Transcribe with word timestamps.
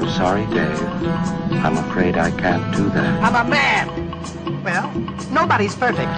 I'm 0.00 0.08
sorry, 0.08 0.46
Dave. 0.46 0.80
I'm 1.62 1.76
afraid 1.76 2.16
I 2.16 2.30
can't 2.30 2.64
do 2.74 2.88
that. 2.88 3.22
I'm 3.22 3.34
a 3.34 3.44
man. 3.46 3.86
Well, 4.64 4.90
nobody's 5.30 5.74
perfect. 5.74 6.08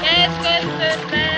Qu'est-ce 0.00 0.38
que 0.40 0.54
c'est 1.10 1.28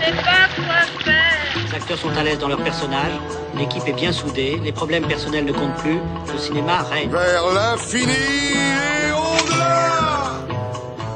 C'est 0.00 0.16
pas 0.16 0.48
quoi 0.56 0.80
faire. 1.04 1.36
Les 1.66 1.74
acteurs 1.74 1.98
sont 1.98 2.16
à 2.16 2.22
l'aise 2.22 2.38
dans 2.38 2.48
leur 2.48 2.62
personnage, 2.64 3.12
l'équipe 3.58 3.86
est 3.86 3.92
bien 3.92 4.10
soudée, 4.12 4.58
les 4.64 4.72
problèmes 4.72 5.06
personnels 5.06 5.44
ne 5.44 5.52
comptent 5.52 5.76
plus, 5.76 5.98
le 6.32 6.38
cinéma 6.38 6.78
règne. 6.90 7.10
Vers 7.10 7.52
l'infini 7.52 8.75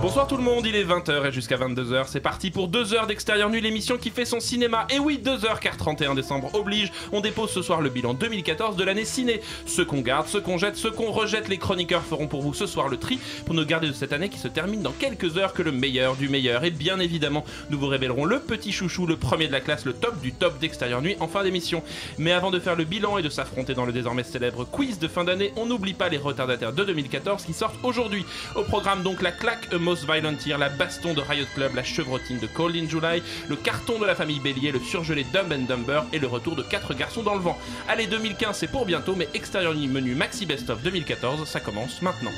Bonsoir 0.03 0.27
tout 0.27 0.39
le 0.39 0.43
monde, 0.43 0.65
il 0.65 0.75
est 0.77 0.85
20h 0.85 1.29
et 1.29 1.31
jusqu'à 1.31 1.59
22h, 1.59 2.05
c'est 2.07 2.21
parti 2.21 2.51
pour 2.51 2.69
2 2.69 2.95
heures 2.95 3.07
d'extérieur 3.07 3.51
nuit, 3.51 3.61
l'émission 3.61 3.99
qui 3.99 4.09
fait 4.09 4.25
son 4.25 4.41
cinéma. 4.41 4.87
Et 4.89 4.99
oui, 4.99 5.19
2 5.19 5.45
heures 5.45 5.61
car 5.61 5.77
31 5.77 6.15
décembre 6.15 6.55
oblige, 6.55 6.91
on 7.13 7.21
dépose 7.21 7.51
ce 7.51 7.61
soir 7.61 7.83
le 7.83 7.91
bilan 7.91 8.15
2014 8.15 8.77
de 8.77 8.85
l'année 8.85 9.05
ciné. 9.05 9.43
Ce 9.67 9.83
qu'on 9.83 10.01
garde, 10.01 10.27
ce 10.27 10.39
qu'on 10.39 10.57
jette, 10.57 10.77
ce 10.77 10.89
qu'on 10.89 11.13
rejette, 11.13 11.49
les 11.49 11.59
chroniqueurs 11.59 12.03
feront 12.03 12.29
pour 12.29 12.41
vous 12.41 12.55
ce 12.55 12.65
soir 12.65 12.89
le 12.89 12.97
tri 12.97 13.19
pour 13.45 13.55
nous 13.55 13.67
garder 13.67 13.89
de 13.89 13.93
cette 13.93 14.15
année 14.15 14.31
qui 14.31 14.39
se 14.39 14.49
termine 14.49 14.81
dans 14.81 14.93
quelques 14.93 15.37
heures 15.37 15.53
que 15.53 15.61
le 15.61 15.71
meilleur 15.71 16.17
du 16.17 16.31
meilleur. 16.31 16.65
Et 16.65 16.71
bien 16.71 16.99
évidemment, 16.99 17.45
nous 17.69 17.79
vous 17.79 17.89
révélerons 17.89 18.25
le 18.25 18.41
petit 18.41 18.73
chouchou, 18.73 19.05
le 19.05 19.19
premier 19.19 19.49
de 19.49 19.53
la 19.53 19.61
classe, 19.61 19.85
le 19.85 19.93
top 19.93 20.19
du 20.23 20.33
top 20.33 20.59
d'extérieur 20.59 21.03
nuit 21.03 21.17
en 21.21 21.29
fin 21.29 21.45
d'émission. 21.45 21.83
Mais 22.17 22.33
avant 22.33 22.51
de 22.51 22.59
faire 22.59 22.75
le 22.75 22.85
bilan 22.85 23.19
et 23.19 23.23
de 23.23 23.29
s'affronter 23.29 23.75
dans 23.75 23.85
le 23.85 23.93
désormais 23.93 24.25
célèbre 24.25 24.65
quiz 24.65 24.99
de 24.99 25.09
fin 25.09 25.25
d'année, 25.25 25.53
on 25.57 25.67
n'oublie 25.67 25.93
pas 25.93 26.09
les 26.09 26.17
retardataires 26.17 26.73
de 26.73 26.85
2014 26.85 27.45
qui 27.45 27.53
sortent 27.53 27.77
aujourd'hui. 27.83 28.25
Au 28.57 28.63
programme 28.63 29.03
donc 29.03 29.21
la 29.21 29.33
claque 29.33 29.69
A 29.75 29.90
La 30.59 30.69
baston 30.69 31.15
de 31.15 31.21
Riot 31.21 31.47
Club, 31.55 31.75
la 31.75 31.83
chevrotine 31.83 32.39
de 32.39 32.47
Cold 32.47 32.77
in 32.77 32.89
July, 32.89 33.23
le 33.49 33.57
carton 33.57 33.99
de 33.99 34.07
la 34.07 34.15
famille 34.15 34.39
Bélier, 34.39 34.71
le 34.71 34.79
surgelé 34.79 35.27
Dumb 35.33 35.53
and 35.53 35.65
Dumber 35.67 36.03
et 36.13 36.21
le 36.21 36.29
retour 36.29 36.55
de 36.55 36.63
4 36.63 36.95
garçons 36.95 37.25
dans 37.25 37.35
le 37.35 37.41
vent. 37.41 37.59
Allez 37.89 38.07
2015 38.07 38.57
c'est 38.57 38.71
pour 38.71 38.87
bientôt 38.87 39.17
mais 39.17 39.29
extérieur 39.35 39.75
menu 39.75 40.15
Maxi 40.15 40.47
Best 40.47 40.71
of 40.71 40.83
2014 40.83 41.49
ça 41.49 41.59
commence 41.59 42.03
maintenant. 42.03 42.31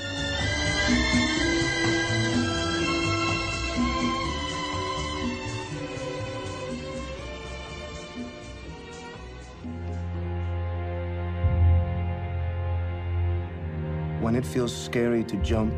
Scary 14.66 15.24
jump, 15.42 15.72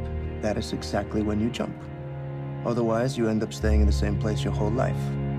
that 0.45 0.59
is 0.59 0.75
exactly 0.75 1.23
when 1.23 1.41
you 1.41 1.48
jump. 1.48 1.75
Otherwise, 2.67 3.17
you 3.17 3.28
end 3.28 3.42
up 3.42 3.53
staying 3.53 3.81
in 3.81 3.87
the 3.87 3.92
same 3.92 4.19
place 4.19 4.45
your 4.45 4.53
whole 4.53 4.70
life. 4.70 5.34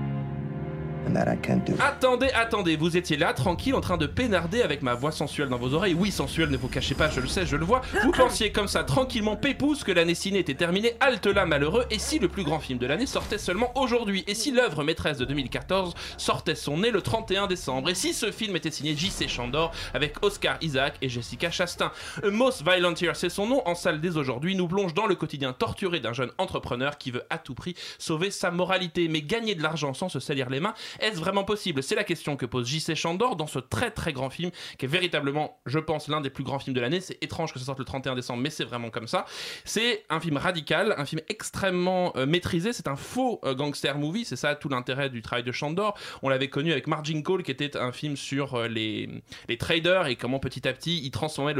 And 1.06 1.12
that 1.14 1.32
I 1.32 1.36
can't 1.36 1.64
do. 1.64 1.74
Attendez, 1.78 2.30
attendez, 2.34 2.76
vous 2.76 2.96
étiez 2.96 3.16
là, 3.16 3.32
tranquille, 3.32 3.74
en 3.74 3.80
train 3.80 3.96
de 3.96 4.06
pénarder 4.06 4.62
avec 4.62 4.82
ma 4.82 4.94
voix 4.94 5.12
sensuelle 5.12 5.48
dans 5.48 5.58
vos 5.58 5.72
oreilles. 5.72 5.94
Oui, 5.94 6.10
sensuelle, 6.10 6.50
ne 6.50 6.56
vous 6.56 6.68
cachez 6.68 6.96
pas, 6.96 7.08
je 7.10 7.20
le 7.20 7.28
sais, 7.28 7.46
je 7.46 7.54
le 7.54 7.64
vois. 7.64 7.82
Vous 8.02 8.10
pensiez 8.16 8.50
comme 8.50 8.66
ça, 8.66 8.82
tranquillement, 8.82 9.36
pépouze, 9.36 9.84
que 9.84 9.92
l'année 9.92 10.16
ciné 10.16 10.40
était 10.40 10.54
terminée, 10.54 10.94
halte 10.98 11.26
là, 11.26 11.46
malheureux, 11.46 11.84
et 11.90 12.00
si 12.00 12.18
le 12.18 12.26
plus 12.26 12.42
grand 12.42 12.58
film 12.58 12.80
de 12.80 12.86
l'année 12.86 13.06
sortait 13.06 13.38
seulement 13.38 13.70
aujourd'hui? 13.78 14.24
Et 14.26 14.34
si 14.34 14.50
l'œuvre 14.50 14.82
maîtresse 14.82 15.18
de 15.18 15.24
2014 15.24 15.94
sortait 16.16 16.56
son 16.56 16.78
nez 16.78 16.90
le 16.90 17.02
31 17.02 17.46
décembre? 17.46 17.90
Et 17.90 17.94
si 17.94 18.12
ce 18.12 18.32
film 18.32 18.56
était 18.56 18.72
signé 18.72 18.96
J.C. 18.96 19.28
Chandor 19.28 19.70
avec 19.94 20.24
Oscar 20.24 20.56
Isaac 20.60 20.94
et 21.02 21.08
Jessica 21.08 21.52
Chastain? 21.52 21.92
A 22.24 22.30
Most 22.30 22.62
Violent 22.62 22.94
Year, 23.00 23.14
c'est 23.14 23.28
son 23.28 23.46
nom, 23.46 23.62
en 23.64 23.76
salle 23.76 24.00
dès 24.00 24.16
aujourd'hui, 24.16 24.56
nous 24.56 24.66
plonge 24.66 24.92
dans 24.92 25.06
le 25.06 25.14
quotidien 25.14 25.52
torturé 25.52 26.00
d'un 26.00 26.12
jeune 26.12 26.32
entrepreneur 26.38 26.98
qui 26.98 27.12
veut 27.12 27.24
à 27.30 27.38
tout 27.38 27.54
prix 27.54 27.76
sauver 27.98 28.32
sa 28.32 28.50
moralité. 28.50 29.06
Mais 29.06 29.22
gagner 29.22 29.54
de 29.54 29.62
l'argent 29.62 29.94
sans 29.94 30.08
se 30.08 30.18
salir 30.18 30.50
les 30.50 30.58
mains, 30.58 30.74
est-ce 31.00 31.18
vraiment 31.18 31.44
possible? 31.44 31.82
C'est 31.82 31.94
la 31.94 32.04
question 32.04 32.36
que 32.36 32.46
pose 32.46 32.66
J.C. 32.66 32.94
Chandor 32.94 33.36
dans 33.36 33.46
ce 33.46 33.58
très 33.58 33.90
très 33.90 34.12
grand 34.12 34.30
film 34.30 34.50
qui 34.78 34.84
est 34.86 34.88
véritablement, 34.88 35.58
je 35.66 35.78
pense, 35.78 36.08
l'un 36.08 36.20
des 36.20 36.30
plus 36.30 36.44
grands 36.44 36.58
films 36.58 36.74
de 36.74 36.80
l'année. 36.80 37.00
C'est 37.00 37.22
étrange 37.22 37.52
que 37.52 37.58
ça 37.58 37.64
sorte 37.66 37.78
le 37.78 37.84
31 37.84 38.14
décembre, 38.14 38.42
mais 38.42 38.50
c'est 38.50 38.64
vraiment 38.64 38.90
comme 38.90 39.06
ça. 39.08 39.26
C'est 39.64 40.04
un 40.10 40.20
film 40.20 40.36
radical, 40.36 40.94
un 40.98 41.04
film 41.04 41.22
extrêmement 41.28 42.12
euh, 42.16 42.26
maîtrisé. 42.26 42.72
C'est 42.72 42.88
un 42.88 42.96
faux 42.96 43.40
euh, 43.44 43.54
gangster 43.54 43.98
movie. 43.98 44.24
C'est 44.24 44.36
ça 44.36 44.54
tout 44.54 44.68
l'intérêt 44.68 45.10
du 45.10 45.22
travail 45.22 45.44
de 45.44 45.52
Chandor. 45.52 45.96
On 46.22 46.28
l'avait 46.28 46.48
connu 46.48 46.72
avec 46.72 46.86
Margin 46.86 47.22
Call, 47.22 47.42
qui 47.42 47.50
était 47.50 47.76
un 47.76 47.92
film 47.92 48.16
sur 48.16 48.54
euh, 48.54 48.68
les, 48.68 49.08
les 49.48 49.56
traders 49.58 50.06
et 50.06 50.16
comment 50.16 50.38
petit 50.38 50.66
à 50.68 50.72
petit 50.72 51.00
il 51.04 51.10
transformait 51.10 51.54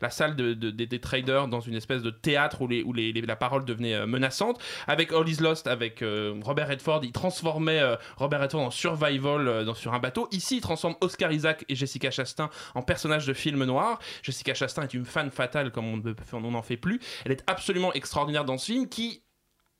la 0.00 0.10
salle 0.10 0.36
de, 0.36 0.54
de- 0.54 0.70
des- 0.70 0.98
traders 1.00 1.48
dans 1.48 1.60
une 1.60 1.74
espèce 1.74 2.02
de 2.02 2.10
théâtre 2.10 2.62
où, 2.62 2.68
la 2.92 3.36
parole 3.36 3.64
devenait 3.64 4.06
menaçante. 4.06 4.60
Avec 4.86 5.12
All 5.12 5.28
Is 5.28 5.36
Lost, 5.40 5.66
avec 5.66 6.02
Robert 6.42 6.68
Redford, 6.68 7.00
il 7.04 7.12
transformait 7.12 7.80
Robert 8.16 8.40
Redford 8.40 8.60
en 8.62 8.70
survival 8.78 9.48
euh, 9.48 9.74
sur 9.74 9.94
un 9.94 9.98
bateau. 9.98 10.28
Ici, 10.30 10.56
il 10.56 10.60
transforme 10.60 10.94
Oscar 11.00 11.32
Isaac 11.32 11.64
et 11.68 11.74
Jessica 11.74 12.10
Chastain 12.10 12.48
en 12.74 12.82
personnages 12.82 13.26
de 13.26 13.34
film 13.34 13.64
noir. 13.64 13.98
Jessica 14.22 14.54
Chastain 14.54 14.82
est 14.82 14.94
une 14.94 15.04
fan 15.04 15.30
fatale 15.30 15.72
comme 15.72 15.86
on 15.86 16.40
n'en 16.40 16.62
fait 16.62 16.76
plus. 16.76 17.00
Elle 17.24 17.32
est 17.32 17.44
absolument 17.46 17.92
extraordinaire 17.92 18.44
dans 18.44 18.58
ce 18.58 18.66
film 18.66 18.88
qui 18.88 19.22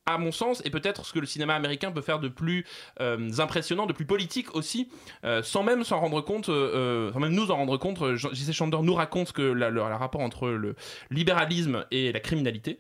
à 0.09 0.17
mon 0.19 0.33
sens, 0.33 0.63
est 0.65 0.71
peut-être 0.71 1.05
ce 1.05 1.13
que 1.13 1.19
le 1.19 1.27
cinéma 1.27 1.55
américain 1.55 1.93
peut 1.93 2.01
faire 2.01 2.19
de 2.19 2.29
plus 2.29 2.65
euh, 3.01 3.31
impressionnant, 3.39 3.85
de 3.85 3.93
plus 3.93 4.07
politique 4.07 4.55
aussi, 4.55 4.89
euh, 5.25 5.43
sans 5.43 5.63
même 5.63 5.85
s'en 5.85 6.01
rendre 6.01 6.23
compte, 6.23 6.49
euh, 6.49 7.13
sans 7.13 7.21
même 7.21 7.33
nous 7.33 7.51
en 7.51 7.57
rendre 7.57 7.77
compte. 7.77 8.17
J.C. 8.17 8.53
Chandor 8.53 8.83
nous 8.83 8.95
raconte 8.95 9.33
que 9.33 9.43
le, 9.43 9.83
rapport 9.83 10.23
entre 10.23 10.49
le 10.49 10.77
libéralisme 11.11 11.85
et 11.91 12.13
la 12.13 12.21
criminalité, 12.21 12.79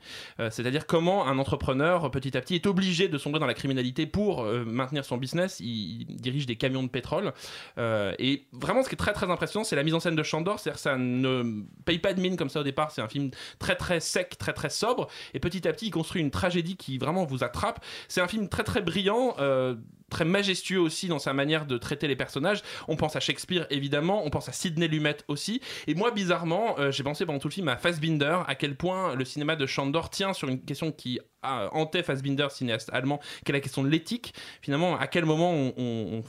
c'est-à-dire 0.51 0.87
comment 0.87 1.27
un 1.27 1.39
entrepreneur 1.39 2.11
petit 2.11 2.37
à 2.37 2.41
petit 2.41 2.55
est 2.55 2.67
obligé 2.67 3.09
de 3.09 3.19
sombrer 3.19 3.41
dans 3.41 3.47
la 3.47 3.55
criminalité 3.55 4.07
pour 4.07 4.45
maintenir 4.45 5.05
son 5.05 5.17
business. 5.17 5.61
Il, 5.61 6.07
dirige 6.09 6.47
des 6.47 6.57
camions 6.57 6.83
de 6.83 6.89
pétrole 6.89 7.33
et 7.79 8.47
vraiment, 8.53 8.83
ce 8.83 8.89
qui 8.89 8.95
est 8.95 8.99
très 8.99 9.13
très 9.13 9.31
impressionnant, 9.31 9.65
c'est 9.65 9.77
la 9.77 9.83
mise 9.83 9.95
en 9.95 10.01
scène 10.01 10.17
de 10.17 10.23
Chandor. 10.23 10.61
C'est-à-dire, 10.61 10.79
ça 10.79 10.97
ne 10.97 11.63
paye 11.85 11.99
pas 11.99 12.15
de 12.15 12.21
mine 12.21 12.37
comme 12.37 12.49
ça 12.49 12.61
au 12.61 12.65
départ. 12.65 12.91
C'est 12.91 13.03
un 13.03 13.09
film 13.09 13.31
très 13.59 13.77
très 13.77 14.01
sec, 14.01 14.39
très 14.39 14.53
très 14.53 14.71
sobre, 14.71 15.09
et 15.35 15.41
petit 15.41 15.67
à 15.67 15.73
petit, 15.73 15.87
il 15.87 15.91
construit 15.91 16.23
une 16.23 16.31
tragédie 16.31 16.77
qui 16.77 16.99
vraiment 16.99 17.18
vous 17.25 17.45
attrape. 17.45 17.85
C'est 18.09 18.21
un 18.21 18.29
film 18.29 18.49
très 18.49 18.65
très 18.65 18.83
brillant. 18.83 19.35
euh, 19.39 19.75
très 20.11 20.25
majestueux 20.25 20.81
aussi 20.81 21.09
dans 21.09 21.19
sa 21.19 21.33
manière 21.33 21.67
de 21.67 21.79
traiter 21.79 22.09
les 22.09 22.17
personnages. 22.17 22.63
On 22.89 22.97
pense 22.97 23.17
à 23.17 23.21
Shakespeare 23.21 23.67
évidemment, 23.71 24.25
on 24.25 24.31
pense 24.31 24.49
à 24.49 24.53
Sidney 24.53 24.89
Lumet 24.89 25.17
aussi. 25.29 25.61
Et 25.87 25.95
moi 25.95 26.11
bizarrement, 26.11 26.79
euh, 26.79 26.91
j'ai 26.91 27.03
pensé 27.03 27.27
pendant 27.27 27.39
tout 27.39 27.49
le 27.49 27.53
film 27.53 27.69
à 27.69 27.77
Fassbinder, 27.77 28.39
à 28.47 28.55
quel 28.55 28.77
point 28.77 29.15
le 29.15 29.25
cinéma 29.25 29.57
de 29.57 29.67
Chandor 29.67 30.11
tient 30.11 30.33
sur 30.33 30.49
une 30.49 30.61
question 30.61 30.93
qui 30.93 31.21
a 31.43 31.69
hanté 31.73 32.03
Fassbinder, 32.03 32.49
cinéaste 32.51 32.91
allemand, 32.93 33.21
qui 33.45 33.53
est 33.53 33.55
la 33.55 33.61
question 33.61 33.85
de 33.85 33.89
l'éthique. 33.89 34.35
Finalement, 34.61 34.99
à 34.99 35.07
quel 35.07 35.25
moment 35.25 35.53
on, 35.53 36.23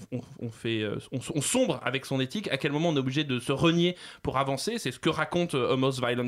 fait, 0.51 0.81
euh, 0.81 0.97
on, 1.11 1.41
sombre 1.41 1.79
avec 1.83 2.05
son 2.05 2.19
éthique, 2.19 2.47
à 2.49 2.57
quel 2.57 2.71
moment 2.71 2.89
on 2.89 2.95
est 2.95 2.99
obligé 2.99 3.23
de 3.23 3.39
se 3.39 3.51
renier 3.51 3.95
pour 4.21 4.37
avancer? 4.37 4.77
C'est 4.77 4.91
ce 4.91 4.99
que 4.99 5.09
raconte 5.09 5.55
euh, 5.55 5.73
Almost 5.73 5.99
Violent. 5.99 6.27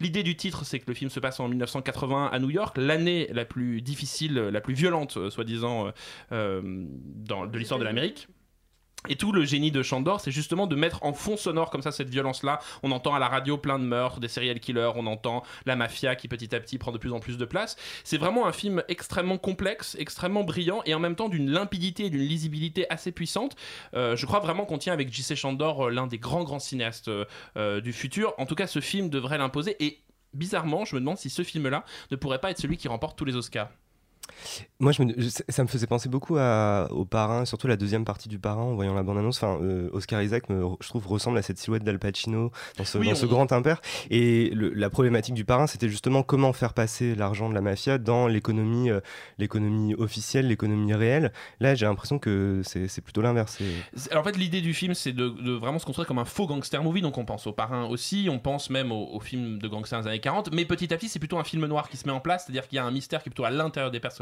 L'idée 0.00 0.22
du 0.22 0.36
titre, 0.36 0.64
c'est 0.64 0.80
que 0.80 0.86
le 0.88 0.94
film 0.94 1.10
se 1.10 1.20
passe 1.20 1.40
en 1.40 1.48
1981 1.48 2.26
à 2.26 2.38
New 2.38 2.50
York, 2.50 2.76
l'année 2.78 3.28
la 3.32 3.44
plus 3.44 3.82
difficile, 3.82 4.34
la 4.34 4.60
plus 4.60 4.74
violente, 4.74 5.16
euh, 5.16 5.30
soi-disant, 5.30 5.86
euh, 5.86 5.90
euh, 6.32 6.85
dans, 6.86 7.46
de 7.46 7.58
l'histoire 7.58 7.80
de 7.80 7.84
l'Amérique. 7.84 8.28
Et 9.08 9.16
tout 9.16 9.32
le 9.32 9.44
génie 9.44 9.70
de 9.70 9.82
Chandor, 9.82 10.20
c'est 10.20 10.30
justement 10.30 10.66
de 10.66 10.74
mettre 10.74 11.02
en 11.04 11.12
fond 11.12 11.36
sonore 11.36 11.70
comme 11.70 11.82
ça 11.82 11.92
cette 11.92 12.10
violence-là. 12.10 12.60
On 12.82 12.90
entend 12.90 13.14
à 13.14 13.18
la 13.18 13.28
radio 13.28 13.56
plein 13.56 13.78
de 13.78 13.84
meurtres, 13.84 14.20
des 14.20 14.28
serial 14.28 14.58
killers, 14.60 14.92
on 14.96 15.06
entend 15.06 15.42
la 15.64 15.76
mafia 15.76 16.16
qui 16.16 16.28
petit 16.28 16.54
à 16.54 16.60
petit 16.60 16.78
prend 16.78 16.92
de 16.92 16.98
plus 16.98 17.12
en 17.12 17.20
plus 17.20 17.38
de 17.38 17.44
place. 17.44 17.76
C'est 18.04 18.18
vraiment 18.18 18.46
un 18.46 18.52
film 18.52 18.82
extrêmement 18.88 19.38
complexe, 19.38 19.96
extrêmement 19.98 20.44
brillant 20.44 20.82
et 20.86 20.94
en 20.94 20.98
même 20.98 21.14
temps 21.14 21.28
d'une 21.28 21.50
limpidité 21.50 22.06
et 22.06 22.10
d'une 22.10 22.22
lisibilité 22.22 22.90
assez 22.90 23.12
puissante. 23.12 23.56
Euh, 23.94 24.16
je 24.16 24.26
crois 24.26 24.40
vraiment 24.40 24.64
qu'on 24.64 24.78
tient 24.78 24.92
avec 24.92 25.12
J.C. 25.12 25.36
Chandor 25.36 25.86
euh, 25.86 25.90
l'un 25.90 26.06
des 26.06 26.18
grands 26.18 26.44
grands 26.44 26.58
cinéastes 26.58 27.08
euh, 27.56 27.80
du 27.80 27.92
futur. 27.92 28.34
En 28.38 28.46
tout 28.46 28.54
cas, 28.54 28.66
ce 28.66 28.80
film 28.80 29.08
devrait 29.08 29.38
l'imposer 29.38 29.76
et 29.84 30.00
bizarrement, 30.34 30.84
je 30.84 30.96
me 30.96 31.00
demande 31.00 31.18
si 31.18 31.30
ce 31.30 31.42
film-là 31.42 31.84
ne 32.10 32.16
pourrait 32.16 32.40
pas 32.40 32.50
être 32.50 32.58
celui 32.58 32.76
qui 32.76 32.88
remporte 32.88 33.16
tous 33.16 33.24
les 33.24 33.36
Oscars. 33.36 33.70
Moi, 34.78 34.92
je 34.92 35.02
me- 35.02 35.14
je- 35.16 35.28
ça 35.48 35.62
me 35.62 35.68
faisait 35.68 35.86
penser 35.86 36.08
beaucoup 36.08 36.36
à, 36.38 36.88
au 36.90 37.04
parrain, 37.04 37.44
surtout 37.44 37.66
la 37.66 37.76
deuxième 37.76 38.04
partie 38.04 38.28
du 38.28 38.38
parrain 38.38 38.62
en 38.62 38.74
voyant 38.74 38.94
la 38.94 39.02
bande-annonce. 39.02 39.42
Enfin, 39.42 39.58
euh, 39.62 39.88
Oscar 39.92 40.22
Isaac, 40.22 40.48
me, 40.50 40.62
je 40.80 40.88
trouve, 40.88 41.06
ressemble 41.06 41.38
à 41.38 41.42
cette 41.42 41.58
silhouette 41.58 41.82
d'Al 41.84 41.98
Pacino 41.98 42.50
dans 42.76 42.84
ce, 42.84 42.98
Oui, 42.98 43.06
dans 43.06 43.12
on- 43.12 43.14
ce 43.14 43.26
grand 43.26 43.50
impair. 43.52 43.80
Et 44.10 44.50
le- 44.50 44.70
la 44.74 44.90
problématique 44.90 45.34
du 45.34 45.44
parrain, 45.44 45.66
c'était 45.66 45.88
justement 45.88 46.22
comment 46.22 46.52
faire 46.52 46.74
passer 46.74 47.14
l'argent 47.14 47.48
de 47.48 47.54
la 47.54 47.60
mafia 47.60 47.98
dans 47.98 48.26
l'économie, 48.26 48.90
euh, 48.90 49.00
l'économie 49.38 49.94
officielle, 49.94 50.48
l'économie 50.48 50.92
réelle. 50.94 51.32
Là, 51.60 51.74
j'ai 51.74 51.86
l'impression 51.86 52.18
que 52.18 52.60
c'est 52.64 53.00
plutôt 53.00 53.22
l'inverse. 53.22 53.58
Alors, 54.10 54.22
en 54.22 54.26
fait, 54.26 54.36
l'idée 54.36 54.60
du 54.60 54.74
film, 54.74 54.94
c'est 54.94 55.12
de, 55.12 55.28
de 55.28 55.52
vraiment 55.52 55.78
se 55.78 55.84
construire 55.86 56.06
comme 56.06 56.18
un 56.18 56.24
faux 56.24 56.46
gangster 56.46 56.82
movie. 56.82 57.00
Donc, 57.02 57.18
on 57.18 57.24
pense 57.24 57.46
au 57.46 57.52
parrain 57.52 57.86
aussi, 57.86 58.28
on 58.30 58.38
pense 58.38 58.70
même 58.70 58.92
au, 58.92 59.08
au 59.12 59.20
film 59.20 59.58
de 59.58 59.68
gangsters 59.68 60.02
des 60.02 60.08
années 60.08 60.20
40. 60.20 60.50
Mais 60.52 60.64
petit 60.64 60.92
à 60.92 60.96
petit, 60.96 61.08
c'est 61.08 61.18
plutôt 61.18 61.38
un 61.38 61.44
film 61.44 61.64
noir 61.66 61.88
qui 61.88 61.96
se 61.96 62.06
met 62.06 62.12
en 62.12 62.20
place. 62.20 62.44
C'est-à-dire 62.44 62.68
qu'il 62.68 62.76
y 62.76 62.78
a 62.78 62.84
un 62.84 62.90
mystère 62.90 63.22
qui 63.22 63.28
est 63.28 63.30
plutôt 63.30 63.44
à 63.44 63.50
l'intérieur 63.50 63.90
des 63.90 64.00
personnages 64.00 64.15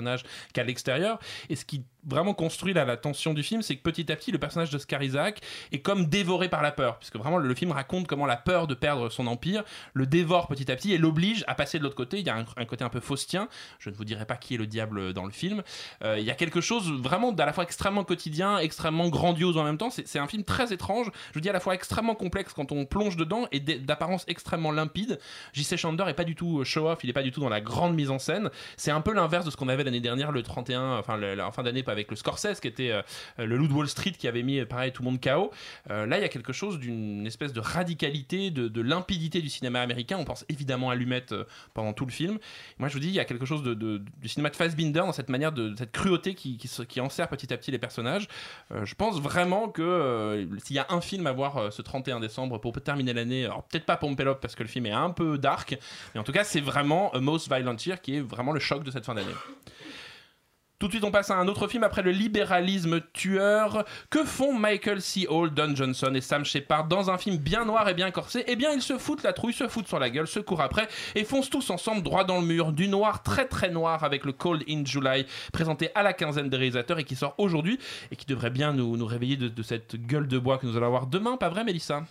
qu'à 0.52 0.64
l'extérieur. 0.64 1.18
Et 1.48 1.56
ce 1.56 1.64
qui 1.64 1.84
vraiment 2.06 2.34
construit 2.34 2.74
la 2.74 2.96
tension 2.96 3.34
du 3.34 3.42
film, 3.42 3.62
c'est 3.62 3.76
que 3.76 3.82
petit 3.82 4.10
à 4.12 4.16
petit, 4.16 4.32
le 4.32 4.38
personnage 4.38 4.70
de 4.70 4.78
Scar 4.78 5.02
Isaac 5.02 5.40
est 5.72 5.80
comme 5.80 6.06
dévoré 6.06 6.48
par 6.48 6.62
la 6.62 6.72
peur. 6.72 6.98
Puisque 6.98 7.16
vraiment, 7.16 7.38
le, 7.38 7.54
film 7.54 7.72
raconte 7.72 8.06
comment 8.06 8.26
la 8.26 8.36
peur 8.36 8.66
de 8.66 8.74
perdre 8.74 9.08
son 9.08 9.26
empire 9.26 9.64
le 9.92 10.06
dévore 10.06 10.48
petit 10.48 10.70
à 10.70 10.76
petit 10.76 10.92
et 10.92 10.98
l'oblige 10.98 11.44
à 11.46 11.54
passer 11.54 11.78
de 11.78 11.84
l'autre 11.84 11.94
côté. 11.94 12.18
Il 12.18 12.26
y 12.26 12.30
a 12.30 12.36
un, 12.36 12.64
côté 12.64 12.84
un 12.84 12.88
peu 12.88 13.00
faustien. 13.00 13.48
Je 13.78 13.90
ne 13.90 13.94
vous 13.94 14.04
dirai 14.04 14.26
pas 14.26 14.36
qui 14.36 14.54
est 14.54 14.58
le 14.58 14.66
diable 14.66 15.12
dans 15.12 15.24
le 15.24 15.30
film. 15.30 15.62
Euh, 16.02 16.18
il 16.18 16.24
y 16.24 16.30
a 16.30 16.34
quelque 16.34 16.60
chose 16.60 16.90
vraiment 16.90 17.32
d'à 17.32 17.46
la 17.46 17.52
fois 17.52 17.64
extrêmement 17.64 18.04
quotidien, 18.04 18.58
extrêmement 18.58 19.08
grandiose 19.08 19.56
en 19.56 19.64
même 19.64 19.78
temps. 19.78 19.90
C'est 19.90 20.18
un 20.18 20.26
film 20.26 20.44
très 20.44 20.72
étrange. 20.72 21.10
Je 21.28 21.34
vous 21.34 21.40
dis 21.40 21.48
à 21.48 21.52
la 21.52 21.60
fois 21.60 21.74
extrêmement 21.74 22.14
complexe 22.14 22.52
quand 22.52 22.72
on 22.72 22.84
plonge 22.84 23.16
dedans 23.16 23.46
et 23.52 23.60
d'apparence 23.60 24.24
extrêmement 24.26 24.72
limpide. 24.72 25.18
J.C. 25.52 25.76
Chandler 25.76 26.04
est 26.08 26.14
pas 26.14 26.24
du 26.24 26.34
tout 26.34 26.64
show-off, 26.64 27.00
il 27.04 27.10
est 27.10 27.14
pas 27.14 27.22
du 27.22 27.32
tout 27.32 27.40
dans 27.40 27.48
la 27.48 27.60
grande 27.60 27.94
mise 27.94 28.10
en 28.10 28.18
scène. 28.18 28.50
C'est 28.76 28.90
un 28.90 29.00
peu 29.00 29.12
l'inverse 29.12 29.44
de 29.44 29.50
ce 29.50 29.56
qu'on 29.56 29.68
avait 29.68 29.83
l'année 29.84 30.00
dernière, 30.00 30.32
le 30.32 30.42
31, 30.42 30.98
enfin 30.98 31.16
la- 31.16 31.50
fin 31.52 31.62
d'année, 31.62 31.82
pas 31.82 31.92
avec 31.92 32.10
le 32.10 32.16
Scorsese 32.16 32.60
qui 32.60 32.68
était 32.68 32.90
euh, 32.90 33.02
le 33.38 33.56
loup 33.56 33.68
de 33.68 33.72
Wall 33.72 33.88
Street 33.88 34.12
qui 34.12 34.26
avait 34.28 34.42
mis 34.42 34.58
euh, 34.60 34.66
pareil 34.66 34.92
tout 34.92 35.02
le 35.02 35.10
monde 35.10 35.20
KO. 35.20 35.50
Euh, 35.90 36.06
là, 36.06 36.18
il 36.18 36.22
y 36.22 36.24
a 36.24 36.28
quelque 36.28 36.52
chose 36.52 36.78
d'une 36.78 37.26
espèce 37.26 37.52
de 37.52 37.60
radicalité, 37.60 38.50
de, 38.50 38.80
limpidité 38.80 39.40
du 39.40 39.48
cinéma 39.48 39.80
américain. 39.80 40.16
On 40.18 40.24
pense 40.24 40.44
évidemment 40.48 40.90
à 40.90 40.94
Lumet 40.94 41.24
euh, 41.32 41.44
pendant 41.74 41.92
tout 41.92 42.06
le 42.06 42.12
film. 42.12 42.38
Moi, 42.78 42.88
je 42.88 42.94
vous 42.94 43.00
dis, 43.00 43.08
il 43.08 43.14
y 43.14 43.20
a 43.20 43.24
quelque 43.24 43.46
chose 43.46 43.62
de, 43.62 43.74
du 43.74 44.28
cinéma 44.28 44.50
de 44.50 44.56
Fassbinder 44.56 45.00
dans 45.00 45.12
cette 45.12 45.28
manière 45.28 45.52
de, 45.52 45.74
cette 45.76 45.92
cruauté 45.92 46.34
qui, 46.34 46.56
qui, 46.56 46.68
se- 46.68 46.82
qui 46.82 47.00
enserre 47.00 47.28
petit 47.28 47.52
à 47.52 47.56
petit 47.56 47.70
les 47.70 47.78
personnages. 47.78 48.26
Je 48.82 48.94
pense 48.94 49.20
vraiment 49.20 49.68
que 49.68 50.46
s'il 50.64 50.76
y 50.76 50.78
a 50.78 50.86
un 50.90 51.00
film 51.00 51.26
à 51.26 51.32
voir 51.32 51.72
ce 51.72 51.82
31 51.82 52.20
décembre 52.20 52.58
pour 52.58 52.72
terminer 52.80 53.12
l'année, 53.12 53.44
alors 53.44 53.62
peut-être 53.64 53.86
pas 53.86 53.96
Pompelop 53.96 54.36
parce 54.40 54.54
que 54.54 54.62
le 54.62 54.68
film 54.68 54.86
est 54.86 54.92
un 54.92 55.10
peu 55.10 55.38
dark, 55.38 55.78
mais 56.14 56.20
en 56.20 56.24
tout 56.24 56.32
cas, 56.32 56.44
c'est 56.44 56.60
vraiment 56.60 57.12
A 57.12 57.20
Most 57.20 57.48
Violent 57.52 57.76
Year 57.84 58.00
qui 58.00 58.16
est 58.16 58.20
vraiment 58.20 58.52
le 58.52 58.60
choc 58.60 58.82
de 58.84 58.90
cette 58.90 59.04
fin 59.04 59.14
d'année. 59.14 59.34
Tout 60.80 60.88
de 60.88 60.92
suite, 60.92 61.04
on 61.04 61.12
passe 61.12 61.30
à 61.30 61.36
un 61.36 61.46
autre 61.46 61.68
film 61.68 61.84
après 61.84 62.02
le 62.02 62.10
libéralisme 62.10 63.00
tueur. 63.12 63.84
Que 64.10 64.24
font 64.24 64.52
Michael 64.52 65.00
C. 65.00 65.26
Hall, 65.28 65.54
Don 65.54 65.74
Johnson 65.74 66.12
et 66.14 66.20
Sam 66.20 66.44
Shepard 66.44 66.88
dans 66.88 67.10
un 67.10 67.16
film 67.16 67.36
bien 67.36 67.64
noir 67.64 67.88
et 67.88 67.94
bien 67.94 68.10
corsé? 68.10 68.44
Eh 68.48 68.56
bien, 68.56 68.72
ils 68.72 68.82
se 68.82 68.98
foutent 68.98 69.22
la 69.22 69.32
trouille, 69.32 69.52
se 69.52 69.68
foutent 69.68 69.86
sur 69.86 70.00
la 70.00 70.10
gueule, 70.10 70.26
se 70.26 70.40
courent 70.40 70.62
après 70.62 70.88
et 71.14 71.24
foncent 71.24 71.48
tous 71.48 71.70
ensemble 71.70 72.02
droit 72.02 72.24
dans 72.24 72.40
le 72.40 72.46
mur. 72.46 72.72
Du 72.72 72.88
noir 72.88 73.22
très 73.22 73.46
très 73.46 73.70
noir 73.70 74.02
avec 74.02 74.24
le 74.24 74.32
Cold 74.32 74.64
in 74.68 74.84
July, 74.84 75.26
présenté 75.52 75.90
à 75.94 76.02
la 76.02 76.12
quinzaine 76.12 76.50
des 76.50 76.56
réalisateurs 76.56 76.98
et 76.98 77.04
qui 77.04 77.14
sort 77.14 77.34
aujourd'hui 77.38 77.78
et 78.10 78.16
qui 78.16 78.26
devrait 78.26 78.50
bien 78.50 78.72
nous, 78.72 78.96
nous 78.96 79.06
réveiller 79.06 79.36
de, 79.36 79.48
de 79.48 79.62
cette 79.62 79.94
gueule 79.94 80.26
de 80.26 80.38
bois 80.38 80.58
que 80.58 80.66
nous 80.66 80.76
allons 80.76 80.86
avoir 80.86 81.06
demain. 81.06 81.36
Pas 81.36 81.50
vrai, 81.50 81.62
Mélissa? 81.62 82.02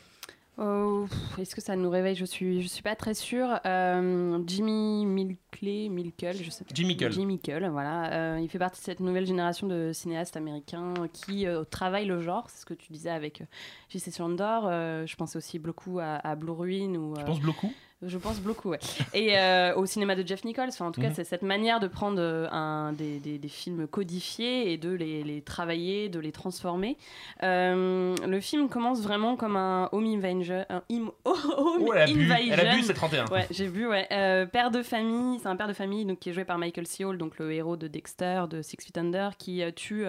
Oh, 0.60 1.06
Est-ce 1.40 1.56
que 1.56 1.62
ça 1.62 1.76
nous 1.76 1.90
réveille? 1.90 2.16
Je 2.16 2.26
suis, 2.26 2.62
je 2.62 2.68
suis 2.68 2.84
pas 2.84 2.96
très 2.96 3.16
sûre. 3.16 3.60
Euh, 3.66 4.40
Jimmy 4.46 5.04
Milkley, 5.06 5.90
Milkel, 5.90 6.36
je 6.42 6.50
sais 6.52 6.64
pas. 6.64 6.72
Jimmy 6.76 6.90
Mickle. 6.90 7.12
Jimmy 7.12 7.26
Mickle, 7.26 7.68
voilà. 7.72 8.14
Euh, 8.36 8.40
il 8.40 8.48
fait 8.50 8.60
partie 8.60 8.80
de 8.80 8.86
cette 8.86 9.00
nouvelle 9.00 9.26
génération 9.26 9.66
de 9.66 9.92
cinéastes 9.94 10.38
américains 10.38 10.94
qui 11.12 11.48
euh, 11.48 11.64
travaillent 11.64 12.06
le 12.06 12.22
genre. 12.22 12.50
C'est 12.52 12.62
ce 12.62 12.66
que 12.66 12.76
tu 12.76 12.94
disais 12.94 13.10
avec 13.10 13.42
J.C. 13.90 14.12
Chandler. 14.12 14.60
Euh, 14.66 15.06
je 15.08 15.16
pensais 15.16 15.38
aussi 15.38 15.58
beaucoup 15.58 15.98
à, 16.00 16.16
à 16.24 16.36
Blue 16.36 16.52
Ruin 16.52 16.94
ou. 16.96 17.16
Je 17.18 17.26
pense 17.26 17.42
beaucoup. 17.42 17.74
Je 18.08 18.18
pense 18.18 18.40
beaucoup, 18.40 18.70
ouais. 18.70 18.80
Et 19.14 19.38
euh, 19.38 19.76
au 19.76 19.86
cinéma 19.86 20.16
de 20.16 20.26
Jeff 20.28 20.44
Nichols, 20.44 20.70
enfin, 20.70 20.86
en 20.88 20.92
tout 20.92 21.02
cas, 21.02 21.10
Mhm. 21.10 21.14
c'est 21.16 21.24
cette 21.24 21.42
manière 21.44 21.80
de 21.80 21.88
prendre 21.88 22.20
euh, 22.20 22.48
un, 22.52 22.94
des, 22.94 23.20
des- 23.20 23.38
des 23.38 23.48
films 23.48 23.88
codifiés 23.88 24.72
et 24.72 24.78
de 24.78 24.90
les, 24.92 25.24
les 25.24 25.42
travailler, 25.42 26.10
de 26.10 26.20
les 26.20 26.32
transformer. 26.32 26.98
Euh, 27.44 28.16
le 28.26 28.40
film 28.40 28.70
commence 28.70 29.02
vraiment 29.02 29.36
comme 29.36 29.56
un 29.58 29.90
home 29.92 30.06
invasion. 30.06 30.66
Un 30.70 30.82
im- 30.92 31.12
home 31.26 31.84
Oh, 31.86 31.94
elle 31.94 32.02
a 32.02 32.06
bu, 32.06 32.24
invasion. 32.26 32.54
elle 32.54 32.68
a 32.68 32.76
bu, 32.76 32.84
c'est 32.84 32.94
31. 32.94 33.26
Ouais, 33.28 33.48
j'ai 33.52 33.68
vu, 33.68 33.88
ouais. 33.88 34.08
Euh, 34.12 34.46
père 34.46 34.72
de 34.72 34.82
famille, 34.82 35.40
c'est 35.40 35.48
un 35.48 35.56
père 35.56 35.68
de 35.68 35.74
famille 35.74 36.06
donc, 36.06 36.20
qui 36.20 36.30
est 36.30 36.34
joué 36.34 36.46
par 36.46 36.58
Michael 36.58 36.88
C. 36.88 37.04
Hall, 37.06 37.18
donc 37.18 37.38
le 37.40 37.52
héros 37.52 37.78
de 37.78 37.88
Dexter, 37.88 38.44
de 38.50 38.62
Six 38.62 38.78
Feet 38.82 38.98
Under, 38.98 39.38
qui 39.38 39.62
tue 39.76 40.06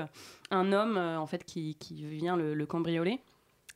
un 0.51 0.73
homme, 0.73 0.97
en 0.97 1.27
fait, 1.27 1.45
qui, 1.45 1.77
qui 1.81 2.05
vient 2.05 2.37
le, 2.37 2.55
le 2.55 2.67
cambrioler. 2.67 3.19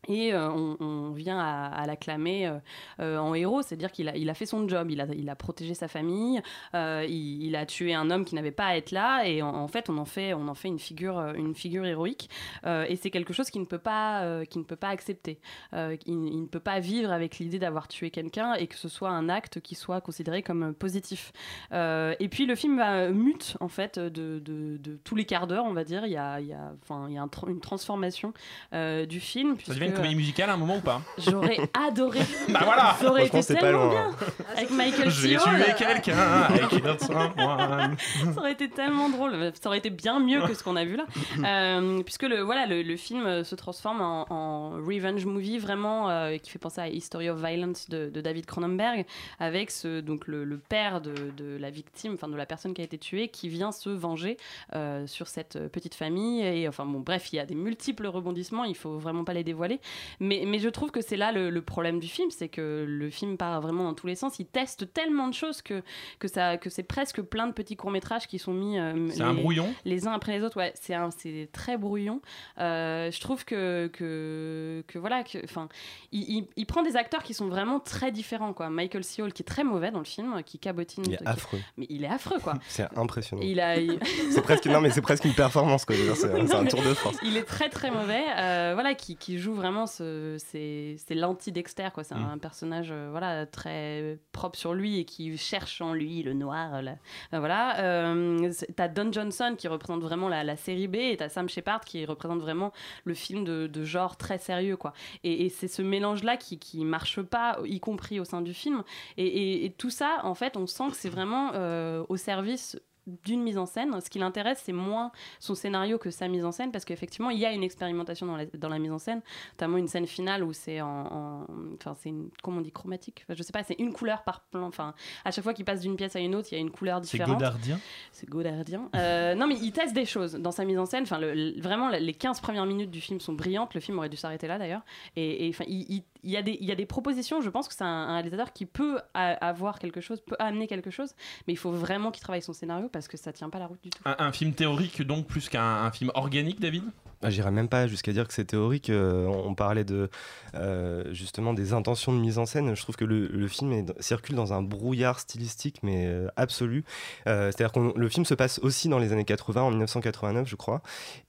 Et 0.07 0.33
euh, 0.33 0.49
on, 0.51 0.77
on 0.81 1.11
vient 1.11 1.39
à, 1.39 1.67
à 1.67 1.87
l'acclamer 1.87 2.47
euh, 2.47 2.59
euh, 3.01 3.19
en 3.19 3.35
héros, 3.35 3.63
c'est-à-dire 3.63 3.91
qu'il 3.91 4.09
a, 4.09 4.17
il 4.17 4.31
a 4.31 4.35
fait 4.35 4.47
son 4.47 4.67
job, 4.69 4.91
il 4.91 5.01
a, 5.01 5.07
il 5.13 5.29
a 5.29 5.35
protégé 5.35 5.75
sa 5.75 5.89
famille, 5.89 6.41
il, 6.73 7.43
il 7.43 7.57
a 7.57 7.67
tué 7.67 7.95
un 7.95 8.11
homme 8.11 8.25
qui 8.25 8.35
n'avait 8.37 8.53
pas 8.53 8.67
à 8.67 8.77
être 8.77 8.93
là, 8.93 9.25
et 9.27 9.43
en, 9.43 9.49
en 9.55 9.67
fait, 9.69 9.91
on 9.91 9.99
en 9.99 10.05
fait, 10.05 10.35
on 10.35 10.47
en 10.49 10.55
fait 10.55 10.69
une 10.69 10.79
figure, 10.79 11.19
une 11.35 11.55
figure 11.55 11.85
héroïque. 11.85 12.31
Et 12.65 12.97
c'est 12.97 13.11
quelque 13.11 13.33
chose 13.33 13.51
qu'il 13.51 13.61
ne 13.61 13.67
peut 13.67 13.79
pas, 13.79 14.45
qu'il 14.47 14.61
ne 14.61 14.67
peut 14.67 14.77
pas 14.77 14.89
accepter. 14.89 15.41
Il, 15.73 15.99
il 16.07 16.41
ne 16.43 16.47
peut 16.47 16.61
pas 16.61 16.79
vivre 16.81 17.11
avec 17.11 17.39
l'idée 17.39 17.59
d'avoir 17.59 17.89
tué 17.89 18.11
quelqu'un 18.11 18.55
et 18.55 18.67
que 18.69 18.77
ce 18.77 18.89
soit 18.89 19.11
un 19.11 19.29
acte 19.29 19.61
qui 19.61 19.75
soit 19.75 20.01
considéré 20.01 20.43
comme 20.43 20.75
positif. 20.75 21.33
Et 21.73 22.29
puis 22.31 22.47
le 22.47 22.55
film 22.55 22.79
va 22.79 23.09
mute 23.11 23.57
en 23.61 23.69
fait 23.69 23.99
de, 23.99 24.39
de- 24.39 24.77
de 24.79 24.97
tous 25.05 25.17
les 25.17 25.25
quarts 25.25 25.47
d'heure, 25.49 25.65
on 25.67 25.73
va 25.73 25.85
dire. 25.85 26.07
Il 26.07 26.13
y 26.13 26.17
a, 26.17 26.41
il 26.41 26.47
y 26.47 26.53
a, 26.55 26.73
enfin, 26.83 27.07
il 27.09 27.15
y 27.15 27.19
a 27.19 27.23
un 27.23 27.29
une 27.49 27.61
transformation 27.61 28.33
du 28.73 29.21
film. 29.21 29.57
Puisque- 29.57 29.73
comédie 29.99 30.15
musicale 30.17 30.51
à 30.51 30.55
un 30.55 30.57
moment 30.57 30.77
ou 30.77 30.81
pas 30.81 31.01
J'aurais 31.19 31.59
adoré. 31.89 32.21
Bah 32.49 32.61
voilà 32.65 32.97
Ça 33.01 33.11
aurait 33.11 33.27
été 33.27 33.43
tellement 33.43 33.85
loin. 33.87 33.91
bien. 33.91 34.17
Avec 34.57 34.71
Michael 34.71 35.11
J'ai 35.11 35.37
tué 35.37 35.75
quelqu'un 35.77 36.17
avec 36.49 36.73
une 36.73 36.89
autre 36.89 37.05
someone. 37.05 37.97
ça 38.35 38.39
aurait 38.41 38.53
été 38.53 38.69
tellement 38.69 39.09
drôle. 39.09 39.53
Ça 39.61 39.69
aurait 39.69 39.79
été 39.79 39.91
bien 39.91 40.21
mieux 40.21 40.43
que 40.43 40.55
ce 40.55 40.63
qu'on 40.63 40.77
a 40.77 40.85
vu 40.85 40.97
là. 40.97 41.05
Euh, 41.45 42.03
puisque 42.03 42.23
le, 42.25 42.41
voilà, 42.41 42.67
le, 42.67 42.83
le 42.83 42.97
film 42.97 43.27
euh, 43.27 43.45
se 43.45 43.55
transforme 43.55 44.01
en, 44.01 44.27
en 44.31 44.71
revenge 44.73 45.25
movie 45.27 45.59
vraiment 45.59 46.09
euh, 46.11 46.37
qui 46.39 46.51
fait 46.51 46.59
penser 46.59 46.81
à 46.81 46.89
History 46.89 47.29
of 47.31 47.39
Violence 47.45 47.89
de, 47.89 48.09
de 48.09 48.21
David 48.21 48.47
Cronenberg 48.47 49.05
avec 49.39 49.71
ce, 49.71 50.01
donc 50.01 50.27
le, 50.27 50.45
le 50.45 50.59
père 50.59 51.01
de, 51.01 51.13
de 51.37 51.57
la 51.59 51.71
victime, 51.71 52.15
enfin 52.15 52.29
de 52.29 52.37
la 52.37 52.47
personne 52.47 52.75
qui 52.75 52.81
a 52.81 52.85
été 52.85 52.99
tuée, 52.99 53.29
qui 53.29 53.49
vient 53.49 53.73
se 53.73 53.91
venger 53.91 54.37
euh, 54.75 55.07
sur 55.07 55.27
cette 55.29 55.59
petite 55.69 55.95
famille. 55.95 56.43
Et 56.43 56.69
enfin 56.69 56.85
bon, 56.85 57.01
bref, 57.01 57.33
il 57.33 57.37
y 57.37 57.41
a 57.41 57.47
des 57.47 57.55
multiples 57.55 58.07
rebondissements. 58.07 58.65
Il 58.65 58.77
faut 58.77 58.99
vraiment 58.99 59.25
pas 59.25 59.33
les 59.35 59.45
dévoiler. 59.45 59.78
Mais, 60.21 60.45
mais 60.47 60.59
je 60.59 60.69
trouve 60.69 60.91
que 60.91 61.01
c'est 61.01 61.17
là 61.17 61.33
le, 61.33 61.51
le 61.51 61.63
problème 61.63 61.99
du 62.01 62.09
film, 62.09 62.31
c'est 62.31 62.49
que 62.49 62.85
le 62.87 63.11
film 63.11 63.37
part 63.37 63.61
vraiment 63.61 63.85
dans 63.85 63.95
tous 63.95 64.07
les 64.07 64.15
sens. 64.15 64.39
Il 64.39 64.47
teste 64.47 64.93
tellement 64.93 65.29
de 65.29 65.35
choses 65.35 65.63
que, 65.63 65.83
que, 66.19 66.29
ça, 66.29 66.57
que 66.57 66.71
c'est 66.71 66.83
presque 66.83 67.23
plein 67.23 67.47
de 67.47 67.53
petits 67.53 67.77
courts-métrages 67.77 68.27
qui 68.27 68.39
sont 68.39 68.53
mis. 68.53 68.79
euh, 68.79 69.09
C'est 69.11 69.23
un 69.23 69.33
les- 69.35 69.41
brouillon 69.43 69.73
Les 69.85 70.07
uns 70.07 70.13
après 70.13 70.39
les 70.39 70.45
autres, 70.45 70.57
ouais, 70.59 70.73
c'est, 70.81 70.95
un, 70.95 71.11
c'est 71.11 71.49
très 71.53 71.77
brouillon. 71.77 72.21
Euh, 72.59 73.11
je 73.11 73.21
trouve 73.21 73.45
que, 73.45 73.89
que, 73.93 74.85
que 74.87 74.99
voilà, 74.99 75.23
que, 75.25 75.39
enfin, 75.45 75.69
il, 76.13 76.23
il- 76.39 76.49
il 76.57 76.67
prend 76.67 76.83
des 76.83 76.97
acteurs 76.97 77.23
qui 77.23 77.35
sont 77.35 77.49
vraiment 77.49 77.81
très 77.81 78.11
différents, 78.13 78.53
quoi. 78.53 78.71
Michael 78.71 79.05
C. 79.05 79.23
Hall, 79.23 79.33
qui 79.33 79.43
est 79.43 79.47
très 79.47 79.65
mauvais 79.65 79.91
dans 79.91 79.99
le 79.99 80.05
film, 80.05 80.43
qui 80.45 80.59
cabotine. 80.59 81.05
Il 81.07 81.15
est 81.15 81.17
qui- 81.19 81.25
affreux. 81.27 81.59
Mais 81.77 81.87
il 81.89 82.05
est 82.05 82.09
affreux, 82.09 82.39
quoi. 82.41 82.55
C'est 82.69 82.87
impressionnant. 82.97 83.43
Il 83.43 83.61
a, 83.61 83.77
C'est 84.31 84.43
presque 84.43 84.67
non 84.67 84.81
mais 84.81 84.91
c'est 84.91 85.01
presque 85.03 85.25
une 85.25 85.35
performance 85.35 85.85
quoi. 85.85 85.95
c'est 86.15 86.55
un 86.55 86.65
tour 86.67 86.83
de 86.83 86.95
force. 86.95 87.17
Il 87.23 87.37
est 87.37 87.45
très 87.45 87.69
très 87.69 87.91
mauvais, 87.91 88.23
euh, 88.37 88.73
voilà, 88.75 88.95
qui, 88.95 89.17
qui 89.17 89.39
joue 89.39 89.55
vraiment 89.55 89.68
ce, 89.87 90.37
c'est, 90.39 90.97
l'anti-Dexter, 91.15 91.89
quoi. 91.95 92.05
C'est 92.05 92.15
Mm. 92.15 92.31
un 92.33 92.39
personnage, 92.39 92.89
euh, 92.91 93.09
voilà, 93.11 93.47
très 93.47 94.19
propre 94.33 94.59
sur 94.59 94.75
lui 94.75 94.99
et 94.99 95.05
qui 95.05 95.37
cherche 95.37 95.81
en 95.81 95.93
lui 95.95 96.23
le 96.23 96.33
noir, 96.33 96.81
la- 96.83 96.97
voilà. 97.33 97.79
Euh, 97.81 98.51
t'as 98.77 98.89
Don 98.89 99.13
Johnson 99.13 99.55
qui 99.57 99.69
représente 99.69 100.03
vraiment 100.03 100.29
la, 100.29 100.45
la 100.45 100.57
série 100.57 100.89
B 100.89 100.97
et 100.97 101.17
t'as 101.17 101.29
Sam 101.29 101.49
Shepard 101.49 101.81
qui 101.85 102.05
représente 102.07 102.41
vraiment 102.41 102.73
le 103.05 103.15
film 103.15 103.45
de, 103.45 103.67
de 103.67 103.85
genre 103.85 104.17
très 104.17 104.39
sérieux, 104.39 104.77
quoi. 104.77 104.93
Et, 105.25 105.47
et 105.47 105.49
c'est 105.49 105.69
ce 105.69 105.83
mélange-là 105.83 106.37
qui, 106.37 106.59
qui 106.59 106.85
marche 106.85 107.21
pas, 107.23 107.59
y 107.65 107.81
compris 107.81 108.21
au 108.21 108.25
sein 108.25 108.41
du 108.43 108.55
film. 108.55 108.83
Et, 109.17 109.27
et- 109.27 109.65
et 109.67 109.71
tout 109.71 109.91
ça, 109.91 110.21
en 110.25 110.35
fait, 110.35 110.57
on 110.57 110.67
sent 110.67 110.89
que 110.91 110.97
c'est 110.97 111.09
vraiment 111.09 111.51
euh, 111.55 112.05
au 112.09 112.17
service 112.17 112.79
d'une 113.25 113.43
mise 113.43 113.59
en 113.59 113.67
scène. 113.67 113.99
Ce 114.01 114.11
qui 114.11 114.19
l'intéresse, 114.19 114.63
c'est 114.65 114.73
moins 114.73 115.11
son 115.41 115.55
scénario 115.55 115.99
que 115.99 116.11
sa 116.11 116.29
mise 116.29 116.45
en 116.45 116.53
scène, 116.53 116.71
parce 116.73 116.85
qu'effectivement, 116.85 117.31
il 117.31 117.39
y 117.39 117.47
a 117.47 117.53
une 117.53 117.63
expérimentation 117.63 118.27
dans 118.27 118.37
la, 118.37 118.47
dans 118.47 118.69
la 118.69 118.79
mise 118.79 118.93
en 118.93 118.99
scène, 118.99 119.23
notamment 119.53 119.79
une 119.79 119.89
scène 119.89 120.07
finale 120.07 120.45
où 120.45 120.53
c'est 120.53 120.81
en, 120.81 120.87
en- 120.89 121.47
enfin, 121.81 121.95
c'est 121.99 122.09
une, 122.11 122.29
comment 122.43 122.59
on 122.59 122.61
dit, 122.63 122.73
chromatique? 122.73 123.25
Enfin, 123.25 123.35
je 123.37 123.43
sais 123.43 123.53
pas, 123.53 123.63
c'est 123.63 123.79
une 123.79 123.93
couleur 123.93 124.23
par 124.23 124.41
plan. 124.43 124.67
Enfin, 124.67 124.95
à 125.25 125.31
chaque 125.31 125.45
fois 125.45 125.55
qu'il 125.55 125.65
passe 125.65 125.81
d'une 125.81 125.97
pièce 125.97 126.15
à 126.17 126.21
une 126.21 126.35
autre, 126.35 126.49
il 126.53 126.55
y 126.55 126.59
a 126.59 126.61
une 126.61 126.71
couleur 126.71 126.99
C'est 127.05 127.13
différente. 127.19 127.39
Godardien? 127.39 127.79
C'est 128.13 128.29
Godardien. 128.29 128.89
Euh, 128.95 129.35
non, 129.35 129.47
mais 129.47 129.57
il 129.57 129.73
teste 129.73 129.95
des 129.95 130.05
choses 130.07 130.35
dans 130.35 130.53
sa 130.53 130.65
mise 130.65 130.79
en 130.79 130.87
scène. 130.87 131.03
Enfin, 131.05 131.19
le- 131.19 131.35
le- 131.35 131.61
vraiment, 131.61 131.89
les 131.91 132.15
15 132.15 132.41
premières 132.41 132.67
minutes 132.67 132.91
du 132.91 133.01
film 133.01 133.21
sont 133.21 133.33
brillantes. 133.33 133.75
Le 133.75 133.81
film 133.81 133.99
aurait 133.99 134.09
dû 134.09 134.17
s'arrêter 134.17 134.47
là, 134.47 134.59
d'ailleurs. 134.59 134.83
Et, 135.17 135.47
et, 135.47 135.49
enfin, 135.51 135.65
il, 135.69 135.87
il- 135.91 136.05
il 136.23 136.31
y, 136.31 136.37
a 136.37 136.43
des, 136.43 136.57
il 136.61 136.67
y 136.67 136.73
a 136.73 136.75
des 136.75 136.87
propositions, 136.87 137.41
je 137.41 137.51
pense 137.51 137.69
que 137.69 137.75
c'est 137.75 137.85
un, 137.85 137.87
un 137.87 138.13
réalisateur 138.15 138.53
qui 138.53 138.67
peut 138.67 138.99
a- 139.15 139.33
avoir 139.47 139.79
quelque 139.79 140.01
chose, 140.01 140.21
peut 140.21 140.37
amener 140.39 140.67
quelque 140.67 140.91
chose, 140.91 141.15
mais 141.47 141.53
il 141.53 141.57
faut 141.57 141.73
vraiment 141.73 142.11
qu'il 142.11 142.23
travaille 142.23 142.43
son 142.43 142.53
scénario 142.53 142.89
parce 142.89 143.09
que 143.09 143.17
ça 143.17 143.33
tient 143.33 143.51
pas 143.51 143.59
la 143.59 143.67
route 143.67 143.83
du 143.83 143.91
tout. 143.91 144.03
Un, 144.05 144.17
un 144.19 144.33
film 144.33 144.53
théorique 144.53 145.03
donc 145.03 145.27
plus 145.27 145.49
qu'un 145.49 145.63
un 145.85 145.91
film 145.91 146.11
organique, 146.15 146.61
David? 146.61 146.85
Ah, 147.21 147.31
J'irais 147.31 147.51
même 147.51 147.69
pas 147.69 147.89
jusqu'à 147.89 148.13
dire 148.13 148.29
que 148.29 148.33
c'est 148.33 148.45
théorique. 148.45 148.91
euh, 148.91 149.27
on 149.27 149.49
on 149.49 149.55
parlait 149.57 149.83
de 149.85 150.09
euh, 150.55 151.13
justement 151.13 151.53
des 151.53 151.73
intentions 151.73 152.13
de 152.13 152.19
mise 152.19 152.39
en 152.39 152.47
scène. 152.47 152.77
Je 152.77 152.83
trouve 152.83 152.95
que 152.95 153.05
le, 153.05 153.27
le 153.27 153.49
film 153.49 153.73
est- 153.73 154.01
circule 154.03 154.37
dans 154.37 154.53
un 154.53 154.63
brouillard 154.63 155.19
stylistique 155.19 155.79
mais 155.83 156.07
euh, 156.07 156.29
absolu. 156.37 156.85
Euh, 157.27 157.51
C'est-à-dire 157.51 157.73
que 157.73 157.99
le 157.99 158.09
film 158.09 158.25
se 158.25 158.35
passe 158.35 158.61
aussi 158.61 158.89
dans 158.89 159.01
les 159.01 159.13
années 159.13 159.25
80, 159.25 159.63
en 159.63 159.71
1989, 159.71 160.49
je 160.49 160.55
crois. 160.55 160.81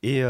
Et 0.03 0.21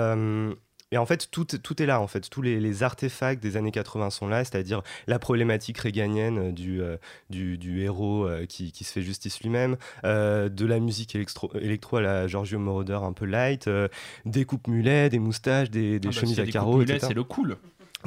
euh, 0.92 0.96
et 0.96 0.98
en 0.98 1.06
fait, 1.06 1.30
tout, 1.32 1.46
tout 1.46 1.82
est 1.82 1.86
là, 1.86 2.02
en 2.02 2.08
fait. 2.08 2.30
Tous 2.30 2.42
les, 2.42 2.60
les 2.60 2.84
artefacts 2.84 3.42
des 3.42 3.58
années 3.58 3.72
80 3.72 4.10
sont 4.10 4.28
là, 4.28 4.44
c'est-à-dire 4.44 4.82
la 5.08 5.20
problématique 5.20 5.78
réganienne 5.78 6.52
du, 6.52 6.82
euh, 6.82 6.98
du, 7.30 7.58
du 7.58 7.82
héros 7.84 8.26
euh, 8.26 8.46
qui, 8.46 8.72
qui 8.72 8.84
se 8.84 8.94
fait 8.94 9.02
justice 9.02 9.42
lui-même, 9.42 9.78
euh, 10.04 10.50
de 10.50 10.66
la 10.66 10.80
musique 10.80 11.16
électro, 11.16 11.52
électro 11.56 11.98
à 11.98 12.02
la 12.02 12.28
Giorgio 12.28 12.60
Moroder 12.60 13.00
un 13.04 13.14
peu 13.14 13.26
light, 13.26 13.68
euh, 13.68 13.88
des 14.26 14.46
coupes 14.46 14.68
mulets, 14.68 15.10
des 15.10 15.20
moustaches, 15.20 15.70
des, 15.70 16.00
des 16.00 16.08
Ah 16.08 16.12
bah, 16.12 16.20
chemises 16.20 16.40
à 16.40 16.46
carreaux, 16.46 16.84
c'est 16.86 17.14
le 17.14 17.24
cool. 17.24 17.58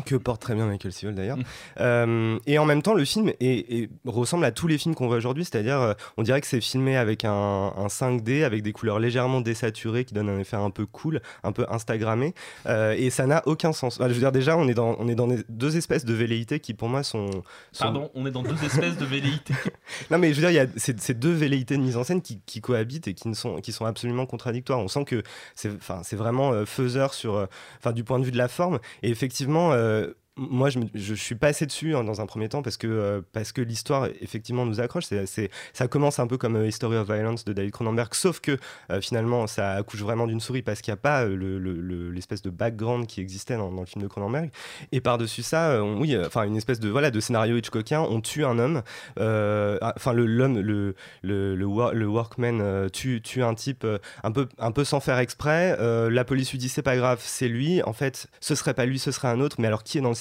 Que 0.06 0.14
porte 0.16 0.40
très 0.40 0.54
bien 0.54 0.64
Michael 0.66 0.90
Civil 0.90 1.14
d'ailleurs. 1.14 1.36
Euh, 1.78 2.38
et 2.46 2.58
en 2.58 2.64
même 2.64 2.80
temps, 2.80 2.94
le 2.94 3.04
film 3.04 3.28
est- 3.40 3.72
est- 3.72 3.90
ressemble 4.06 4.46
à 4.46 4.50
tous 4.50 4.66
les 4.66 4.78
films 4.78 4.94
qu'on 4.94 5.06
voit 5.06 5.16
aujourd'hui, 5.18 5.44
c'est-à-dire 5.44 5.78
euh, 5.80 5.92
on 6.16 6.22
dirait 6.22 6.40
que 6.40 6.46
c'est 6.46 6.62
filmé 6.62 6.96
avec 6.96 7.26
un, 7.26 7.30
un 7.76 7.88
5D, 7.88 8.42
avec 8.42 8.62
des 8.62 8.72
couleurs 8.72 8.98
légèrement 8.98 9.42
désaturées 9.42 10.06
qui 10.06 10.14
donnent 10.14 10.30
un 10.30 10.38
effet 10.38 10.56
un 10.56 10.70
peu 10.70 10.86
cool, 10.86 11.20
un 11.44 11.52
peu 11.52 11.66
Instagrammé. 11.68 12.32
Euh, 12.64 12.94
et 12.96 13.10
ça 13.10 13.26
n'a 13.26 13.42
aucun 13.46 13.74
sens. 13.74 13.98
Enfin, 14.00 14.08
je 14.08 14.14
veux 14.14 14.20
dire, 14.20 14.32
déjà, 14.32 14.56
on 14.56 14.66
est 14.66 14.72
dans, 14.74 14.96
on 14.98 15.08
est 15.08 15.14
dans 15.14 15.26
des- 15.26 15.44
deux 15.50 15.76
espèces 15.76 16.06
de 16.06 16.14
velléités 16.14 16.58
qui 16.58 16.72
pour 16.72 16.88
moi 16.88 17.02
sont. 17.02 17.30
sont- 17.72 17.84
Pardon, 17.84 18.10
on 18.14 18.24
est 18.24 18.30
dans 18.30 18.42
deux 18.42 18.64
espèces 18.64 18.96
de 18.96 19.04
velléités. 19.04 19.52
non 20.10 20.16
mais 20.16 20.30
je 20.32 20.40
veux 20.40 20.40
dire, 20.40 20.50
il 20.50 20.54
y 20.54 20.58
a 20.58 20.66
ces, 20.78 20.94
ces 20.98 21.12
deux 21.14 21.32
velléités 21.32 21.76
de 21.76 21.82
mise 21.82 21.98
en 21.98 22.04
scène 22.04 22.22
qui, 22.22 22.40
qui 22.46 22.62
cohabitent 22.62 23.08
et 23.08 23.14
qui, 23.14 23.28
ne 23.28 23.34
sont, 23.34 23.56
qui 23.60 23.72
sont 23.72 23.84
absolument 23.84 24.24
contradictoires. 24.24 24.78
On 24.78 24.88
sent 24.88 25.04
que 25.04 25.22
c'est 25.54 26.16
vraiment 26.16 26.52
euh, 26.52 26.64
faiseur 26.64 27.12
sur, 27.12 27.46
du 27.94 28.04
point 28.04 28.18
de 28.18 28.24
vue 28.24 28.32
de 28.32 28.38
la 28.38 28.48
forme. 28.48 28.78
Et 29.02 29.10
effectivement, 29.10 29.72
euh, 29.82 30.14
moi, 30.36 30.70
je, 30.70 31.14
suis 31.14 31.34
passé 31.34 31.66
dessus 31.66 31.94
hein, 31.94 32.04
dans 32.04 32.22
un 32.22 32.26
premier 32.26 32.48
temps 32.48 32.62
parce 32.62 32.78
que, 32.78 32.86
euh, 32.86 33.20
que 33.54 33.60
l'histoire, 33.60 34.08
effectivement, 34.22 34.64
nous 34.64 34.80
accroche. 34.80 35.04
C'est- 35.04 35.50
ça 35.74 35.88
commence 35.88 36.18
un 36.18 36.26
peu 36.26 36.38
comme 36.38 36.56
euh, 36.56 36.66
History 36.66 36.96
of 36.96 37.06
Violence 37.06 37.44
de 37.44 37.52
David 37.52 37.72
Cronenberg, 37.72 38.14
sauf 38.14 38.40
que 38.40 38.56
euh, 38.90 39.00
finalement, 39.02 39.46
ça 39.46 39.72
accouche 39.72 40.00
vraiment 40.00 40.26
d'une 40.26 40.40
souris 40.40 40.62
parce 40.62 40.80
qu'il 40.80 40.90
n'y 40.90 40.94
a 40.98 41.02
pas 41.02 41.26
le- 41.26 41.58
le- 41.58 41.80
le- 41.80 42.10
l'espèce 42.10 42.40
de 42.40 42.48
background 42.48 43.06
qui 43.06 43.20
existait 43.20 43.58
dans, 43.58 43.70
le 43.70 43.84
film 43.84 44.02
de 44.02 44.08
Cronenberg. 44.08 44.50
Et 44.90 45.02
par-dessus 45.02 45.42
ça, 45.42 45.84
oui, 45.84 46.16
enfin, 46.24 46.44
une 46.44 46.56
espèce 46.56 46.80
de, 46.80 46.88
voilà, 46.88 47.10
de 47.10 47.20
scénario 47.20 47.58
Hitchcockien, 47.58 48.00
on 48.00 48.20
tue 48.22 48.44
un 48.46 48.58
homme, 48.58 48.82
ah, 49.18 49.92
enfin, 49.96 50.14
l'homme, 50.14 50.58
le, 50.60 50.94
le, 51.22 51.54
le, 51.54 51.66
wor- 51.66 51.92
le 51.92 52.06
workman 52.06 52.88
tue, 52.90 53.20
tue 53.22 53.42
un 53.42 53.54
type 53.54 53.86
un, 54.22 54.32
peu, 54.32 54.48
un 54.58 54.72
peu 54.72 54.84
sans 54.84 55.00
faire 55.00 55.18
exprès. 55.18 55.76
La 56.10 56.24
police 56.24 56.50
lui 56.52 56.58
dit 56.58 56.68
c'est 56.70 56.82
pas 56.82 56.96
grave, 56.96 57.20
c'est 57.22 57.48
lui. 57.48 57.82
En 57.82 57.92
fait, 57.92 58.28
ce 58.40 58.54
serait 58.54 58.74
pas 58.74 58.86
lui, 58.86 58.98
ce 58.98 59.10
serait 59.10 59.28
un 59.28 59.40
autre. 59.40 59.56
Mais 59.58 59.66
alors, 59.66 59.82
qui 59.82 59.98
est 59.98 60.00
dans 60.00 60.08
le 60.08 60.14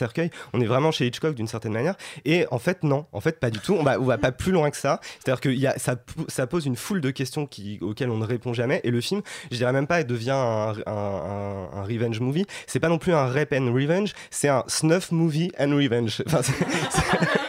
On 0.54 0.62
est 0.62 0.66
vraiment 0.66 0.92
chez 0.92 1.08
Hitchcock 1.08 1.36
d'une 1.36 1.48
certaine 1.48 1.74
manière. 1.74 1.96
Et 2.26 2.46
en 2.52 2.60
fait, 2.60 2.84
non, 2.84 3.06
en 3.12 3.22
fait, 3.22 3.40
pas 3.40 3.50
du 3.50 3.60
tout. 3.60 3.74
On 3.74 3.84
va, 3.84 4.18
pas 4.18 4.32
plus 4.32 4.52
loin 4.52 4.70
que 4.70 4.78
ça. 4.78 5.00
C'est-à-dire 5.20 5.42
que 5.42 5.80
ça, 6.28 6.48
pose 6.48 6.66
une 6.66 6.76
foule 6.76 7.02
de 7.02 7.12
questions 7.12 7.48
auxquelles 7.82 8.10
on 8.10 8.18
ne 8.18 8.26
répond 8.26 8.54
jamais. 8.54 8.82
Et 8.84 8.92
le 8.92 9.02
film, 9.02 9.22
je 9.52 9.58
dirais 9.58 9.74
même 9.74 9.88
pas, 9.88 10.04
devient 10.04 10.32
un, 10.32 11.84
revenge 11.84 12.20
movie. 12.20 12.46
C'est 12.68 12.80
pas 12.80 12.90
non 12.90 12.98
plus 12.98 13.14
un 13.14 13.26
rape 13.26 13.54
and 13.54 13.74
revenge, 13.74 14.14
c'est 14.30 14.48
un 14.48 14.64
snuff 14.68 15.12
movie 15.12 15.52
and 15.60 15.76
revenge. 15.76 16.24
Enfin, 16.28 16.42
c'est 16.44 17.41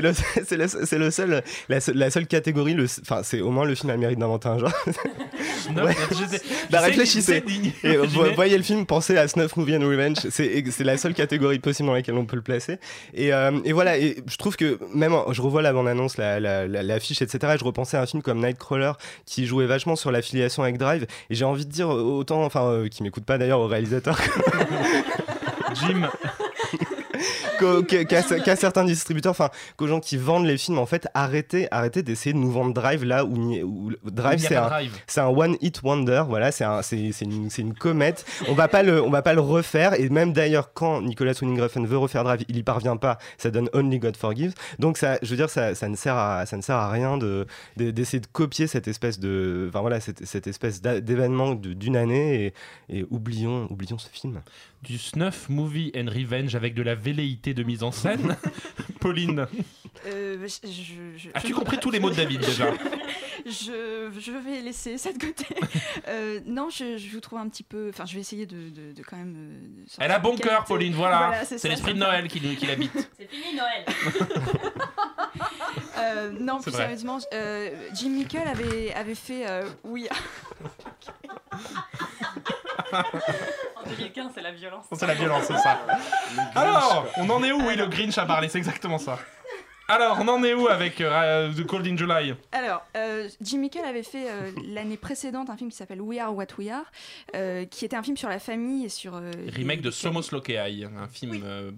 le, 0.00 0.12
c'est 0.12 0.56
le, 0.56 0.66
c'est 0.68 0.98
le 0.98 1.10
seul, 1.10 1.42
la, 1.68 1.80
seule- 1.80 1.96
la 1.96 2.10
seule 2.10 2.26
catégorie. 2.26 2.74
le- 2.74 2.86
Enfin, 3.02 3.22
c'est 3.22 3.40
au 3.40 3.50
moins 3.50 3.64
le 3.64 3.74
film 3.74 3.90
a 3.90 3.94
le 3.94 3.98
mérite 4.00 4.18
d'inventer 4.18 4.48
un 4.48 4.58
genre. 4.58 4.72
Non, 5.74 5.84
Ouais. 5.84 5.94
je 6.10 6.14
sais- 6.36 6.40
Bah 6.70 6.78
sais- 6.78 6.86
réfléchissez. 6.86 7.42
je 7.46 7.52
sais 7.52 7.70
Et 7.92 7.96
vo- 7.98 8.06
d'imaginer. 8.06 8.34
voyez 8.34 8.56
le 8.56 8.62
film, 8.62 8.86
pensez 8.86 9.16
à 9.18 9.28
Snuff 9.28 9.56
Movie 9.56 9.76
and 9.76 9.80
Revenge. 9.86 10.16
C'est 10.30 10.64
c'est 10.70 10.84
la 10.84 10.96
seule 10.96 11.12
catégorie 11.14 11.58
possible 11.58 11.88
dans 11.88 11.94
laquelle 11.94 12.14
on 12.14 12.24
peut 12.24 12.36
le 12.36 12.42
placer. 12.42 12.78
Et, 13.12 13.34
euh, 13.34 13.50
et 13.64 13.72
voilà, 13.72 13.98
et 13.98 14.16
je 14.26 14.36
trouve 14.38 14.56
que 14.56 14.78
même, 14.94 15.12
en- 15.12 15.32
je 15.32 15.42
revois 15.42 15.60
la 15.60 15.72
bande-annonce, 15.72 16.16
l'affiche, 16.16 16.42
la, 16.42 16.66
la, 16.66 16.82
l'affiche, 16.82 17.20
etc. 17.22 17.52
Et 17.54 17.58
je 17.58 17.64
repensais 17.64 17.96
à 17.98 18.02
un 18.02 18.06
film 18.06 18.22
comme 18.22 18.38
Nightcrawler 18.40 18.92
qui 19.26 19.46
jouait 19.46 19.66
vachement 19.66 19.96
sur 19.96 20.10
l'affiliation 20.10 20.62
avec 20.62 20.78
Drive. 20.78 21.06
Et 21.28 21.34
j'ai 21.34 21.44
envie 21.44 21.66
de 21.66 21.70
dire 21.72 21.88
autant, 21.90 22.42
enfin, 22.44 22.64
euh, 22.64 22.88
qui 22.88 23.02
m'écoute 23.02 23.24
pas 23.24 23.36
d'ailleurs 23.36 23.60
au 23.60 23.66
réalisateur, 23.66 24.18
Jim. 25.74 26.08
Qu'à 27.58 28.56
certains 28.56 28.84
distributeurs, 28.84 29.30
enfin, 29.30 29.50
qu'aux 29.76 29.86
gens 29.86 30.00
qui 30.00 30.16
vendent 30.16 30.46
les 30.46 30.58
films, 30.58 30.78
en 30.78 30.86
fait, 30.86 31.08
arrêtez, 31.14 31.68
arrêtez 31.70 32.02
d'essayer 32.02 32.32
de 32.32 32.38
nous 32.38 32.50
vendre 32.50 32.72
Drive 32.74 33.04
là 33.04 33.24
où, 33.24 33.92
Drive 34.04 34.38
c'est 34.40 34.56
un, 34.56 34.66
drive. 34.66 34.96
c'est 35.06 35.20
un 35.20 35.28
one 35.28 35.56
hit 35.60 35.82
wonder, 35.82 36.22
voilà, 36.28 36.52
c'est 36.52 36.64
un, 36.64 36.82
c'est, 36.82 37.10
c'est 37.12 37.24
une, 37.24 37.74
comète. 37.74 38.24
On 38.48 38.54
va 38.54 38.68
pas 38.68 38.82
le, 38.82 39.02
on 39.02 39.10
va 39.10 39.22
pas 39.22 39.34
le 39.34 39.40
refaire. 39.40 39.98
Et 40.00 40.08
même 40.08 40.32
d'ailleurs, 40.32 40.72
quand 40.72 41.02
Nicolas 41.02 41.32
Winding 41.40 41.60
Refn 41.60 41.86
veut 41.86 41.98
refaire 41.98 42.24
Drive, 42.24 42.44
il 42.48 42.56
y 42.56 42.62
parvient 42.62 42.96
pas. 42.96 43.18
Ça 43.36 43.50
donne 43.50 43.68
Only 43.72 43.98
God 43.98 44.16
Forgives. 44.16 44.54
Donc 44.78 44.98
ça, 44.98 45.18
je 45.22 45.30
veux 45.30 45.36
dire, 45.36 45.50
ça, 45.50 45.74
ça 45.74 45.88
ne 45.88 45.96
sert 45.96 46.16
à, 46.16 46.46
ça 46.46 46.56
ne 46.56 46.62
sert 46.62 46.76
à 46.76 46.90
rien 46.90 47.18
de, 47.18 47.46
de- 47.76 47.90
d'essayer 47.90 48.20
de 48.20 48.26
copier 48.26 48.66
cette 48.66 48.88
espèce 48.88 49.18
de, 49.18 49.66
enfin 49.68 49.80
voilà, 49.80 50.00
cette, 50.00 50.24
cette 50.24 50.46
espèce 50.46 50.80
d'événement 50.82 51.54
d'une 51.54 51.96
année 51.96 52.52
et, 52.88 52.98
et 52.98 53.06
oublions, 53.10 53.66
oublions 53.70 53.98
ce 53.98 54.08
film. 54.08 54.40
Du 54.82 54.96
snuff 54.96 55.48
movie 55.48 55.90
and 55.96 56.06
revenge 56.08 56.54
avec 56.54 56.72
de 56.74 56.82
la 56.82 56.94
velléité 56.94 57.52
de 57.52 57.62
mise 57.64 57.82
en 57.82 57.90
scène. 57.90 58.36
Pauline, 59.00 59.46
Euh, 60.06 60.46
je- 60.46 60.68
je- 60.70 61.18
je- 61.18 61.28
as-tu 61.34 61.48
je- 61.48 61.52
compris 61.54 61.78
tous 61.78 61.90
les 61.90 61.98
mots 62.00 62.10
de 62.10 62.14
David 62.14 62.40
déjà 62.40 62.72
je, 63.46 64.10
je 64.18 64.30
vais 64.32 64.60
laisser 64.60 64.96
ça 64.98 65.12
de 65.12 65.18
côté. 65.18 65.46
Euh, 66.06 66.40
non, 66.46 66.70
je, 66.70 66.96
je 66.96 67.10
vous 67.10 67.20
trouve 67.20 67.38
un 67.38 67.48
petit 67.48 67.62
peu. 67.64 67.88
Enfin, 67.90 68.06
je 68.06 68.14
vais 68.14 68.20
essayer 68.20 68.46
de, 68.46 68.70
de- 68.70 68.92
de 68.92 69.02
quand 69.02 69.16
même. 69.16 69.34
euh, 69.36 69.84
de 69.84 69.90
Elle 70.04 70.10
a 70.10 70.18
bon 70.18 70.36
cœur. 70.36 70.64
Pauline, 70.64 70.94
voilà. 70.94 71.40
c'est 71.40 71.44
c'est 71.44 71.58
ça, 71.58 71.68
l'esprit 71.68 71.92
de 71.92 71.98
Noël 71.98 72.28
qui, 72.28 72.40
qui 72.56 72.66
l'habite. 72.66 72.92
C'est 73.18 73.28
fini 73.28 73.54
Noël 73.56 73.84
Euh, 75.98 76.30
non, 76.38 76.60
plus 76.60 76.70
vrai. 76.70 76.82
sérieusement, 76.84 77.18
euh, 77.34 77.70
Jim 77.94 78.10
Mickle 78.10 78.38
avait, 78.38 78.94
avait 78.94 79.14
fait. 79.16 79.46
euh, 79.50 79.64
oui. 79.84 80.08
En 82.92 83.88
2015, 83.88 84.32
c'est 84.34 84.42
la 84.42 84.52
violence. 84.52 84.86
C'est 84.92 85.06
la 85.06 85.14
violence, 85.14 85.44
c'est 85.46 85.56
ça. 85.58 85.80
Alors, 86.54 87.06
on 87.16 87.28
en 87.30 87.42
est 87.42 87.52
où 87.52 87.60
Oui, 87.66 87.76
le 87.76 87.86
Grinch 87.86 88.18
a 88.18 88.26
parlé, 88.26 88.48
c'est 88.48 88.58
exactement 88.58 88.98
ça. 88.98 89.18
Alors, 89.90 90.18
on 90.20 90.28
en 90.28 90.44
est 90.44 90.52
où 90.52 90.68
avec 90.68 91.00
euh, 91.00 91.50
The 91.54 91.64
Cold 91.66 91.86
in 91.86 91.96
July? 91.96 92.34
Alors, 92.52 92.82
euh, 92.94 93.26
Jim 93.40 93.56
Mickle 93.56 93.78
avait 93.86 94.02
fait 94.02 94.28
euh, 94.28 94.50
l'année 94.66 94.98
précédente 94.98 95.48
un 95.48 95.56
film 95.56 95.70
qui 95.70 95.78
s'appelle 95.78 96.02
We 96.02 96.20
Are 96.20 96.34
What 96.36 96.48
We 96.58 96.68
Are, 96.68 96.82
euh, 97.34 97.64
qui 97.64 97.86
était 97.86 97.96
un 97.96 98.02
film 98.02 98.18
sur 98.18 98.28
la 98.28 98.38
famille 98.38 98.84
et 98.84 98.90
sur. 98.90 99.14
euh, 99.16 99.30
Remake 99.56 99.80
de 99.80 99.90
Somos 99.90 100.30
Lokeai, 100.30 100.84
un 100.84 101.08
film 101.08 101.40
euh, 101.42 101.70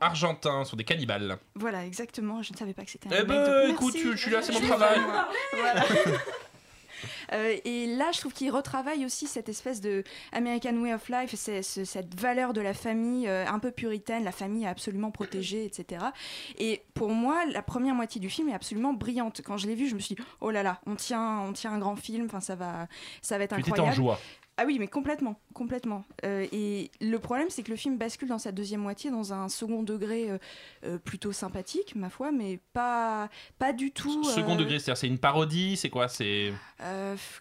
argentin 0.00 0.64
sur 0.64 0.76
des 0.76 0.82
cannibales. 0.82 1.38
Voilà, 1.54 1.84
exactement. 1.84 2.42
Je 2.42 2.52
ne 2.52 2.56
savais 2.58 2.72
pas 2.72 2.82
que 2.84 2.90
c'était 2.90 3.14
un 3.14 3.18
Eh 3.20 3.22
ben, 3.22 3.70
écoute, 3.70 3.94
merci. 3.94 4.08
tu- 4.08 4.12
je 4.16 4.22
suis 4.22 4.30
là, 4.32 4.42
c'est 4.42 4.52
mon 4.52 4.60
travail. 4.66 4.98
Voilà. 5.56 5.84
Euh, 7.32 7.56
et 7.64 7.86
là, 7.86 8.10
je 8.12 8.20
trouve 8.20 8.32
qu'il 8.32 8.50
retravaille 8.50 9.04
aussi 9.04 9.26
cette 9.26 9.48
espèce 9.48 9.80
de 9.80 10.04
American 10.32 10.76
Way 10.76 10.94
of 10.94 11.08
Life, 11.08 11.34
cette 11.34 12.20
valeur 12.20 12.52
de 12.52 12.60
la 12.60 12.74
famille 12.74 13.28
euh, 13.28 13.46
un 13.46 13.58
peu 13.58 13.70
puritaine, 13.70 14.24
la 14.24 14.32
famille 14.32 14.66
absolument 14.66 15.10
protégée, 15.10 15.64
etc. 15.64 16.06
Et 16.58 16.82
pour 16.94 17.10
moi, 17.10 17.44
la 17.46 17.62
première 17.62 17.94
moitié 17.94 18.20
du 18.20 18.30
film 18.30 18.48
est 18.48 18.54
absolument 18.54 18.92
brillante. 18.92 19.40
Quand 19.44 19.56
je 19.56 19.66
l'ai 19.66 19.74
vu, 19.74 19.88
je 19.88 19.94
me 19.94 20.00
suis 20.00 20.14
dit, 20.14 20.22
oh 20.40 20.50
là 20.50 20.62
là, 20.62 20.80
on 20.86 20.96
tient, 20.96 21.40
on 21.40 21.52
tient 21.52 21.72
un 21.72 21.78
grand 21.78 21.96
film, 21.96 22.26
enfin, 22.26 22.40
ça 22.40 22.54
va, 22.54 22.86
ça 23.22 23.38
va 23.38 23.44
être 23.44 23.54
Tu 23.54 23.60
incroyable. 23.60 23.90
en 23.90 23.92
joie. 23.92 24.20
Ah 24.58 24.64
oui, 24.66 24.78
mais 24.78 24.88
complètement, 24.88 25.38
complètement. 25.52 26.04
Euh, 26.24 26.46
et 26.50 26.90
le 27.02 27.18
problème, 27.18 27.48
c'est 27.50 27.62
que 27.62 27.70
le 27.70 27.76
film 27.76 27.98
bascule 27.98 28.28
dans 28.28 28.38
sa 28.38 28.52
deuxième 28.52 28.80
moitié 28.80 29.10
dans 29.10 29.34
un 29.34 29.50
second 29.50 29.82
degré 29.82 30.30
euh, 30.30 30.38
euh, 30.84 30.98
plutôt 30.98 31.30
sympathique, 31.32 31.94
ma 31.94 32.08
foi, 32.08 32.32
mais 32.32 32.58
pas, 32.72 33.28
pas 33.58 33.74
du 33.74 33.90
tout. 33.90 34.24
Second 34.24 34.56
degré, 34.56 34.78
c'est-à-dire 34.78 34.96
c'est 34.96 35.08
une 35.08 35.18
parodie, 35.18 35.76
c'est 35.76 35.90
quoi 35.90 36.08
C'est 36.08 36.52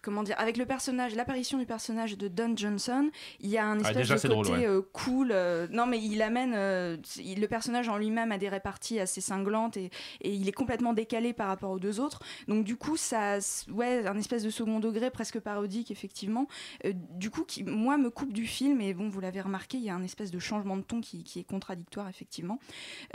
comment 0.02 0.24
dire 0.24 0.36
Avec 0.40 0.58
le 0.58 0.66
personnage, 0.66 1.16
l'apparition 1.16 1.58
du 1.58 1.66
personnage 1.66 2.18
de 2.18 2.28
Don 2.28 2.54
Johnson, 2.56 3.10
il 3.40 3.50
y 3.50 3.58
a 3.58 3.66
un 3.66 3.78
Ah, 3.80 3.92
espèce 3.92 3.96
déjà, 3.98 4.16
de 4.16 4.20
côté 4.22 4.34
drôle, 4.34 4.48
ouais. 4.60 4.84
cool. 4.92 5.34
non, 5.72 5.86
mais 5.86 6.02
il 6.02 6.22
amène 6.22 7.00
il- 7.18 7.40
le 7.40 7.48
personnage 7.48 7.88
en 7.90 7.98
lui-même 7.98 8.32
à 8.34 8.38
des 8.38 8.50
réparties 8.50 9.00
assez 9.00 9.22
cinglantes 9.22 9.78
et, 9.78 9.90
et 10.22 10.34
il 10.34 10.48
est 10.50 10.54
complètement 10.54 10.94
décalé 10.94 11.32
par 11.34 11.48
rapport 11.48 11.72
aux 11.72 11.80
deux 11.80 12.00
autres. 12.02 12.20
Donc 12.50 12.66
du 12.66 12.76
coup, 12.76 12.98
ça, 12.98 13.38
ouais, 13.72 14.06
un 14.06 14.18
espèce 14.18 14.44
de 14.44 14.50
second 14.50 14.80
degré 14.80 15.12
presque 15.12 15.40
parodique 15.40 15.92
effectivement. 15.92 16.48
Euh, 16.86 16.92
du 17.12 17.30
coup, 17.30 17.44
qui 17.44 17.64
moi 17.64 17.98
me 17.98 18.10
coupe 18.10 18.34
du 18.34 18.46
film 18.46 18.82
et 18.82 18.94
bon, 18.94 19.10
vous 19.10 19.20
l'avez 19.20 19.42
remarqué, 19.42 19.78
il 19.78 19.84
y 19.84 19.90
a 19.90 19.96
un 19.96 20.04
espèce 20.04 20.32
de 20.32 20.40
changement 20.40 20.78
de 20.78 20.82
ton 20.82 21.02
qui, 21.02 21.24
est 21.36 21.44
contradictoire 21.44 22.08
effectivement. 22.10 22.60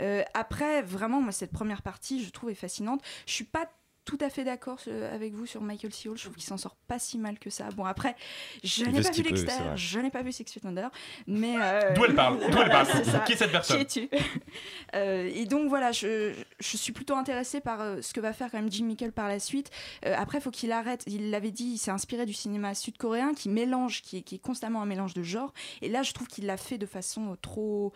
Euh, 0.01 0.23
après, 0.33 0.81
vraiment, 0.81 1.21
moi 1.21 1.31
cette 1.31 1.51
première 1.51 1.81
partie, 1.81 2.23
je 2.23 2.29
trouve 2.29 2.49
est 2.49 2.55
fascinante. 2.55 3.01
Je 3.25 3.33
suis 3.33 3.43
pas 3.43 3.69
tout 4.05 4.17
à 4.21 4.29
fait 4.29 4.43
d'accord 4.43 4.79
avec 5.11 5.33
vous 5.33 5.45
sur 5.45 5.61
Michael 5.61 5.93
C. 5.93 6.09
Hall. 6.09 6.17
Je 6.17 6.23
trouve 6.23 6.35
qu'il 6.35 6.43
s'en 6.43 6.57
sort 6.57 6.75
pas 6.87 6.99
si 6.99 7.17
mal 7.17 7.37
que 7.39 7.49
ça. 7.49 7.69
Bon, 7.69 7.85
après, 7.85 8.15
je 8.63 8.85
n'ai 8.85 9.01
pas 9.01 9.11
vu 9.11 9.23
vrai. 9.45 9.75
je 9.75 9.99
n'ai 9.99 10.09
pas 10.09 10.21
vu 10.23 10.31
Six 10.31 10.45
Feet 10.45 10.65
Under, 10.65 10.89
mais. 11.27 11.55
euh, 11.59 11.93
D'où 11.95 12.05
elle 12.05 12.15
parle 12.15 12.39
D'où 12.39 12.57
elle 12.61 12.69
parle. 12.69 12.87
Qui 13.25 13.33
est 13.33 13.35
cette 13.35 13.51
personne 13.51 13.85
Qui 13.85 13.99
es-tu 13.99 14.09
Euh, 14.95 15.29
et 15.33 15.45
donc 15.45 15.69
voilà, 15.69 15.91
je, 15.93 16.33
je 16.59 16.77
suis 16.77 16.91
plutôt 16.91 17.15
intéressée 17.15 17.61
par 17.61 17.79
euh, 17.79 18.01
ce 18.01 18.13
que 18.13 18.19
va 18.19 18.33
faire 18.33 18.51
quand 18.51 18.57
même 18.59 18.69
Jim 18.71 18.83
Mickle 18.85 19.11
par 19.13 19.29
la 19.29 19.39
suite. 19.39 19.69
Euh, 20.05 20.13
après, 20.17 20.39
il 20.39 20.41
faut 20.41 20.51
qu'il 20.51 20.71
arrête. 20.73 21.03
Il 21.07 21.29
l'avait 21.29 21.51
dit, 21.51 21.63
il 21.73 21.77
s'est 21.77 21.91
inspiré 21.91 22.25
du 22.25 22.33
cinéma 22.33 22.73
sud-coréen 22.75 23.33
qui 23.33 23.47
mélange, 23.47 24.01
qui 24.01 24.17
est, 24.17 24.21
qui 24.21 24.35
est 24.35 24.39
constamment 24.39 24.81
un 24.81 24.85
mélange 24.85 25.13
de 25.13 25.23
genres. 25.23 25.53
Et 25.81 25.87
là, 25.87 26.03
je 26.03 26.11
trouve 26.11 26.27
qu'il 26.27 26.45
l'a 26.45 26.57
fait 26.57 26.77
de 26.77 26.85
façon 26.85 27.37
trop, 27.41 27.93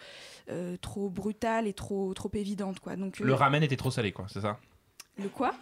euh, 0.49 0.77
trop 0.77 1.09
brutale 1.09 1.67
et 1.67 1.73
trop, 1.73 2.13
trop 2.13 2.31
évidente. 2.33 2.79
Quoi. 2.79 2.95
Donc, 2.95 3.19
euh, 3.19 3.25
Le 3.25 3.33
ramen 3.33 3.61
était 3.63 3.75
trop 3.77 3.91
salé, 3.91 4.11
quoi, 4.13 4.25
c'est 4.31 4.41
ça? 4.41 4.57
Le 5.21 5.29
quoi? 5.29 5.53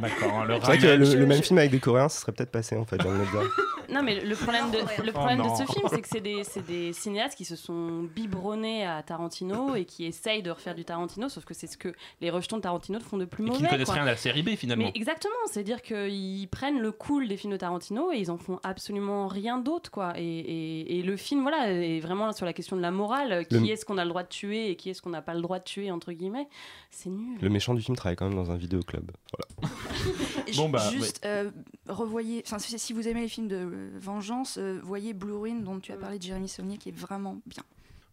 D'accord, 0.00 0.44
le 0.44 0.54
C'est 0.54 0.60
vrai 0.60 0.78
que 0.78 0.86
le, 0.86 1.14
le 1.14 1.26
même 1.26 1.42
film 1.42 1.58
avec 1.58 1.70
des 1.72 1.80
Coréens, 1.80 2.08
ça 2.08 2.20
serait 2.20 2.32
peut-être 2.32 2.50
passé 2.52 2.76
en 2.76 2.84
fait, 2.84 3.00
j'ai 3.00 3.08
envie 3.08 3.18
de 3.18 3.30
dire. 3.30 3.50
Non, 3.90 4.02
mais 4.02 4.20
le 4.20 4.34
problème 4.34 4.70
de, 4.70 4.78
le 4.78 5.12
Oh 5.14 5.42
de 5.50 5.56
ce 5.56 5.72
film, 5.72 5.86
c'est 5.90 6.02
que 6.02 6.08
c'est 6.08 6.20
des, 6.20 6.44
c'est 6.44 6.64
des 6.66 6.92
cinéastes 6.92 7.36
qui 7.36 7.44
se 7.44 7.56
sont 7.56 8.02
biberonnés 8.14 8.84
à 8.86 9.02
Tarantino 9.02 9.74
et 9.74 9.84
qui 9.84 10.04
essayent 10.04 10.42
de 10.42 10.50
refaire 10.50 10.74
du 10.74 10.84
Tarantino, 10.84 11.28
sauf 11.28 11.44
que 11.44 11.54
c'est 11.54 11.66
ce 11.66 11.76
que 11.78 11.94
les 12.20 12.30
rejetons 12.30 12.56
de 12.58 12.62
Tarantino 12.62 13.00
font 13.00 13.16
de 13.16 13.24
plus 13.24 13.44
Et 13.44 13.46
mauvais. 13.46 13.58
qui 13.58 13.64
ne 13.64 13.68
connaissent 13.68 13.86
quoi. 13.86 13.94
rien 13.94 14.02
à 14.04 14.06
la 14.06 14.16
série 14.16 14.42
B 14.42 14.50
finalement. 14.50 14.84
Mais 14.84 14.92
exactement, 14.94 15.34
c'est-à-dire 15.50 15.80
qu'ils 15.82 16.48
prennent 16.48 16.80
le 16.80 16.92
cool 16.92 17.28
des 17.28 17.36
films 17.36 17.52
de 17.52 17.56
Tarantino 17.58 18.12
et 18.12 18.18
ils 18.18 18.30
en 18.30 18.38
font 18.38 18.60
absolument 18.62 19.26
rien 19.26 19.58
d'autre, 19.58 19.90
quoi. 19.90 20.12
Et, 20.16 20.22
et- 20.22 20.98
et 20.98 21.02
le 21.02 21.16
film, 21.16 21.42
voilà, 21.42 21.72
est 21.72 22.00
vraiment 22.00 22.32
sur 22.32 22.44
la 22.46 22.52
question 22.52 22.76
de 22.76 22.82
la 22.82 22.90
morale. 22.90 23.46
Qui 23.46 23.54
Le- 23.58 23.66
est-ce 23.70 23.84
qu'on 23.84 23.98
a 23.98 24.04
le 24.04 24.10
droit 24.10 24.22
de 24.22 24.28
tuer 24.28 24.70
et 24.70 24.76
qui 24.76 24.90
est-ce 24.90 25.00
qu'on 25.02 25.10
n'a 25.10 25.22
pas 25.22 25.34
le 25.34 25.40
droit 25.40 25.58
de 25.58 25.64
tuer, 25.64 25.90
entre 25.90 26.12
guillemets? 26.12 26.48
C'est 26.90 27.10
nul. 27.10 27.38
Le 27.40 27.48
méchant 27.48 27.74
du 27.74 27.82
film 27.82 27.96
travaille 27.96 28.16
quand 28.16 28.26
même 28.28 28.36
dans 28.36 28.50
un 28.50 28.56
vidéoclub. 28.56 29.10
Voilà. 29.32 29.72
Bon, 30.56 30.68
bah, 30.70 30.82
Juste, 30.90 31.20
euh, 31.26 31.50
revoyez, 31.88 32.42
enfin, 32.46 32.58
si 32.58 32.92
vous 32.94 33.06
aimez 33.06 33.20
les 33.20 33.28
films 33.28 33.48
de 33.48 33.77
vengeance, 34.00 34.58
euh, 34.58 34.80
voyez 34.82 35.12
Blue 35.14 35.32
Ruin 35.32 35.56
dont 35.60 35.78
tu 35.78 35.92
as 35.92 35.96
parlé 35.96 36.18
de 36.18 36.22
Jérémy 36.22 36.48
Saulnier 36.48 36.78
qui 36.78 36.88
est 36.90 36.96
vraiment 36.96 37.38
bien. 37.46 37.62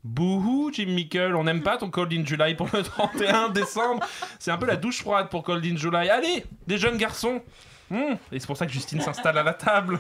Bouhou, 0.04 0.70
Jim 0.72 0.86
Mickle, 0.88 1.36
on 1.36 1.46
n'aime 1.46 1.64
pas 1.64 1.78
ton 1.78 1.90
Cold 1.90 2.14
in 2.14 2.24
July 2.24 2.54
pour 2.56 2.70
le 2.74 2.84
31 2.84 3.50
décembre. 3.50 4.06
C'est 4.38 4.52
un 4.52 4.58
peu 4.58 4.68
la 4.68 4.76
douche 4.76 5.00
froide 5.02 5.30
pour 5.30 5.44
Cold 5.44 5.66
in 5.66 5.76
July. 5.78 6.10
Allez, 6.10 6.46
des 6.68 6.78
jeunes 6.78 6.98
garçons. 6.98 7.42
Hmm, 7.92 8.16
Et 8.32 8.40
c'est 8.40 8.48
pour 8.48 8.58
ça 8.58 8.66
que 8.66 8.72
Justine 8.72 9.00
s'installe 9.00 9.38
à 9.38 9.44
la 9.44 9.54
table. 9.54 10.00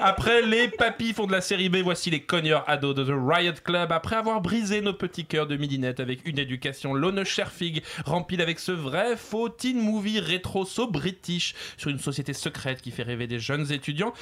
Après 0.00 0.40
les 0.40 0.68
papis 0.68 1.12
font 1.12 1.26
de 1.26 1.32
la 1.32 1.42
série 1.42 1.68
B, 1.68 1.76
voici 1.84 2.08
les 2.10 2.22
cogneurs 2.22 2.64
ados 2.66 2.94
de 2.94 3.04
The 3.04 3.12
Riot 3.14 3.52
Club. 3.62 3.92
Après 3.92 4.16
avoir 4.16 4.40
brisé 4.40 4.80
nos 4.80 4.94
petits 4.94 5.26
cœurs 5.26 5.46
de 5.46 5.56
midinette 5.58 6.00
avec 6.00 6.26
une 6.26 6.38
éducation 6.38 6.94
Lone 6.94 7.24
Sherfig 7.24 7.82
remplie 8.06 8.40
avec 8.40 8.58
ce 8.58 8.72
vrai 8.72 9.14
faux 9.18 9.50
teen 9.50 9.78
movie 9.78 10.20
rétro 10.20 10.64
so 10.64 10.86
british 10.86 11.54
sur 11.76 11.90
une 11.90 11.98
société 11.98 12.32
secrète 12.32 12.80
qui 12.80 12.90
fait 12.92 13.02
rêver 13.02 13.26
des 13.26 13.38
jeunes 13.38 13.70
étudiants. 13.72 14.14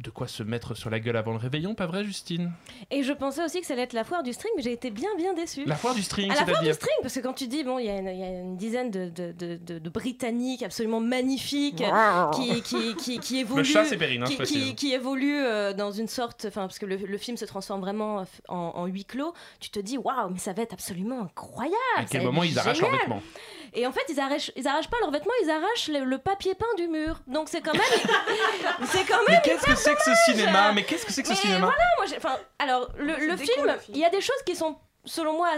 De 0.00 0.10
quoi 0.10 0.28
se 0.28 0.44
mettre 0.44 0.76
sur 0.76 0.90
la 0.90 1.00
gueule 1.00 1.16
avant 1.16 1.32
le 1.32 1.38
réveillon, 1.38 1.74
pas 1.74 1.86
vrai 1.86 2.04
Justine? 2.04 2.52
Et 2.92 3.02
je 3.02 3.12
pensais 3.12 3.42
aussi 3.44 3.60
que 3.60 3.66
ça 3.66 3.72
allait 3.72 3.82
être 3.82 3.94
la 3.94 4.04
foire 4.04 4.22
du 4.22 4.32
string, 4.32 4.52
mais 4.56 4.62
j'ai 4.62 4.70
été 4.70 4.90
bien 4.90 5.08
bien 5.16 5.34
déçue. 5.34 5.64
La 5.64 5.74
foire 5.74 5.92
du 5.96 6.04
string, 6.04 6.30
À 6.30 6.36
la 6.36 6.46
foire 6.46 6.62
du 6.62 6.72
string, 6.72 6.94
parce 7.02 7.14
que 7.14 7.18
quand 7.20 7.32
tu 7.32 7.48
dis, 7.48 7.64
bon, 7.64 7.80
il 7.80 7.86
y, 7.86 7.90
a 7.90 7.98
une- 7.98 8.06
il 8.06 8.18
y 8.20 8.22
a 8.22 8.28
une 8.28 8.56
dizaine 8.56 8.92
de, 8.92 9.08
de, 9.08 9.32
de- 9.32 9.56
de- 9.56 9.80
de 9.80 9.90
Britanniques 9.90 10.62
absolument 10.62 11.00
magnifiques 11.00 11.82
qui, 12.36 12.62
qui, 12.62 12.94
qui, 12.94 13.18
qui 13.18 13.38
évoluent. 13.40 13.64
chat, 13.64 13.86
c'est 13.86 13.96
Perrine, 13.96 14.22
hein, 14.22 14.26
qui, 14.26 14.36
qui, 14.44 14.74
qui 14.76 14.92
évoluent 14.94 15.44
euh, 15.44 15.72
dans 15.72 15.90
une 15.90 16.06
sorte. 16.08 16.44
Enfin, 16.46 16.62
parce 16.62 16.78
que 16.78 16.86
le, 16.86 16.94
le 16.94 17.18
film 17.18 17.36
se 17.36 17.44
transforme 17.44 17.80
vraiment 17.80 18.24
en, 18.46 18.56
en 18.56 18.86
huis 18.86 19.04
clos. 19.04 19.34
Tu 19.58 19.70
te 19.70 19.80
dis, 19.80 19.98
waouh, 19.98 20.30
mais 20.30 20.38
ça 20.38 20.52
va 20.52 20.62
être 20.62 20.74
absolument 20.74 21.22
incroyable. 21.22 21.74
À 21.96 22.04
quel 22.04 22.22
moment 22.22 22.44
ils 22.44 22.56
arrachent 22.56 22.80
leurs 22.80 22.92
génial. 22.92 23.20
Et 23.74 23.86
en 23.86 23.92
fait, 23.92 24.02
ils 24.08 24.18
arrachent, 24.20 24.50
ils 24.56 24.66
arrachent 24.66 24.88
pas 24.90 24.98
leurs 25.00 25.10
vêtements, 25.10 25.32
ils 25.44 25.50
arrachent 25.50 25.88
le, 25.88 26.04
le 26.04 26.18
papier 26.18 26.54
peint 26.54 26.66
du 26.76 26.88
mur. 26.88 27.20
Donc 27.26 27.48
c'est 27.48 27.60
quand 27.60 27.72
même. 27.72 27.82
c'est 28.90 29.04
quand 29.04 29.16
même. 29.18 29.24
Mais 29.28 29.40
qu'est-ce 29.44 29.64
que 29.66 29.74
c'est 29.76 29.94
que 29.94 30.02
ce 30.02 30.14
cinéma? 30.32 30.72
Mais 30.72 30.84
qu'est-ce 30.84 31.06
que 31.06 31.12
c'est 31.12 31.22
que 31.22 31.28
ce 31.28 31.32
Mais 31.34 31.38
cinéma? 31.40 31.66
voilà, 31.66 31.84
moi, 31.96 32.06
j'ai- 32.06 32.16
enfin, 32.16 32.36
alors 32.58 32.88
le, 32.98 33.14
le 33.26 33.36
film, 33.36 33.74
il 33.90 33.98
y 33.98 34.04
a 34.04 34.10
des 34.10 34.20
choses 34.20 34.42
qui 34.46 34.54
sont, 34.56 34.76
selon 35.04 35.34
moi, 35.34 35.50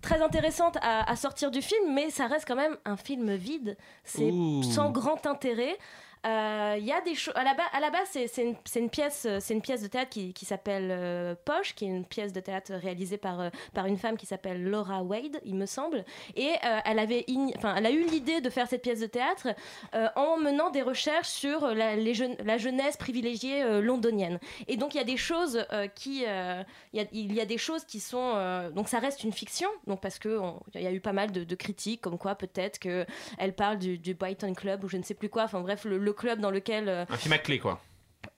très 0.00 0.20
intéressantes 0.20 0.76
à, 0.82 1.08
à 1.10 1.16
sortir 1.16 1.50
du 1.50 1.62
film, 1.62 1.92
mais 1.94 2.10
ça 2.10 2.26
reste 2.26 2.46
quand 2.46 2.56
même 2.56 2.76
un 2.84 2.96
film 2.96 3.34
vide. 3.36 3.76
C'est 4.04 4.30
Ouh. 4.30 4.62
sans 4.64 4.90
grand 4.90 5.24
intérêt. 5.26 5.78
Euh, 6.24 6.76
Il 6.78 6.84
y 6.84 6.92
a 6.92 7.00
des 7.00 7.14
choses. 7.14 7.34
À 7.36 7.44
la, 7.44 7.90
base, 7.90 8.08
c'est 8.12 8.76
une, 8.76 8.90
pièce, 8.90 9.26
euh, 9.26 9.38
c'est 9.40 9.54
une 9.54 9.60
pièce 9.60 9.82
de 9.82 9.88
théâtre 9.88 10.10
qui, 10.10 10.44
s'appelle 10.44 10.88
euh, 10.90 11.34
Poche, 11.44 11.74
qui 11.74 11.84
est 11.84 11.88
une 11.88 12.04
pièce 12.04 12.32
de 12.32 12.40
théâtre 12.40 12.72
réalisée 12.74 13.16
par 13.16 13.40
euh, 13.40 13.50
par 13.74 13.86
une 13.86 13.98
femme 13.98 14.16
qui 14.16 14.26
s'appelle 14.26 14.62
Laura 14.62 15.02
Wade, 15.02 15.40
il 15.44 15.54
me 15.54 15.66
semble. 15.66 16.04
Et 16.36 16.50
euh, 16.64 16.78
elle 16.84 16.98
avait, 16.98 17.24
ign- 17.28 17.52
enfin, 17.56 17.74
elle 17.76 17.86
a 17.86 17.90
eu 17.90 18.04
l'idée 18.04 18.40
de 18.40 18.50
faire 18.50 18.68
cette 18.68 18.82
pièce 18.82 19.00
de 19.00 19.06
théâtre 19.06 19.48
euh, 19.94 20.08
en 20.16 20.36
menant 20.38 20.70
des 20.70 20.82
recherches 20.82 21.28
sur 21.28 21.66
la, 21.66 21.96
la 21.96 22.58
jeunesse 22.58 22.96
privilégiée 22.96 23.62
euh, 23.62 23.80
londonienne. 23.80 24.38
Et 24.68 24.76
donc 24.76 24.94
il 24.94 24.98
y 24.98 25.00
a 25.00 25.04
des 25.04 25.16
choses 25.16 25.64
euh, 25.72 25.88
qui, 25.88 26.24
euh, 26.26 26.62
il 26.92 27.32
y, 27.32 27.40
a, 27.40 27.44
des 27.44 27.58
choses 27.58 27.84
qui 27.84 28.00
sont, 28.00 28.32
euh, 28.36 28.70
donc 28.70 28.88
ça 28.88 28.98
reste 28.98 29.24
une 29.24 29.32
fiction, 29.32 29.68
donc 29.86 30.00
parce 30.00 30.18
que 30.18 30.40
il 30.74 30.82
y 30.82 30.86
a 30.86 30.92
eu 30.92 31.00
pas 31.00 31.12
mal 31.12 31.32
de, 31.32 31.54
critiques 31.54 32.00
comme 32.00 32.18
quoi 32.18 32.34
peut-être 32.34 32.78
que 32.78 33.04
elle 33.38 33.54
parle 33.54 33.78
du, 33.78 33.98
du 33.98 34.14
Brighton 34.14 34.54
Club 34.54 34.84
ou 34.84 34.88
je 34.88 34.96
ne 34.96 35.02
sais 35.02 35.14
plus 35.14 35.28
quoi. 35.28 35.44
Enfin 35.44 35.60
bref, 35.60 35.84
le 35.84 36.11
club 36.12 36.40
dans 36.40 36.50
lequel 36.50 36.88
euh, 36.88 37.04
Un 37.10 37.16
film 37.16 37.32
à 37.32 37.38
clé, 37.38 37.58
quoi. 37.58 37.80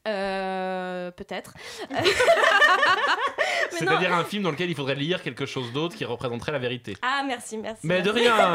euh, 0.09 1.11
peut-être. 1.13 1.55
C'est-à-dire 3.71 4.15
un 4.15 4.25
film 4.25 4.43
dans 4.45 4.51
lequel 4.51 4.71
il 4.71 4.77
faudrait 4.77 4.95
lire 4.95 5.23
quelque 5.23 5.47
chose 5.47 5.73
d'autre 5.73 5.97
qui 5.97 6.05
représenterait 6.05 6.53
la 6.53 6.59
vérité. 6.59 6.97
Ah 7.03 7.23
merci 7.27 7.59
merci. 7.59 7.81
Mais 7.87 8.03
de 8.03 8.11
rien 8.11 8.35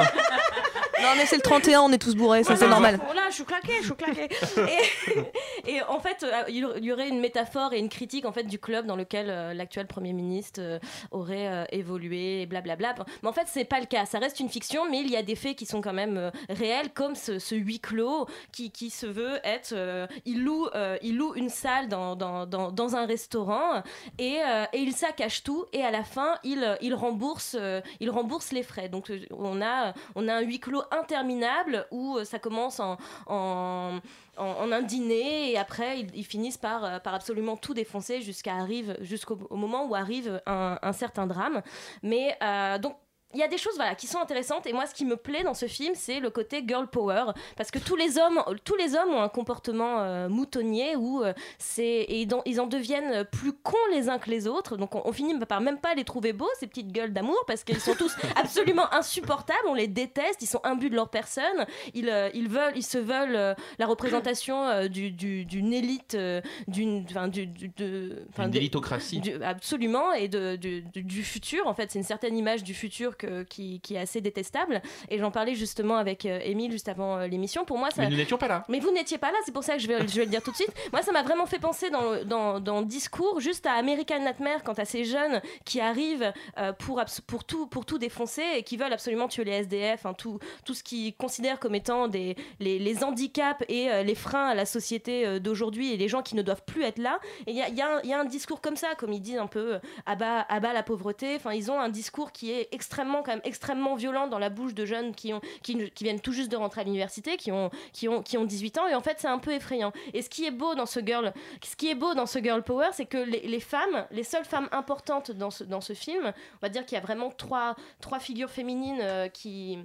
Non, 1.02 1.10
mais 1.18 1.26
c'est 1.26 1.36
le 1.36 1.42
31, 1.42 1.82
on 1.82 1.92
est 1.92 1.98
tous 1.98 2.16
bourrés, 2.16 2.44
ça 2.44 2.56
c'est 2.56 2.68
normal. 2.68 3.00
Voilà, 3.06 3.30
je 3.30 3.36
suis 3.36 3.46
claquée, 3.46 3.74
je 3.82 3.86
suis 3.86 3.96
claquée. 3.96 4.30
et, 5.68 5.76
et 5.76 5.84
en 5.84 6.00
fait, 6.00 6.24
euh, 6.24 6.44
il 6.50 6.84
y 6.84 6.92
aurait 6.92 7.08
une 7.10 7.20
métaphore 7.20 7.74
et 7.74 7.80
une 7.80 7.90
critique 7.90 8.26
en 8.26 8.32
fait 8.32 8.44
du 8.44 8.60
club 8.60 8.86
dans 8.86 8.96
lequel 8.96 9.28
euh, 9.30 9.54
l'actuel 9.54 9.88
premier 9.88 10.14
ministre 10.14 10.60
euh, 10.62 10.80
aurait 11.12 11.68
évolué, 11.72 12.46
blablabla. 12.46 12.96
Mais 13.24 13.30
en 13.30 13.34
fait, 13.34 13.48
c'est 13.48 13.66
pas 13.66 13.80
le 13.80 13.86
cas. 13.86 14.06
Ça 14.06 14.20
reste 14.20 14.40
une 14.40 14.50
fiction, 14.50 14.90
mais 14.90 15.00
il 15.00 15.10
y 15.10 15.16
a 15.16 15.24
des 15.24 15.36
faits 15.36 15.56
qui 15.56 15.66
sont 15.66 15.82
quand 15.82 15.94
même 15.94 16.32
réels, 16.50 16.92
comme 16.94 17.16
ce, 17.16 17.40
ce 17.40 17.56
huis 17.56 17.80
clos 17.80 18.28
qui, 18.52 18.72
qui 18.72 18.90
se 18.90 19.06
veut 19.06 19.40
être. 19.44 19.74
euh, 19.74 20.08
il 20.26 20.44
loue, 20.44 20.68
euh, 20.76 20.98
il 21.02 21.18
loue 21.18 21.34
une 21.36 21.50
salle 21.50 21.88
dans, 21.88 22.16
dans, 22.16 22.46
dans, 22.46 22.72
dans 22.72 22.96
un 22.96 23.06
restaurant 23.06 23.82
et, 24.18 24.38
euh, 24.46 24.66
et 24.74 24.80
il 24.80 24.94
saccage 24.94 25.44
tout. 25.44 25.66
Et 25.74 25.84
à 25.84 25.92
la 25.92 26.04
fin, 26.04 26.36
il, 26.44 26.78
il 26.82 26.94
rembourse, 26.94 27.56
il 28.00 28.10
rembourse 28.10 28.52
les 28.52 28.64
frais. 28.64 28.90
Donc 28.90 29.12
on 29.32 29.62
a, 29.62 29.94
on 30.16 30.28
a 30.28 30.34
un 30.36 30.42
huis 30.42 30.60
clos 30.60 30.84
interminable 30.92 31.86
où 31.92 32.18
euh, 32.18 32.26
ça 32.26 32.40
commence 32.40 32.80
en, 32.80 32.98
en, 33.28 34.00
un 34.38 34.82
dîner 34.82 35.52
et 35.52 35.58
après 35.58 36.02
ils, 36.14 36.26
finissent 36.26 36.58
par, 36.58 36.84
euh, 36.84 37.00
par 37.00 37.14
absolument 37.14 37.58
tout 37.58 37.74
défoncer 37.74 38.22
jusqu'à 38.22 38.56
arrive 38.56 38.98
jusqu'au 39.02 39.38
au 39.50 39.56
moment 39.56 39.86
où 39.86 39.96
arrive 39.96 40.42
un, 40.46 40.78
un 40.82 40.94
certain 40.94 41.28
drame. 41.28 41.62
Mais 42.04 42.38
euh, 42.42 42.78
donc 42.78 42.96
il 43.34 43.40
y 43.40 43.44
a 43.44 43.48
des 43.48 43.58
choses 43.58 43.76
voilà, 43.76 43.96
qui 43.96 44.08
sont 44.08 44.20
intéressantes. 44.20 44.66
Et 44.68 44.74
moi 44.74 44.86
ce 44.86 44.94
qui 44.94 45.06
me 45.06 45.16
plaît 45.16 45.44
dans 45.44 45.54
ce 45.54 45.68
film 45.68 45.94
c'est 45.96 46.20
le 46.20 46.30
côté 46.30 46.64
girl 46.68 46.88
power. 46.88 47.26
Parce 47.58 47.72
que 47.72 47.80
tous 47.80 47.96
les 47.96 48.18
hommes 48.18 48.42
tous 48.64 48.76
les 48.76 48.96
hommes 48.96 49.10
ont 49.14 49.22
un 49.22 49.30
comportement 49.30 50.00
euh, 50.02 50.30
moutonnier 50.30 50.96
où 50.96 51.24
euh, 51.24 51.34
c'est 51.58 51.84
et 51.84 52.22
ils 52.22 52.34
en, 52.34 52.42
ils 52.46 52.60
en 52.60 52.68
deviennent 52.68 53.26
plus 53.26 53.54
cons 53.54 53.76
les 53.92 54.10
uns 54.10 54.18
que 54.20 54.30
les 54.30 54.48
autres. 54.48 54.78
Donc 54.78 54.96
on, 54.96 55.02
on 55.06 55.12
finit 55.14 55.38
par 55.46 55.62
même 55.62 55.80
pas 55.80 55.94
les 55.96 56.04
trouver 56.04 56.34
beaux 56.34 56.50
ces 56.60 56.68
petites 56.68 56.92
gueules 56.92 57.14
d'amour 57.14 57.38
parce 57.48 57.64
qu'ils 57.64 57.80
sont 57.80 57.96
tous 57.96 58.16
absolument 58.36 58.92
insupportables. 58.94 59.60
On 59.68 59.74
les 59.76 59.88
déteste. 59.88 60.42
Ils 60.42 60.48
sont 60.48 60.62
imbus 60.64 60.90
de 60.90 60.96
leur 60.96 61.10
personne. 61.10 61.66
Ils, 61.94 62.10
euh, 62.10 62.30
ils 62.34 62.50
veulent 62.50 62.74
ils 62.76 62.84
se 62.86 62.98
veulent 62.98 63.36
euh, 63.36 63.54
la 63.78 63.86
représentation 63.86 64.64
euh, 64.66 64.88
du- 64.88 65.12
du- 65.12 65.46
d'une 65.46 65.74
élite 65.74 66.16
euh, 66.16 66.42
d'une 66.68 67.06
enfin, 67.10 67.28
du, 67.28 67.46
du- 67.46 67.70
de 67.70 68.26
élitocratie. 68.54 69.22
absolument. 69.44 70.14
Et 70.14 70.28
de, 70.28 70.56
du, 70.56 70.82
du- 70.82 71.04
du 71.04 71.24
futur 71.24 71.68
en 71.68 71.74
fait. 71.74 71.92
C'est 71.92 72.00
une 72.00 72.06
certaine 72.06 72.38
image 72.38 72.64
du 72.64 72.74
futur 72.74 73.18
qui, 73.50 73.80
qui 73.82 73.96
est 73.96 74.00
assez 74.00 74.22
détestable. 74.22 74.82
Et 75.10 75.18
j'en 75.20 75.32
parlais 75.32 75.56
justement 75.56 75.98
avec 75.98 76.26
euh, 76.26 76.40
Émile 76.44 76.72
juste 76.72 76.88
avant 76.90 77.18
euh, 77.18 77.28
l'émission. 77.28 77.66
Pour 77.66 77.78
moi 77.78 77.90
ça 77.92 78.04
Mais 78.04 78.10
nous 78.10 78.18
n'étions 78.18 78.38
pas 78.38 78.48
là. 78.48 78.66
mais 78.70 78.80
vous 78.80 78.92
n'étiez 78.92 79.18
pas 79.18 79.32
là 79.32 79.38
c'est 79.46 79.52
pour 79.54 79.64
ça 79.64 79.76
que 79.76 79.82
je 79.82 79.88
vais, 79.88 80.08
je 80.08 80.16
vais 80.16 80.26
le 80.26 80.32
dire 80.32 80.42
tout 80.44 80.52
de 80.52 80.56
suite. 80.56 80.74
Moi 80.92 81.02
ça 81.02 81.12
m'a 81.12 81.24
vraiment 81.24 81.46
fait 81.46 81.60
penser 81.60 81.90
dans, 81.90 82.12
le- 82.12 82.26
dans, 82.26 82.60
dans 82.60 82.80
le 82.82 82.86
discours 82.86 83.40
juste 83.40 83.66
à 83.66 83.74
American 83.74 84.20
Nightmare 84.20 84.64
quant 84.64 84.74
à 84.74 84.86
ces 84.86 85.06
jeunes 85.06 85.42
qui 85.66 85.80
arrivent 85.82 86.32
euh, 86.58 86.74
pour, 86.74 87.02
pour, 87.28 87.44
tout, 87.44 87.68
pour 87.68 87.86
tout 87.86 87.98
défoncer 87.98 88.44
et 88.58 88.64
qui 88.64 88.78
veulent 88.78 88.94
absolument 88.94 89.28
tuer 89.28 89.44
les 89.44 89.52
SDF 89.52 90.06
hein, 90.06 90.14
tout, 90.14 90.40
tout 90.66 90.74
ce 90.74 90.84
qu'ils 90.84 91.16
considèrent 91.16 91.60
comme 91.60 91.76
étant 91.76 92.08
des, 92.08 92.36
les, 92.60 92.80
les 92.80 93.04
handicaps 93.04 93.64
et 93.68 93.90
les 94.04 94.16
freins 94.16 94.48
à 94.50 94.56
la 94.56 94.66
société 94.66 95.40
d'aujourd'hui 95.40 95.94
et 95.94 95.98
les 95.98 96.08
gens 96.08 96.22
qui 96.22 96.36
ne 96.36 96.42
doivent 96.42 96.64
plus 96.66 96.84
être 96.84 97.00
là. 97.00 97.20
Et 97.48 97.52
il 97.52 97.58
y 97.58 97.62
a, 97.62 97.70
y 97.70 97.82
a 97.82 98.06
y 98.06 98.14
a 98.14 98.20
un 98.20 98.26
discours 98.26 98.62
comme 98.62 98.76
ça 98.76 98.96
comme 98.98 99.12
ils 99.14 99.22
disent 99.22 99.38
un 99.38 99.48
peu 99.48 99.80
à 100.06 100.16
bas, 100.16 100.46
à 100.50 100.60
bas 100.60 100.74
la 100.74 100.84
pauvreté 100.84 101.36
enfin 101.36 101.54
ils 101.54 101.72
ont 101.72 101.80
un 101.80 101.90
discours 101.90 102.32
qui 102.32 102.52
est 102.52 102.68
extrêmement 102.72 103.09
quand 103.18 103.32
même 103.32 103.42
extrêmement 103.44 103.96
violent 103.96 104.28
dans 104.28 104.40
la 104.40 104.50
bouche 104.50 104.74
de 104.74 104.86
jeunes 104.86 105.14
qui 105.14 105.34
ont 105.34 105.42
qui, 105.64 105.76
viennent 106.02 106.20
tout 106.20 106.32
juste 106.32 106.52
de 106.52 106.58
rentrer 106.58 106.82
à 106.82 106.84
l'université 106.84 107.38
qui 107.38 107.52
ont 107.52 107.70
qui 107.94 108.08
ont 108.08 108.22
qui 108.22 108.38
ont 108.38 108.46
18 108.46 108.78
ans. 108.78 108.88
Et 108.88 108.96
en 108.96 109.02
fait 109.02 109.18
c'est 109.20 109.28
un 109.28 109.40
peu 109.40 109.52
effrayant. 109.52 109.92
Et 110.14 110.22
ce 110.22 110.30
qui 110.30 110.46
est 110.46 110.52
beau 110.52 110.76
dans 110.76 110.86
ce 110.86 111.00
girl 111.00 111.34
ce 111.64 111.76
qui 111.76 111.90
est 111.90 111.96
beau 111.96 112.14
dans 112.14 112.26
ce 112.26 112.40
girl 112.40 112.64
power 112.64 112.90
c'est 112.94 113.06
que 113.06 113.18
les, 113.18 113.60
femmes 113.60 114.06
les 114.12 114.24
seules 114.24 114.46
femmes 114.46 114.70
importantes 114.72 115.32
dans 115.32 115.52
ce 115.52 115.94
film 115.94 116.34
on 116.56 116.60
va 116.62 116.70
dire 116.70 116.86
qu'il 116.86 116.96
y 116.96 116.98
a 116.98 117.04
vraiment 117.04 117.30
trois 117.30 117.76
trois 118.02 118.20
figures 118.20 118.50
féminines 118.50 119.00
euh, 119.02 119.28
qui 119.28 119.80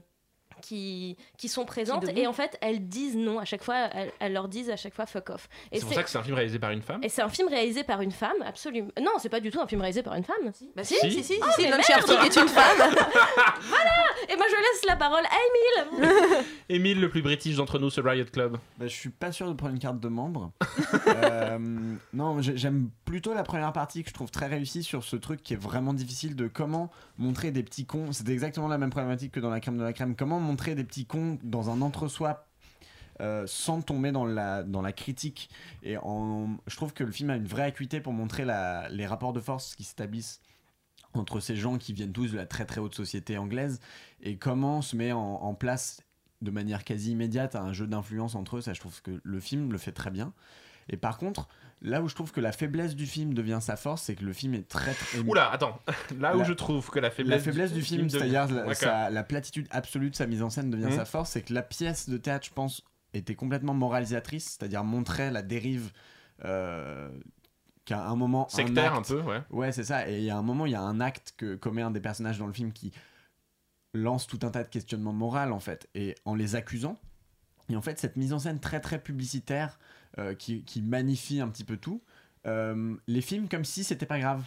qui, 0.63 1.17
qui 1.39 1.49
sont 1.49 1.65
présentes 1.65 2.07
et 2.17 2.27
en 2.27 2.33
fait 2.33 2.57
elles 2.61 2.89
disent 2.89 3.17
non 3.17 3.39
à 3.39 3.45
chaque 3.45 3.63
fois 3.63 3.77
elles, 3.93 4.13
elles 4.21 4.33
leur 4.33 4.49
disent 4.49 4.71
à 4.71 4.77
chaque 4.77 4.95
fois 4.95 5.07
fuck 5.07 5.31
off 5.31 5.49
et 5.73 5.79
C'est 5.81 5.85
pour 5.87 5.95
ça 5.95 6.03
que 6.03 6.11
c'est 6.11 6.19
un 6.19 6.23
film 6.23 6.35
réalisé 6.37 6.59
par 6.59 6.71
une 6.71 6.83
femme. 6.83 7.01
et 7.03 7.09
c'est 7.09 7.23
un 7.23 7.29
film 7.29 7.49
réalisé 7.49 7.85
par 7.85 8.01
une 8.01 8.13
femme, 8.13 8.37
absolument. 8.45 8.89
Non, 9.01 9.13
c'est 9.19 9.29
pas 9.29 9.41
du 9.41 9.51
tout 9.51 9.61
un 9.61 9.67
film 9.67 9.81
réalisé 9.81 10.03
par 10.03 10.15
une 10.15 10.25
femme. 10.25 10.53
Bah 10.77 10.85
si, 10.85 10.95
si, 11.01 11.11
si, 11.11 11.23
si, 11.25 11.35
Oh, 11.43 11.47
si. 11.57 11.63
Cherfig 11.83 12.19
est 12.25 12.37
une 12.41 12.49
femme. 12.49 12.79
voilà 13.69 13.91
Et 14.29 14.37
moi, 14.37 14.47
je 14.49 14.57
laisse 14.57 14.85
la 14.89 14.97
parole 14.97 15.25
à 15.25 15.99
Émile. 15.99 16.45
Émile, 16.69 17.01
le 17.01 17.09
plus 17.09 17.23
british 17.23 17.57
d'entre 17.57 17.79
nous, 17.79 17.91
ce 17.91 18.01
Riot 18.01 18.25
Club. 18.33 18.57
Bah, 18.79 18.87
je 18.87 18.95
suis 18.95 19.11
pas 19.11 19.33
sûr 19.33 19.49
de 19.49 19.53
prendre 19.55 19.73
une 19.75 19.79
carte 19.81 20.01
de 20.01 20.09
membre. 20.09 20.51
Euh, 21.07 21.59
non, 22.13 22.41
j'ai- 22.41 22.57
j'aime 22.57 22.89
plutôt 23.05 23.35
la 23.35 23.43
première 23.43 23.73
partie 23.73 24.03
que 24.03 24.09
je 24.09 24.15
trouve 24.15 24.31
très 24.31 24.47
réussie 24.47 24.83
sur 24.83 25.05
ce 25.05 25.17
truc 25.17 25.43
qui 25.43 25.55
est 25.55 25.61
vraiment 25.61 25.93
difficile 25.93 26.37
de 26.37 26.49
comment 26.49 26.91
montrer 27.19 27.51
des 27.51 27.63
petits 27.63 27.85
cons. 27.87 28.13
C'est 28.13 28.29
exactement 28.29 28.69
la 28.69 28.79
même 28.79 28.91
problématique 28.91 29.33
que 29.33 29.41
dans 29.41 29.51
la 29.51 29.61
crème 29.61 29.77
de 29.79 29.83
la 29.85 29.93
crème. 29.93 30.15
Comment 30.17 30.41
montrer 30.45 30.75
des 30.77 30.85
petits 30.85 31.07
cons 31.07 31.39
dans 31.43 31.71
un 31.71 31.83
entre-soi 31.83 32.47
euh, 33.21 33.45
sans 33.47 33.83
tomber 33.83 34.13
dans 34.13 34.25
la, 34.25 34.63
dans 34.63 34.83
la 34.83 34.93
critique. 34.93 35.49
Et 35.83 35.97
en, 35.97 36.57
je 36.67 36.77
trouve 36.77 36.93
que 36.93 37.05
le 37.05 37.13
film 37.13 37.31
a 37.31 37.37
une 37.37 37.47
vraie 37.47 37.65
acuité 37.65 38.01
pour 38.01 38.13
montrer 38.13 38.45
la- 38.45 38.89
les 38.89 39.07
rapports 39.07 39.33
de 39.33 39.41
force 39.41 39.75
qui 39.75 39.85
s'établissent 39.85 40.41
entre 41.15 41.41
ces 41.41 41.57
gens 41.57 41.79
qui 41.79 41.93
viennent 41.93 42.13
tous 42.13 42.33
de 42.33 42.37
la 42.37 42.47
très 42.47 42.65
très 42.65 42.81
haute 42.81 42.95
société 42.95 43.39
anglaise 43.39 43.81
et 44.21 44.37
comment 44.37 44.83
se 44.83 44.97
met 44.97 45.13
en, 45.13 45.21
en 45.21 45.55
place 45.55 46.03
de 46.43 46.51
manière 46.51 46.83
quasi 46.85 47.13
immédiate 47.13 47.55
un 47.57 47.73
jeu 47.73 47.87
d'influence 47.87 48.35
entre 48.35 48.57
eux. 48.57 48.61
Ça, 48.61 48.73
je 48.73 48.81
trouve 48.81 49.01
que 49.01 49.21
le 49.23 49.41
film 49.41 49.73
le 49.73 49.79
fait 49.79 49.93
très 49.93 50.11
bien. 50.11 50.33
Et 50.89 50.97
par 50.97 51.17
contre, 51.19 51.49
là 51.85 52.03
où 52.03 52.09
je 52.09 52.15
trouve 52.15 52.33
que 52.33 52.41
la 52.41 52.51
faiblesse 52.51 52.97
du 52.97 53.07
film 53.07 53.35
devient 53.35 53.59
sa 53.61 53.77
force, 53.77 54.03
c'est 54.03 54.17
que 54.17 54.25
le 54.25 54.33
film 54.33 54.55
est 54.55 54.67
très. 54.69 54.93
très- 54.95 55.19
Oula, 55.21 55.51
attends. 55.51 55.79
Là 56.19 56.35
où 56.35 56.41
La- 56.41 56.45
je 56.45 56.53
trouve 56.55 56.91
que 56.91 56.99
la 56.99 57.11
faiblesse, 57.11 57.39
la 57.39 57.45
faiblesse 57.53 57.73
du, 57.73 57.83
film, 57.83 58.09
c'est-à-dire 58.11 58.49
la, 58.51 59.23
platitude 59.23 59.69
absolue 59.71 60.11
de 60.11 60.17
sa 60.17 60.27
mise 60.27 60.43
en 60.43 60.51
scène 60.51 60.71
devient 60.71 60.87
Mhm. 60.87 60.97
sa 60.97 61.05
force, 61.05 61.31
c'est 61.31 61.43
que 61.43 61.53
la 61.53 61.63
pièce 61.63 62.09
de 62.09 62.17
théâtre, 62.17 62.47
je 62.47 62.53
pense, 62.53 62.83
était 63.13 63.35
complètement 63.37 63.75
moralisatrice, 63.75 64.57
c'est-à-dire 64.59 64.83
montrait 64.83 65.31
la 65.31 65.43
dérive 65.43 65.93
euh, 66.45 67.11
qu'à 67.85 68.05
un 68.07 68.17
moment. 68.17 68.49
Sectaire, 68.49 68.95
acte- 68.95 68.99
un 69.13 69.15
peu, 69.17 69.21
ouais. 69.21 69.41
Ouais, 69.51 69.71
c'est 69.73 69.85
ça. 69.85 70.09
Et 70.11 70.19
il 70.19 70.25
y 70.25 70.31
a 70.31 70.37
un 70.37 70.43
moment, 70.43 70.67
il 70.67 70.73
y 70.73 70.77
a 70.77 70.81
un 70.83 71.01
acte 71.01 71.35
que 71.37 71.55
commet 71.55 71.83
un 71.83 71.91
des 71.93 72.01
personnages 72.01 72.39
dans 72.39 72.47
le 72.49 72.53
film 72.53 72.73
qui 72.73 72.93
lance 73.93 74.27
tout 74.27 74.41
un 74.43 74.51
tas 74.51 74.65
de 74.65 74.69
questionnements 74.69 75.13
moraux, 75.13 75.37
en 75.53 75.61
fait, 75.61 75.89
et 75.95 76.15
en 76.25 76.35
les 76.35 76.57
accusant. 76.57 76.99
Et 77.69 77.77
en 77.77 77.83
fait, 77.83 77.99
cette 77.99 78.17
mise 78.17 78.33
en 78.33 78.39
scène 78.39 78.59
très 78.59 78.81
très 78.81 78.99
publicitaire 78.99 79.79
euh, 80.19 80.35
qui, 80.35 80.63
qui 80.63 80.81
magnifie 80.81 81.41
un 81.41 81.49
petit 81.49 81.65
peu 81.65 81.77
tout, 81.77 82.01
euh, 82.47 82.95
les 83.09 83.21
films 83.21 83.49
comme 83.49 83.65
si 83.65 83.83
c'était 83.83 84.07
pas 84.07 84.21
grave. 84.21 84.45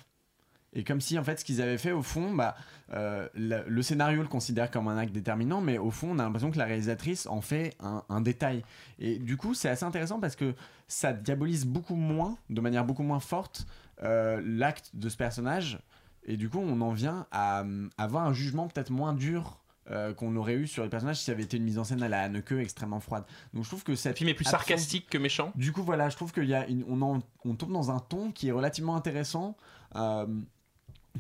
Et 0.72 0.86
comme 0.86 1.02
si 1.02 1.20
en 1.20 1.26
fait 1.26 1.42
ce 1.42 1.44
qu'ils 1.44 1.62
avaient 1.62 1.78
fait 1.78 1.92
au 1.92 2.02
fond, 2.02 2.34
bah, 2.34 2.56
euh, 2.94 3.28
le, 3.34 3.82
scénario 3.82 4.22
le 4.22 4.30
considère 4.30 4.72
comme 4.72 4.88
un 4.88 4.98
acte 4.98 5.12
déterminant, 5.12 5.60
mais 5.60 5.78
au 5.78 5.92
fond 5.92 6.12
on 6.12 6.20
a 6.20 6.24
l'impression 6.24 6.52
que 6.52 6.58
la 6.58 6.64
réalisatrice 6.64 7.26
en 7.28 7.42
fait 7.42 7.76
un, 7.82 8.22
détail. 8.22 8.64
Et 9.00 9.20
du 9.20 9.36
coup 9.36 9.54
c'est 9.54 9.68
assez 9.68 9.84
intéressant 9.84 10.22
parce 10.22 10.38
que 10.38 10.56
ça 10.88 11.12
diabolise 11.12 11.66
beaucoup 11.66 11.96
moins, 11.96 12.38
de 12.50 12.62
manière 12.62 12.86
beaucoup 12.86 13.04
moins 13.04 13.20
forte, 13.20 13.68
l'acte 14.02 14.92
de 14.94 15.10
ce 15.10 15.18
personnage. 15.18 15.80
Et 16.24 16.38
du 16.38 16.48
coup 16.48 16.60
on 16.60 16.80
en 16.80 16.92
vient 16.92 17.26
à 17.32 17.66
avoir 17.98 18.26
un 18.26 18.34
jugement 18.34 18.70
peut-être 18.70 18.92
moins 18.92 19.14
dur. 19.14 19.60
Euh, 19.92 20.14
qu'on 20.14 20.36
aurait 20.36 20.56
eu 20.56 20.68
sur 20.68 20.84
les 20.84 20.90
personnages 20.90 21.18
si 21.20 21.26
ça 21.26 21.32
avait 21.32 21.44
été 21.44 21.58
une 21.58 21.64
mise 21.64 21.80
en 21.80 21.84
scène 21.84 22.04
à 22.04 22.10
la 22.10 22.22
Haneke 22.24 22.52
extrêmement 22.54 23.00
froide. 23.00 23.24
Donc 23.54 23.64
je 23.64 23.70
trouve 23.70 23.84
que 23.84 23.96
cette 23.96 24.14
Le 24.14 24.18
film 24.18 24.30
est 24.30 24.34
plus 24.34 24.46
absence- 24.48 24.60
sarcastique 24.62 25.10
que 25.10 25.18
méchant. 25.18 25.52
du 25.56 25.72
coup, 25.72 25.84
voilà, 25.84 26.10
je 26.10 26.16
trouve 26.16 26.32
qu'il 26.34 26.46
y 26.46 26.54
a 26.54 26.68
une- 26.68 26.84
on, 26.90 27.02
en- 27.02 27.20
on 27.46 27.56
tombe 27.56 27.72
dans 27.72 27.90
un 27.92 28.00
ton 28.00 28.32
qui 28.32 28.50
est 28.50 28.52
relativement 28.52 28.96
intéressant, 28.96 29.56
euh, 29.96 30.26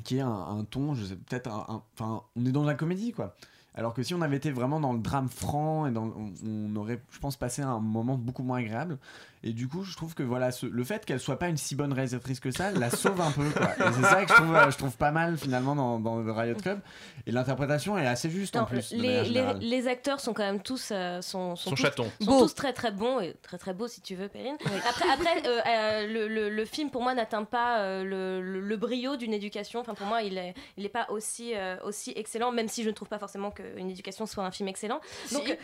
qui 0.04 0.18
est 0.18 0.22
un, 0.22 0.30
un 0.30 0.64
ton, 0.66 0.94
je 0.94 1.06
sais 1.06 1.16
peut-être, 1.16 1.50
un- 1.50 1.66
un- 1.76 1.84
enfin, 1.94 2.24
on 2.36 2.46
est 2.46 2.52
dans 2.52 2.64
la 2.64 2.74
comédie, 2.76 3.14
quoi. 3.14 3.36
Alors 3.74 3.94
que 3.94 4.02
si 4.02 4.16
on 4.16 4.22
avait 4.24 4.38
été 4.38 4.52
vraiment 4.52 4.80
dans 4.80 4.92
le 4.92 4.98
drame 5.00 5.30
franc, 5.30 5.86
et 5.86 5.92
dans, 5.92 6.06
on, 6.06 6.34
on 6.46 6.76
aurait, 6.76 7.00
je 7.12 7.20
pense, 7.20 7.36
passé 7.38 7.62
un 7.62 7.80
moment 7.80 8.18
beaucoup 8.18 8.42
moins 8.42 8.58
agréable. 8.58 8.98
Et 9.44 9.54
du 9.54 9.68
coup, 9.68 9.84
je 9.84 9.96
trouve 9.96 10.14
que 10.16 10.24
voilà, 10.24 10.52
ce- 10.52 10.66
le 10.66 10.84
fait 10.84 11.06
qu'elle 11.06 11.20
soit 11.20 11.38
pas 11.40 11.48
une 11.48 11.58
si 11.58 11.76
bonne 11.76 11.94
réalisatrice 11.94 12.40
que 12.40 12.50
ça, 12.52 12.72
la 12.72 12.90
sauve 12.90 13.22
un 13.22 13.32
peu, 13.32 13.48
quoi. 13.52 13.70
Et 13.78 13.94
c'est 13.94 14.02
ça 14.02 14.24
que 14.26 14.30
je 14.30 14.34
trouve, 14.36 14.56
euh, 14.56 14.72
je 14.72 14.78
trouve 14.78 14.98
pas 14.98 15.12
mal 15.12 15.38
finalement 15.38 15.76
dans, 15.76 16.00
dans 16.00 16.18
le 16.18 16.32
Riot 16.32 16.56
Club. 16.56 16.80
Et 17.28 17.32
l'interprétation 17.32 17.98
est 17.98 18.08
assez 18.08 18.30
juste 18.30 18.56
en 18.56 18.66
plus. 18.66 18.92
les, 18.92 19.88
acteurs 19.88 20.20
sont 20.20 20.34
quand 20.34 20.44
même 20.44 20.62
tous 20.62 20.90
euh, 20.92 21.22
sont, 21.22 21.56
Sont 21.56 21.70
tous, 21.70 21.76
chatons. 21.78 22.10
sont 22.22 22.40
tous 22.40 22.56
très 22.56 22.74
très 22.74 22.92
bons 22.92 23.20
et 23.20 23.36
très 23.42 23.58
très 23.58 23.74
beaux 23.74 23.88
si 23.88 24.02
tu 24.02 24.16
veux 24.16 24.28
Perrine. 24.28 24.58
Après, 24.90 25.10
après 25.10 25.42
euh, 25.48 25.60
euh, 25.68 26.08
le, 26.08 26.28
le- 26.28 26.50
le 26.50 26.66
film 26.66 26.90
pour 26.90 27.04
moi 27.04 27.14
n'atteint 27.14 27.44
pas 27.44 27.80
euh, 27.80 28.04
le, 28.04 28.42
le- 28.42 28.60
le 28.62 28.78
brio 28.78 29.16
d'une 29.18 29.34
éducation. 29.34 29.80
Enfin 29.80 29.94
pour 29.94 30.08
moi 30.08 30.24
il 30.24 30.38
est 30.38 30.54
il 30.78 30.86
est 30.86 30.90
pas 30.90 31.06
aussi 31.10 31.54
euh, 31.56 31.78
aussi 31.84 32.12
excellent 32.16 32.52
même 32.52 32.68
si 32.68 32.84
je 32.84 32.90
ne 32.90 32.94
trouve 32.94 33.08
pas 33.08 33.20
forcément 33.20 33.52
qu'une 33.52 33.90
éducation 33.90 34.26
soit 34.26 34.44
un 34.44 34.52
film 34.52 34.68
excellent. 34.70 35.00
Donc 35.32 35.50
euh, 35.50 35.56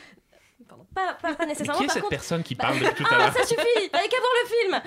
pardon, 0.67 0.85
pas, 0.95 1.13
pas, 1.21 1.33
pas 1.33 1.35
Mais 1.39 1.47
nécessairement. 1.47 1.77
qui 1.79 1.83
est 1.83 1.87
Par 1.87 1.93
cette 1.93 2.03
contre- 2.03 2.09
personne 2.09 2.43
qui 2.43 2.55
Bah, 2.55 2.65
parle 2.67 2.79
depuis 2.79 3.03
tout 3.03 3.09
ah, 3.11 3.15
à 3.15 3.17
l'heure 3.19 3.33
ça 3.33 3.43
suffit, 3.45 3.89
t'avais 3.91 4.07
qu'à 4.07 4.17
voir 4.19 4.33
le 4.43 4.49
film. 4.49 4.81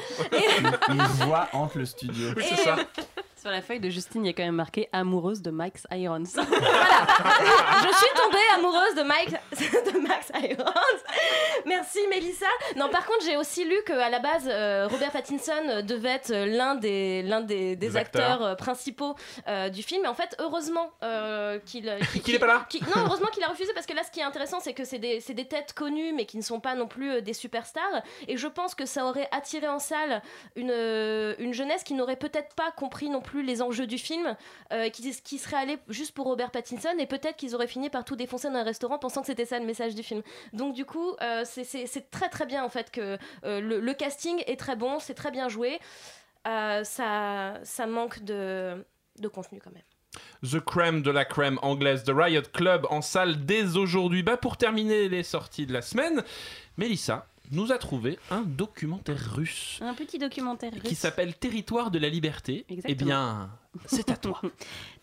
Et- 0.89 0.93
Une 0.93 1.03
voix 1.27 1.49
entre 1.53 1.79
le 1.79 1.87
studio. 1.87 2.31
Oui, 2.37 2.45
c'est 2.49 2.57
ça. 2.63 2.77
Sur 3.47 3.53
la 3.53 3.63
feuille 3.63 3.79
de 3.79 3.89
Justine, 3.91 4.25
il 4.25 4.27
y 4.27 4.31
a 4.31 4.33
quand 4.33 4.43
même 4.43 4.57
marqué 4.57 4.89
amoureuse 4.93 5.41
de 5.41 5.53
Max 5.53 5.87
Irons. 5.93 6.25
je 6.25 6.31
suis 6.35 6.41
tombée 8.17 8.39
amoureuse 8.57 8.95
de 8.97 9.03
Mike 9.05 9.31
de 9.93 9.99
Max 10.01 10.33
Irons. 10.43 10.65
Merci 11.65 12.01
Mélissa. 12.11 12.47
Non, 12.75 12.89
par 12.89 13.07
contre, 13.07 13.25
j'ai 13.25 13.37
aussi 13.37 13.65
lu 13.65 13.77
qu'à 13.87 14.11
la 14.11 14.19
base, 14.19 14.49
euh, 14.49 14.89
Robert 14.91 15.13
Pattinson 15.13 15.83
devait 15.85 16.09
être 16.15 16.33
l'un 16.35 16.75
des 16.75 17.23
l'un 17.23 17.41
des, 17.41 17.77
des 17.77 17.97
acteurs, 17.97 18.33
acteurs. 18.33 18.47
euh, 18.49 18.55
principaux 18.57 19.15
euh, 19.47 19.69
du 19.69 19.85
film. 19.85 20.05
Et 20.05 20.09
en 20.09 20.15
fait, 20.15 20.35
heureusement 20.41 20.91
euh, 21.05 21.61
qu'il 21.65 21.89
qu'il- 22.11 22.23
Qu'il 22.23 22.35
est 22.35 22.41
pas 22.41 22.47
là 22.49 22.67
Non, 22.97 23.03
heureusement 23.07 23.29
qu'il 23.29 23.45
a 23.45 23.49
refusé 23.49 23.73
parce 23.75 23.87
que 23.87 23.95
là, 23.95 24.03
ce 24.03 24.11
qui 24.11 24.19
est 24.19 24.25
intéressant, 24.25 24.59
c'est 24.59 24.75
que 24.75 24.85
c'est 24.85 24.99
des, 24.99 25.21
c'est 25.21 25.35
des 25.35 25.47
têtes 25.47 25.73
connues, 25.73 26.13
mais 26.13 26.27
qui 26.27 26.37
ne 26.37 26.43
sont 26.43 26.59
pas 26.59 26.75
non 26.75 26.89
plus 26.89 27.23
des 27.23 27.33
superstars. 27.33 28.03
Et 28.27 28.37
je 28.37 28.49
pense 28.49 28.75
que 28.75 28.87
ça 28.87 29.05
aurait 29.07 29.29
attiré 29.31 29.69
en 29.69 29.79
salle 29.79 30.21
une, 30.57 30.73
une 31.39 31.55
jeunesse 31.55 31.85
qui 31.85 31.95
n'aurait 31.95 32.17
peut-être 32.17 32.53
pas 32.57 32.73
compris 32.73 33.09
non 33.09 33.21
plus 33.21 33.36
les 33.43 33.63
enjeux 33.63 33.87
du 33.87 33.99
film, 33.99 34.37
euh, 34.73 34.89
qui, 34.91 35.11
qui 35.23 35.39
serait 35.39 35.57
allé 35.57 35.79
juste 35.89 36.13
pour 36.13 36.27
Robert 36.27 36.51
Pattinson, 36.51 36.95
et 36.99 37.07
peut-être 37.07 37.37
qu'ils 37.37 37.55
auraient 37.55 37.67
fini 37.67 37.91
par 37.91 38.05
tout 38.05 38.17
défoncer 38.17 38.49
dans 38.49 38.57
un 38.57 38.63
restaurant 38.63 38.99
pensant 38.99 39.21
que 39.21 39.27
c'était 39.27 39.45
ça 39.45 39.59
le 39.59 39.67
message 39.67 39.95
du 39.95 40.03
film. 40.03 40.23
Donc 40.53 40.75
du 40.75 40.85
coup, 40.85 41.15
euh, 41.23 41.45
c'est- 41.45 42.11
très 42.11 42.29
très 42.29 42.47
bien 42.47 42.65
en 42.65 42.69
fait 42.69 42.91
que 42.91 43.19
euh, 43.45 43.61
le, 43.61 43.93
casting 43.95 44.43
est 44.47 44.59
très 44.59 44.77
bon, 44.77 44.99
c'est 44.99 45.15
très 45.15 45.31
bien 45.31 45.49
joué. 45.49 45.79
Ça, 46.45 47.55
ça 47.65 47.87
manque 47.87 48.23
de, 48.23 48.85
de 49.19 49.29
contenu 49.29 49.61
quand 49.63 49.73
même. 49.73 49.83
The 50.43 50.61
crème 50.61 51.03
de 51.03 51.11
la 51.11 51.25
crème 51.25 51.59
anglaise 51.63 52.05
de 52.05 52.13
Riot 52.13 52.43
Club 52.53 52.87
en 52.91 53.03
salle 53.03 53.45
dès 53.45 53.77
aujourd'hui. 53.77 54.23
Bah 54.23 54.37
pour 54.37 54.57
terminer 54.57 55.09
les 55.09 55.23
sorties 55.23 55.67
de 55.67 55.73
la 55.73 55.83
semaine, 55.83 56.23
Mélissa 56.77 57.27
nous 57.53 57.73
a 57.73 57.79
trouvé 57.79 58.19
un 58.31 58.43
documentaire 58.43 59.35
russe 59.35 59.79
Un 59.83 59.95
petit 59.95 60.19
documentaire 60.19 60.73
qui 60.73 60.89
russe. 60.89 60.99
s'appelle 60.99 61.35
Territoire 61.35 61.91
de 61.91 61.99
la 61.99 62.09
liberté. 62.09 62.65
Eh 62.69 62.75
Exactement. 62.75 63.07
bien, 63.07 63.51
c'est 63.85 64.11
à 64.11 64.17
toi. 64.17 64.41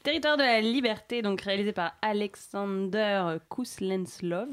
Territoire 0.04 0.36
de 0.36 0.44
la 0.44 0.60
liberté, 0.60 1.22
donc 1.22 1.40
réalisé 1.40 1.72
par 1.72 1.94
Alexander 2.02 3.38
Kouslenslov. 3.48 4.50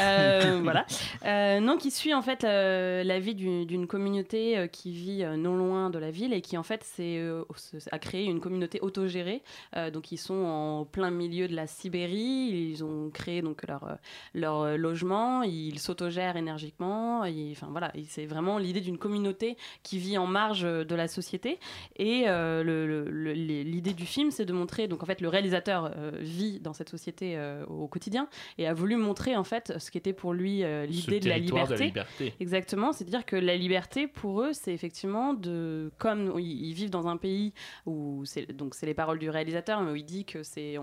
Euh, 0.00 0.60
voilà. 0.64 0.86
Euh, 1.24 1.60
non, 1.60 1.76
qui 1.76 1.92
suit 1.92 2.12
en 2.14 2.22
fait 2.22 2.42
euh, 2.42 3.04
la 3.04 3.20
vie 3.20 3.36
d'une 3.36 3.86
communauté 3.86 4.58
euh, 4.58 4.66
qui 4.66 4.90
vit 4.92 5.24
non 5.38 5.56
loin 5.56 5.88
de 5.90 5.98
la 6.00 6.10
ville 6.10 6.32
et 6.32 6.40
qui 6.40 6.58
en 6.58 6.64
fait 6.64 6.84
a 7.92 7.98
créé 8.00 8.24
une 8.24 8.40
communauté 8.40 8.80
autogérée. 8.80 9.42
Donc 9.92 10.10
ils 10.10 10.16
sont 10.18 10.34
en 10.34 10.84
plein 10.84 11.10
milieu 11.10 11.46
de 11.46 11.54
la 11.54 11.66
Sibérie. 11.68 12.70
Ils 12.72 12.82
ont 12.82 13.10
créé 13.10 13.40
donc 13.40 13.66
leur 13.68 13.98
leur 14.34 14.76
logement. 14.76 15.42
Ils 15.42 15.78
s'autogèrent 15.78 16.36
énergiquement. 16.36 17.24
Et, 17.24 17.50
Enfin 17.52 17.68
voilà, 17.70 17.92
c'est 18.08 18.26
vraiment 18.26 18.58
l'idée 18.58 18.80
d'une 18.80 18.98
communauté 18.98 19.56
qui 19.82 19.98
vit 19.98 20.18
en 20.18 20.26
marge 20.26 20.62
de 20.62 20.94
la 20.94 21.06
société. 21.06 21.58
Et 21.96 22.24
le- 22.26 22.62
le- 22.62 22.86
le- 22.86 23.32
les- 23.32 23.41
l'idée 23.42 23.94
du 23.94 24.06
film, 24.06 24.30
c'est 24.30 24.44
de 24.44 24.52
montrer. 24.52 24.88
Donc 24.88 25.02
en 25.02 25.06
fait, 25.06 25.20
le 25.20 25.28
réalisateur 25.28 25.92
euh, 25.96 26.12
vit 26.20 26.60
dans 26.60 26.72
cette 26.72 26.88
société 26.88 27.36
euh, 27.36 27.64
au 27.66 27.88
quotidien 27.88 28.28
et 28.58 28.66
a 28.66 28.74
voulu 28.74 28.96
montrer 28.96 29.36
en 29.36 29.44
fait 29.44 29.72
ce 29.78 29.90
qu'était 29.90 30.12
pour 30.12 30.32
lui 30.32 30.64
euh, 30.64 30.86
l'idée 30.86 31.20
de 31.20 31.28
la 31.28 31.38
liberté. 31.38 31.74
de 31.74 31.80
la 31.80 31.86
liberté. 31.86 32.34
Exactement, 32.40 32.92
c'est-à-dire 32.92 33.24
que 33.24 33.36
la 33.36 33.56
liberté 33.56 34.06
pour 34.06 34.42
eux, 34.42 34.52
c'est 34.52 34.72
effectivement 34.72 35.34
de 35.34 35.90
comme 35.98 36.34
ils, 36.38 36.66
ils 36.66 36.74
vivent 36.74 36.90
dans 36.90 37.08
un 37.08 37.16
pays 37.16 37.52
où 37.86 38.24
donc 38.54 38.74
c'est 38.74 38.86
les 38.86 38.94
paroles 38.94 39.18
du 39.18 39.30
réalisateur, 39.30 39.82
mais 39.82 39.92
où 39.92 39.96
il 39.96 40.04
dit 40.04 40.24
que 40.24 40.42
c'est 40.42 40.76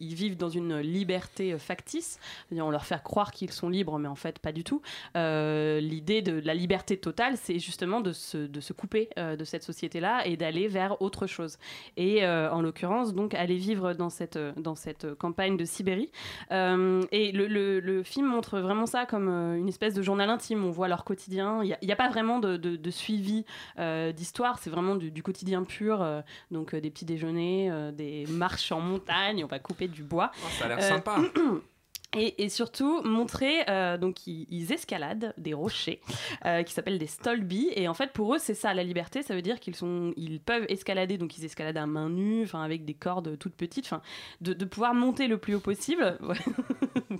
ils 0.00 0.14
vivent 0.14 0.36
dans 0.36 0.48
une 0.48 0.78
liberté 0.78 1.58
factice, 1.58 2.18
on 2.50 2.70
leur 2.70 2.84
fait 2.84 3.02
croire 3.02 3.32
qu'ils 3.32 3.50
sont 3.50 3.68
libres, 3.68 3.98
mais 3.98 4.08
en 4.08 4.14
fait 4.14 4.38
pas 4.38 4.52
du 4.52 4.64
tout. 4.64 4.82
L'idée 5.14 6.22
de 6.22 6.40
la 6.40 6.54
liberté 6.54 6.96
totale, 6.96 7.36
c'est 7.36 7.58
justement 7.58 8.00
de 8.00 8.12
se, 8.12 8.38
de 8.38 8.60
se 8.60 8.72
couper 8.72 9.08
de 9.16 9.44
cette 9.44 9.62
société-là 9.62 10.26
et 10.26 10.36
d'aller 10.36 10.68
vers 10.68 11.00
autre 11.02 11.26
chose. 11.26 11.58
Et 11.96 12.24
euh, 12.24 12.50
en 12.50 12.62
l'occurrence, 12.62 13.14
donc 13.14 13.34
aller 13.34 13.56
vivre 13.56 13.92
dans 13.92 14.08
cette 14.10 14.38
dans 14.56 14.74
cette 14.74 15.14
campagne 15.14 15.56
de 15.56 15.64
Sibérie. 15.64 16.10
Euh, 16.50 17.02
et 17.12 17.32
le, 17.32 17.46
le- 17.46 17.80
le 17.80 18.02
film 18.02 18.26
montre 18.26 18.58
vraiment 18.60 18.86
ça 18.86 19.04
comme 19.06 19.28
euh, 19.28 19.56
une 19.56 19.68
espèce 19.68 19.94
de 19.94 20.02
journal 20.02 20.30
intime. 20.30 20.64
On 20.64 20.70
voit 20.70 20.88
leur 20.88 21.04
quotidien. 21.04 21.62
Il 21.62 21.76
n'y 21.82 21.92
a, 21.92 21.96
pas 21.96 22.08
vraiment 22.08 22.38
de, 22.38 22.56
de- 22.56 22.76
de 22.76 22.90
suivi 22.90 23.44
euh, 23.78 24.12
d'histoire. 24.12 24.58
C'est 24.58 24.70
vraiment 24.70 24.96
du, 24.96 25.10
du 25.10 25.22
quotidien 25.22 25.64
pur. 25.64 26.02
euh, 26.02 26.20
donc 26.50 26.74
euh, 26.74 26.80
des 26.80 26.90
petits 26.90 27.04
déjeuners, 27.04 27.70
euh, 27.70 27.92
des 27.92 28.26
marches 28.28 28.72
en 28.72 28.80
montagne. 28.80 29.44
On 29.44 29.48
va 29.48 29.58
couper 29.58 29.88
du 29.88 30.02
bois. 30.02 30.30
Oh, 30.34 30.46
ça 30.58 30.64
a 30.64 30.68
l'air 30.68 30.78
Euh, 30.78 30.80
sympa. 30.88 31.16
Et, 32.14 32.42
et 32.44 32.48
surtout 32.50 33.00
montrer, 33.04 33.60
euh, 33.70 33.96
donc 33.96 34.26
ils, 34.26 34.46
ils 34.50 34.70
escaladent 34.72 35.32
des 35.38 35.54
rochers 35.54 36.00
euh, 36.44 36.62
qui 36.62 36.74
s'appellent 36.74 36.98
des 36.98 37.06
stolby. 37.06 37.70
Et 37.74 37.88
en 37.88 37.94
fait, 37.94 38.12
pour 38.12 38.34
eux, 38.34 38.38
c'est 38.38 38.52
ça 38.54 38.74
la 38.74 38.84
liberté. 38.84 39.22
Ça 39.22 39.34
veut 39.34 39.40
dire 39.42 39.58
qu'ils 39.60 39.74
sont, 39.76 40.12
ils 40.16 40.38
peuvent 40.40 40.66
escalader, 40.68 41.16
donc 41.16 41.38
ils 41.38 41.44
escaladent 41.44 41.78
à 41.78 41.86
main 41.86 42.10
nue, 42.10 42.42
enfin 42.44 42.62
avec 42.62 42.84
des 42.84 42.94
cordes 42.94 43.38
toutes 43.38 43.54
petites, 43.54 43.86
enfin 43.86 44.02
de, 44.42 44.52
de 44.52 44.64
pouvoir 44.66 44.92
monter 44.94 45.26
le 45.26 45.38
plus 45.38 45.54
haut 45.54 45.60
possible. 45.60 46.18
Ouais. 46.22 46.36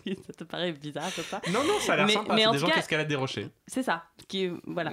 oui, 0.06 0.16
ça 0.26 0.32
te 0.32 0.44
paraît 0.44 0.72
bizarre 0.72 1.10
ça. 1.10 1.40
Non, 1.52 1.60
non, 1.64 1.78
ça 1.80 1.94
a 1.94 1.96
l'air 1.96 2.10
sympa. 2.10 2.34
mais 2.34 2.42
C'est 2.42 2.46
en 2.46 2.52
des 2.52 2.58
gens 2.58 2.66
qui 2.68 2.78
escaladent 2.78 3.08
des 3.08 3.14
rochers. 3.16 3.48
c'est 3.66 3.82
ça. 3.82 4.04
Qui 4.28 4.48
voilà. 4.66 4.92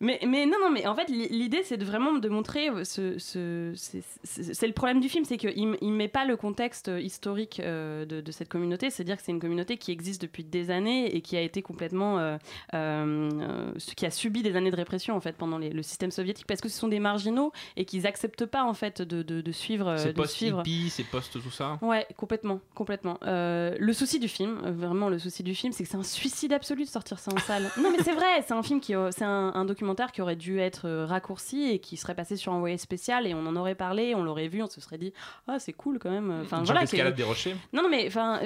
Mais, 0.00 0.20
mais 0.26 0.46
non, 0.46 0.56
non, 0.60 0.70
mais 0.70 0.86
en 0.86 0.94
fait, 0.94 1.08
li- 1.08 1.28
l'idée, 1.28 1.62
c'est 1.64 1.76
de 1.76 1.84
vraiment 1.84 2.12
de 2.14 2.28
montrer 2.28 2.68
ce. 2.84 3.18
ce- 3.18 3.72
c'est- 3.74 4.66
le 4.66 4.72
problème 4.72 5.00
du 5.00 5.08
film, 5.08 5.24
c'est 5.24 5.36
qu'il 5.36 5.70
ne 5.70 5.90
met 5.96 6.08
pas 6.08 6.24
le 6.24 6.36
contexte 6.36 6.90
historique 7.00 7.60
euh, 7.60 8.04
de, 8.04 8.20
de 8.20 8.32
cette 8.32 8.48
communauté. 8.48 8.90
C'est-à-dire 8.90 9.19
que 9.20 9.26
c'est 9.26 9.32
une 9.32 9.40
communauté 9.40 9.76
qui 9.76 9.92
existe 9.92 10.20
depuis 10.22 10.44
des 10.44 10.70
années 10.70 11.14
et 11.14 11.20
qui 11.20 11.36
a 11.36 11.40
été 11.40 11.62
complètement. 11.62 12.18
euh, 12.18 12.36
euh, 12.74 13.72
qui 13.96 14.06
a 14.06 14.10
subi 14.10 14.42
des 14.42 14.56
années 14.56 14.70
de 14.70 14.76
répression, 14.76 15.16
en 15.16 15.20
fait, 15.20 15.36
pendant 15.36 15.58
les- 15.58 15.70
le 15.70 15.82
système 15.82 16.10
soviétique, 16.10 16.46
parce 16.46 16.60
que 16.60 16.68
ce 16.68 16.78
sont 16.78 16.88
des 16.88 17.00
marginaux 17.00 17.52
et 17.76 17.84
qu'ils 17.84 18.02
n'acceptent 18.02 18.46
pas, 18.46 18.64
en 18.64 18.74
fait, 18.74 19.02
de, 19.02 19.22
de, 19.22 19.40
de 19.40 19.52
suivre. 19.52 19.88
euh, 19.88 19.96
C'est 19.96 20.12
de 20.12 20.26
suivre. 20.26 20.58
post-hippie, 20.58 20.90
c'est 20.90 21.04
post 21.04 21.32
tout 21.32 21.50
ça. 21.50 21.78
Ouais, 21.82 22.06
complètement, 22.16 22.60
complètement. 22.74 23.18
Euh, 23.26 23.74
le 23.78 23.92
souci 23.92 24.18
du 24.18 24.28
film, 24.28 24.60
vraiment 24.70 25.08
le 25.08 25.18
souci 25.18 25.42
du 25.42 25.54
film, 25.54 25.72
c'est 25.72 25.84
que 25.84 25.90
c'est 25.90 25.96
un 25.96 26.02
suicide 26.02 26.52
absolu 26.52 26.84
de 26.84 26.88
sortir 26.88 27.18
ça 27.18 27.32
en 27.34 27.38
salle. 27.38 27.70
non 27.80 27.90
mais 27.90 28.02
c'est 28.02 28.14
vrai, 28.14 28.42
c'est 28.46 28.54
un 28.54 28.62
film 28.62 28.80
qui, 28.80 28.94
c'est 29.10 29.24
un, 29.24 29.52
un 29.54 29.64
documentaire 29.64 30.12
qui 30.12 30.22
aurait 30.22 30.36
dû 30.36 30.58
être 30.58 30.88
raccourci 31.04 31.70
et 31.70 31.78
qui 31.78 31.96
serait 31.96 32.14
passé 32.14 32.36
sur 32.36 32.52
envoyé 32.52 32.78
spécial 32.78 33.26
et 33.26 33.34
on 33.34 33.46
en 33.46 33.56
aurait 33.56 33.74
parlé, 33.74 34.14
on 34.14 34.22
l'aurait 34.22 34.48
vu, 34.48 34.62
on 34.62 34.68
se 34.68 34.80
serait 34.80 34.98
dit 34.98 35.12
ah 35.48 35.58
c'est 35.58 35.72
cool 35.72 35.98
quand 35.98 36.10
même. 36.10 36.30
Enfin 36.42 36.62
voilà. 36.64 36.86
qu'il- 36.86 37.00
des 37.14 37.22
rochers. 37.22 37.56
Non 37.72 37.82
non 37.82 37.88
mais 37.88 38.06
enfin 38.06 38.40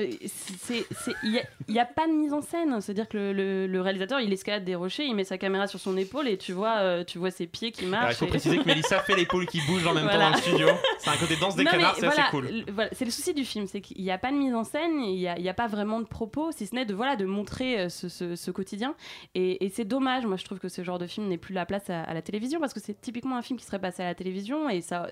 c'est 0.64 0.85
il 1.22 1.42
y 1.68 1.79
a, 1.79 1.85
pas 1.85 2.07
de 2.07 2.12
mise 2.12 2.33
en 2.33 2.40
scène, 2.42 2.81
c'est-à-dire 2.81 3.09
que 3.09 3.16
le, 3.16 3.33
le- 3.33 3.66
le 3.66 3.81
réalisateur 3.81 4.20
il 4.20 4.33
escalade 4.33 4.64
des 4.64 4.74
rochers, 4.74 5.05
il 5.05 5.14
met 5.14 5.24
sa 5.24 5.38
caméra 5.38 5.66
sur 5.66 5.79
son 5.81 5.96
épaule 5.96 6.27
et 6.29 6.37
tu 6.38 6.53
vois 6.53 6.77
euh, 6.79 7.05
tu 7.05 7.18
vois 7.18 7.31
ses 7.31 7.46
pieds 7.46 7.70
qui 7.72 7.87
marchent. 7.87 8.03
Alors, 8.05 8.12
il 8.12 8.16
faut 8.16 8.24
et- 8.27 8.29
préciser 8.29 8.59
que 8.59 8.64
Mélissa 8.66 8.98
fait 9.05 9.14
l'épaule 9.16 9.46
qui 9.46 9.61
bouge 9.66 9.87
en 9.87 9.94
même 9.94 10.09
temps 10.09 10.18
dans 10.18 10.31
le 10.31 10.37
studio. 10.37 10.68
C'est 10.98 11.11
un 11.11 11.16
côté 11.16 11.37
danse 11.37 11.57
des 11.57 11.64
Non, 11.64 11.70
canards, 11.70 11.96
c'est 11.96 12.07
voilà, 12.07 12.27
cool. 12.31 12.48
voilà, 12.72 12.90
c'est 12.92 13.05
le 13.05 13.11
souci 13.11 13.35
du 13.35 13.44
film, 13.44 13.66
c'est 13.66 13.81
qu'il 13.81 14.03
n'y 14.03 14.11
a 14.11 14.18
pas 14.18 14.31
de 14.31 14.37
mise 14.37 14.55
en 14.55 14.64
scène, 14.64 15.00
il 15.00 15.14
n'y 15.18 15.48
a, 15.48 15.55
pas 15.55 15.66
vraiment 15.66 16.00
de 16.00 16.07
propos, 16.07 16.50
si 16.53 16.66
ce 16.66 16.74
n'est 16.74 16.85
de, 16.87 16.94
voilà, 16.94 17.16
de 17.16 17.24
montrer 17.27 17.81
euh, 17.81 17.88
ce, 17.88 18.09
ce- 18.09 18.35
ce 18.37 18.50
quotidien. 18.50 18.94
Et, 19.35 19.64
et 19.64 19.68
c'est 19.68 19.85
dommage, 19.85 20.24
moi 20.27 20.37
je 20.37 20.44
trouve 20.44 20.59
que 20.59 20.68
ce 20.68 20.83
genre 20.83 20.98
de 20.98 21.07
film 21.07 21.29
n'est 21.29 21.38
plus 21.38 21.55
la 21.55 21.66
place 21.66 21.88
à, 21.90 22.03
à 22.03 22.14
la 22.14 22.22
télévision, 22.22 22.61
parce 22.61 22.72
que 22.74 22.81
c'est 22.81 23.00
typiquement 23.00 23.37
un 23.37 23.42
film 23.42 23.59
qui 23.59 23.64
serait 23.66 23.79
passé 23.79 24.03
à 24.03 24.07
la 24.07 24.14
télévision, 24.14 24.68
et 24.68 24.81
ça, 24.81 25.09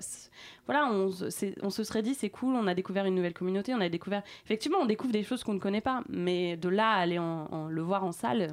voilà, 0.65 0.87
on, 0.91 1.11
on 1.61 1.69
se 1.69 1.83
serait 1.83 2.01
dit 2.01 2.13
c'est 2.15 2.29
cool, 2.29 2.55
on 2.55 2.67
a 2.67 2.73
découvert 2.73 3.05
une 3.05 3.15
nouvelle 3.15 3.33
communauté, 3.33 3.73
on 3.73 3.81
a 3.81 3.89
découvert, 3.89 4.23
effectivement, 4.45 4.79
on 4.81 4.85
découvre 4.85 5.13
des 5.13 5.23
choses 5.23 5.42
qu'on 5.43 5.53
ne 5.53 5.59
connaît 5.59 5.81
pas, 5.81 6.03
mais 6.09 6.57
de 6.57 6.69
là 6.69 6.91
à 6.91 6.97
aller 6.97 7.19
en, 7.19 7.47
en- 7.51 7.67
le 7.67 7.81
voir 7.81 8.03
en 8.03 8.11
salle. 8.11 8.51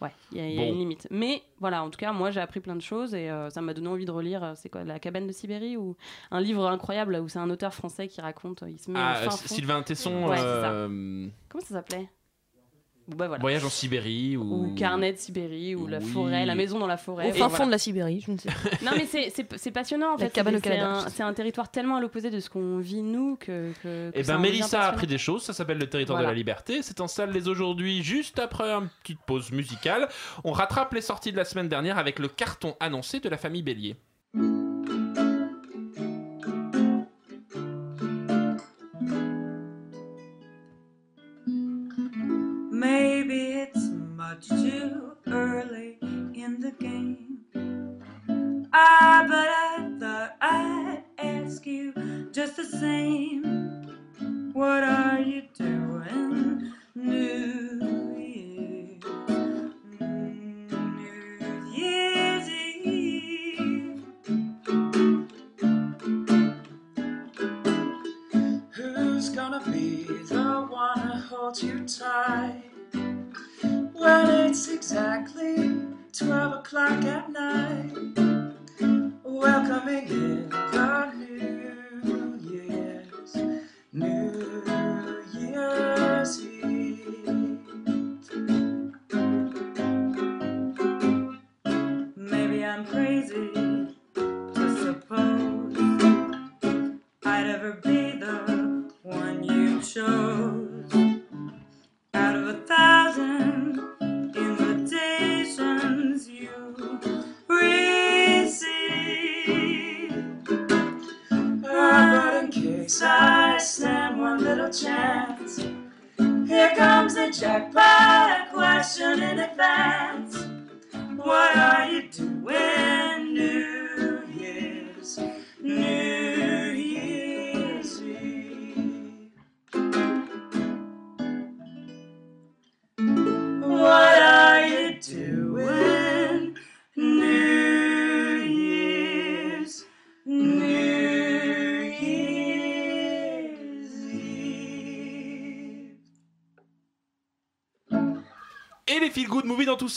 Ouais, 0.00 0.12
il 0.30 0.38
y 0.38 0.40
a, 0.40 0.48
y 0.48 0.68
une 0.68 0.78
limite. 0.78 1.08
Mais 1.10 1.42
voilà, 1.58 1.82
en 1.82 1.90
tout 1.90 1.98
cas, 1.98 2.12
moi 2.12 2.30
j'ai 2.30 2.40
appris 2.40 2.60
plein 2.60 2.76
de 2.76 2.80
choses 2.82 3.14
et 3.14 3.28
euh, 3.30 3.50
ça 3.50 3.60
m'a 3.60 3.74
donné 3.74 3.88
envie 3.88 4.04
de 4.04 4.12
relire. 4.12 4.44
euh, 4.44 4.52
C'est 4.54 4.68
quoi, 4.68 4.84
La 4.84 5.00
cabane 5.00 5.26
de 5.26 5.32
Sibérie 5.32 5.76
ou 5.76 5.96
un 6.30 6.40
livre 6.40 6.66
incroyable 6.68 7.16
où 7.16 7.28
c'est 7.28 7.40
un 7.40 7.50
auteur 7.50 7.74
français 7.74 8.06
qui 8.06 8.20
raconte, 8.20 8.62
euh, 8.62 8.70
il 8.70 8.78
se 8.78 8.90
met 8.92 8.98
Ah, 9.02 9.14
fin 9.24 9.30
fond. 9.30 9.54
Sylvain 9.54 9.82
Tesson, 9.82 10.28
Ouais, 10.28 10.36
c'est 10.36 10.42
ça. 10.42 10.70
Comment 11.48 11.64
ça 11.64 11.74
s'appelait? 11.74 12.08
Bah, 13.08 13.26
voilà. 13.28 13.40
Voyage 13.40 13.64
en 13.64 13.70
Sibérie 13.70 14.36
ou. 14.36 14.42
Ou 14.66 14.74
Carnet 14.74 15.12
de 15.14 15.18
Sibérie, 15.18 15.74
ou 15.74 15.86
La 15.86 15.98
Oui. 15.98 16.04
forêt, 16.06 16.44
La 16.46 16.54
maison 16.54 16.78
dans 16.78 16.86
la 16.86 16.96
forêt. 16.96 17.26
Au 17.26 17.28
Et 17.28 17.32
fin 17.32 17.38
voilà. 17.48 17.54
fond 17.56 17.66
de 17.66 17.70
la 17.70 17.78
Sibérie, 17.78 18.22
je 18.26 18.30
ne 18.32 18.36
sais 18.38 18.48
pas. 18.48 18.70
Non, 18.84 18.92
mais 18.96 19.06
c'est- 19.06 19.70
passionnant 19.70 20.08
en 20.14 20.16
La 20.16 20.26
fait. 20.26 20.30
cabane 20.32 20.54
C'est- 20.54 20.58
au 20.58 20.62
Canada. 20.74 21.06
C'est 21.08 21.22
un, 21.22 21.32
territoire 21.34 21.70
tellement 21.70 21.96
à 21.96 22.00
l'opposé 22.00 22.30
de 22.30 22.40
ce 22.40 22.50
qu'on 22.50 22.78
vit 22.78 23.02
nous 23.02 23.36
que. 23.36 23.72
que, 23.82 24.10
que 24.10 24.10
Eh 24.14 24.24
ça 24.24 24.34
ben 24.34 24.40
Mélissa 24.40 24.82
a 24.82 24.88
appris 24.88 25.06
des 25.06 25.18
choses, 25.18 25.42
ça 25.42 25.52
s'appelle 25.52 25.78
le 25.78 25.88
territoire 25.88 26.18
Voilà. 26.18 26.28
de 26.28 26.32
la 26.34 26.36
liberté. 26.38 26.82
C'est 26.82 27.00
en 27.00 27.08
salle 27.08 27.32
dès 27.32 27.48
aujourd'hui, 27.48 28.02
juste 28.02 28.38
après 28.38 28.70
une 28.70 28.88
petite 29.02 29.20
pause 29.26 29.50
musicale. 29.52 30.08
On 30.44 30.52
rattrape 30.52 30.92
les 30.94 31.00
sorties 31.00 31.32
de 31.32 31.36
la 31.36 31.44
semaine 31.44 31.68
dernière 31.68 31.98
avec 31.98 32.18
le 32.18 32.28
carton 32.28 32.74
annoncé 32.80 33.20
de 33.20 33.28
la 33.28 33.36
famille 33.36 33.62
Bélier. 33.62 33.96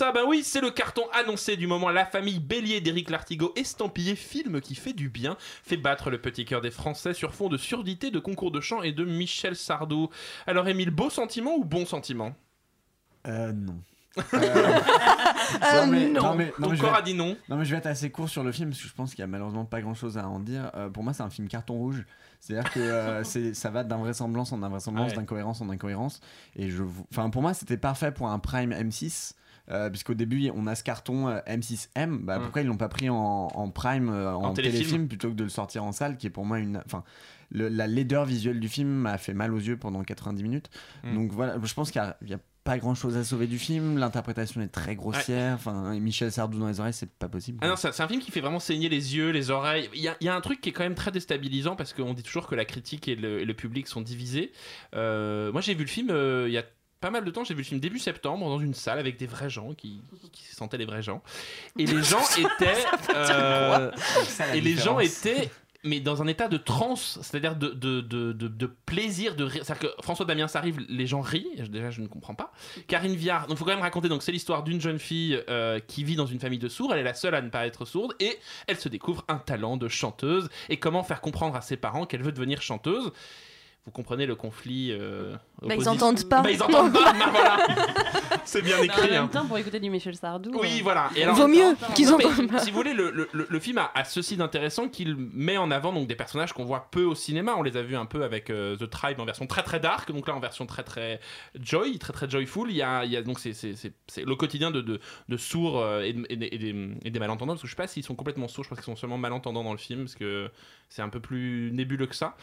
Ça, 0.02 0.12
ben 0.12 0.22
oui, 0.28 0.42
c'est 0.44 0.62
le 0.62 0.72
carton 0.72 1.04
annoncé 1.14 1.58
du 1.58 1.68
moment. 1.68 1.92
La 1.92 2.06
famille 2.08 2.40
Bélier 2.40 2.82
d'Éric 2.82 3.12
Lartigot, 3.12 3.54
estampillé 3.56 4.16
film 4.16 4.60
qui 4.60 4.74
fait 4.74 4.94
du 4.94 5.10
bien, 5.10 5.38
fait 5.64 5.78
battre 5.78 6.10
le 6.10 6.20
petit 6.20 6.44
cœur 6.44 6.60
des 6.60 6.72
Français 6.72 7.14
sur 7.14 7.36
fond 7.36 7.50
de 7.50 7.58
surdité, 7.58 8.10
de 8.10 8.18
concours 8.18 8.50
de 8.50 8.62
chant 8.62 8.82
et 8.82 8.94
de 8.94 9.06
Michel 9.06 9.56
Sardou. 9.56 10.10
Alors, 10.48 10.68
Émile, 10.68 10.90
beau 10.90 11.12
sentiment 11.12 11.56
ou 11.56 11.64
bon 11.66 11.86
sentiment? 11.86 12.34
Euh, 13.28 13.52
non. 13.54 13.80
Euh, 15.64 15.86
mais- 15.86 16.08
non. 16.10 16.36
mais- 16.36 16.52
Ton 16.60 16.70
mais 16.70 16.76
je 16.76 16.82
corps 16.82 16.92
vais- 16.94 16.98
a 16.98 17.02
dit 17.02 17.14
non. 17.14 17.36
Non, 17.50 17.58
mais 17.58 17.66
je 17.66 17.72
vais 17.72 17.78
être 17.78 17.86
assez 17.86 18.10
court 18.10 18.30
sur 18.30 18.44
le 18.44 18.52
film 18.52 18.70
parce 18.70 18.82
que 18.82 18.88
je 18.88 18.94
pense 18.94 19.12
qu'il 19.12 19.20
y 19.20 19.24
a 19.24 19.28
malheureusement 19.28 19.66
pas 19.66 19.82
grand 19.82 19.94
chose 19.94 20.18
à 20.18 20.28
en 20.28 20.40
dire. 20.40 20.72
Euh, 20.76 20.90
pour 20.90 21.04
moi, 21.04 21.14
c'est 21.14 21.24
un 21.24 21.30
film 21.30 21.48
carton 21.48 21.76
rouge. 21.76 22.06
C'est-à-dire 22.40 22.72
que 22.72 22.80
euh, 22.80 23.24
ça 23.54 23.70
va 23.70 23.84
d'invraisemblance 23.84 24.52
en 24.54 24.64
invraisemblance, 24.64 25.12
Ouais. 25.12 25.16
d'incohérence 25.18 25.62
en 25.62 25.70
incohérence. 25.70 26.22
Et 26.56 26.70
je, 26.70 26.82
vous- 26.84 27.06
enfin, 27.12 27.30
pour 27.30 27.42
moi, 27.42 27.54
c'était 27.54 27.78
parfait 27.78 28.12
pour 28.12 28.30
un 28.30 28.40
prime 28.40 28.72
M6. 28.72 29.34
Euh, 29.72 29.90
puisqu'au 29.90 30.14
début 30.14 30.52
on 30.54 30.68
a 30.68 30.76
ce 30.76 30.84
carton 30.84 31.28
euh, 31.30 31.40
M6M, 31.48 32.20
bah, 32.26 32.38
Mm. 32.40 32.42
pourquoi 32.44 32.62
ils 32.62 32.68
l'ont 32.68 32.78
pas 32.78 32.90
pris 32.90 33.10
en, 33.10 33.16
en 33.16 33.70
prime, 33.70 34.10
euh, 34.10 34.34
en, 34.34 34.44
En 34.46 34.54
téléfilm. 34.54 34.80
téléfilm. 34.84 35.08
plutôt 35.08 35.30
que 35.30 35.36
de 35.36 35.44
le 35.44 35.50
sortir 35.50 35.84
en 35.84 35.92
salle, 35.92 36.18
qui 36.18 36.28
est 36.28 36.32
pour 36.32 36.46
moi 36.46 36.60
une, 36.60 36.82
enfin, 36.86 37.04
le- 37.52 37.70
la 37.70 37.88
laideur 37.88 38.26
visuelle 38.26 38.60
du 38.60 38.70
film 38.70 38.90
m'a 38.90 39.18
fait 39.18 39.34
mal 39.34 39.54
aux 39.54 39.60
yeux 39.60 39.78
pendant 39.78 40.04
90 40.04 40.44
minutes. 40.44 40.70
Mm. 41.04 41.14
Donc 41.16 41.32
voilà, 41.32 41.56
je 41.64 41.74
pense 41.74 41.92
qu'il 41.92 42.02
y 42.02 42.06
a- 42.06 42.18
il 42.22 42.30
y 42.30 42.34
a 42.34 42.40
pas 42.64 42.78
grand 42.78 42.94
chose 42.94 43.18
à 43.18 43.24
sauver 43.24 43.48
du 43.48 43.58
film. 43.58 43.98
L'interprétation 43.98 44.62
est 44.62 44.68
très 44.68 44.96
grossière. 44.96 45.56
Enfin, 45.56 45.94
et 45.94 46.00
Michel 46.00 46.32
Sardou 46.32 46.60
dans 46.60 46.68
les 46.68 46.80
oreilles, 46.80 46.94
c'est 46.94 47.10
pas 47.10 47.28
possible. 47.28 47.58
Ah 47.62 47.68
non, 47.70 47.76
c'est 47.76 48.00
un 48.00 48.08
film 48.08 48.22
qui 48.22 48.30
fait 48.30 48.40
vraiment 48.42 48.60
saigner 48.60 48.88
les 48.88 49.16
yeux, 49.16 49.32
les 49.32 49.50
oreilles. 49.50 49.90
Il 49.96 50.02
y 50.02 50.08
a, 50.10 50.16
y 50.22 50.28
a 50.28 50.36
un 50.36 50.42
truc 50.42 50.62
qui 50.62 50.70
est 50.70 50.72
quand 50.72 50.84
même 50.84 50.94
très 50.94 51.10
déstabilisant 51.12 51.76
parce 51.76 51.94
qu'on 51.94 52.14
dit 52.14 52.22
toujours 52.22 52.46
que 52.46 52.54
la 52.54 52.66
critique 52.66 53.08
et 53.08 53.16
le, 53.16 53.40
et 53.40 53.46
le 53.46 53.54
public 53.56 53.88
sont 53.88 54.02
divisés. 54.02 54.52
Euh, 54.96 55.52
moi, 55.52 55.62
j'ai 55.62 55.74
vu 55.74 55.82
le 55.86 55.90
film 55.90 56.10
euh, 56.12 56.46
il 56.48 56.54
y 56.54 56.58
a 56.60 56.64
pas 57.02 57.10
mal 57.10 57.26
de 57.26 57.32
temps. 57.32 57.44
J'ai 57.44 57.54
vu 57.54 57.62
le 57.62 57.66
film 57.66 57.80
début 57.80 58.00
septembre 58.00 58.48
dans 58.48 58.60
une 58.60 58.74
salle 58.74 59.00
avec 59.00 59.18
des 59.18 59.28
vrais 59.28 59.50
gens 59.50 59.74
qui, 59.74 60.02
qui 60.32 60.44
se 60.44 60.56
sentaient 60.56 60.78
les 60.78 60.86
vrais 60.86 61.02
gens. 61.02 61.22
Et 61.78 61.86
les 61.86 62.02
gens 62.04 62.24
étaient. 62.38 62.86
euh, 63.14 63.92
et 64.54 64.62
les 64.62 64.76
gens 64.76 65.00
étaient. 65.00 65.50
Mais 65.84 66.00
dans 66.00 66.22
un 66.22 66.28
état 66.28 66.48
de 66.48 66.58
transe, 66.58 67.18
c'est-à-dire 67.24 67.56
de, 67.56 67.70
de, 67.70 68.02
de, 68.02 68.34
de, 68.34 68.48
de 68.48 68.66
plaisir, 68.68 69.36
de 69.36 69.44
rire. 69.46 69.64
C'est-à-dire 69.66 69.90
que 69.90 70.04
François 70.04 70.28
Damien 70.28 70.48
s'arrive, 70.48 70.80
les 70.88 71.08
gens 71.08 71.22
rient, 71.22 71.50
déjà 71.70 71.90
je 71.90 72.02
ne 72.02 72.08
comprends 72.08 72.36
pas. 72.36 72.54
Karine 72.88 73.16
Viard, 73.16 73.48
donc 73.48 73.56
il 73.56 73.58
faut 73.58 73.66
quand 73.66 73.72
même 73.72 73.82
raconter, 73.82 74.08
donc 74.08 74.22
c'est 74.22 74.32
l'histoire 74.32 74.62
d'une 74.62 74.80
jeune 74.80 75.00
fille 75.00 75.42
euh, 75.50 75.80
qui 75.80 76.04
vit 76.04 76.16
dans 76.16 76.28
une 76.28 76.40
famille 76.40 76.60
de 76.60 76.70
sourds, 76.70 76.94
elle 76.94 77.00
est 77.00 77.04
la 77.04 77.16
seule 77.16 77.34
à 77.34 77.42
ne 77.42 77.50
pas 77.50 77.66
être 77.66 77.86
sourde, 77.86 78.14
et 78.20 78.38
elle 78.68 78.78
se 78.78 78.90
découvre 78.90 79.26
un 79.28 79.40
talent 79.40 79.76
de 79.76 79.88
chanteuse, 79.88 80.50
et 80.70 80.78
comment 80.78 81.02
faire 81.02 81.20
comprendre 81.20 81.56
à 81.56 81.62
ses 81.62 81.78
parents 81.78 82.06
qu'elle 82.06 82.22
veut 82.22 82.32
devenir 82.32 82.62
chanteuse? 82.62 83.12
Vous 83.86 83.92
comprenez 83.92 84.28
le 84.28 84.36
conflit 84.36 84.92
euh, 84.92 85.36
Bah, 85.62 85.76
ils 85.76 85.82
opposi- 85.84 85.90
entendent 85.90 86.28
pas. 86.30 86.42
Bah, 86.42 86.52
ils 86.52 86.62
entendent 86.64 86.92
pas, 86.94 87.14
bah, 87.14 87.26
voilà. 87.32 87.58
C'est 88.46 88.64
bien 88.64 88.80
En 88.80 88.84
écrit. 88.84 89.12
même 89.12 89.24
hein. 89.26 89.28
temps, 89.28 89.46
pour 89.46 89.58
écouter 89.60 89.80
du 89.80 89.90
Michel 89.92 90.16
Sardou. 90.16 90.52
Oui, 90.60 90.80
euh, 90.80 90.84
voilà. 90.84 91.10
Et 91.16 91.26
Vaut 91.26 91.48
mieux 91.48 91.76
qu'ils 91.96 92.08
Non, 92.08 92.16
entendent 92.16 92.50
pas. 92.52 92.60
Si 92.60 92.72
vous 92.72 92.78
voulez, 92.78 92.94
le, 92.94 93.12
le- 93.12 93.30
le- 93.48 93.60
film 93.60 93.78
a, 93.78 93.92
a 93.94 94.04
ceci 94.04 94.36
d'intéressant 94.38 94.88
qu'il 94.90 95.16
met 95.16 95.58
en 95.58 95.70
avant 95.70 95.94
donc 95.94 96.08
des 96.08 96.16
personnages 96.16 96.52
qu'on 96.54 96.66
voit 96.66 96.88
peu 96.90 97.04
au 97.04 97.14
cinéma. 97.14 97.54
On 97.58 97.62
les 97.62 97.78
a 97.78 97.84
vus 97.84 97.96
un 97.96 98.06
peu 98.08 98.24
avec 98.24 98.50
euh, 98.50 98.76
The 98.76 98.90
Tribe 98.90 99.20
en 99.20 99.26
version 99.26 99.46
très 99.46 99.62
très 99.62 99.80
dark, 99.80 100.12
donc 100.12 100.28
là 100.28 100.36
en 100.36 100.40
version 100.40 100.66
très 100.66 100.84
très 100.84 101.20
joy, 101.60 102.00
très 102.00 102.14
très 102.14 102.28
joyful. 102.30 102.72
Il 102.72 102.76
y 102.78 102.82
a, 102.82 103.06
il 103.06 103.12
y 103.12 103.18
a 103.18 103.22
donc 103.22 103.40
c'est, 103.40 103.54
c'est, 103.54 103.76
c'est- 103.76 103.94
c'est 104.08 104.26
le 104.26 104.36
quotidien 104.36 104.72
de, 104.72 104.82
de, 104.82 105.00
de 105.30 105.38
sourds 105.38 105.80
euh, 105.80 106.02
et, 106.02 106.14
de- 106.14 106.26
et 106.30 106.36
des- 106.38 106.50
et 106.52 106.58
des, 106.58 106.90
et 107.06 107.12
des 107.12 107.20
malentendants. 107.20 107.54
Parce 107.54 107.62
que 107.62 107.68
je 107.68 107.74
sais 107.74 107.78
pas 107.78 107.88
s'ils 107.88 108.04
sont 108.04 108.16
complètement 108.16 108.48
sourds, 108.48 108.64
je 108.64 108.70
pense 108.70 108.80
qu'ils 108.80 108.86
sont 108.86 108.96
seulement 108.96 109.20
malentendants 109.20 109.64
dans 109.64 109.74
le 109.74 109.78
film 109.78 110.06
parce 110.06 110.16
que 110.16 110.50
c'est 110.90 111.04
un 111.04 111.10
peu 111.10 111.20
plus 111.20 111.70
nébuleux 111.72 112.08
que 112.08 112.16
ça. 112.16 112.36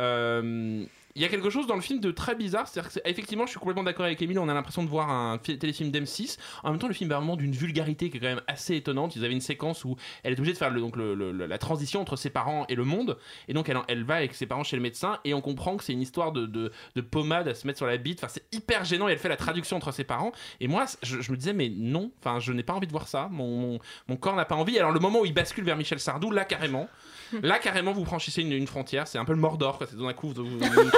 Euh, 0.00 0.84
il 1.16 1.22
y 1.22 1.24
a 1.24 1.28
quelque 1.28 1.50
chose 1.50 1.66
dans 1.66 1.76
le 1.76 1.80
film 1.80 2.00
de 2.00 2.10
très 2.10 2.34
bizarre, 2.34 2.66
c'est-à-dire 2.66 2.90
effectivement, 3.04 3.44
je 3.46 3.50
suis 3.50 3.60
complètement 3.60 3.84
d'accord 3.84 4.04
avec 4.04 4.20
Emile, 4.20 4.38
on 4.38 4.48
a 4.48 4.54
l'impression 4.54 4.82
de 4.82 4.88
voir 4.88 5.10
un 5.10 5.38
fi- 5.38 5.58
téléfilm 5.58 5.90
d'M6. 5.90 6.38
En 6.64 6.70
même 6.70 6.80
temps, 6.80 6.88
le 6.88 6.94
film 6.94 7.10
est 7.10 7.14
vraiment 7.14 7.36
d'une 7.36 7.52
vulgarité 7.52 8.10
qui 8.10 8.16
est 8.16 8.20
quand 8.20 8.26
même 8.26 8.42
assez 8.48 8.74
étonnante. 8.76 9.14
Ils 9.16 9.24
avaient 9.24 9.34
une 9.34 9.40
séquence 9.40 9.84
où 9.84 9.96
elle 10.22 10.32
est 10.32 10.38
obligée 10.38 10.52
de 10.54 10.58
faire 10.58 10.72
donc 10.72 10.96
la 10.96 11.58
transition 11.58 12.00
entre 12.00 12.16
ses 12.16 12.30
parents 12.30 12.66
et 12.68 12.74
le 12.74 12.84
monde, 12.84 13.16
et 13.48 13.52
donc 13.52 13.70
elle, 13.88 14.04
va 14.04 14.16
avec 14.16 14.34
ses 14.34 14.46
parents 14.46 14.64
chez 14.64 14.76
le 14.76 14.82
médecin, 14.82 15.18
et 15.24 15.34
on 15.34 15.40
comprend 15.40 15.76
que 15.76 15.84
c'est 15.84 15.92
une 15.92 16.02
histoire 16.02 16.32
de, 16.32 16.46
de, 16.46 16.72
de 16.96 17.00
pommade 17.00 17.46
à 17.48 17.54
se 17.54 17.66
mettre 17.66 17.78
sur 17.78 17.86
la 17.86 17.96
bite. 17.96 18.18
Enfin, 18.18 18.32
c'est 18.32 18.44
hyper 18.52 18.84
gênant, 18.84 19.08
et 19.08 19.12
elle 19.12 19.18
fait 19.18 19.28
la 19.28 19.36
traduction 19.36 19.76
entre 19.76 19.92
ses 19.92 20.04
parents. 20.04 20.32
Et 20.60 20.66
moi, 20.68 20.86
je, 21.02 21.30
me 21.30 21.36
disais, 21.36 21.52
mais 21.52 21.68
non, 21.68 22.10
enfin, 22.18 22.40
je 22.40 22.52
n'ai 22.52 22.62
pas 22.62 22.72
envie 22.74 22.86
de 22.86 22.92
voir 22.92 23.06
ça. 23.06 23.28
Mon, 23.30 23.56
mon, 23.56 23.78
mon 24.08 24.16
corps 24.16 24.36
n'a 24.36 24.44
pas 24.44 24.56
envie. 24.56 24.78
Alors, 24.78 24.90
le 24.92 25.00
moment 25.00 25.20
où 25.20 25.26
il 25.26 25.34
bascule 25.34 25.64
vers 25.64 25.76
Michel 25.76 26.00
Sardou, 26.00 26.30
là, 26.30 26.44
carrément. 26.44 26.88
Là, 27.42 27.58
carrément, 27.58 27.92
vous 27.92 28.04
franchissez 28.04 28.42
une, 28.42 28.52
une 28.52 28.66
frontière. 28.66 29.06
C'est 29.08 29.18
un 29.18 29.24
peu 29.24 29.32
le 29.32 29.38
Mordor, 29.40 29.78
quoi. 29.78 29.86
C'est 29.88 29.96
d'un 29.98 30.12
coup, 30.12 30.28
vous, 30.28 30.44
vous- 30.44 30.58
vous- 30.58 30.90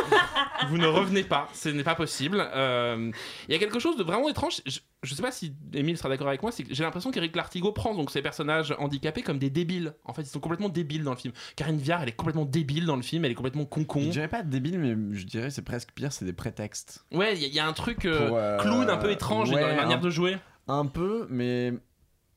vous 0.69 0.79
ne 0.79 0.87
revenez 0.87 1.25
pas. 1.25 1.49
Ce 1.55 1.69
n'est 1.69 1.83
pas 1.85 1.95
possible. 1.95 2.43
Euh, 2.55 3.11
Il 3.49 3.53
y 3.53 3.57
a 3.57 3.59
quelque 3.59 3.79
chose 3.79 3.97
de 3.97 4.03
vraiment 4.03 4.29
étrange. 4.29 4.61
Je, 4.67 4.81
je 5.03 5.15
sais 5.15 5.23
pas 5.23 5.31
si 5.31 5.55
Émile 5.73 5.97
sera 5.97 6.09
d'accord 6.09 6.29
avec 6.29 6.43
moi. 6.43 6.51
C'est 6.53 6.65
que 6.65 6.75
j'ai 6.75 6.83
l'impression 6.83 7.11
qu'Éric 7.11 7.37
Lartigot 7.37 7.73
prend 7.73 7.95
donc 7.95 8.11
ces 8.11 8.23
personnages 8.23 8.75
handicapés 8.79 9.23
comme 9.23 9.39
des 9.39 9.51
débiles. 9.51 9.95
En 10.05 10.13
fait, 10.15 10.23
ils 10.23 10.27
sont 10.29 10.41
complètement 10.41 10.69
débiles 10.69 11.05
dans 11.05 11.13
le 11.13 11.17
film. 11.17 11.33
Karine 11.57 11.77
Viard, 11.79 12.03
elle 12.03 12.09
est 12.09 12.13
complètement 12.17 12.45
débile 12.45 12.87
dans 12.87 12.97
le 12.97 13.03
film. 13.03 13.25
Elle 13.25 13.31
est 13.33 13.35
complètement 13.37 13.63
Je 13.63 13.69
con-con. 13.69 14.01
dirais 14.09 14.29
pas 14.29 14.43
débile, 14.43 14.79
mais 14.79 15.17
je 15.17 15.25
dirais 15.27 15.51
c'est 15.51 15.63
presque 15.63 15.91
pire, 15.93 16.13
c'est 16.13 16.25
des 16.25 16.33
prétextes. 16.33 17.05
Ouais, 17.13 17.35
il 17.35 17.41
y, 17.43 17.45
a- 17.45 17.49
il 17.49 17.55
y 17.55 17.61
a 17.61 17.67
un 17.67 17.73
truc 17.73 18.05
euh, 18.05 18.29
Pour, 18.29 18.37
euh, 18.39 18.57
clown 18.59 18.91
un 18.91 18.97
peu 18.97 19.11
étrange 19.11 19.51
dans 19.51 19.57
la 19.59 19.75
manière 19.75 19.99
un- 19.99 20.01
de 20.01 20.11
jouer. 20.11 20.37
Un 20.69 20.87
peu, 20.87 21.27
mais 21.31 21.73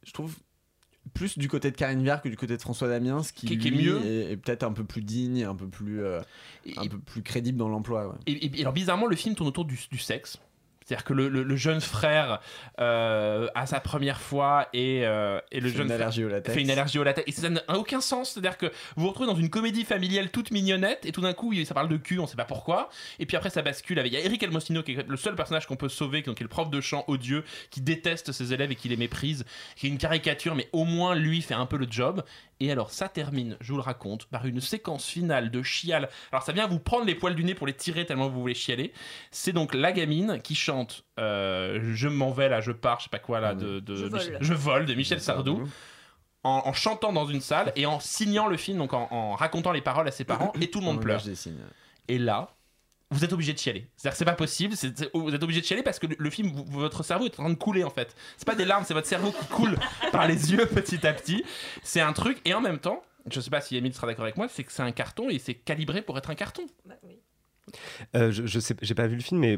je 0.04 0.12
trouve 0.14 0.36
plus 1.14 1.38
du 1.38 1.48
côté 1.48 1.72
de 1.72 1.76
Karine 1.76 2.02
Viard 2.04 2.22
que 2.22 2.30
du 2.30 2.38
côté 2.38 2.56
de 2.56 2.62
François 2.62 2.88
Damiens, 2.88 3.24
ce 3.24 3.34
qui, 3.34 3.48
Qui- 3.48 3.58
qui 3.58 3.68
est 3.68 3.72
mieux. 3.72 4.02
est, 4.06 4.32
est 4.34 4.38
peut-être 4.38 4.64
un 4.64 4.72
peu 4.74 4.84
plus 4.84 5.02
digne, 5.02 5.44
un 5.44 5.56
peu 5.56 5.68
plus, 5.68 6.02
euh, 6.04 6.22
un 6.78 6.88
peu 6.88 7.00
plus 7.00 7.22
crédible 7.24 7.58
dans 7.58 7.70
l'emploi. 7.70 8.08
ouais. 8.08 8.16
Et, 8.28 8.32
et- 8.46 8.52
et 8.58 8.62
alors 8.62 8.74
bizarrement, 8.74 9.08
le 9.08 9.16
film 9.16 9.36
tourne 9.36 9.50
autour 9.50 9.66
du, 9.66 9.80
du 9.92 9.98
sexe. 9.98 10.38
C'est-à-dire 10.90 11.06
que 11.06 11.14
le, 11.14 11.30
le- 11.30 11.44
le 11.44 11.56
jeune 11.56 11.82
frère 11.82 12.40
euh, 12.80 13.48
a 13.54 13.68
sa 13.68 13.80
première 13.80 14.20
fois 14.20 14.68
et, 14.74 15.02
euh, 15.06 15.40
et 15.52 15.60
le 15.60 15.70
Fait 15.70 15.78
jeune 15.78 15.84
une 15.88 15.90
frère 15.90 16.02
allergie 16.02 16.24
au 16.24 16.30
latex. 16.30 16.56
fait 16.56 16.62
une 16.64 16.72
allergie 16.72 16.98
au 16.98 17.04
latex. 17.04 17.28
Et 17.28 17.32
ça 17.42 17.50
n'a 17.50 17.62
aucun 17.78 18.02
sens. 18.02 18.32
C'est-à-dire 18.32 18.58
que 18.58 18.66
vous 18.96 19.04
vous 19.04 19.10
retrouvez 19.10 19.28
dans 19.30 19.36
une 19.36 19.52
comédie 19.52 19.84
familiale 19.86 20.32
toute 20.32 20.50
mignonnette 20.50 21.06
et 21.06 21.12
tout 21.12 21.22
d'un 21.22 21.34
coup, 21.34 21.54
ça 21.64 21.76
parle 21.76 21.90
de 21.90 21.98
cul, 21.98 22.18
on 22.20 22.26
sait 22.26 22.36
pas 22.36 22.46
pourquoi. 22.46 22.90
Et 23.20 23.26
puis 23.28 23.38
après, 23.38 23.52
ça 23.52 23.62
bascule. 23.62 24.00
avec- 24.00 24.12
Il 24.12 24.18
y 24.18 24.22
a 24.22 24.26
Eric 24.26 24.42
Almostino 24.44 24.82
qui 24.82 24.94
est 24.94 25.08
le 25.08 25.18
seul 25.18 25.36
personnage 25.36 25.68
qu'on 25.68 25.76
peut 25.76 25.90
sauver, 25.90 26.24
qui 26.24 26.30
est 26.32 26.40
le 26.42 26.48
prof 26.48 26.72
de 26.72 26.82
chant 26.82 27.04
odieux, 27.08 27.44
qui 27.70 27.82
déteste 27.82 28.32
ses 28.32 28.52
élèves 28.54 28.72
et 28.72 28.76
qui 28.76 28.90
les 28.90 28.98
méprise, 28.98 29.46
qui 29.76 29.86
est 29.86 29.90
une 29.90 30.00
caricature, 30.00 30.56
mais 30.56 30.70
au 30.74 30.86
moins 30.86 31.14
lui 31.14 31.42
fait 31.44 31.54
un 31.54 31.68
peu 31.68 31.78
le 31.78 31.86
job. 31.90 32.24
Et 32.62 32.72
alors, 32.72 32.92
ça 32.92 33.08
termine, 33.08 33.56
je 33.62 33.72
vous 33.72 33.78
le 33.78 33.84
raconte, 33.84 34.26
par 34.26 34.46
une 34.46 34.60
séquence 34.60 35.06
finale 35.06 35.50
de 35.52 35.62
chial. 35.64 36.10
Alors, 36.32 36.44
ça 36.44 36.52
vient 36.52 36.68
vous 36.68 36.80
prendre 36.80 37.06
les 37.06 37.16
poils 37.16 37.36
du 37.36 37.44
nez 37.46 37.54
pour 37.54 37.68
les 37.68 37.74
tirer 37.74 38.06
tellement 38.06 38.28
vous 38.28 38.42
voulez 38.42 38.54
chialer. 38.54 38.92
C'est 39.32 39.54
donc 39.54 39.74
la 39.74 39.92
gamine 39.94 40.42
qui 40.44 40.56
chante 40.56 40.79
euh, 41.20 41.80
Je 41.94 42.08
m'en 42.08 42.32
vais 42.32 42.50
là, 42.50 42.62
je 42.62 42.72
pars, 42.72 43.00
je 43.00 43.06
sais 43.06 43.10
pas 43.10 43.20
quoi 43.20 43.40
là, 43.40 43.54
de, 43.56 43.80
de- 43.80 43.96
Je 43.96 44.06
vole. 44.06 44.38
je 44.42 44.54
vole 44.54 44.86
de 44.86 44.94
Michel 44.94 45.20
Sardou. 45.22 45.58
En, 46.44 46.62
en 46.66 46.74
chantant 46.74 47.12
dans 47.12 47.26
une 47.26 47.42
salle 47.42 47.74
et 47.76 47.86
en 47.86 48.00
signant 48.00 48.48
le 48.48 48.56
film, 48.56 48.78
donc 48.78 48.94
en, 48.94 49.08
en 49.12 49.36
racontant 49.36 49.72
les 49.74 49.82
paroles 49.82 50.08
à 50.08 50.12
ses 50.12 50.24
parents, 50.24 50.54
et 50.62 50.72
tout 50.72 50.80
le 50.80 50.86
monde 50.86 50.96
pleure. 51.02 51.20
Et 52.08 52.18
là, 52.18 52.50
vous 53.12 53.26
êtes 53.26 53.34
obligé 53.34 53.52
de 53.54 53.58
chialer. 53.60 53.88
C'est-à-dire 53.98 54.12
que 54.14 54.18
c'est 54.20 54.24
pas 54.26 54.34
possible, 54.36 54.76
c'est- 54.78 54.98
c'est- 54.98 55.12
vous 55.14 55.34
êtes 55.36 55.44
obligé 55.44 55.60
de 55.60 55.66
chialer 55.66 55.84
parce 55.84 56.00
que 56.00 56.08
le, 56.08 56.16
le 56.18 56.30
film, 56.30 56.50
vous- 56.52 56.64
votre 56.80 57.04
cerveau 57.04 57.26
est 57.26 57.40
en 57.40 57.44
train 57.44 57.50
de 57.50 57.56
couler 57.56 57.84
en 57.84 57.90
fait. 57.90 58.16
C'est 58.38 58.46
pas 58.48 58.56
des 58.56 58.64
larmes, 58.66 58.86
c'est 58.86 58.94
votre 58.94 59.08
cerveau 59.08 59.32
qui 59.34 59.46
coule 59.48 59.76
par 60.14 60.28
les 60.28 60.52
yeux 60.54 60.66
petit 60.66 61.06
à 61.06 61.12
petit. 61.14 61.44
C'est 61.84 62.00
un 62.02 62.14
truc, 62.14 62.40
et 62.46 62.54
en 62.54 62.62
même 62.62 62.80
temps, 62.80 63.04
je 63.30 63.42
sais 63.42 63.50
pas 63.50 63.60
si 63.60 63.76
Emile 63.76 63.94
sera 63.94 64.08
d'accord 64.08 64.24
avec 64.24 64.38
moi, 64.38 64.48
c'est 64.48 64.64
que 64.64 64.72
c'est 64.72 64.82
un 64.84 64.94
carton 64.94 65.30
et 65.30 65.40
c'est 65.40 65.56
calibré 65.56 66.02
pour 66.02 66.18
être 66.18 66.30
un 66.30 66.36
carton. 66.36 66.64
Euh, 68.16 68.32
je, 68.32 68.46
je 68.46 68.60
sais, 68.60 68.76
j'ai 68.82 68.96
pas 68.96 69.08
vu 69.08 69.16
le 69.16 69.22
film, 69.22 69.40
mais 69.40 69.58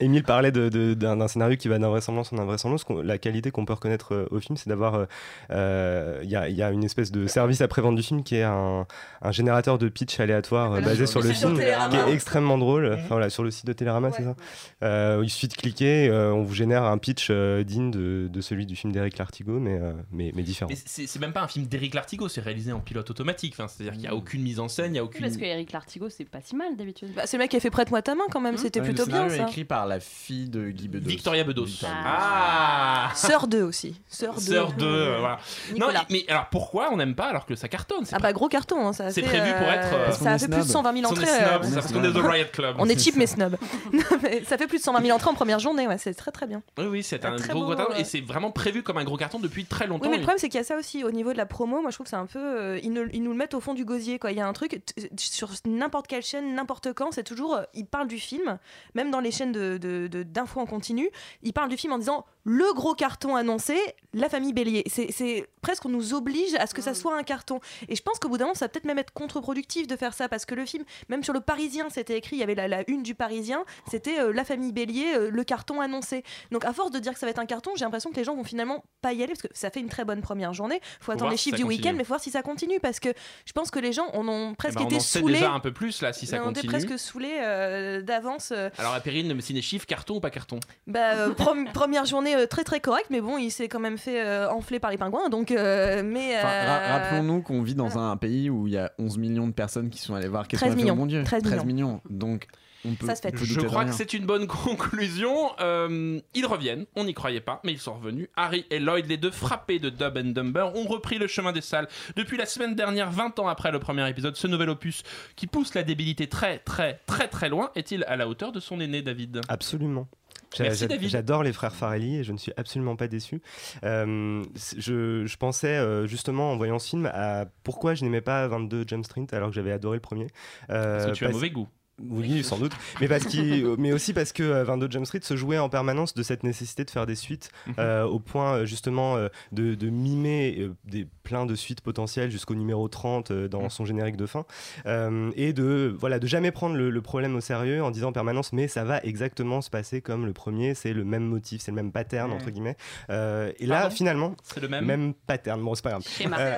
Émile, 0.00 0.22
parlait 0.22 0.52
de- 0.52 0.68
de- 0.68 0.94
d'un 0.94 1.16
d'un 1.16 1.28
scénario 1.28 1.56
qui 1.56 1.68
va 1.68 1.78
d'invraisemblance 1.78 2.32
en 2.32 2.38
invraisemblance. 2.38 2.84
Qu'on- 2.84 3.02
La 3.02 3.18
qualité 3.18 3.50
qu'on 3.50 3.64
peut 3.64 3.72
reconnaître 3.74 4.14
euh, 4.14 4.26
au 4.30 4.40
film, 4.40 4.56
c'est 4.56 4.68
d'avoir. 4.68 4.94
euh, 4.94 5.04
euh, 5.50 6.20
Il 6.24 6.30
y, 6.30 6.36
a, 6.36 6.48
il 6.48 6.56
y 6.56 6.62
a 6.62 6.70
une 6.70 6.84
espèce 6.84 7.12
de 7.12 7.26
service 7.26 7.60
après-vente 7.60 7.96
du 7.96 8.02
film 8.02 8.22
qui 8.22 8.36
est 8.36 8.42
un, 8.42 8.86
un 9.22 9.32
générateur 9.32 9.78
de 9.78 9.88
pitch 9.88 10.18
aléatoire 10.20 10.72
euh, 10.72 10.78
Ah, 10.78 10.84
basé 10.84 11.06
sur 11.06 11.20
le 11.20 11.30
film, 11.32 11.54
qui 11.56 11.62
est 11.96 12.12
extrêmement 12.12 12.58
drôle. 12.58 12.92
Enfin, 12.94 13.06
voilà, 13.10 13.30
sur 13.30 13.42
le 13.42 13.50
site 13.50 13.66
de 13.66 13.72
Télérama, 13.72 14.10
c'est 14.12 14.22
ça 14.24 14.34
Euh, 14.82 15.20
Il 15.24 15.30
suffit 15.30 15.48
de 15.48 15.54
cliquer, 15.54 16.08
euh, 16.08 16.32
on 16.32 16.42
vous 16.42 16.54
génère 16.54 16.84
un 16.84 16.98
pitch 16.98 17.28
euh, 17.30 17.62
digne 17.64 17.90
de, 17.90 18.28
de 18.32 18.40
celui 18.40 18.66
du 18.66 18.76
film 18.76 18.92
d'Eric 18.92 19.18
Lartigot, 19.18 19.58
mais, 19.60 19.78
euh, 19.80 19.92
mais, 20.12 20.32
mais 20.34 20.42
différent. 20.42 20.68
Mais 20.70 20.76
c'est 20.84 21.06
c'est 21.06 21.18
même 21.20 21.32
pas 21.32 21.42
un 21.42 21.48
film 21.48 21.66
d'Éric 21.66 21.94
Lartigot, 21.94 22.28
c'est 22.28 22.40
réalisé 22.40 22.72
en 22.72 22.80
pilote 22.80 23.08
automatique. 23.10 23.54
Enfin, 23.56 23.68
C'est-à-dire 23.68 23.92
qu'il 23.92 24.02
n'y 24.02 24.08
a 24.08 24.14
aucune 24.14 24.42
mise 24.42 24.60
en 24.60 24.68
scène, 24.68 24.86
il 24.86 24.92
n'y 24.92 24.98
a 24.98 25.02
Oui, 25.02 25.08
aucune. 25.08 25.22
Parce 25.22 25.36
que 25.36 25.44
Eric 25.44 25.72
Lartigot, 25.72 26.08
c'est 26.10 26.24
pas 26.24 26.40
si 26.42 26.56
mal 26.56 26.76
d'habitude. 26.76 27.03
Bah, 27.14 27.22
c'est 27.26 27.36
le 27.36 27.42
mec 27.42 27.50
qui 27.50 27.56
a 27.56 27.60
fait 27.60 27.70
Prête-moi 27.70 28.02
ta 28.02 28.14
main 28.14 28.24
quand 28.30 28.40
même, 28.40 28.56
c'était 28.56 28.80
Ouais, 28.80 28.86
plutôt 28.86 29.04
le 29.04 29.10
bien 29.12 29.28
ça. 29.28 29.42
écrit 29.42 29.64
par 29.64 29.86
la 29.86 30.00
fille 30.00 30.48
de 30.48 30.70
Guy 30.70 30.88
Bedos. 30.88 31.08
Victoria 31.08 31.44
Bedos. 31.44 31.64
Victoria 31.64 31.94
Ah, 32.04 33.10
Sœur 33.14 33.46
2 33.48 33.62
aussi. 33.62 34.00
Sœur 34.08 34.34
2. 34.34 34.40
Sœur 34.40 34.72
2, 34.72 34.86
euh, 34.86 35.16
voilà. 35.18 35.38
Non, 35.78 35.86
mais 36.10 36.24
alors 36.28 36.46
pourquoi 36.50 36.90
on 36.92 36.96
n'aime 36.96 37.14
pas 37.14 37.26
alors 37.26 37.46
que 37.46 37.54
ça 37.54 37.68
cartonne? 37.68 38.04
Ah 38.12 38.18
bah 38.18 38.32
gros 38.32 38.48
carton, 38.48 38.86
hein, 38.86 38.92
ça 38.92 39.06
a 39.06 39.10
C'est 39.10 39.22
prévu 39.22 39.50
pour 39.58 39.66
être, 39.68 39.94
euh, 39.94 40.10
ça 40.12 40.32
a 40.32 40.38
fait 40.38 40.48
plus 40.48 40.58
de 40.58 40.62
snob. 40.62 40.84
120 40.84 40.92
000 40.92 41.02
Parce 41.02 41.14
qu'on 41.14 41.20
est 41.20 41.28
entrées. 41.30 41.44
snob, 41.44 41.64
euh, 41.64 41.74
parce 41.74 41.92
qu'on 41.92 42.04
est 42.04 42.12
The 42.12 42.16
Riot 42.32 42.46
Club. 42.52 42.76
On 42.78 42.88
est 42.88 42.98
cheap 42.98 43.16
mais 43.16 43.26
snob. 43.26 43.56
Ça 44.46 44.58
fait 44.58 44.66
plus 44.66 44.78
de 44.78 44.82
120 44.82 45.02
000 45.02 45.14
entrées 45.14 45.30
en 45.30 45.34
première 45.34 45.58
journée, 45.58 45.86
ouais, 45.86 45.98
c'est 45.98 46.14
très 46.14 46.30
très 46.30 46.46
bien. 46.46 46.62
Oui, 46.78 46.86
oui, 46.86 47.02
c'est 47.02 47.24
un 47.24 47.36
très 47.36 47.52
gros, 47.52 47.74
carton 47.74 47.94
et 47.96 48.04
c'est 48.04 48.20
vraiment 48.20 48.50
prévu 48.50 48.82
comme 48.82 48.98
un 48.98 49.04
gros 49.04 49.16
carton 49.16 49.38
depuis 49.38 49.64
très 49.64 49.86
longtemps. 49.86 50.04
Oui, 50.04 50.10
mais 50.10 50.16
le 50.16 50.22
problème, 50.22 50.38
c'est 50.38 50.48
qu'il 50.48 50.58
y 50.58 50.62
a 50.62 50.66
ça 50.66 50.76
aussi 50.76 51.04
au 51.04 51.10
niveau 51.10 51.32
de 51.32 51.38
la 51.38 51.46
promo. 51.46 51.80
Moi, 51.80 51.90
je 51.90 51.96
trouve 51.96 52.04
que 52.04 52.10
c'est 52.10 52.16
un 52.16 52.26
peu. 52.26 52.38
euh, 52.38 52.80
ils, 52.82 52.92
nous 52.92 53.30
le 53.30 53.36
mettent 53.36 53.54
au 53.54 53.60
fond 53.60 53.74
du 53.74 53.84
gosier, 53.84 54.18
quoi. 54.18 54.30
Il 54.32 54.38
y 54.38 54.40
a 54.40 54.46
un 54.46 54.52
truc 54.52 54.80
sur 55.16 55.50
n'importe 55.66 56.06
quelle 56.06 56.22
chaîne, 56.22 56.54
n'importe 56.54 56.92
quand, 56.94 57.12
c'est 57.12 57.24
toujours. 57.24 57.54
euh, 57.56 57.62
ils 57.74 57.86
parlent 57.86 58.08
du 58.08 58.18
film, 58.18 58.58
même 58.94 59.10
dans 59.10 59.20
les 59.20 59.30
chaînes 59.30 59.52
de- 59.52 59.78
de- 59.78 60.06
de- 60.06 60.22
d'infos 60.22 60.60
en 60.60 60.66
continu. 60.66 61.10
Ils 61.42 61.52
parlent 61.52 61.68
du 61.68 61.76
film 61.76 61.92
en 61.92 61.98
disant 61.98 62.24
le 62.44 62.72
gros 62.74 62.94
carton 62.94 63.36
annoncé, 63.36 63.76
la 64.12 64.28
famille 64.28 64.52
Bélier. 64.52 64.84
C'est- 64.86 65.46
presque, 65.62 65.84
on 65.86 65.88
nous 65.88 66.12
oblige 66.14 66.54
à 66.56 66.66
ce 66.66 66.74
que 66.74 66.82
ça 66.82 66.92
soit 66.94 67.16
un 67.16 67.22
carton. 67.22 67.58
Et 67.88 67.96
je 67.96 68.02
pense 68.02 68.18
qu'au 68.18 68.28
bout 68.28 68.36
d'un 68.36 68.44
moment, 68.44 68.54
ça 68.54 68.66
va 68.66 68.68
peut-être 68.68 68.84
même 68.84 68.98
être 68.98 69.12
contre-productif 69.14 69.86
de 69.86 69.96
faire 69.96 70.12
ça, 70.14 70.28
parce 70.28 70.44
que 70.44 70.54
le 70.54 70.66
film, 70.66 70.84
même 71.08 71.24
sur 71.24 71.32
le 71.32 71.40
Parisien, 71.40 71.88
c'était 71.90 72.16
écrit, 72.18 72.36
il 72.36 72.40
y 72.40 72.42
avait 72.42 72.54
la, 72.54 72.68
la 72.68 72.88
une 72.90 73.02
du 73.02 73.14
Parisien, 73.14 73.64
c'était 73.90 74.20
euh, 74.20 74.32
la 74.32 74.44
famille 74.44 74.72
Bélier, 74.72 75.14
euh, 75.16 75.30
le 75.30 75.44
carton 75.44 75.80
annoncé. 75.80 76.22
Donc 76.52 76.64
à 76.66 76.72
force 76.74 76.90
de 76.90 76.98
dire 76.98 77.12
que 77.14 77.18
ça 77.18 77.26
va 77.26 77.30
être 77.30 77.38
un 77.38 77.46
carton, 77.46 77.72
j'ai 77.76 77.84
l'impression 77.86 78.10
que 78.10 78.16
les 78.16 78.24
gens 78.24 78.34
vont 78.36 78.44
finalement 78.44 78.84
pas 79.00 79.12
y 79.14 79.22
aller, 79.22 79.32
parce 79.32 79.42
que 79.42 79.48
ça 79.52 79.70
fait 79.70 79.80
une 79.80 79.88
très 79.88 80.04
bonne 80.04 80.20
première 80.20 80.52
journée. 80.52 80.80
Faut, 81.00 81.12
attendre 81.12 81.20
voir 81.24 81.30
les 81.30 81.36
chiffres 81.38 81.56
du 81.56 81.62
week-end, 81.68 81.94
mais 81.96 82.04
faut 82.04 82.08
voir 82.08 82.20
si 82.20 82.30
ça 82.30 82.42
continue, 82.42 82.78
parce 82.78 83.00
que 83.00 83.08
je 83.46 83.52
pense 83.52 83.70
que 83.70 83.78
les 83.78 83.92
gens 83.92 84.06
en 84.12 84.28
ont 84.28 84.50
Eh 84.52 84.56
presque 84.56 84.76
ben, 84.76 84.84
on 84.84 84.86
été 84.86 84.96
en 84.96 85.00
sait 85.00 85.18
saoulés. 85.20 85.34
déjà 85.34 85.50
un 85.52 85.60
peu 85.60 85.72
plus 85.72 86.02
là 86.02 86.12
si 86.12 86.26
ça 86.26 86.36
on 86.42 86.46
continue. 86.48 86.70
Presque 86.86 86.98
saoulé 86.98 87.30
euh, 87.40 88.02
d'avance. 88.02 88.52
euh, 88.54 88.70
Alors, 88.78 88.94
à 88.94 89.00
Périne, 89.00 89.32
le 89.32 89.40
ciné-chiffre, 89.40 89.86
carton 89.86 90.16
ou 90.16 90.20
pas 90.20 90.30
carton? 90.30 90.60
Bah, 90.86 91.14
euh, 91.14 91.30
prom- 91.34 91.70
première 91.72 92.04
journée 92.04 92.34
euh, 92.36 92.46
très 92.46 92.64
très 92.64 92.80
correcte, 92.80 93.08
mais 93.10 93.20
bon, 93.20 93.38
il 93.38 93.50
s'est 93.50 93.68
quand 93.68 93.80
même 93.80 93.98
fait 93.98 94.20
euh, 94.24 94.48
enfler 94.50 94.78
par 94.80 94.90
les 94.90 94.98
pingouins, 94.98 95.28
donc. 95.28 95.50
euh, 95.50 96.02
mais. 96.04 96.36
Enfin, 96.36 96.48
ra- 96.48 96.98
Rappelons-nous 96.98 97.42
qu'on 97.42 97.62
vit 97.62 97.74
dans 97.74 97.98
un 97.98 98.16
pays 98.16 98.50
où 98.50 98.66
il 98.66 98.72
y 98.74 98.78
a 98.78 98.92
11 98.98 99.18
millions 99.18 99.46
de 99.46 99.52
personnes 99.52 99.90
qui 99.90 100.00
sont 100.00 100.14
allées 100.14 100.28
voir 100.28 100.46
Qu'est-ce 100.48 100.60
13 100.60 100.72
qu'on 100.72 100.76
a 100.76 100.78
fait 100.78 100.82
millions. 100.84 100.94
au 100.94 100.98
bon 100.98 101.06
Dieu 101.06 101.22
13 101.24 101.64
millions. 101.64 102.00
Donc, 102.10 102.46
on 102.84 102.94
peut. 102.94 103.06
Ça 103.06 103.16
se 103.16 103.22
fait. 103.22 103.34
on 103.34 103.38
peut 103.38 103.44
Je 103.44 103.60
crois 103.60 103.84
que 103.84 103.92
c'est 103.92 104.12
une 104.14 104.26
bonne 104.26 104.46
conclusion. 104.48 105.52
Euh, 105.60 106.20
ils 106.34 106.46
reviennent, 106.46 106.86
on 106.96 107.04
n'y 107.04 107.14
croyait 107.14 107.40
pas, 107.40 107.60
mais 107.64 107.72
ils 107.72 107.78
sont 107.78 107.94
revenus. 107.94 108.28
Harry 108.36 108.66
et 108.70 108.78
Lloyd, 108.78 109.06
les 109.06 109.16
deux 109.16 109.30
frappés 109.30 109.78
de 109.78 109.90
Dub 109.90 110.16
and 110.16 110.32
Dumber, 110.32 110.70
ont 110.74 110.84
repris 110.84 111.18
le 111.18 111.26
chemin 111.26 111.52
des 111.52 111.60
salles. 111.60 111.88
Depuis 112.16 112.36
la 112.36 112.46
semaine 112.46 112.74
dernière, 112.74 113.10
20 113.10 113.38
ans 113.38 113.48
après 113.48 113.72
le 113.72 113.78
premier 113.78 114.08
épisode, 114.08 114.36
ce 114.36 114.46
nouvel 114.46 114.70
opus 114.70 115.02
qui 115.36 115.46
pousse 115.46 115.74
la 115.74 115.82
débilité 115.82 116.26
très, 116.26 116.58
très, 116.58 117.00
très, 117.06 117.28
très 117.28 117.48
loin, 117.48 117.70
est-il 117.74 118.04
à 118.04 118.16
la 118.16 118.28
hauteur 118.28 118.52
de 118.52 118.60
son 118.60 118.80
aîné, 118.80 119.02
David? 119.02 119.40
Absolument. 119.48 120.08
J'adore 120.56 121.42
les 121.42 121.52
frères 121.52 121.74
Farelli 121.74 122.16
et 122.18 122.24
je 122.24 122.32
ne 122.32 122.38
suis 122.38 122.52
absolument 122.56 122.96
pas 122.96 123.08
déçu. 123.08 123.42
Euh, 123.84 124.42
je, 124.76 125.26
je 125.26 125.36
pensais 125.36 125.76
euh, 125.76 126.06
justement 126.06 126.52
en 126.52 126.56
voyant 126.56 126.78
ce 126.78 126.90
film 126.90 127.10
à 127.12 127.46
pourquoi 127.64 127.94
je 127.94 128.04
n'aimais 128.04 128.20
pas 128.20 128.46
22 128.48 128.84
Jump 128.86 129.04
Street 129.04 129.26
alors 129.32 129.48
que 129.48 129.54
j'avais 129.54 129.72
adoré 129.72 129.96
le 129.96 130.00
premier. 130.00 130.28
Euh, 130.70 130.98
Parce 130.98 131.10
que 131.10 131.16
tu 131.16 131.26
as 131.26 131.30
mauvais 131.30 131.50
goût. 131.50 131.68
Oui, 132.02 132.42
sans 132.42 132.58
doute. 132.58 132.72
Mais, 133.00 133.06
parce 133.08 133.24
qu'il- 133.24 133.66
mais 133.78 133.92
aussi 133.92 134.12
parce 134.12 134.32
que 134.32 134.42
euh, 134.42 134.64
22 134.64 134.90
Jump 134.90 135.06
Street 135.06 135.20
se 135.22 135.36
jouait 135.36 135.58
en 135.58 135.68
permanence 135.68 136.12
de 136.14 136.22
cette 136.24 136.42
nécessité 136.42 136.84
de 136.84 136.90
faire 136.90 137.06
des 137.06 137.14
suites, 137.14 137.50
Mhm. 137.68 137.74
euh, 137.78 138.04
au 138.04 138.18
point 138.18 138.54
euh, 138.56 138.66
justement 138.66 139.16
euh, 139.16 139.28
de, 139.52 139.74
de 139.76 139.88
mimer 139.90 140.56
euh, 140.58 140.74
des, 140.84 141.06
plein 141.22 141.46
de 141.46 141.54
suites 141.54 141.80
potentielles 141.82 142.30
jusqu'au 142.32 142.56
numéro 142.56 142.88
30 142.88 143.30
euh, 143.30 143.46
dans 143.48 143.62
Mhm. 143.62 143.70
son 143.70 143.84
générique 143.84 144.16
de 144.16 144.26
fin. 144.26 144.44
Euh, 144.86 145.30
et 145.36 145.52
de, 145.52 145.94
voilà, 145.96 146.18
de 146.18 146.26
jamais 146.26 146.50
prendre 146.50 146.74
le, 146.74 146.90
le 146.90 147.00
problème 147.02 147.36
au 147.36 147.40
sérieux 147.40 147.82
en 147.82 147.90
disant 147.92 148.08
en 148.08 148.12
permanence 148.12 148.52
mais 148.52 148.66
ça 148.66 148.82
va 148.84 149.00
exactement 149.04 149.60
se 149.60 149.70
passer 149.70 150.00
comme 150.00 150.26
le 150.26 150.32
premier, 150.32 150.74
c'est 150.74 150.92
le 150.94 151.04
même 151.04 151.24
motif, 151.24 151.62
c'est 151.62 151.70
le 151.70 151.76
même 151.76 151.92
pattern, 151.92 152.30
Mhm. 152.30 152.36
entre 152.36 152.50
guillemets. 152.50 152.76
Euh, 153.10 153.52
et 153.58 153.66
là, 153.66 153.82
Pardon? 153.82 153.94
finalement, 153.96 154.34
C'est 154.42 154.60
le 154.60 154.68
même? 154.68 154.84
même 154.84 155.14
pattern. 155.14 155.62
Bon, 155.62 155.74
c'est 155.76 155.82
pas 155.82 155.90
grave. 155.90 156.02
Euh, 156.20 156.56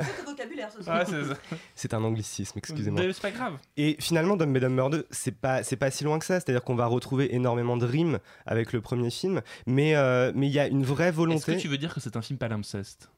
ce 0.82 0.90
Ah, 0.90 1.04
c'est 1.74 1.92
un 1.94 2.02
anglicisme, 2.02 2.58
excusez-moi. 2.58 3.02
Mais 3.02 3.12
C'est 3.12 3.20
pas 3.22 3.30
grave. 3.30 3.54
Et 3.76 3.96
finalement, 4.00 4.36
Dumb 4.36 4.56
and 4.56 4.60
Dumber 4.60 4.88
2, 4.90 5.06
c'est 5.26 5.32
pas, 5.32 5.64
c'est 5.64 5.76
pas 5.76 5.90
si 5.90 6.04
loin 6.04 6.18
que 6.20 6.24
ça. 6.24 6.38
C'est-à-dire 6.38 6.62
qu'on 6.62 6.76
va 6.76 6.86
retrouver 6.86 7.34
énormément 7.34 7.76
de 7.76 7.84
rimes 7.84 8.18
avec 8.46 8.72
le 8.72 8.80
premier 8.80 9.10
film, 9.10 9.42
mais 9.66 9.96
euh, 9.96 10.30
mais 10.36 10.46
il 10.46 10.52
y 10.52 10.60
a 10.60 10.68
une 10.68 10.84
vraie 10.84 11.08
Est-ce 11.08 11.16
volonté. 11.16 11.56
que 11.56 11.60
tu 11.60 11.66
veux 11.68 11.78
dire 11.78 11.92
que 11.92 11.98
c'est 12.00 12.16
un 12.16 12.22
film 12.22 12.38
palimpseste 12.38 13.10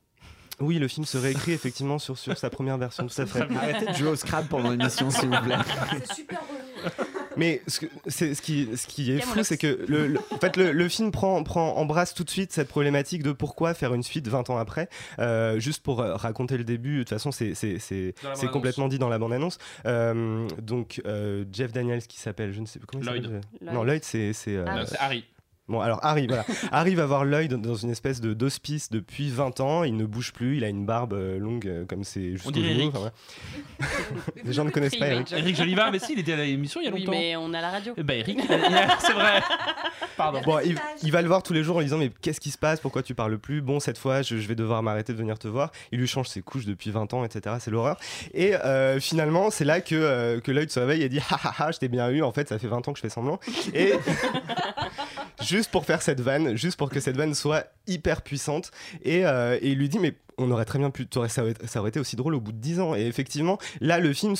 Oui, 0.59 0.79
le 0.79 0.89
film 0.89 1.05
se 1.05 1.19
réécrit 1.19 1.53
effectivement 1.53 1.99
sur, 1.99 2.17
sur 2.17 2.37
sa 2.39 2.49
première 2.49 2.79
version, 2.79 3.07
tout 3.07 3.21
à 3.21 3.27
fait. 3.27 3.43
Arrêtez 3.55 3.87
de 3.87 3.93
jouer 3.93 4.09
au 4.09 4.17
Scrabble 4.17 4.49
pendant 4.49 4.71
l'émission, 4.71 5.11
s'il 5.11 5.29
vous 5.29 5.43
plaît. 5.43 5.57
C'est 6.07 6.15
super 6.15 6.41
Mais 7.39 7.63
ce, 7.67 7.81
que- 7.81 7.87
c'est, 8.07 8.35
ce, 8.35 8.43
qui, 8.43 8.69
ce 8.77 8.87
qui 8.87 9.13
est 9.13 9.21
fou, 9.21 9.43
c'est 9.45 9.57
que 9.57 9.85
le, 9.89 10.07
le- 10.09 10.21
en 10.31 10.39
fait, 10.39 10.57
le, 10.57 10.73
le 10.73 10.89
film 10.89 11.11
prend, 11.11 11.43
prend, 11.45 11.77
embrasse 11.77 12.13
tout 12.15 12.25
de 12.25 12.31
suite 12.31 12.53
cette 12.53 12.69
problématique 12.69 13.23
de 13.23 13.33
pourquoi 13.33 13.75
faire 13.75 13.95
une 13.95 14.03
suite 14.03 14.29
20 14.29 14.51
ans 14.51 14.59
après. 14.59 14.89
Euh, 15.19 15.59
juste 15.61 15.83
pour 15.83 16.01
euh, 16.01 16.15
raconter 16.17 16.57
le 16.59 16.65
début, 16.65 16.95
de 16.99 17.03
toute 17.05 17.11
façon, 17.11 17.31
c'est, 17.33 17.55
c'est, 17.55 17.79
c'est, 17.79 18.15
c'est 18.35 18.51
complètement 18.51 18.89
dit 18.89 18.99
dans 18.99 19.09
la 19.09 19.19
bande-annonce. 19.19 19.59
Euh, 19.87 20.47
donc, 20.61 21.01
euh, 21.07 21.45
Jeff 21.53 21.73
Daniels, 21.73 22.03
qui 22.07 22.19
s'appelle, 22.21 22.53
je 22.53 22.61
ne 22.61 22.67
sais 22.67 22.79
plus 22.79 22.87
comment 22.87 23.03
il 23.03 23.07
Lloyd. 23.07 23.23
s'appelle 23.23 23.41
Lloyd. 23.61 23.75
Non, 23.75 23.85
Lloyd, 23.85 24.05
c'est. 24.05 24.33
c'est 24.33 24.57
euh, 24.57 24.65
Non, 24.65 24.85
c'est 24.87 24.99
Harry. 24.99 25.25
Bon, 25.69 25.81
alors 25.81 26.01
Harry, 26.03 26.27
voilà. 26.27 26.45
Harry 26.73 26.95
va 26.95 27.07
voir 27.07 27.25
Lloyd 27.25 27.53
dans 27.55 27.75
une 27.75 27.91
espèce 27.91 28.21
de 28.21 28.33
d'hospice 28.35 28.91
depuis 28.91 29.29
20 29.31 29.61
ans. 29.61 29.85
Il 29.85 29.97
ne 29.97 30.07
bouge 30.07 30.33
plus. 30.33 30.57
Il 30.57 30.65
a 30.65 30.69
une 30.69 30.87
barbe 30.87 31.13
euh, 31.13 31.39
longue 31.39 31.67
euh, 31.67 31.85
comme 31.85 32.05
c'est 32.05 32.33
jusqu'au 32.33 32.51
dirait 32.51 32.71
genou. 32.75 32.81
Eric. 32.81 32.97
enfin. 32.97 33.11
Les 34.45 34.53
gens 34.53 34.65
ne 34.65 34.71
connaissent 34.71 34.97
pas 34.97 35.09
Eric. 35.09 35.31
Eric 35.33 35.57
Joliva, 35.57 35.91
mais 35.91 35.99
si, 35.99 36.15
il 36.15 36.21
était 36.21 36.33
à 36.33 36.37
l'émission 36.37 36.81
il 36.81 36.87
y 36.87 36.89
a 36.89 36.93
Oui, 36.93 37.01
longtemps. 37.01 37.13
mais 37.19 37.37
on 37.37 37.53
a 37.53 37.61
la 37.61 37.71
radio. 37.71 37.93
Eh 37.97 38.03
ben, 38.03 38.19
Eric, 38.21 38.41
c'est 39.01 39.13
vrai. 39.13 39.43
Pardon. 40.17 40.41
Bon, 40.45 40.59
il, 40.65 40.77
il 41.03 41.13
va 41.13 41.21
le 41.23 41.29
voir 41.29 41.43
tous 41.43 41.53
les 41.53 41.63
jours 41.63 41.77
en 41.77 41.81
lui 41.81 41.87
disant 41.87 41.99
mais 41.99 42.11
qu'est-ce 42.23 42.41
qui 42.41 42.51
se 42.51 42.59
passe? 42.59 42.81
Pourquoi 42.81 43.03
tu 43.03 43.15
parles 43.15 43.39
plus? 43.39 43.61
Bon, 43.61 43.79
cette 43.79 43.99
fois, 43.99 44.23
je, 44.23 44.39
je 44.39 44.49
vais 44.49 44.55
devoir 44.55 44.83
m'arrêter 44.83 45.13
de 45.13 45.19
venir 45.19 45.39
te 45.39 45.49
voir. 45.49 45.71
Il 45.93 45.99
lui 45.99 46.07
change 46.09 46.29
ses 46.29 46.41
couches 46.43 46.65
depuis 46.67 46.91
20 46.91 47.13
ans, 47.15 47.25
etc. 47.25 47.57
C'est 47.61 47.71
l'horreur. 47.71 47.99
Et 48.33 48.55
euh, 48.57 48.99
finalement, 49.01 49.51
c'est 49.51 49.65
là 49.65 49.81
que, 49.81 49.95
euh, 49.95 50.41
que 50.41 50.51
Lloyd 50.51 50.71
se 50.71 50.81
réveille 50.81 51.03
et 51.03 51.09
dit 51.09 51.21
ah 51.31 51.39
ah 51.45 51.55
ah, 51.59 51.73
je 51.73 51.79
t'ai 51.79 51.89
bien 51.89 52.09
eu. 52.11 52.23
En 52.23 52.33
fait, 52.33 52.49
ça 52.49 52.59
fait 52.59 52.69
20 52.69 52.89
ans 52.89 52.93
que 52.93 52.97
je 52.99 53.03
fais 53.03 53.09
semblant. 53.11 53.39
Et 53.75 53.93
juste 55.43 55.71
pour 55.71 55.85
faire 55.85 56.03
cette 56.03 56.21
vanne, 56.21 56.57
juste 56.57 56.79
pour 56.79 56.91
que 56.91 57.01
cette 57.01 57.17
vanne 57.17 57.35
soit 57.35 57.67
hyper 57.87 58.23
puissante. 58.23 58.71
Et, 59.03 59.27
euh, 59.27 59.59
il 59.63 59.79
lui 59.79 59.89
dit 59.89 59.99
mais 59.99 60.15
on 60.39 60.51
aurait 60.53 60.65
très 60.65 60.79
bien 60.79 60.91
pu, 60.91 61.07
ça, 61.29 61.43
aurait, 61.43 61.89
été 61.89 61.99
aussi 61.99 62.17
drôle 62.17 62.35
au 62.35 62.41
bout 62.41 62.53
de 62.53 62.59
10 62.59 62.81
ans. 62.81 62.95
Et 62.95 63.07
effectivement, 63.07 63.59
là, 63.81 63.99
le 63.99 64.13
film 64.13 64.35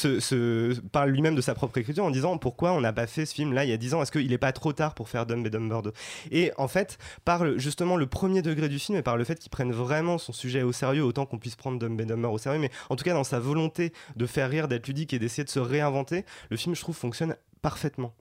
parle 0.93 1.11
lui-même 1.11 1.35
de 1.35 1.41
sa 1.41 1.55
propre 1.55 1.77
écriture 1.79 2.05
en 2.05 2.11
disant 2.11 2.39
pourquoi 2.39 2.73
on 2.73 2.81
n'a 2.81 2.93
pas 2.93 3.07
fait 3.07 3.27
ce 3.27 3.35
film-là 3.35 3.65
il 3.65 3.71
y 3.71 3.73
a 3.73 3.77
10 3.77 3.95
ans? 3.95 4.03
Est-ce 4.03 4.13
qu'il 4.13 4.29
n'est 4.29 4.39
pas 4.39 4.53
trop 4.53 4.73
tard 4.73 4.95
pour 4.95 5.09
faire 5.09 5.27
Dumb 5.27 5.45
and 5.45 5.51
Dumber 5.51 5.83
2 5.83 5.93
Et 6.31 6.53
en 6.57 6.69
fait, 6.69 6.99
par 7.25 7.59
justement 7.59 7.97
le 7.97 8.07
premier 8.07 8.43
degré 8.43 8.69
du 8.69 8.79
film 8.79 8.97
et 8.97 9.03
par 9.03 9.17
le 9.17 9.25
fait 9.25 9.39
qu'il 9.39 9.51
prenne 9.51 9.73
vraiment 9.73 10.19
son 10.19 10.33
sujet 10.33 10.63
au 10.63 10.73
sérieux, 10.73 11.03
autant 11.03 11.27
qu'on 11.27 11.39
puisse 11.39 11.57
prendre 11.57 11.79
Dumb 11.79 12.01
and 12.01 12.07
Dumber 12.07 12.31
au 12.31 12.39
sérieux, 12.39 12.61
mais 12.61 12.71
en 12.91 12.97
tout 12.97 13.05
cas 13.05 13.15
dans 13.15 13.25
sa 13.25 13.41
volonté 13.41 13.93
de 14.15 14.27
faire 14.27 14.49
rire, 14.49 14.69
d'être 14.69 14.87
ludique 14.87 15.13
et 15.13 15.19
d'essayer 15.19 15.45
de 15.45 15.51
se 15.51 15.59
réinventer, 15.59 16.25
le 16.51 16.57
film, 16.57 16.77
je 16.77 16.81
trouve, 16.81 16.97
fonctionne 16.97 17.35
parfaitement. 17.61 18.15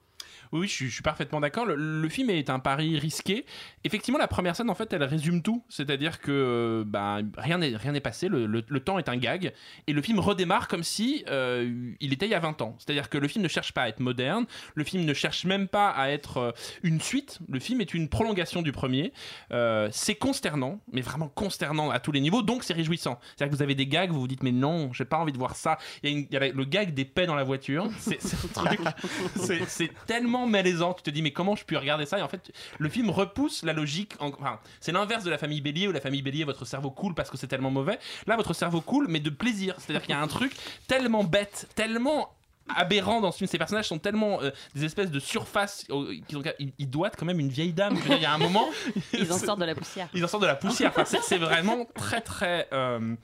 Oui, 0.51 0.67
je, 0.67 0.73
suis- 0.73 0.87
je 0.87 0.93
suis 0.93 1.03
parfaitement 1.03 1.39
d'accord. 1.39 1.65
Le, 1.65 1.75
le 1.75 2.09
film 2.09 2.29
est 2.29 2.49
un 2.49 2.59
pari 2.59 2.97
risqué. 2.99 3.45
Effectivement, 3.83 4.19
la 4.19 4.27
première 4.27 4.55
scène, 4.55 4.69
en 4.69 4.75
fait, 4.75 4.91
elle 4.93 5.03
résume 5.03 5.41
tout. 5.41 5.63
C'est-à-dire 5.69 6.19
que 6.19 6.31
euh, 6.31 6.83
bah, 6.85 7.19
rien 7.37 7.57
n'est 7.57 7.75
rien 7.75 7.91
n'est 7.91 7.99
passé, 8.01 8.27
le, 8.27 8.45
le- 8.45 8.63
le 8.67 8.79
temps 8.79 8.97
est 8.99 9.09
un 9.09 9.17
gag, 9.17 9.53
et 9.87 9.93
le 9.93 10.01
film 10.01 10.19
redémarre 10.19 10.67
comme 10.67 10.83
si 10.83 11.23
euh, 11.29 11.93
il 11.99 12.13
était 12.13 12.25
il 12.25 12.31
y 12.31 12.35
a 12.35 12.39
20 12.39 12.61
ans. 12.61 12.75
C'est-à-dire 12.79 13.09
que 13.09 13.17
le 13.17 13.27
film 13.27 13.43
ne 13.43 13.47
cherche 13.49 13.73
pas 13.73 13.83
à 13.83 13.87
être 13.89 13.99
moderne, 13.99 14.45
le 14.75 14.83
film 14.83 15.05
ne 15.05 15.13
cherche 15.13 15.45
même 15.45 15.67
pas 15.67 15.89
à 15.89 16.09
être 16.09 16.37
euh, 16.37 16.51
une 16.83 16.99
suite. 17.01 17.39
Le 17.49 17.59
film 17.59 17.81
est 17.81 17.93
une 17.93 18.09
prolongation 18.09 18.61
du 18.61 18.71
premier. 18.71 19.13
Euh, 19.51 19.89
c'est 19.91 20.15
consternant, 20.15 20.79
mais 20.91 21.01
vraiment 21.01 21.27
consternant 21.29 21.89
à 21.89 21.99
tous 21.99 22.11
les 22.11 22.19
niveaux, 22.19 22.41
donc 22.41 22.63
c'est 22.63 22.73
réjouissant. 22.73 23.19
C'est-à-dire 23.35 23.51
que 23.51 23.55
vous 23.57 23.63
avez 23.63 23.75
des 23.75 23.87
gags, 23.87 24.11
vous 24.11 24.19
vous 24.19 24.27
dites 24.27 24.43
mais 24.43 24.51
non, 24.51 24.91
j'ai 24.93 25.05
pas 25.05 25.17
envie 25.17 25.31
de 25.31 25.37
voir 25.37 25.55
ça. 25.55 25.77
Il 26.03 26.09
y 26.09 26.13
a, 26.13 26.17
une- 26.17 26.27
il 26.29 26.33
y 26.33 26.37
a 26.37 26.47
le 26.51 26.65
gag 26.65 26.93
des 26.93 27.05
paix 27.05 27.25
dans 27.25 27.35
la 27.35 27.43
voiture. 27.43 27.87
C'est 27.99 28.19
un 28.33 28.47
truc, 28.65 28.79
c'est- 29.35 29.65
c'est 29.67 29.91
tellement 30.37 30.47
malaisant. 30.47 30.93
Tu 30.93 31.03
te 31.03 31.09
dis 31.09 31.21
mais 31.21 31.31
comment 31.31 31.55
je 31.55 31.65
peux 31.65 31.77
regarder 31.77 32.05
ça? 32.05 32.19
Et 32.19 32.21
en 32.21 32.27
fait, 32.27 32.51
le 32.77 32.89
film 32.89 33.09
repousse 33.09 33.63
la 33.63 33.73
logique. 33.73 34.13
en- 34.19 34.27
Enfin, 34.29 34.59
c'est 34.79 34.91
l'inverse 34.91 35.23
de 35.23 35.29
la 35.29 35.37
famille 35.37 35.61
Bélier 35.61 35.87
où 35.87 35.91
la 35.91 36.01
famille 36.01 36.21
Bélier, 36.21 36.43
votre 36.43 36.65
cerveau 36.65 36.91
coule 36.91 37.13
parce 37.15 37.29
que 37.29 37.37
c'est 37.37 37.47
tellement 37.47 37.71
mauvais. 37.71 37.99
Là, 38.27 38.35
votre 38.35 38.53
cerveau 38.53 38.81
coule, 38.81 39.07
mais 39.09 39.19
de 39.19 39.29
plaisir. 39.29 39.75
C'est-à-dire 39.77 40.01
qu'il 40.01 40.11
y 40.11 40.17
a 40.17 40.21
un 40.21 40.27
truc 40.27 40.53
tellement 40.87 41.23
bête, 41.23 41.67
tellement 41.75 42.33
aberrant 42.75 43.21
dans 43.21 43.31
ce 43.31 43.37
film. 43.37 43.47
Ces 43.47 43.57
personnages 43.57 43.87
sont 43.87 43.97
tellement 43.97 44.41
euh, 44.41 44.51
des 44.75 44.83
espèces 44.83 45.09
de 45.09 45.19
surface 45.19 45.85
euh, 45.89 46.13
qu'ils 46.27 46.37
ont- 46.37 46.43
ils, 46.59 46.73
ils 46.77 46.89
doivent 46.89 47.13
quand 47.17 47.25
même 47.25 47.39
une 47.39 47.47
vieille 47.49 47.71
dame. 47.73 47.97
Il 48.09 48.17
y 48.21 48.25
a 48.25 48.33
un 48.33 48.37
moment, 48.37 48.67
Ils 49.13 49.31
en 49.31 49.37
sortent 49.37 49.59
de 49.61 49.65
la 49.65 49.73
poussière. 49.75 50.09
ils 50.13 50.23
en 50.23 50.27
sortent 50.27 50.43
de 50.43 50.47
la 50.47 50.55
poussière. 50.55 50.89
Enfin, 50.89 51.05
c'est- 51.05 51.21
c'est 51.23 51.37
vraiment 51.37 51.85
très 51.95 52.19
très. 52.21 52.67
euh, 52.73 53.15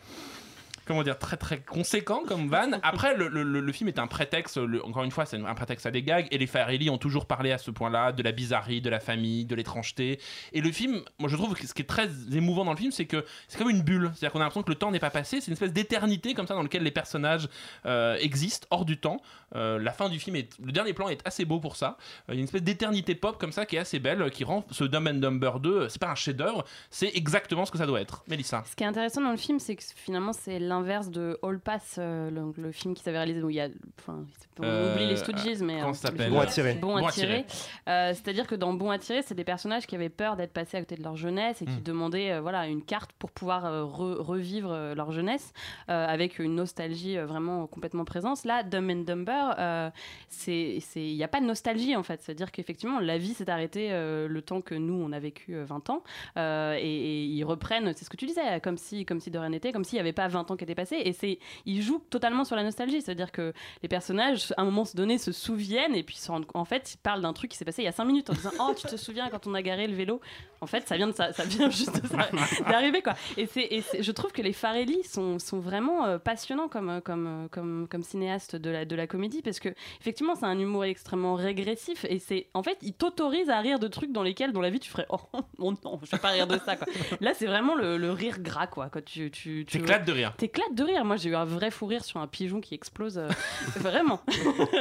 Comment 0.85 1.03
dire, 1.03 1.17
très 1.17 1.37
très 1.37 1.59
conséquent 1.61 2.23
comme 2.27 2.49
van. 2.49 2.71
Après, 2.83 3.15
le, 3.15 3.27
le- 3.27 3.71
film 3.73 3.87
est 3.87 3.99
un 3.99 4.07
prétexte, 4.07 4.59
encore 4.83 5.03
une 5.03 5.11
fois, 5.11 5.25
c'est 5.25 5.37
un 5.37 5.53
prétexte 5.55 5.85
à 5.85 5.91
des 5.91 6.03
gags, 6.03 6.27
et 6.31 6.37
les 6.37 6.45
Farrelly 6.47 6.89
ont 6.89 6.97
toujours 6.97 7.25
parlé 7.25 7.51
à 7.51 7.57
ce 7.57 7.71
point-là 7.71 8.11
de 8.11 8.21
la 8.21 8.31
bizarrerie, 8.31 8.81
de 8.81 8.89
la 8.89 8.99
famille, 8.99 9.45
de 9.45 9.55
l'étrangeté. 9.55 10.19
Et 10.51 10.61
le 10.61 10.71
film, 10.71 11.01
moi 11.19 11.29
je 11.29 11.35
trouve 11.35 11.55
que 11.55 11.65
ce 11.65 11.73
qui 11.73 11.81
est 11.81 11.85
très 11.85 12.09
émouvant 12.33 12.65
dans 12.65 12.71
le 12.71 12.77
film, 12.77 12.91
c'est 12.91 13.05
que 13.05 13.25
c'est 13.47 13.57
comme 13.57 13.69
une 13.69 13.81
bulle. 13.81 14.11
C'est-à-dire 14.13 14.31
qu'on 14.33 14.39
a 14.39 14.43
l'impression 14.43 14.63
que 14.63 14.69
le 14.69 14.75
temps 14.75 14.91
n'est 14.91 14.99
pas 14.99 15.09
passé, 15.09 15.39
c'est 15.41 15.47
une 15.47 15.53
espèce 15.53 15.73
d'éternité 15.73 16.33
comme 16.33 16.47
ça 16.47 16.53
dans 16.53 16.61
lequel 16.63 16.83
les 16.83 16.91
personnages 16.91 17.47
euh, 17.85 18.17
existent 18.19 18.67
hors 18.69 18.85
du 18.85 18.97
temps. 18.97 19.17
Euh, 19.55 19.79
la 19.79 19.91
fin 19.91 20.09
du 20.09 20.19
film, 20.19 20.35
est, 20.35 20.49
le 20.63 20.71
dernier 20.71 20.93
plan 20.93 21.07
est 21.09 21.21
assez 21.25 21.45
beau 21.45 21.59
pour 21.59 21.75
ça. 21.75 21.97
Euh, 22.29 22.33
Il 22.33 22.35
y 22.35 22.37
a 22.37 22.39
une 22.39 22.45
espèce 22.45 22.63
d'éternité 22.63 23.15
pop 23.15 23.37
comme 23.39 23.51
ça 23.51 23.65
qui 23.65 23.75
est 23.75 23.79
assez 23.79 23.99
belle, 23.99 24.29
qui 24.31 24.43
rend 24.43 24.65
ce 24.71 24.83
Dumb 24.83 25.07
and 25.07 25.15
Dumber 25.15 25.51
2, 25.59 25.69
euh, 25.69 25.89
c'est 25.89 25.99
pas 26.01 26.09
un 26.09 26.15
chef-d'œuvre, 26.15 26.65
c'est 26.89 27.11
exactement 27.15 27.65
ce 27.65 27.71
que 27.71 27.77
ça 27.77 27.85
doit 27.85 28.01
être. 28.01 28.23
Mélissa. 28.27 28.63
Ce 28.69 28.75
qui 28.75 28.83
est 28.83 28.87
intéressant 28.87 29.21
dans 29.21 29.31
le 29.31 29.37
film, 29.37 29.59
c'est 29.59 29.75
que 29.75 29.83
finalement, 29.95 30.33
c'est 30.33 30.59
l'inverse 30.73 31.09
de 31.09 31.37
All 31.43 31.59
Pass, 31.59 31.95
euh, 31.97 32.29
le, 32.29 32.53
le 32.61 32.71
film 32.71 32.93
qui 32.93 33.03
s'avait 33.03 33.17
réalisé 33.17 33.41
où 33.43 33.49
il 33.49 33.55
y 33.55 33.61
a. 33.61 33.67
Enfin, 33.99 34.25
on 34.59 34.63
Euh, 34.63 34.93
oublie 34.93 35.07
les 35.07 35.15
Stooges, 35.15 35.59
mais. 35.61 35.77
comment 35.77 35.89
euh, 35.89 35.93
ça 35.93 36.07
s'appelle 36.09 36.31
Bon 36.31 36.39
à 36.39 36.45
tirer. 36.45 36.73
Bon 36.75 36.95
à 36.97 37.11
tirer. 37.11 37.45
C'est-à-dire 37.87 38.47
que 38.47 38.55
dans 38.55 38.73
Bon 38.73 38.89
à 38.91 38.97
tirer, 38.99 39.21
c'est 39.21 39.35
des 39.35 39.43
personnages 39.43 39.87
qui 39.87 39.95
avaient 39.95 40.09
peur 40.09 40.35
d'être 40.35 40.53
passés 40.53 40.77
à 40.77 40.79
côté 40.81 40.95
de 40.95 41.03
leur 41.03 41.15
jeunesse 41.15 41.61
et 41.61 41.65
qui 41.65 41.71
Mm. 41.79 41.83
demandaient 41.83 42.31
euh, 42.31 42.41
voilà, 42.41 42.67
une 42.67 42.83
carte 42.83 43.11
pour 43.13 43.31
pouvoir 43.31 43.65
euh, 43.65 43.83
re- 43.83 44.19
revivre 44.21 44.71
euh, 44.71 44.95
leur 44.95 45.11
jeunesse 45.11 45.53
euh, 45.89 46.05
avec 46.07 46.39
une 46.39 46.55
nostalgie 46.55 47.17
euh, 47.17 47.25
vraiment 47.25 47.67
complètement 47.67 48.05
présente. 48.05 48.43
Là, 48.45 48.63
Dumb 48.63 48.89
and 48.89 49.03
Dumber, 49.03 49.53
euh, 49.59 49.89
c'est 50.29 50.77
c'est- 50.81 51.05
il 51.05 51.15
n'y 51.15 51.23
a 51.23 51.27
pas 51.27 51.39
de 51.39 51.45
nostalgie 51.45 51.95
en 51.95 52.03
fait. 52.03 52.21
C'est-à-dire 52.21 52.51
qu'effectivement, 52.51 52.99
la 52.99 53.17
vie 53.17 53.33
s'est 53.33 53.49
arrêtée 53.49 53.89
euh, 53.91 54.27
le 54.27 54.41
temps 54.41 54.61
que 54.61 54.75
nous, 54.75 54.93
on 54.95 55.11
a 55.11 55.19
vécu 55.19 55.55
euh, 55.55 55.65
20 55.65 55.89
ans. 55.89 56.03
Euh, 56.37 56.75
et, 56.79 56.81
et 56.83 57.23
ils 57.25 57.43
reprennent, 57.43 57.93
c'est 57.95 58.05
ce 58.05 58.09
que 58.09 58.17
tu 58.17 58.25
disais, 58.25 58.59
comme 58.61 58.77
si, 58.77 59.05
comme 59.05 59.19
si 59.19 59.29
de 59.31 59.37
rien 59.39 59.49
n'était, 59.49 59.71
comme 59.71 59.83
s'il 59.83 59.97
n'y 59.97 60.01
avait 60.01 60.13
pas 60.13 60.27
20 60.27 60.49
ans 60.51 60.55
était 60.63 60.75
passé. 60.75 60.97
Et 61.03 61.13
c'est, 61.13 61.39
il 61.65 61.81
joue 61.81 61.99
totalement 62.09 62.43
sur 62.43 62.55
la 62.55 62.63
nostalgie. 62.63 63.01
C'est-à-dire 63.01 63.31
que 63.31 63.53
les 63.81 63.89
personnages, 63.89 64.53
à 64.57 64.61
un 64.61 64.65
moment 64.65 64.83
donné, 64.95 65.17
se 65.17 65.31
souviennent 65.31 65.95
et 65.95 66.03
puis 66.03 66.15
se 66.15 66.31
rendent- 66.31 66.45
en 66.53 66.65
fait, 66.65 66.93
ils 66.93 66.97
parlent 66.97 67.21
d'un 67.21 67.33
truc 67.33 67.51
qui 67.51 67.57
s'est 67.57 67.65
passé 67.65 67.81
il 67.81 67.85
y 67.85 67.89
a 67.89 67.91
5 67.91 68.05
minutes 68.05 68.29
en 68.29 68.33
disant 68.33 68.51
Oh, 68.59 68.73
tu 68.75 68.87
te 68.87 68.95
souviens 68.97 69.29
quand 69.29 69.47
on 69.47 69.53
a 69.53 69.61
garé 69.61 69.87
le 69.87 69.95
vélo? 69.95 70.21
En 70.61 70.65
fait, 70.67 70.87
ça 70.87 70.95
vient, 70.95 71.07
de 71.07 71.11
ça, 71.13 71.33
ça 71.33 71.43
vient 71.43 71.69
juste 71.69 72.01
d'arriver, 72.67 73.01
quoi. 73.01 73.15
Et, 73.37 73.45
c'est, 73.47 73.67
et 73.69 73.83
je 73.99 74.11
trouve 74.11 74.31
que 74.31 74.41
les 74.41 74.53
Farelli 74.53 75.03
sont, 75.03 75.37
sont 75.39 75.59
vraiment 75.59 76.05
euh, 76.05 76.17
passionnants 76.19 76.69
comme, 76.69 77.01
comme, 77.01 77.49
comme, 77.51 77.87
comme 77.89 78.03
cinéastes 78.03 78.55
de 78.55 78.69
la, 78.69 78.85
de 78.85 78.95
la 78.95 79.05
comédie 79.05 79.41
parce 79.41 79.59
que, 79.59 79.69
effectivement, 79.99 80.35
c'est 80.35 80.45
un 80.45 80.57
humour 80.57 80.85
extrêmement 80.85 81.35
régressif 81.35 82.05
et 82.07 82.19
c'est, 82.19 82.47
en 82.53 82.63
fait, 82.63 82.77
ils 82.81 82.93
t'autorisent 82.93 83.49
à 83.49 83.59
rire 83.59 83.77
de 83.79 83.87
trucs 83.89 84.13
dans 84.13 84.23
lesquels, 84.23 84.53
dans 84.53 84.61
la 84.61 84.69
vie, 84.69 84.79
tu 84.79 84.89
ferais 84.89 85.05
Oh, 85.09 85.19
non, 85.59 85.75
je 86.03 86.11
vais 86.11 86.17
pas 86.17 86.29
rire 86.29 86.47
de 86.47 86.57
ça, 86.65 86.77
quoi. 86.77 86.87
Là, 87.19 87.33
c'est 87.33 87.45
vraiment 87.45 87.75
le, 87.75 87.97
le 87.97 88.11
rire 88.11 88.39
gras, 88.39 88.67
quoi. 88.67 88.89
Quand 88.89 89.03
tu, 89.03 89.31
tu, 89.31 89.65
tu 89.67 89.79
T'éclates 89.79 90.05
de 90.05 90.13
rire. 90.13 90.33
T'éclates 90.37 90.52
de 90.73 90.83
rire. 90.83 91.05
Moi, 91.05 91.17
j'ai 91.17 91.29
eu 91.29 91.35
un 91.35 91.45
vrai 91.45 91.71
fou 91.71 91.85
rire 91.85 92.03
sur 92.03 92.19
un 92.19 92.27
pigeon 92.27 92.61
qui 92.61 92.73
explose. 92.75 93.17
euh, 93.17 93.27
vraiment. 93.77 94.21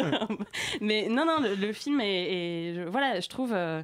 Mais 0.80 1.08
non, 1.08 1.24
non, 1.24 1.40
le, 1.40 1.54
le 1.54 1.72
film 1.72 2.00
est, 2.00 2.84
voilà, 2.86 3.20
je 3.20 3.28
trouve. 3.28 3.52
euh, 3.52 3.82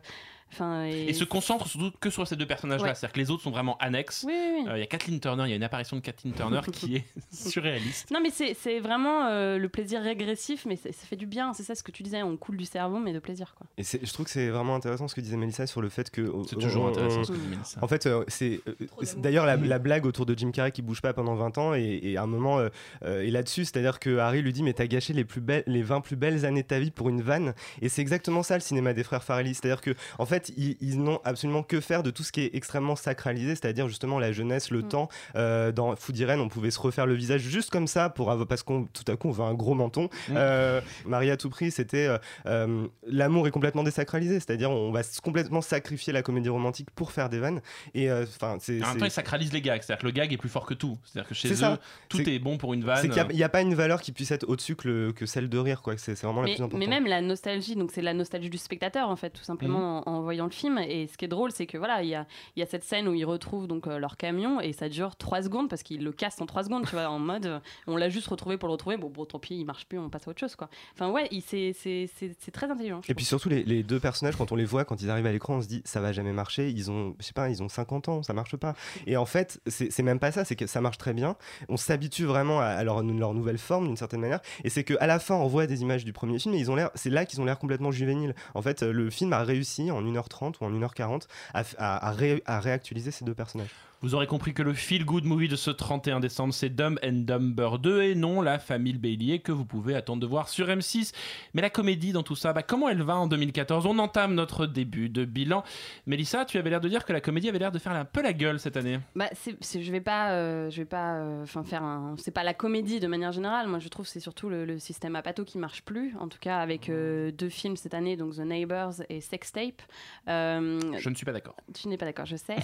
Enfin, 0.53 0.85
Et 0.87 1.13
se 1.13 1.25
concentre 1.25 1.67
surtout 1.69 1.91
que 2.01 2.11
sur 2.11 2.27
ces 2.27 2.37
deux 2.37 2.47
personnages-là. 2.47 2.89
Ouais. 2.89 2.95
C'est-à-dire 2.95 3.13
que 3.13 3.19
les 3.21 3.31
autres 3.31 3.43
sont 3.43 3.51
vraiment 3.51 3.77
annexes. 3.79 4.25
Oui, 4.27 4.33
oui, 4.35 4.61
oui. 4.63 4.69
Euh, 4.69 4.77
Il 4.79 4.81
y 4.81 4.83
a 4.83 4.87
Kathleen 4.87 5.21
Turner, 5.21 5.45
il 5.47 5.51
y 5.51 5.53
a 5.53 5.57
une 5.57 5.63
apparition 5.63 5.97
de 5.97 6.01
Kathleen 6.01 6.33
Turner 6.35 6.61
qui 6.73 6.97
est 6.97 7.05
surréaliste. 7.33 8.11
Non, 8.11 8.21
mais 8.23 8.31
c'est 8.31 8.55
c'est 8.55 8.81
vraiment 8.81 9.27
euh, 9.27 9.59
le 9.59 9.69
plaisir 9.69 10.01
régressif, 10.03 10.65
mais 10.67 10.77
ça 10.77 10.91
fait 10.93 11.17
du 11.17 11.27
bien. 11.27 11.53
C'est 11.55 11.63
ça 11.63 11.75
ce 11.75 11.83
que 11.83 11.91
tu 11.93 12.03
disais, 12.03 12.23
on 12.23 12.37
coule 12.37 12.57
du 12.57 12.65
cerveau, 12.65 12.99
mais 12.99 13.13
de 13.13 13.19
plaisir, 13.19 13.55
quoi. 13.57 13.67
Et 13.79 13.83
je 13.85 14.13
trouve 14.13 14.27
que 14.27 14.33
c'est 14.33 14.49
vraiment 14.49 14.75
intéressant 14.75 15.09
ce 15.09 15.15
que 15.15 15.21
disait 15.21 15.37
Melissa 15.37 15.67
sur 15.67 15.81
le 15.83 15.89
fait 15.89 16.11
que. 16.11 16.33
C'est 16.49 16.57
toujours 16.57 16.85
on- 16.85 16.89
intéressant 16.89 17.21
on- 17.21 17.25
ce 17.25 17.33
que 17.33 17.37
dit 17.37 17.47
Mélissa. 17.49 17.79
En 17.83 17.89
fait, 17.89 18.07
euh, 18.07 18.25
c'est 18.29 18.61
euh, 18.69 18.75
d'ailleurs 19.19 19.47
la, 19.47 19.57
la 19.57 19.79
blague 19.79 20.07
autour 20.07 20.27
de 20.27 20.37
Jim 20.37 20.51
Carrey 20.51 20.73
qui 20.73 20.83
bouge 20.83 21.01
pas 21.03 21.13
pendant 21.13 21.35
20 21.35 21.59
ans 21.59 21.75
et, 21.75 22.01
et 22.03 22.17
à 22.17 22.23
un 22.23 22.27
moment 22.27 22.61
est 23.03 23.31
là-dessus, 23.31 23.65
c'est-à-dire 23.65 23.99
que 24.01 24.19
Harry 24.19 24.43
lui 24.43 24.53
dit 24.53 24.63
mais 24.63 24.73
t'as 24.73 24.87
gâché 24.87 25.13
les 25.13 25.25
plus 25.25 25.41
belles, 25.41 25.63
les 25.67 25.83
20 25.83 26.01
plus 26.01 26.17
belles 26.17 26.45
années 26.45 26.63
de 26.63 26.67
ta 26.69 26.79
vie 26.79 26.91
pour 26.91 27.09
une 27.09 27.23
vanne 27.23 27.55
et 27.83 27.89
c'est 27.89 28.01
exactement 28.03 28.43
ça 28.43 28.55
le 28.55 28.61
cinéma 28.61 28.93
des 28.95 29.03
frères 29.05 29.23
Farrelly, 29.25 29.55
c'est-à-dire 29.55 29.81
que 29.81 29.95
en 30.19 30.27
fait 30.27 30.38
ils, 30.57 30.77
ils 30.81 31.03
n'ont 31.03 31.21
absolument 31.25 31.63
que 31.63 31.81
faire 31.81 32.03
de 32.03 32.11
tout 32.11 32.23
ce 32.23 32.33
qui 32.33 32.43
est 32.43 32.51
extrêmement 32.55 32.97
sacralisé, 32.97 33.51
c'est-à-dire 33.55 33.89
justement 33.89 34.19
la 34.19 34.33
jeunesse, 34.33 34.71
le 34.71 34.83
temps. 34.83 35.09
Euh, 35.37 35.73
dans 35.73 35.97
Food 35.97 36.19
Irene, 36.19 36.41
on 36.41 36.49
pouvait 36.49 36.71
se 36.71 36.79
refaire 36.81 37.07
le 37.07 37.15
visage 37.15 37.41
juste 37.43 37.71
comme 37.71 37.87
ça 37.87 38.09
pour 38.11 38.31
avoir 38.31 38.47
parce 38.47 38.63
qu'on 38.63 38.85
tout 38.85 39.05
à 39.11 39.17
coup 39.17 39.29
on 39.29 39.33
veut 39.33 39.45
un 39.45 39.55
gros 39.55 39.75
menton. 39.75 40.09
Euh, 40.31 40.81
Marie 41.07 41.31
à 41.31 41.37
tout 41.37 41.51
prix, 41.51 41.71
c'était 41.71 42.07
euh, 42.07 42.19
euh, 42.47 42.87
l'amour 43.07 43.47
est 43.49 43.51
complètement 43.51 43.83
désacralisé, 43.83 44.35
c'est-à-dire 44.35 44.71
on 44.71 44.93
va 44.93 45.03
complètement 45.23 45.61
sacrifier 45.61 46.13
la 46.13 46.23
comédie 46.23 46.49
romantique 46.49 46.91
pour 46.95 47.13
faire 47.13 47.29
des 47.29 47.39
vannes 47.39 47.61
et 47.95 48.11
euh, 48.11 48.25
enfin 48.25 48.57
c'est 48.61 48.83
En 48.83 48.87
même 48.87 48.93
c'est- 48.95 48.99
temps, 49.01 49.05
ils 49.07 49.11
sacralisent 49.11 49.53
les 49.53 49.61
gags. 49.63 49.83
C'est-à-dire 49.83 50.01
que 50.03 50.07
le 50.07 50.13
gag 50.13 50.33
est 50.33 50.37
plus 50.37 50.49
fort 50.49 50.67
que 50.67 50.75
tout. 50.75 50.99
C'est-à-dire 51.05 51.29
que 51.29 51.35
chez 51.35 51.49
C'est 51.49 51.55
eux, 51.55 51.57
ça. 51.57 51.79
tout 52.09 52.19
C'est- 52.19 52.35
est 52.35 52.39
bon 52.39 52.57
pour 52.59 52.75
une 52.75 52.85
vanne. 52.85 52.99
c'est 53.01 53.09
qu'il 53.09 53.37
n'y 53.37 53.43
a, 53.43 53.49
pas 53.49 53.61
une 53.63 53.75
valeur 53.75 54.01
qui 54.01 54.13
puisse 54.13 54.31
être 54.31 54.45
au-dessus 54.49 54.77
que, 54.77 54.89
le- 54.89 55.13
que 55.13 55.27
celle 55.27 55.49
de 55.49 55.59
rire, 55.59 55.83
quoi. 55.83 55.95
C'est 55.97 56.15
c'est 56.15 56.27
vraiment 56.27 56.43
la 56.43 56.47
mais, 56.49 56.55
plus 56.55 56.63
importante. 56.63 56.81
mais 56.81 56.87
même 56.87 57.07
la 57.07 57.21
nostalgie, 57.21 57.77
donc 57.77 57.91
c'est 57.93 58.03
la 58.03 58.15
nostalgie 58.15 58.51
du 58.51 58.59
spectateur 58.59 59.09
en 59.09 59.17
fait, 59.17 59.31
tout 59.31 59.43
simplement 59.45 60.03
en, 60.07 60.13
en 60.13 60.23
voyant 60.29 60.45
le 60.45 60.51
film. 60.51 60.77
Et 60.77 61.07
ce 61.07 61.17
qui 61.17 61.25
est 61.25 61.29
drôle, 61.29 61.53
c'est 61.53 61.67
que 61.67 61.79
voilà, 61.79 62.03
il 62.03 62.11
y 62.11 62.15
a, 62.15 62.27
il 62.55 62.61
y 62.61 62.63
a 62.63 62.67
cette 62.67 62.85
scène 62.85 63.09
où 63.09 63.15
ils 63.15 63.25
retrouvent 63.25 63.67
donc 63.67 63.87
euh, 63.87 63.99
leur 63.99 64.19
camion 64.19 64.61
et 64.61 64.75
ça 64.75 64.91
dure 64.91 65.17
3 65.17 65.43
secondes 65.43 65.71
parce 65.71 65.83
qu'ils 65.83 66.05
le 66.05 66.13
cassent 66.13 66.41
en 66.43 66.47
3 66.47 66.65
secondes, 66.65 66.85
tu 66.85 66.93
vois, 66.93 67.09
en 67.09 67.19
mode 67.19 67.47
euh, 67.47 67.61
on 67.87 67.97
l'a 67.97 68.11
juste 68.11 68.27
retrouvé 68.29 68.59
pour 68.59 68.69
le 68.69 68.73
retrouver. 68.73 68.99
Bon, 68.99 69.09
bon, 69.09 69.25
tant 69.25 69.39
pis, 69.39 69.55
il 69.55 69.65
marche 69.65 69.87
plus, 69.87 69.99
on 69.99 70.11
passe 70.11 70.29
à 70.29 70.31
autre 70.31 70.41
chose 70.41 70.55
quoi. 70.55 70.69
Enfin 70.93 71.11
ouais, 71.11 71.31
c'est 71.43 72.53
très 72.53 72.71
intelligent. 72.71 73.01
Et 73.09 73.15
puis 73.15 73.25
surtout, 73.25 73.49
les, 73.49 73.63
les 73.63 73.83
deux 73.83 74.01
personnages, 74.01 74.37
quand 74.37 74.53
on 74.53 74.57
les 74.57 74.67
voit, 74.67 74.85
quand 74.85 75.01
ils 75.01 75.09
arrivent 75.09 75.27
à 75.27 75.33
l'écran, 75.33 75.55
on 75.57 75.63
se 75.63 75.69
dit 75.69 75.81
ça 75.87 76.03
va 76.03 76.13
jamais 76.13 76.33
marcher. 76.33 76.69
Ils 76.69 76.91
ont, 76.91 77.17
je 77.19 77.25
sais 77.25 77.33
pas, 77.33 77.49
ils 77.49 77.63
ont 77.63 77.69
50 77.69 78.09
ans, 78.11 78.23
ça 78.23 78.35
marche 78.35 78.57
pas. 78.57 78.75
Et 79.07 79.17
en 79.17 79.27
fait, 79.27 79.63
c'est 79.67 80.03
même 80.03 80.19
pas 80.19 80.31
ça, 80.31 80.45
c'est 80.45 80.57
que 80.57 80.67
ça 80.67 80.83
marche 80.83 80.99
très 80.99 81.15
bien. 81.15 81.37
On 81.71 81.79
s'habitue 81.79 82.27
vraiment 82.27 82.61
à, 82.61 82.67
à 82.67 82.85
leur, 82.85 83.03
leur 83.03 83.33
nouvelle 83.33 83.59
forme 83.59 83.87
d'une 83.87 83.97
certaine 83.97 84.21
manière. 84.21 84.41
Et 84.65 84.69
c'est 84.69 84.85
qu'à 84.85 85.07
la 85.07 85.19
fin, 85.19 85.37
on 85.37 85.47
voit 85.47 85.67
des 85.67 85.81
images 85.81 86.05
du 86.05 86.13
premier 86.13 86.39
film 86.39 86.55
et 86.55 86.59
ils 86.59 86.71
ont 86.71 86.75
l'air, 86.75 86.91
c'est 86.95 87.11
là 87.11 87.25
qu'ils 87.25 87.41
ont 87.41 87.47
l'air 87.47 87.59
complètement 87.59 87.91
juvéniles. 87.91 88.35
En 88.55 88.63
fait, 88.63 88.83
euh, 88.83 88.93
le 88.93 89.11
film 89.11 89.33
a 89.33 89.43
réussi 89.45 89.91
en 89.91 90.05
1h30 90.19 90.55
ou 90.61 90.65
en 90.65 90.71
1h40 90.71 91.27
à, 91.55 91.63
à, 91.79 92.09
à 92.09 92.13
ré- 92.13 92.43
à 92.47 92.61
réactualiser 92.61 93.11
ces 93.11 93.25
deux 93.25 93.35
personnages. 93.35 93.71
Vous 94.01 94.15
aurez 94.15 94.29
compris 94.29 94.55
que 94.55 94.63
le 94.63 94.75
feel 94.75 95.05
good 95.05 95.25
movie 95.25 95.49
de 95.49 95.57
ce 95.57 95.73
31 95.73 96.21
décembre, 96.21 96.55
c'est 96.55 96.69
Dumb 96.69 97.01
and 97.05 97.25
Dumber 97.25 97.79
2 97.81 98.03
et 98.03 98.15
non 98.15 98.41
la 98.43 98.61
famille 98.61 98.93
Bélier 98.93 99.41
que 99.41 99.51
vous 99.51 99.65
pouvez 99.65 99.97
attendre 99.97 100.21
de 100.23 100.27
voir 100.27 100.49
sur 100.49 100.69
M6. 100.69 101.13
Mais 101.53 101.63
la 101.63 101.69
comédie 101.71 102.13
dans 102.13 102.23
tout 102.23 102.37
ça, 102.37 102.53
bah, 102.53 102.63
comment 102.63 102.89
elle 102.89 103.03
va 103.03 103.17
en 103.17 103.27
2014 103.27 103.87
On 103.87 103.99
entame 103.99 104.35
notre 104.35 104.67
début 104.67 105.09
de 105.09 105.25
bilan. 105.25 105.65
Mélissa, 106.07 106.45
tu 106.45 106.59
avais 106.59 106.71
l'air 106.71 106.81
de 106.81 106.89
dire 106.89 107.05
que 107.05 107.13
la 107.13 107.21
comédie 107.21 107.49
avait 107.49 107.59
l'air 107.59 107.73
de 107.73 107.81
faire 107.81 107.91
un 107.91 108.05
peu 108.05 108.23
la 108.23 108.33
gueule 108.33 108.61
cette 108.61 108.77
année. 108.77 109.01
Bah, 109.17 109.31
je 109.35 109.91
vais 109.91 110.01
pas, 110.01 110.31
euh, 110.31 110.71
je 110.71 110.77
vais 110.77 110.85
pas, 110.85 111.15
euh, 111.17 111.45
faire 111.65 111.83
un, 111.83 112.15
c'est 112.19 112.31
pas 112.31 112.45
la 112.45 112.55
comédie 112.55 113.01
de 113.01 113.09
manière 113.09 113.33
générale. 113.33 113.67
Moi, 113.67 113.81
je 113.81 113.89
trouve 113.89 114.07
que 114.07 114.13
c'est 114.13 114.21
surtout 114.21 114.49
le, 114.49 114.65
le 114.65 114.79
système 114.79 115.17
Apato 115.17 115.45
qui 115.45 115.59
marche 115.59 115.83
plus. 115.83 116.15
En 116.21 116.29
tout 116.29 116.39
cas, 116.41 116.59
avec 116.59 116.89
euh, 116.89 117.33
deux 117.33 117.49
films 117.49 117.77
cette 117.77 117.95
année, 117.95 118.17
donc 118.17 118.37
The 118.37 118.41
Neighbors 118.47 118.95
et 119.09 119.21
Sex 119.21 119.51
Tape. 119.51 119.83
Euh, 120.29 120.79
Je 121.01 121.09
ne 121.09 121.17
suis 121.17 121.27
pas 121.27 121.33
d'accord. 121.33 121.57
tu 121.75 121.89
n'es 121.89 121.97
pas 121.97 122.07
d'accord, 122.07 122.27
je 122.27 122.37
sais. 122.37 122.55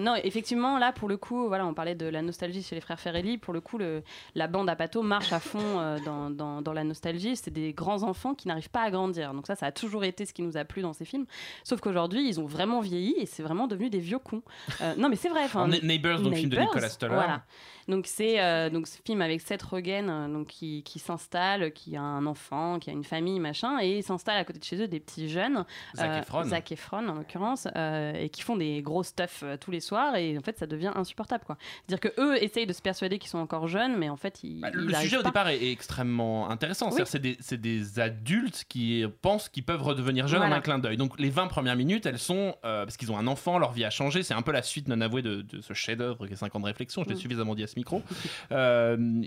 Non, 0.00 0.16
effectivement, 0.16 0.39
là, 0.78 0.92
pour 0.92 1.08
le 1.08 1.16
coup, 1.16 1.48
voilà, 1.48 1.66
on 1.66 1.74
parlait 1.74 1.94
de 1.94 2.06
la 2.06 2.22
nostalgie 2.22 2.62
chez 2.62 2.74
les 2.74 2.80
frères 2.80 2.98
Ferrelli. 3.00 3.38
Pour 3.38 3.52
le 3.54 3.60
coup, 3.60 3.78
le, 3.78 4.02
la 4.34 4.46
bande 4.46 4.68
Apato 4.68 5.02
marche 5.02 5.32
à 5.32 5.40
fond 5.40 5.58
euh, 5.62 5.98
dans, 6.04 6.30
dans, 6.30 6.62
dans 6.62 6.72
la 6.72 6.84
nostalgie. 6.84 7.36
C'est 7.36 7.50
des 7.50 7.72
grands 7.72 8.02
enfants 8.02 8.34
qui 8.34 8.48
n'arrivent 8.48 8.70
pas 8.70 8.82
à 8.82 8.90
grandir. 8.90 9.32
Donc 9.34 9.46
ça, 9.46 9.54
ça 9.56 9.66
a 9.66 9.72
toujours 9.72 10.04
été 10.04 10.26
ce 10.26 10.32
qui 10.32 10.42
nous 10.42 10.56
a 10.56 10.64
plu 10.64 10.82
dans 10.82 10.92
ces 10.92 11.04
films. 11.04 11.26
Sauf 11.64 11.80
qu'aujourd'hui, 11.80 12.26
ils 12.28 12.40
ont 12.40 12.46
vraiment 12.46 12.80
vieilli 12.80 13.14
et 13.18 13.26
c'est 13.26 13.42
vraiment 13.42 13.66
devenu 13.66 13.90
des 13.90 14.00
vieux 14.00 14.18
cons. 14.18 14.42
Euh, 14.80 14.94
non, 14.96 15.08
mais 15.08 15.16
c'est 15.16 15.28
vrai. 15.28 15.44
enfin, 15.44 15.64
Alors, 15.64 15.68
Ne- 15.82 15.86
Neighbours, 15.86 16.20
donc 16.20 16.34
film 16.34 16.50
de 16.50 16.58
Nicolas 16.58 16.88
Stoller. 16.88 17.14
Voilà. 17.14 17.42
Donc 17.88 18.06
c'est 18.06 18.40
euh, 18.40 18.70
donc 18.70 18.86
ce 18.86 18.98
film 19.04 19.20
avec 19.20 19.40
Seth 19.40 19.62
Rogen 19.62 20.28
donc 20.32 20.46
qui, 20.46 20.84
qui 20.84 21.00
s'installe, 21.00 21.72
qui 21.72 21.96
a 21.96 22.02
un 22.02 22.24
enfant, 22.26 22.78
qui 22.78 22.88
a 22.88 22.92
une 22.92 23.02
famille 23.02 23.40
machin 23.40 23.78
et 23.80 24.00
s'installe 24.02 24.36
à 24.36 24.44
côté 24.44 24.60
de 24.60 24.64
chez 24.64 24.76
eux 24.80 24.86
des 24.86 25.00
petits 25.00 25.28
jeunes, 25.28 25.64
Zac 25.96 26.22
Efron. 26.22 26.44
Zac 26.44 26.70
Efron 26.70 27.08
en 27.08 27.14
l'occurrence, 27.14 27.66
et 27.66 28.28
qui 28.32 28.42
font 28.42 28.56
des 28.56 28.80
gros 28.82 29.02
stuff 29.02 29.42
tous 29.60 29.72
les 29.72 29.80
soirs 29.80 30.14
et 30.14 30.29
en 30.38 30.42
fait 30.42 30.58
ça 30.58 30.66
devient 30.66 30.92
insupportable 30.94 31.44
quoi. 31.44 31.56
C'est-à-dire 31.86 32.10
que 32.10 32.20
eux 32.20 32.42
essayent 32.42 32.66
de 32.66 32.72
se 32.72 32.82
persuader 32.82 33.18
qu'ils 33.18 33.30
sont 33.30 33.38
encore 33.38 33.68
jeunes, 33.68 33.96
mais 33.96 34.08
en 34.08 34.16
fait 34.16 34.40
ils, 34.42 34.60
Bah, 34.60 34.68
ils 34.72 34.80
le 34.80 34.94
sujet 34.94 35.16
au 35.18 35.22
départ 35.22 35.48
est, 35.48 35.56
est 35.58 35.72
extrêmement 35.72 36.48
intéressant. 36.50 36.90
Oui. 36.92 37.02
C'est 37.06 37.60
des, 37.60 38.00
adultes 38.00 38.64
qui 38.68 39.04
pensent 39.22 39.48
qu'ils 39.48 39.64
peuvent 39.64 39.82
redevenir 39.82 40.26
jeunes 40.28 40.42
en 40.42 40.52
un 40.52 40.60
clin 40.60 40.78
d'œil. 40.78 40.96
Donc 40.96 41.18
les 41.18 41.30
20 41.30 41.48
premières 41.48 41.76
minutes, 41.76 42.06
elles 42.06 42.18
sont 42.18 42.56
euh, 42.64 42.84
parce 42.84 42.96
qu'ils 42.96 43.10
ont 43.12 43.18
un 43.18 43.26
enfant, 43.26 43.58
leur 43.58 43.72
vie 43.72 43.84
a 43.84 43.90
changé. 43.90 44.22
C'est 44.22 44.34
un 44.34 44.42
peu 44.42 44.52
la 44.52 44.62
suite 44.62 44.88
non 44.88 45.00
avouée 45.00 45.22
de, 45.22 45.42
de 45.42 45.60
ce 45.60 45.72
chef-d'œuvre 45.74 46.26
qui 46.26 46.32
est 46.32 46.36
5 46.36 46.54
ans 46.56 46.60
de 46.60 46.66
réflexion. 46.66 47.02
Je 47.04 47.08
l'ai 47.08 47.14
Mm. 47.14 47.18
suffisamment 47.18 47.54
dit 47.54 47.62
à 47.62 47.66
ce 47.66 47.76
micro. 47.76 48.02
Euh, 48.52 49.22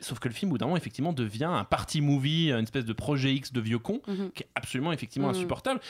Sauf 0.00 0.18
que 0.18 0.28
le 0.28 0.34
film, 0.34 0.50
au 0.50 0.54
bout 0.54 0.58
d'un 0.58 0.66
moment, 0.66 0.76
effectivement, 0.76 1.12
devient 1.14 1.44
un 1.44 1.64
party 1.64 2.02
movie, 2.02 2.50
une 2.52 2.64
espèce 2.64 2.84
de 2.84 2.92
projet 2.92 3.32
X 3.32 3.52
de 3.52 3.60
vieux 3.60 3.78
con, 3.78 4.02
Mhm. 4.06 4.32
qui 4.34 4.42
est 4.42 4.48
absolument, 4.54 4.92
effectivement, 4.92 5.28
Mhm. 5.28 5.34
insupportable. 5.36 5.80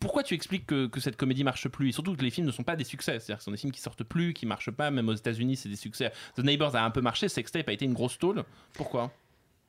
Pourquoi 0.00 0.22
tu 0.22 0.34
expliques 0.34 0.66
que, 0.66 0.88
cette 0.98 1.16
comédie 1.16 1.44
marche 1.44 1.68
plus 1.68 1.90
Et 1.90 1.92
surtout 1.92 2.16
que 2.16 2.22
les 2.22 2.30
films 2.30 2.46
ne 2.46 2.52
sont 2.52 2.62
pas 2.62 2.74
des 2.74 2.84
succès. 2.84 3.20
C'est-à-dire 3.20 3.36
que 3.36 3.42
ce 3.42 3.44
sont 3.44 3.50
des 3.50 3.58
films 3.58 3.72
qui 3.72 3.82
sortent 3.82 4.02
plus, 4.02 4.32
qui 4.32 4.46
marchent 4.46 4.70
pas. 4.70 4.90
Même 4.90 5.08
aux 5.10 5.14
États-Unis, 5.14 5.56
c'est 5.56 5.68
des 5.68 5.76
succès. 5.76 6.10
The 6.36 6.40
Neighbors 6.40 6.74
a 6.74 6.82
un 6.82 6.90
peu 6.90 7.02
marché. 7.02 7.28
Sextape 7.28 7.68
a 7.68 7.72
été 7.72 7.84
une 7.84 7.92
grosse 7.92 8.18
tôle. 8.18 8.42
Pourquoi? 8.72 9.12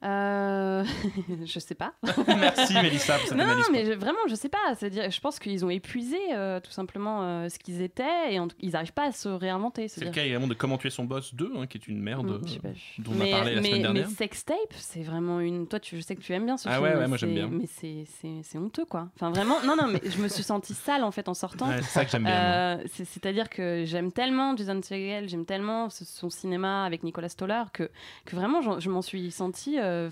Euh, 0.04 0.84
je 1.46 1.60
sais 1.60 1.76
pas. 1.76 1.94
Merci, 2.28 2.74
Mélissa, 2.74 3.18
pour 3.20 3.28
cette 3.28 3.38
non, 3.38 3.46
non, 3.46 3.56
mais 3.72 3.86
je- 3.86 3.92
vraiment, 3.94 4.18
je 4.28 4.36
sais 4.36 4.50
pas. 4.50 4.74
C'est-à-dire, 4.76 5.10
je 5.12 5.20
pense 5.22 5.38
qu'ils 5.40 5.64
ont 5.64 5.70
épuisé 5.70 6.18
euh, 6.34 6.60
tout 6.60 6.72
simplement 6.72 7.24
euh, 7.24 7.50
ce 7.50 7.60
qu'ils 7.60 7.82
étaient 7.82 8.34
et 8.34 8.40
en 8.40 8.48
ils 8.60 8.72
n'arrivent 8.72 8.94
pas 8.94 9.06
à 9.08 9.12
se 9.12 9.30
réinventer. 9.30 9.88
C'est 9.88 10.04
le 10.04 10.12
cas 10.12 10.24
également 10.26 10.48
de 10.48 10.54
Comment 10.56 10.78
tuer 10.78 10.90
son 10.90 11.06
boss 11.06 11.34
2, 11.36 11.54
hein, 11.58 11.68
qui 11.68 11.78
est 11.78 11.88
une 11.88 12.00
merde 12.02 12.28
Mm, 12.28 12.34
euh, 12.34 12.70
vu. 12.72 12.80
dont 13.00 13.12
on 13.12 13.16
mais, 13.16 13.34
a 13.34 13.38
parlé 13.38 13.56
la 13.56 13.62
mais, 13.62 13.68
semaine 13.68 13.82
mais 13.82 13.84
dernière. 13.94 14.10
Sextape, 14.10 14.58
c'est 14.76 15.02
vraiment 15.04 15.40
une. 15.40 15.68
Toi, 15.68 15.80
tu, 15.80 15.98
je 15.98 16.02
sais 16.02 16.16
que 16.16 16.22
tu 16.22 16.34
aimes 16.34 16.46
bien 16.46 16.58
ce 16.58 16.68
Ah 16.68 16.74
film. 16.74 16.84
ouais, 16.84 16.94
ouais, 16.94 17.00
mais 17.02 17.08
moi, 17.08 17.18
j'aime 17.18 17.34
bien. 17.34 17.48
Mais 17.52 17.66
c'est- 17.68 18.58
honteux, 18.58 18.86
quoi. 18.86 19.08
Enfin, 19.16 19.30
vraiment, 19.32 19.62
non, 19.66 19.76
non, 19.76 19.88
mais 19.88 20.02
je 20.04 20.22
me 20.22 20.28
suis 20.28 20.44
sentie 20.44 20.74
sale 20.74 21.04
en 21.04 21.12
fait 21.12 21.28
en 21.30 21.34
sortant. 21.34 21.68
Ouais, 21.70 21.78
c'est 21.78 21.84
ça 21.90 22.06
que 22.06 22.12
j'aime 22.12 22.24
bien, 22.24 22.80
c'est- 22.94 23.06
C'est-à-dire 23.06 23.50
que 23.50 23.84
j'aime 23.86 24.12
tellement 24.12 24.56
Jason 24.56 24.82
Segel, 24.84 25.28
j'aime 25.30 25.46
tellement 25.46 25.90
son 25.90 26.30
cinéma 26.30 26.86
avec 26.86 27.04
Nicolas 27.04 27.30
Stoller 27.30 27.64
que, 27.74 27.90
que 28.26 28.36
vraiment 28.36 28.62
je 28.80 28.90
m'en 28.90 29.02
suis 29.02 29.32
sentie 29.32 29.78
euh, 29.92 30.10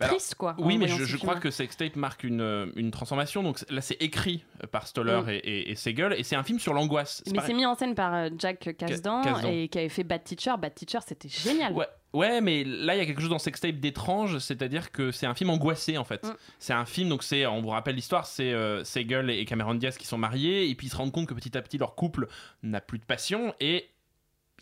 triste, 0.00 0.34
quoi. 0.34 0.54
Oui, 0.58 0.78
mais 0.78 0.88
je, 0.88 1.16
crois 1.16 1.36
que 1.36 1.50
Sextape 1.50 1.96
marque 1.96 2.24
une, 2.24 2.40
euh, 2.40 2.66
une 2.76 2.90
transformation. 2.90 3.42
Donc 3.42 3.64
là, 3.70 3.80
c'est 3.80 4.00
écrit 4.00 4.44
par 4.70 4.86
Stoller 4.86 5.22
Mm. 5.22 5.40
et, 5.44 5.74
Segel, 5.74 6.14
et 6.14 6.22
c'est 6.22 6.36
un 6.36 6.42
film 6.42 6.58
sur 6.58 6.74
l'angoisse. 6.74 7.22
Mais 7.32 7.40
c'est 7.44 7.54
mis 7.54 7.66
en 7.66 7.74
scène 7.74 7.94
par 7.94 8.14
euh, 8.14 8.28
Jack 8.38 8.76
Kasdan, 8.76 9.22
Kasdan. 9.22 9.50
et 9.50 9.68
qui 9.68 9.78
avait 9.78 9.88
fait 9.88 10.04
Bad 10.04 10.24
Teacher. 10.24 10.54
Bad 10.58 10.74
Teacher, 10.74 10.98
c'était 11.06 11.28
génial. 11.28 11.72
Ouais, 11.72 11.86
ouais, 12.12 12.40
mais 12.40 12.64
là, 12.64 12.94
il 12.94 12.98
y 12.98 13.00
a 13.00 13.06
quelque 13.06 13.20
chose 13.20 13.30
dans 13.30 13.38
Sextape 13.38 13.76
d'étrange, 13.76 14.38
c'est-à-dire 14.38 14.92
que 14.92 15.10
c'est 15.10 15.26
un 15.26 15.34
film 15.34 15.50
angoissé 15.50 15.98
en 15.98 16.04
fait. 16.04 16.24
Mm. 16.24 16.34
C'est 16.58 16.72
un 16.72 16.84
film, 16.84 17.08
donc 17.08 17.22
c'est, 17.22 17.46
on 17.46 17.60
vous 17.60 17.70
rappelle 17.70 17.96
l'histoire, 17.96 18.26
c'est 18.26 18.52
euh, 18.52 18.84
Segel 18.84 19.30
et 19.30 19.44
Cameron 19.44 19.74
Diaz 19.74 19.96
qui 19.96 20.06
sont 20.06 20.18
mariés, 20.18 20.68
et 20.68 20.74
puis 20.74 20.86
ils 20.86 20.90
se 20.90 20.96
rendent 20.96 21.12
compte 21.12 21.26
que 21.26 21.34
petit 21.34 21.56
à 21.56 21.62
petit 21.62 21.78
leur 21.78 21.94
couple 21.94 22.28
n'a 22.62 22.80
plus 22.80 22.98
de 22.98 23.04
passion, 23.04 23.54
et 23.60 23.88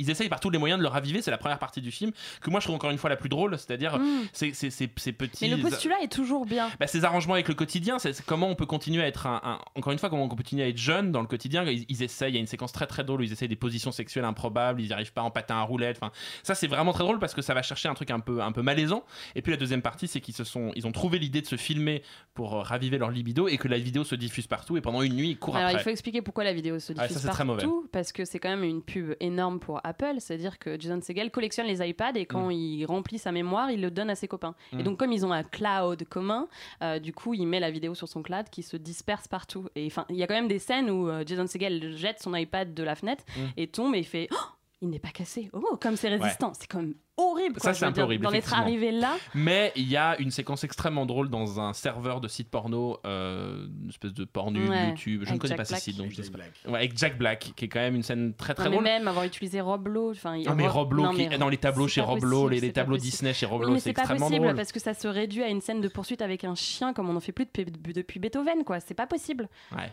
ils 0.00 0.10
essayent 0.10 0.28
par 0.28 0.40
tous 0.40 0.50
les 0.50 0.58
moyens 0.58 0.78
de 0.78 0.82
le 0.82 0.88
raviver. 0.88 1.22
C'est 1.22 1.30
la 1.30 1.38
première 1.38 1.58
partie 1.58 1.80
du 1.80 1.90
film 1.90 2.12
que 2.40 2.50
moi 2.50 2.60
je 2.60 2.66
trouve 2.66 2.76
encore 2.76 2.90
une 2.90 2.98
fois 2.98 3.10
la 3.10 3.16
plus 3.16 3.28
drôle, 3.28 3.56
c'est-à-dire 3.58 3.98
Mm. 3.98 4.22
ces 4.32 4.52
petits. 4.88 5.48
Mais 5.48 5.48
le 5.56 5.62
postulat 5.62 6.00
est 6.02 6.10
toujours 6.12 6.46
bien. 6.46 6.68
Bah, 6.80 6.86
ces 6.86 7.04
arrangements 7.04 7.34
avec 7.34 7.48
le 7.48 7.54
quotidien, 7.54 7.98
c'est 7.98 8.24
comment 8.24 8.48
on 8.48 8.54
peut 8.54 8.66
continuer 8.66 9.02
à 9.02 9.06
être 9.06 9.26
un, 9.26 9.40
un- 9.44 9.58
encore 9.74 9.92
une 9.92 9.98
fois 9.98 10.10
comment 10.10 10.24
on 10.24 10.28
peut 10.28 10.36
continuer 10.36 10.64
à 10.64 10.68
être 10.68 10.78
jeune 10.78 11.12
dans 11.12 11.20
le 11.20 11.26
quotidien. 11.26 11.64
Ils, 11.64 11.84
ils 11.88 12.02
essayent, 12.02 12.32
il 12.32 12.34
y 12.34 12.38
a 12.38 12.40
une 12.40 12.46
séquence 12.46 12.72
très 12.72 12.86
très 12.86 13.04
drôle 13.04 13.20
où 13.20 13.24
ils 13.24 13.32
essayent 13.32 13.48
des 13.48 13.56
positions 13.56 13.92
sexuelles 13.92 14.24
improbables, 14.24 14.80
ils 14.80 14.86
n'y 14.88 14.92
arrivent 14.92 15.12
pas 15.12 15.22
en 15.22 15.30
patin 15.30 15.56
à 15.56 15.62
roulette. 15.62 15.98
Enfin, 16.00 16.12
ça 16.42 16.54
c'est 16.54 16.66
vraiment 16.66 16.92
très 16.92 17.04
drôle 17.04 17.18
parce 17.18 17.34
que 17.34 17.42
ça 17.42 17.54
va 17.54 17.62
chercher 17.62 17.88
un 17.88 17.94
truc 17.94 18.10
un 18.10 18.20
peu 18.20 18.40
un 18.42 18.52
peu 18.52 18.62
malaisant. 18.62 19.04
Et 19.34 19.42
puis 19.42 19.52
la 19.52 19.56
deuxième 19.58 19.82
partie, 19.82 20.08
c'est 20.08 20.20
qu'ils 20.20 20.34
se 20.34 20.44
sont, 20.44 20.72
ils 20.76 20.86
ont 20.86 20.92
trouvé 20.92 21.18
l'idée 21.18 21.40
de 21.42 21.46
se 21.46 21.56
filmer 21.56 22.02
pour 22.34 22.54
euh, 22.54 22.62
raviver 22.62 22.98
leur 22.98 23.10
libido 23.10 23.48
et 23.48 23.56
que 23.58 23.68
la 23.68 23.78
vidéo 23.78 24.04
se 24.04 24.14
diffuse 24.14 24.46
partout 24.46 24.76
et 24.76 24.80
pendant 24.80 25.02
une 25.02 25.14
nuit 25.14 25.30
ils 25.30 25.38
courent 25.38 25.56
Alors, 25.56 25.68
après. 25.70 25.80
il 25.80 25.84
faut 25.84 25.90
expliquer 25.90 26.22
pourquoi 26.22 26.44
la 26.44 26.52
vidéo 26.52 26.78
se 26.78 26.92
Ah, 26.92 27.02
ça, 27.02 27.06
diffuse 27.08 27.22
c'est 27.22 27.28
très 27.28 27.44
mauvais. 27.44 27.62
partout, 27.62 27.88
parce 27.92 28.12
que 28.12 28.24
c'est 28.24 28.38
quand 28.38 28.48
même 28.50 28.64
une 28.64 28.82
pub 28.82 29.14
énorme 29.20 29.60
pour 29.60 29.80
Apple, 29.90 30.14
c'est-à-dire 30.18 30.58
que 30.58 30.78
Jason 30.80 31.00
Segel 31.02 31.30
collectionne 31.30 31.66
les 31.66 31.86
iPads 31.86 32.12
et 32.16 32.24
quand 32.26 32.46
Mm. 32.48 32.52
il 32.52 32.84
remplit 32.86 33.18
sa 33.18 33.32
mémoire, 33.32 33.70
il 33.70 33.80
le 33.80 33.90
donne 33.90 34.08
à 34.10 34.14
ses 34.14 34.28
copains. 34.28 34.54
Mm. 34.72 34.80
Et 34.80 34.82
donc 34.82 34.98
comme 34.98 35.12
ils 35.12 35.24
ont 35.26 35.32
un 35.32 35.42
cloud 35.42 36.02
commun, 36.08 36.48
euh, 36.82 36.98
du 36.98 37.12
coup, 37.12 37.34
il 37.34 37.46
met 37.46 37.60
la 37.60 37.70
vidéo 37.70 37.94
sur 37.94 38.08
son 38.08 38.22
cloud 38.22 38.46
qui 38.50 38.62
se 38.62 38.76
disperse 38.76 39.28
partout. 39.28 39.68
Et 39.74 39.86
enfin, 39.86 40.06
il 40.08 40.16
y 40.16 40.22
a 40.22 40.26
quand 40.26 40.34
même 40.34 40.48
des 40.48 40.58
scènes 40.58 40.88
où 40.90 41.08
euh, 41.08 41.22
Jason 41.26 41.46
Segel 41.46 41.96
jette 41.96 42.20
son 42.22 42.34
iPad 42.34 42.72
de 42.74 42.82
la 42.82 42.94
fenêtre 42.94 43.24
Mm. 43.36 43.40
et 43.56 43.66
tombe 43.66 43.94
et 43.94 43.98
il 43.98 44.04
fait... 44.06 44.28
Oh, 44.32 44.36
il 44.82 44.88
n'est 44.88 44.98
pas 44.98 45.10
cassé. 45.10 45.50
Oh, 45.52 45.76
comme 45.80 45.96
c'est 45.96 46.08
résistant. 46.08 46.52
C'est 46.58 46.66
quand 46.66 46.78
même 46.80 46.94
horrible. 47.18 47.60
Ça, 47.60 47.74
c'est 47.74 47.84
un 47.84 47.92
peu 47.92 48.00
horrible, 48.00 48.24
D'en 48.24 48.32
être 48.32 48.54
arrivé 48.54 48.90
là. 48.90 49.16
Mais 49.34 49.72
il 49.76 49.86
y 49.88 49.96
a 49.98 50.18
une 50.20 50.30
séquence 50.30 50.64
extrêmement 50.64 51.04
drôle 51.04 51.28
dans 51.28 51.60
un 51.60 51.74
serveur 51.74 52.22
de 52.22 52.28
site 52.28 52.48
porno, 52.50 52.98
euh, 53.04 53.66
une 53.82 53.90
espèce 53.90 54.14
de 54.14 54.24
pornu 54.24 54.66
Ouais, 54.68 54.88
YouTube. 54.88 55.24
Je 55.26 55.34
ne 55.34 55.38
connais 55.38 55.50
Jack 55.50 55.58
pas 55.58 55.64
ce 55.66 55.70
Black. 55.72 55.82
site, 55.82 55.96
donc 55.98 56.10
je 56.12 56.22
sais 56.22 56.30
pas. 56.30 56.38
Ouais, 56.66 56.78
avec 56.78 56.96
Jack 56.96 57.18
Black, 57.18 57.52
qui 57.54 57.64
est 57.66 57.68
quand 57.68 57.80
même 57.80 57.94
une 57.94 58.02
scène 58.02 58.32
très 58.34 58.54
très 58.54 58.64
Non, 58.64 58.70
mais 58.70 58.76
drôle. 58.76 58.84
même 58.84 59.08
avoir 59.08 59.24
utilisé 59.26 59.60
Roblo. 59.60 60.12
Enfin, 60.12 60.40
Ah 60.46 60.54
mais 60.54 60.66
Roblo, 60.66 61.02
Non, 61.02 61.10
qui 61.10 61.28
mais 61.28 61.34
est 61.34 61.38
dans 61.38 61.50
les 61.50 61.58
tableaux 61.58 61.86
chez 61.88 62.00
Roblo, 62.00 62.44
possible, 62.44 62.54
les, 62.54 62.60
les 62.68 62.72
tableaux 62.72 62.96
possible. 62.96 63.10
Disney 63.10 63.34
chez 63.34 63.44
Oui, 63.46 63.52
Roblo, 63.52 63.72
mais 63.72 63.80
c'est 63.80 63.90
c'est 63.90 63.92
pas 63.92 64.00
extrêmement 64.02 64.26
possible 64.28 64.44
drôle. 64.46 64.56
parce 64.56 64.72
que 64.72 64.80
ça 64.80 64.94
se 64.94 65.06
réduit 65.08 65.42
à 65.42 65.48
une 65.48 65.60
scène 65.60 65.82
de 65.82 65.88
poursuite 65.88 66.22
avec 66.22 66.44
un 66.44 66.54
chien 66.54 66.94
comme 66.94 67.10
on 67.10 67.16
en 67.16 67.20
fait 67.20 67.32
plus 67.32 67.44
depuis, 67.44 67.66
depuis 67.92 68.18
Beethoven, 68.18 68.64
quoi. 68.64 68.80
C'est 68.80 68.94
pas 68.94 69.06
possible. 69.06 69.46
Ouais. 69.76 69.92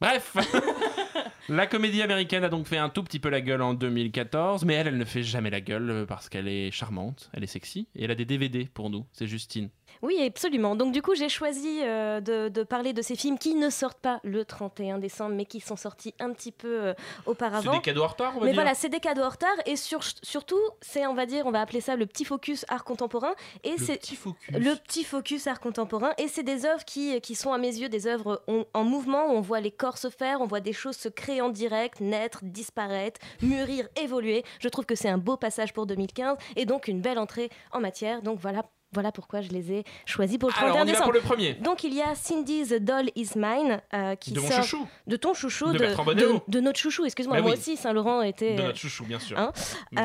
Bref, 0.00 0.36
la 1.48 1.66
comédie 1.66 2.02
américaine 2.02 2.44
a 2.44 2.48
donc 2.48 2.66
fait 2.66 2.78
un 2.78 2.88
tout 2.88 3.02
petit 3.02 3.18
peu 3.18 3.28
la 3.28 3.40
gueule 3.40 3.62
en 3.62 3.74
2014, 3.74 4.64
mais 4.64 4.74
elle, 4.74 4.88
elle 4.88 4.98
ne 4.98 5.04
fait 5.04 5.22
jamais 5.22 5.50
la 5.50 5.60
gueule 5.60 5.90
euh, 5.90 6.06
parce 6.06 6.28
qu'elle 6.28 6.48
est 6.48 6.70
charmante, 6.70 7.30
elle 7.32 7.44
est 7.44 7.48
sexy, 7.48 7.88
et 7.96 8.04
elle 8.04 8.10
a 8.10 8.14
des 8.14 8.24
DVD 8.24 8.68
pour 8.72 8.90
nous, 8.90 9.06
c'est 9.12 9.26
Justine. 9.26 9.68
Oui, 10.04 10.22
absolument. 10.22 10.76
Donc 10.76 10.92
du 10.92 11.00
coup, 11.02 11.14
j'ai 11.14 11.30
choisi 11.30 11.80
euh, 11.82 12.20
de, 12.20 12.48
de 12.48 12.62
parler 12.62 12.92
de 12.92 13.00
ces 13.00 13.16
films 13.16 13.38
qui 13.38 13.54
ne 13.54 13.70
sortent 13.70 13.98
pas 14.00 14.20
le 14.22 14.44
31 14.44 14.98
décembre, 14.98 15.34
mais 15.34 15.46
qui 15.46 15.60
sont 15.60 15.76
sortis 15.76 16.14
un 16.20 16.30
petit 16.32 16.52
peu 16.52 16.68
euh, 16.88 16.94
auparavant. 17.24 17.72
C'est 17.72 17.78
des 17.78 17.82
cadeaux 17.82 18.02
en 18.02 18.08
retard, 18.08 18.32
on 18.36 18.40
va 18.40 18.44
Mais 18.46 18.52
dire 18.52 18.60
voilà, 18.60 18.74
c'est 18.74 18.90
des 18.90 19.00
cadeaux 19.00 19.22
en 19.22 19.30
retard 19.30 19.56
et 19.64 19.76
sur- 19.76 20.02
surtout, 20.22 20.60
c'est, 20.82 21.06
on 21.06 21.14
va 21.14 21.24
dire, 21.24 21.46
on 21.46 21.50
va 21.50 21.62
appeler 21.62 21.80
ça 21.80 21.96
le 21.96 22.04
petit 22.04 22.24
focus 22.26 22.66
art 22.68 22.84
contemporain. 22.84 23.34
Et 23.64 23.70
Le 23.72 23.78
c'est 23.78 23.96
petit 23.96 24.14
focus. 24.16 24.54
Le 24.54 24.74
petit 24.76 25.04
focus 25.04 25.46
art 25.46 25.58
contemporain. 25.60 26.12
Et 26.18 26.28
c'est 26.28 26.42
des 26.42 26.66
œuvres 26.66 26.84
qui, 26.84 27.18
qui 27.22 27.34
sont 27.34 27.52
à 27.54 27.58
mes 27.58 27.74
yeux 27.74 27.88
des 27.88 28.06
œuvres 28.06 28.42
en, 28.46 28.64
en 28.74 28.84
mouvement. 28.84 29.28
où 29.28 29.36
On 29.36 29.40
voit 29.40 29.60
les 29.60 29.70
corps 29.70 29.96
se 29.96 30.10
faire, 30.10 30.42
on 30.42 30.46
voit 30.46 30.60
des 30.60 30.74
choses 30.74 30.96
se 30.96 31.08
créer 31.08 31.40
en 31.40 31.48
direct, 31.48 32.00
naître, 32.00 32.40
disparaître, 32.42 33.20
mûrir, 33.40 33.88
évoluer. 34.00 34.44
Je 34.60 34.68
trouve 34.68 34.84
que 34.84 34.94
c'est 34.94 35.08
un 35.08 35.18
beau 35.18 35.38
passage 35.38 35.72
pour 35.72 35.86
2015 35.86 36.36
et 36.56 36.66
donc 36.66 36.88
une 36.88 37.00
belle 37.00 37.18
entrée 37.18 37.48
en 37.72 37.80
matière. 37.80 38.20
Donc 38.20 38.38
voilà. 38.38 38.64
Voilà 38.94 39.12
pourquoi 39.12 39.40
je 39.40 39.50
les 39.50 39.72
ai 39.72 39.84
choisis 40.06 40.38
pour 40.38 40.48
le 40.48 40.54
31 40.54 40.70
Alors, 40.72 40.76
on 40.78 40.82
y 40.82 40.86
va 40.86 40.92
décembre. 40.92 41.04
pour 41.04 41.12
le 41.12 41.20
premier. 41.20 41.54
Donc 41.54 41.84
il 41.84 41.92
y 41.94 42.00
a 42.02 42.14
Cindy 42.14 42.62
the 42.66 42.74
Doll 42.80 43.10
is 43.16 43.30
Mine 43.36 43.80
euh, 43.92 44.14
qui 44.14 44.32
De 44.32 44.40
mon 44.40 44.48
sort 44.48 44.62
chouchou. 44.62 44.86
de 45.06 45.16
ton 45.16 45.34
chouchou, 45.34 45.72
De 45.72 45.78
de, 45.78 45.94
Bonello. 46.04 46.32
de- 46.34 46.40
de 46.48 46.60
notre 46.60 46.78
chouchou. 46.78 47.04
Excuse-moi, 47.04 47.36
Bah 47.36 47.42
moi 47.42 47.50
oui. 47.52 47.58
aussi 47.58 47.76
Saint 47.76 47.92
Laurent 47.92 48.22
était 48.22 48.54
De 48.54 48.62
notre 48.62 48.78
chouchou, 48.78 49.04
bien 49.04 49.18
sûr. 49.18 49.38
Hein 49.38 49.52
bien 49.92 50.02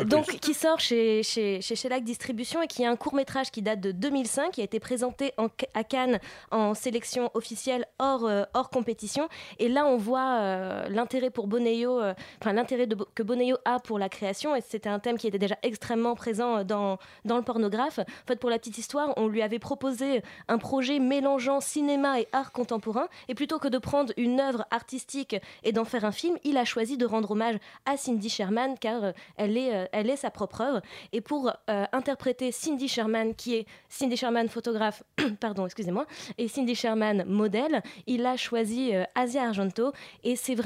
Euh, 0.00 0.04
donc 0.04 0.26
plus. 0.26 0.38
qui 0.38 0.54
sort 0.54 0.80
chez, 0.80 1.22
chez, 1.22 1.60
chez 1.60 1.76
Shellac 1.76 2.02
Distribution 2.04 2.62
et 2.62 2.66
qui 2.66 2.82
est 2.82 2.86
un 2.86 2.96
court 2.96 3.14
métrage 3.14 3.50
qui 3.50 3.62
date 3.62 3.80
de 3.80 3.92
2005, 3.92 4.52
qui 4.52 4.60
a 4.60 4.64
été 4.64 4.80
présenté 4.80 5.32
en- 5.38 5.48
à 5.74 5.84
Cannes 5.84 6.18
en 6.50 6.74
sélection 6.74 7.30
officielle 7.34 7.86
hors, 7.98 8.24
euh, 8.26 8.44
hors 8.54 8.70
compétition. 8.70 9.28
Et 9.58 9.68
là, 9.68 9.84
on 9.86 9.96
voit 9.96 10.86
l'intérêt 10.88 11.30
pour 11.30 11.46
euh, 11.52 12.14
enfin 12.40 12.52
l'intérêt 12.52 12.88
que 13.14 13.22
Boneio 13.22 13.56
a 13.64 13.78
pour 13.80 13.98
la 13.98 14.08
création. 14.08 14.56
Et 14.56 14.60
c'était 14.60 14.88
un 14.88 14.98
thème 14.98 15.18
qui 15.18 15.26
était 15.26 15.38
déjà 15.38 15.56
extrêmement 15.62 16.14
présent 16.14 16.64
dans, 16.64 16.98
dans 17.24 17.36
le 17.36 17.42
pornographe. 17.42 18.00
En 18.24 18.26
fait, 18.26 18.38
pour 18.38 18.50
la 18.50 18.58
petite 18.58 18.78
histoire, 18.78 19.12
on 19.16 19.28
lui 19.28 19.42
avait 19.42 19.58
proposé 19.58 20.22
un 20.48 20.58
projet 20.58 20.98
mélangeant 20.98 21.60
cinéma 21.60 22.20
et 22.20 22.28
art 22.32 22.52
contemporain. 22.52 23.08
Et 23.28 23.34
plutôt 23.34 23.58
que 23.58 23.68
de 23.68 23.78
prendre 23.78 24.12
une 24.16 24.40
œuvre 24.40 24.64
artistique 24.70 25.36
et 25.64 25.72
d'en 25.72 25.84
faire 25.84 26.04
un 26.04 26.12
film, 26.12 26.36
il 26.44 26.56
a 26.56 26.64
choisi 26.64 26.96
de 26.96 27.06
rendre 27.06 27.32
hommage 27.32 27.56
à 27.84 27.96
Cindy 27.96 28.28
Sherman 28.28 28.76
car 28.78 29.04
euh, 29.04 29.12
elle, 29.36 29.56
est, 29.56 29.74
euh, 29.74 29.86
elle 29.92 30.10
est 30.10 30.16
sa 30.16 30.30
propre 30.30 30.60
œuvre. 30.60 30.82
Et 31.12 31.20
pour 31.20 31.52
euh, 31.70 31.84
interpréter 31.92 32.52
Cindy 32.52 32.88
Sherman, 32.88 33.34
qui 33.34 33.54
est 33.56 33.66
Cindy 33.88 34.16
Sherman 34.16 34.48
photographe, 34.48 35.02
pardon, 35.40 35.66
excusez-moi, 35.66 36.06
et 36.38 36.48
Cindy 36.48 36.74
Sherman 36.74 37.24
modèle, 37.26 37.82
il 38.06 38.24
a 38.26 38.36
choisi 38.36 38.92
Asia 39.14 39.44
Argento. 39.44 39.92
Et 40.22 40.36
c'est 40.36 40.56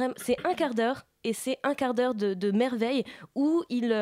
un 0.45 0.55
quart 0.55 0.75
d'heure, 0.75 1.07
et 1.25 1.33
c'est 1.33 1.59
un 1.63 1.75
quart 1.75 1.95
d'heure 1.95 2.15
de, 2.15 2.51
merveille 2.51 3.05
où 3.35 3.65
il, 3.69 3.93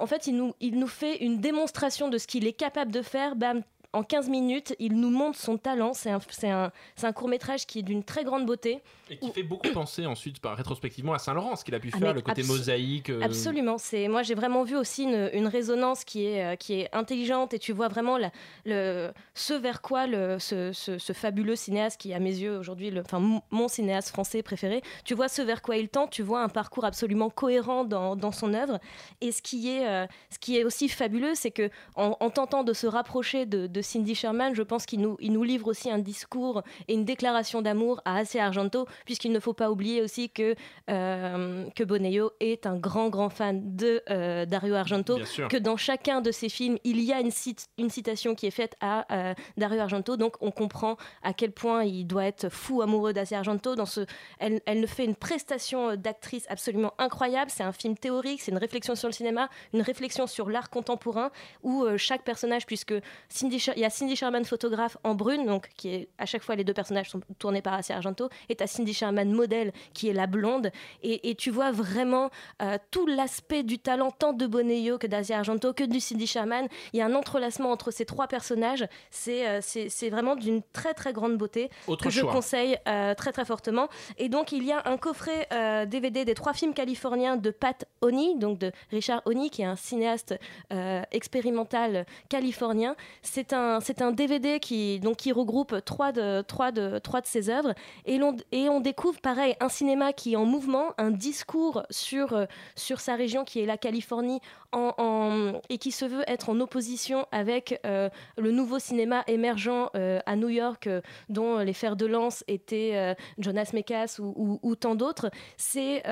en 0.00 0.06
fait, 0.06 0.26
il 0.26 0.36
nous, 0.36 0.54
il 0.60 0.78
nous 0.78 0.88
fait 0.88 1.22
une 1.22 1.40
démonstration 1.40 2.08
de 2.08 2.18
ce 2.18 2.26
qu'il 2.26 2.46
est 2.46 2.52
capable 2.52 2.90
de 2.90 3.02
faire. 3.02 3.36
Bam, 3.36 3.62
en 3.92 4.02
15 4.02 4.28
minutes, 4.28 4.74
il 4.78 4.94
nous 5.00 5.10
montre 5.10 5.38
son 5.38 5.58
talent. 5.58 5.92
C'est 5.94 6.10
un, 6.10 6.20
un, 6.44 6.70
un 7.02 7.12
court 7.12 7.28
métrage 7.28 7.66
qui 7.66 7.80
est 7.80 7.82
d'une 7.82 8.04
très 8.04 8.22
grande 8.24 8.46
beauté. 8.46 8.80
Et 9.10 9.16
qui 9.18 9.30
fait 9.32 9.42
beaucoup 9.42 9.68
penser 9.72 10.06
ensuite, 10.06 10.38
par- 10.40 10.56
rétrospectivement, 10.56 11.12
à 11.12 11.18
Saint-Laurent, 11.18 11.56
ce 11.56 11.64
qu'il 11.64 11.74
a 11.74 11.80
pu 11.80 11.90
Ah, 11.94 11.98
faire, 11.98 12.14
le 12.14 12.20
côté 12.20 12.42
abso- 12.42 12.46
mosaïque. 12.58 13.10
euh, 13.10 13.20
Absolument. 13.22 13.78
C'est 13.78 14.06
moi 14.06 14.22
j'ai 14.22 14.34
vraiment 14.36 14.62
vu 14.62 14.76
aussi 14.76 15.02
une, 15.02 15.28
une 15.32 15.48
résonance 15.48 16.04
qui 16.04 16.26
est 16.26 16.44
euh, 16.44 16.54
qui 16.56 16.74
est 16.74 16.88
intelligente 16.94 17.52
et 17.52 17.58
tu 17.58 17.72
vois 17.72 17.88
vraiment 17.88 18.16
la- 18.18 18.30
le 18.64 19.10
ce 19.34 19.54
vers 19.54 19.82
quoi 19.82 20.06
le, 20.06 20.38
ce, 20.38 20.72
ce- 20.72 20.98
ce 20.98 21.12
fabuleux 21.12 21.56
cinéaste 21.56 22.00
qui 22.00 22.14
à 22.14 22.20
mes 22.20 22.30
yeux 22.36 22.56
aujourd'hui 22.58 22.92
enfin 23.00 23.18
mon, 23.18 23.42
mon 23.50 23.66
cinéaste 23.66 24.10
français 24.10 24.42
préféré. 24.44 24.82
Tu 25.04 25.14
vois 25.14 25.28
ce 25.28 25.42
vers 25.42 25.62
quoi 25.62 25.76
il 25.76 25.88
tend. 25.88 26.06
Tu 26.06 26.22
vois 26.22 26.42
un 26.42 26.48
parcours 26.48 26.84
absolument 26.84 27.30
cohérent 27.30 27.84
dans, 27.84 28.14
dans 28.14 28.30
son 28.32 28.54
œuvre. 28.54 28.78
Et 29.20 29.32
ce 29.32 29.42
qui 29.42 29.68
est 29.70 29.88
euh, 29.88 30.06
ce 30.30 30.38
qui 30.38 30.56
est 30.56 30.62
aussi 30.62 30.88
fabuleux, 30.88 31.34
c'est 31.34 31.50
que 31.50 31.68
en, 31.96 32.16
en 32.20 32.30
tentant 32.30 32.62
de 32.62 32.72
se 32.72 32.86
rapprocher 32.86 33.44
de, 33.46 33.66
de 33.66 33.79
Cindy 33.82 34.14
Sherman, 34.14 34.54
je 34.54 34.62
pense 34.62 34.86
qu'il 34.86 35.00
nous 35.00 35.16
il 35.20 35.32
nous 35.32 35.42
livre 35.42 35.68
aussi 35.68 35.90
un 35.90 35.98
discours 35.98 36.62
et 36.88 36.94
une 36.94 37.04
déclaration 37.04 37.62
d'amour 37.62 38.00
à 38.04 38.16
Asia 38.18 38.44
Argento, 38.46 38.86
puisqu'il 39.04 39.32
ne 39.32 39.40
faut 39.40 39.52
pas 39.54 39.70
oublier 39.70 40.02
aussi 40.02 40.30
que 40.30 40.54
euh, 40.90 41.66
que 41.76 41.84
Boneio 41.84 42.32
est 42.40 42.66
un 42.66 42.76
grand 42.76 43.08
grand 43.08 43.30
fan 43.30 43.76
de 43.76 44.02
euh, 44.10 44.44
Dario 44.46 44.74
Argento, 44.74 45.16
que 45.48 45.56
dans 45.56 45.76
chacun 45.76 46.20
de 46.20 46.30
ses 46.32 46.48
films 46.48 46.78
il 46.84 47.00
y 47.00 47.12
a 47.12 47.20
une, 47.20 47.30
cite- 47.30 47.68
une 47.78 47.90
citation 47.90 48.34
qui 48.34 48.46
est 48.46 48.50
faite 48.50 48.76
à 48.80 49.06
euh, 49.14 49.34
Dario 49.56 49.80
Argento, 49.80 50.16
donc 50.16 50.36
on 50.40 50.50
comprend 50.50 50.96
à 51.22 51.32
quel 51.32 51.52
point 51.52 51.84
il 51.84 52.04
doit 52.06 52.24
être 52.24 52.48
fou 52.48 52.82
amoureux 52.82 53.12
d'Asia 53.12 53.38
Argento. 53.38 53.74
Dans 53.74 53.86
ce, 53.86 54.00
elle, 54.38 54.60
elle 54.66 54.80
ne 54.80 54.86
fait 54.86 55.04
une 55.04 55.14
prestation 55.16 55.96
d'actrice 55.96 56.46
absolument 56.48 56.92
incroyable. 56.98 57.50
C'est 57.54 57.62
un 57.62 57.72
film 57.72 57.96
théorique, 57.96 58.40
c'est 58.42 58.50
une 58.50 58.58
réflexion 58.58 58.94
sur 58.94 59.08
le 59.08 59.12
cinéma, 59.12 59.48
une 59.72 59.82
réflexion 59.82 60.26
sur 60.26 60.48
l'art 60.50 60.70
contemporain, 60.70 61.30
où 61.62 61.84
chaque 61.96 62.22
personnage, 62.24 62.66
puisque 62.66 62.94
Cindy, 63.28 63.58
Sher- 63.58 63.69
il 63.76 63.82
y 63.82 63.84
a 63.84 63.90
Cindy 63.90 64.16
Sherman 64.16 64.44
photographe 64.44 64.96
en 65.04 65.14
brune, 65.14 65.46
donc 65.46 65.68
qui 65.76 65.88
est 65.88 66.08
à 66.18 66.26
chaque 66.26 66.42
fois 66.42 66.56
les 66.56 66.64
deux 66.64 66.74
personnages 66.74 67.10
sont 67.10 67.20
tournés 67.38 67.62
par 67.62 67.74
Asia 67.74 67.96
Argento, 67.96 68.28
et 68.48 68.56
t'as 68.56 68.66
Cindy 68.66 68.94
Sherman 68.94 69.32
modèle 69.32 69.72
qui 69.94 70.08
est 70.08 70.12
la 70.12 70.26
blonde, 70.26 70.70
et, 71.02 71.30
et 71.30 71.34
tu 71.34 71.50
vois 71.50 71.72
vraiment 71.72 72.30
euh, 72.62 72.78
tout 72.90 73.06
l'aspect 73.06 73.62
du 73.62 73.78
talent 73.78 74.10
tant 74.10 74.32
de 74.32 74.46
Boneio 74.46 74.98
que 74.98 75.06
d'Asia 75.06 75.38
Argento 75.38 75.72
que 75.72 75.84
du 75.84 76.00
Cindy 76.00 76.26
Sherman. 76.26 76.68
Il 76.92 76.98
y 76.98 77.02
a 77.02 77.06
un 77.06 77.14
entrelacement 77.14 77.70
entre 77.70 77.90
ces 77.90 78.04
trois 78.04 78.28
personnages. 78.28 78.86
C'est 79.10 79.46
euh, 79.46 79.60
c'est 79.62 80.10
vraiment 80.10 80.36
d'une 80.36 80.62
très 80.72 80.94
très 80.94 81.12
grande 81.12 81.36
beauté 81.36 81.70
Autre 81.86 82.04
que 82.04 82.10
je 82.10 82.22
conseille 82.22 82.78
euh, 82.88 83.14
très 83.14 83.32
très 83.32 83.44
fortement. 83.44 83.88
Et 84.18 84.28
donc 84.28 84.52
il 84.52 84.64
y 84.64 84.72
a 84.72 84.82
un 84.86 84.96
coffret 84.96 85.46
euh, 85.52 85.86
DVD 85.86 86.24
des 86.24 86.34
trois 86.34 86.52
films 86.52 86.74
californiens 86.74 87.36
de 87.36 87.50
Pat 87.50 87.84
Oni, 88.00 88.38
donc 88.38 88.58
de 88.58 88.72
Richard 88.90 89.22
Oni, 89.24 89.50
qui 89.50 89.62
est 89.62 89.66
un 89.66 89.76
cinéaste 89.76 90.34
euh, 90.72 91.02
expérimental 91.12 92.06
californien. 92.28 92.96
C'est 93.22 93.52
un 93.52 93.59
c'est 93.80 94.02
un 94.02 94.12
DVD 94.12 94.60
qui 94.60 95.00
donc 95.00 95.16
qui 95.16 95.32
regroupe 95.32 95.84
trois 95.84 96.12
de 96.12 96.42
trois 96.42 96.72
de 96.72 96.98
trois 96.98 97.20
de 97.20 97.26
ses 97.26 97.50
œuvres 97.50 97.74
et 98.04 98.18
l'on 98.18 98.36
et 98.52 98.68
on 98.68 98.80
découvre 98.80 99.20
pareil 99.20 99.54
un 99.60 99.68
cinéma 99.68 100.12
qui 100.12 100.32
est 100.32 100.36
en 100.36 100.44
mouvement, 100.44 100.94
un 100.98 101.10
discours 101.10 101.82
sur 101.90 102.32
euh, 102.32 102.46
sur 102.76 103.00
sa 103.00 103.14
région 103.14 103.44
qui 103.44 103.60
est 103.60 103.66
la 103.66 103.76
Californie 103.76 104.40
en, 104.72 105.60
et 105.68 105.78
qui 105.78 105.90
se 105.90 106.04
veut 106.04 106.24
être 106.26 106.50
en 106.50 106.60
opposition 106.60 107.26
avec 107.32 107.80
euh, 107.84 108.08
le 108.36 108.52
nouveau 108.52 108.78
cinéma 108.78 109.24
émergent 109.26 109.90
euh, 109.96 110.20
à 110.26 110.36
New 110.36 110.48
York 110.48 110.88
dont 111.28 111.58
les 111.58 111.72
fers 111.72 111.96
de 111.96 112.06
lance 112.06 112.44
étaient 112.48 113.16
Jonas 113.38 113.70
Mekas 113.74 114.18
ou, 114.20 114.76
tant 114.76 114.94
d'autres. 114.94 115.30
C'est 115.56 116.02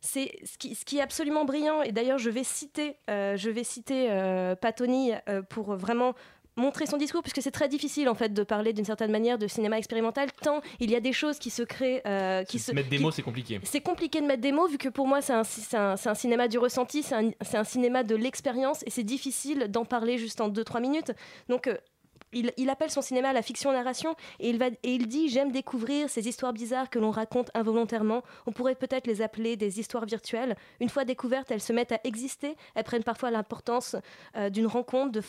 c'est 0.00 0.32
ce 0.44 0.84
qui, 0.84 0.98
est 0.98 1.02
absolument 1.02 1.44
brillant 1.44 1.82
et 1.82 1.92
d'ailleurs 1.92 2.18
je 2.18 2.30
vais 2.30 2.44
citer 2.44 2.96
citer 3.62 4.10
euh, 4.10 4.56
Patoni 4.56 5.12
pour 5.50 5.74
vraiment 5.74 6.14
montrer 6.60 6.86
son 6.86 6.96
discours, 6.96 7.22
puisque 7.22 7.42
c'est 7.42 7.50
très 7.50 7.68
difficile 7.68 8.08
en 8.08 8.14
fait 8.14 8.32
de 8.32 8.42
parler 8.44 8.72
d'une 8.72 8.84
certaine 8.84 9.10
manière 9.10 9.38
de 9.38 9.46
cinéma 9.48 9.78
expérimental, 9.78 10.28
tant 10.42 10.60
il 10.78 10.90
y 10.90 10.96
a 10.96 11.00
des 11.00 11.12
choses 11.12 11.38
qui 11.38 11.50
se 11.50 11.62
créent, 11.62 12.02
euh, 12.06 12.44
qui 12.44 12.58
se 12.58 12.72
Mettre 12.72 12.88
des 12.88 12.98
qui- 12.98 13.02
mots, 13.02 13.10
c'est 13.10 13.22
compliqué. 13.22 13.58
c'est 13.64 13.80
compliqué 13.80 14.20
de 14.20 14.26
mettre 14.26 14.42
des 14.42 14.52
mots 14.52 14.68
vu 14.68 14.78
que 14.78 14.88
pour 14.88 15.06
moi 15.08 15.20
c'est 15.22 15.32
un, 15.32 15.42
un, 16.06 16.14
cinéma 16.14 16.46
du 16.48 16.58
ressenti, 16.58 17.02
c'est 17.02 17.14
un, 17.16 17.30
un 17.54 17.64
cinéma 17.64 18.04
de 18.04 18.14
l'expérience 18.14 18.82
et 18.86 18.90
c'est 18.90 19.02
difficile 19.02 19.66
d'en 19.68 19.84
parler 19.84 20.18
juste 20.18 20.40
en 20.40 20.48
2-3 20.50 20.80
minutes. 20.80 21.12
Donc 21.48 21.66
euh, 21.66 21.76
il, 22.32 22.70
appelle 22.70 22.90
son 22.90 23.02
cinéma 23.02 23.32
la 23.32 23.42
fiction-narration 23.42 24.14
et 24.38 24.50
il, 24.50 24.62
et 24.62 24.94
il 24.94 25.08
dit 25.08 25.28
J'aime 25.28 25.50
découvrir 25.52 26.08
ces 26.08 26.28
histoires 26.28 26.52
bizarres 26.52 26.90
que 26.90 26.98
l'on 26.98 27.10
raconte 27.10 27.50
involontairement. 27.54 28.22
On 28.46 28.52
pourrait 28.52 28.74
peut-être 28.74 29.06
les 29.06 29.22
appeler 29.22 29.56
des 29.56 29.80
histoires 29.80 30.04
virtuelles. 30.06 30.56
Une 30.80 30.88
fois 30.88 31.04
découvertes, 31.04 31.50
elles 31.50 31.60
se 31.60 31.72
mettent 31.72 31.92
à 31.92 32.00
exister. 32.04 32.56
Elles 32.74 32.84
prennent 32.84 33.04
parfois 33.04 33.30
l'importance 33.30 33.96
euh, 34.36 34.50
d'une 34.50 34.66
rencontre 34.66 35.12
de 35.12 35.22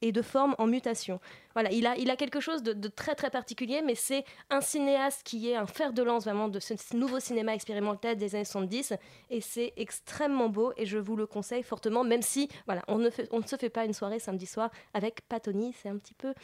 et 0.00 0.12
de 0.12 0.22
forme 0.22 0.54
en 0.58 0.66
mutation. 0.66 1.20
Voilà, 1.54 1.70
il 1.72 1.86
a, 1.86 1.96
il 1.96 2.10
a 2.10 2.16
quelque 2.16 2.40
chose 2.40 2.62
de, 2.62 2.72
de 2.72 2.88
très 2.88 3.14
très 3.14 3.30
particulier, 3.30 3.82
mais 3.84 3.94
c'est 3.94 4.24
un 4.50 4.60
cinéaste 4.60 5.22
qui 5.24 5.50
est 5.50 5.56
un 5.56 5.66
fer 5.66 5.92
de 5.92 6.02
lance 6.02 6.24
vraiment 6.24 6.48
de 6.48 6.60
ce 6.60 6.74
nouveau 6.96 7.20
cinéma 7.20 7.54
expérimental 7.54 8.16
des 8.16 8.34
années 8.34 8.44
70 8.44 8.94
et 9.30 9.40
c'est 9.40 9.72
extrêmement 9.76 10.48
beau 10.48 10.72
et 10.76 10.86
je 10.86 10.98
vous 10.98 11.16
le 11.16 11.26
conseille 11.26 11.62
fortement, 11.62 12.04
même 12.04 12.22
si 12.22 12.48
voilà, 12.66 12.82
on 12.88 12.98
ne, 12.98 13.10
fait- 13.10 13.28
on 13.32 13.38
ne 13.38 13.46
se 13.46 13.56
fait 13.56 13.70
pas 13.70 13.84
une 13.84 13.92
soirée 13.92 14.20
samedi 14.20 14.46
soir 14.46 14.70
avec 14.94 15.22
Patoni, 15.28 15.74
c'est 15.82 15.88
un 15.88 15.98
petit 15.98 16.14
peu 16.18 16.34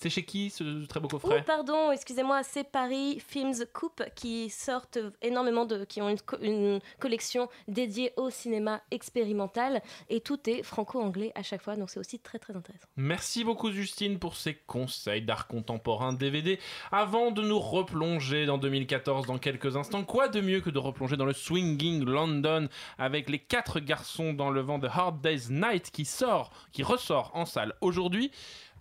C'est 0.00 0.10
chez 0.10 0.24
qui 0.24 0.50
ce 0.50 0.86
très 0.86 1.00
beau 1.00 1.08
Oh, 1.12 1.18
coffret 1.18 1.42
pardon, 1.44 1.90
excusez-moi, 1.90 2.42
c'est 2.44 2.62
Paris 2.62 3.18
Films 3.26 3.64
Coupe 3.72 4.04
qui 4.14 4.48
sortent 4.48 4.98
énormément 5.22 5.64
de. 5.66 5.84
qui 5.84 6.00
ont 6.00 6.08
une, 6.08 6.20
co- 6.20 6.38
une 6.40 6.78
collection 7.00 7.48
dédiée 7.66 8.12
au 8.16 8.30
cinéma 8.30 8.80
expérimental 8.92 9.82
et 10.08 10.20
tout 10.20 10.38
est 10.48 10.62
franco-anglais 10.62 11.32
à 11.34 11.42
chaque 11.42 11.62
fois, 11.62 11.74
donc 11.74 11.90
c'est 11.90 11.98
aussi 11.98 12.20
très 12.20 12.38
très 12.38 12.54
intéressant. 12.54 12.86
Merci 12.96 13.42
beaucoup 13.42 13.72
Justine 13.72 14.20
pour 14.20 14.36
ces 14.36 14.54
conseils 14.54 15.22
d'art 15.22 15.48
contemporain 15.48 16.12
DVD. 16.12 16.60
Avant 16.92 17.32
de 17.32 17.42
nous 17.42 17.58
replonger 17.58 18.46
dans 18.46 18.58
2014 18.58 19.26
dans 19.26 19.38
quelques 19.38 19.74
instants, 19.76 20.04
quoi 20.04 20.28
de 20.28 20.40
mieux 20.40 20.60
que 20.60 20.70
de 20.70 20.78
replonger 20.78 21.16
dans 21.16 21.26
le 21.26 21.32
swinging 21.32 22.04
London 22.04 22.68
avec 22.98 23.28
les 23.28 23.40
quatre 23.40 23.80
garçons 23.80 24.32
dans 24.32 24.50
le 24.50 24.60
vent 24.60 24.78
de 24.78 24.86
Hard 24.86 25.20
Day's 25.20 25.50
Night 25.50 25.90
qui 25.90 26.04
sort, 26.04 26.52
qui 26.70 26.84
ressort 26.84 27.32
en 27.34 27.46
salle 27.46 27.74
aujourd'hui? 27.80 28.30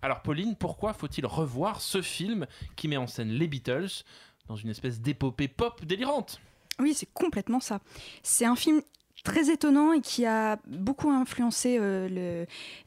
Alors 0.01 0.21
Pauline, 0.21 0.55
pourquoi 0.55 0.93
faut-il 0.93 1.25
revoir 1.25 1.81
ce 1.81 2.01
film 2.01 2.47
qui 2.75 2.87
met 2.87 2.97
en 2.97 3.07
scène 3.07 3.29
les 3.29 3.47
Beatles 3.47 4.03
dans 4.47 4.55
une 4.55 4.69
espèce 4.69 5.01
d'épopée 5.01 5.47
pop 5.47 5.83
délirante? 5.85 6.39
Oui, 6.79 6.93
c'est 6.93 7.11
complètement 7.11 7.59
ça. 7.59 7.79
C'est 8.21 8.45
un 8.45 8.55
film 8.55 8.81
très 9.23 9.49
étonnant 9.51 9.93
et 9.93 10.01
qui 10.01 10.25
a 10.25 10.57
beaucoup 10.67 11.09
influencé 11.09 11.77
euh, 11.79 12.07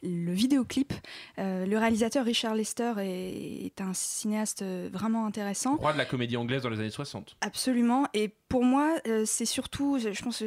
le, 0.01 0.07
le 0.07 0.31
vidéoclip. 0.31 0.93
Euh, 1.39 1.65
le 1.65 1.77
réalisateur 1.77 2.25
Richard 2.25 2.55
Lester 2.55 2.93
est, 2.99 3.65
est 3.65 3.81
un 3.81 3.93
cinéaste 3.93 4.61
euh, 4.63 4.89
vraiment 4.91 5.25
intéressant. 5.25 5.75
Roi 5.75 5.93
de 5.93 5.97
la 5.97 6.05
comédie 6.05 6.37
anglaise 6.37 6.63
dans 6.63 6.69
les 6.69 6.79
années 6.79 6.89
60. 6.89 7.35
Absolument. 7.41 8.07
Et 8.13 8.29
pour 8.49 8.63
moi, 8.63 8.95
euh, 9.07 9.23
c'est 9.25 9.45
surtout, 9.45 9.97
je 9.99 10.21
pense, 10.23 10.43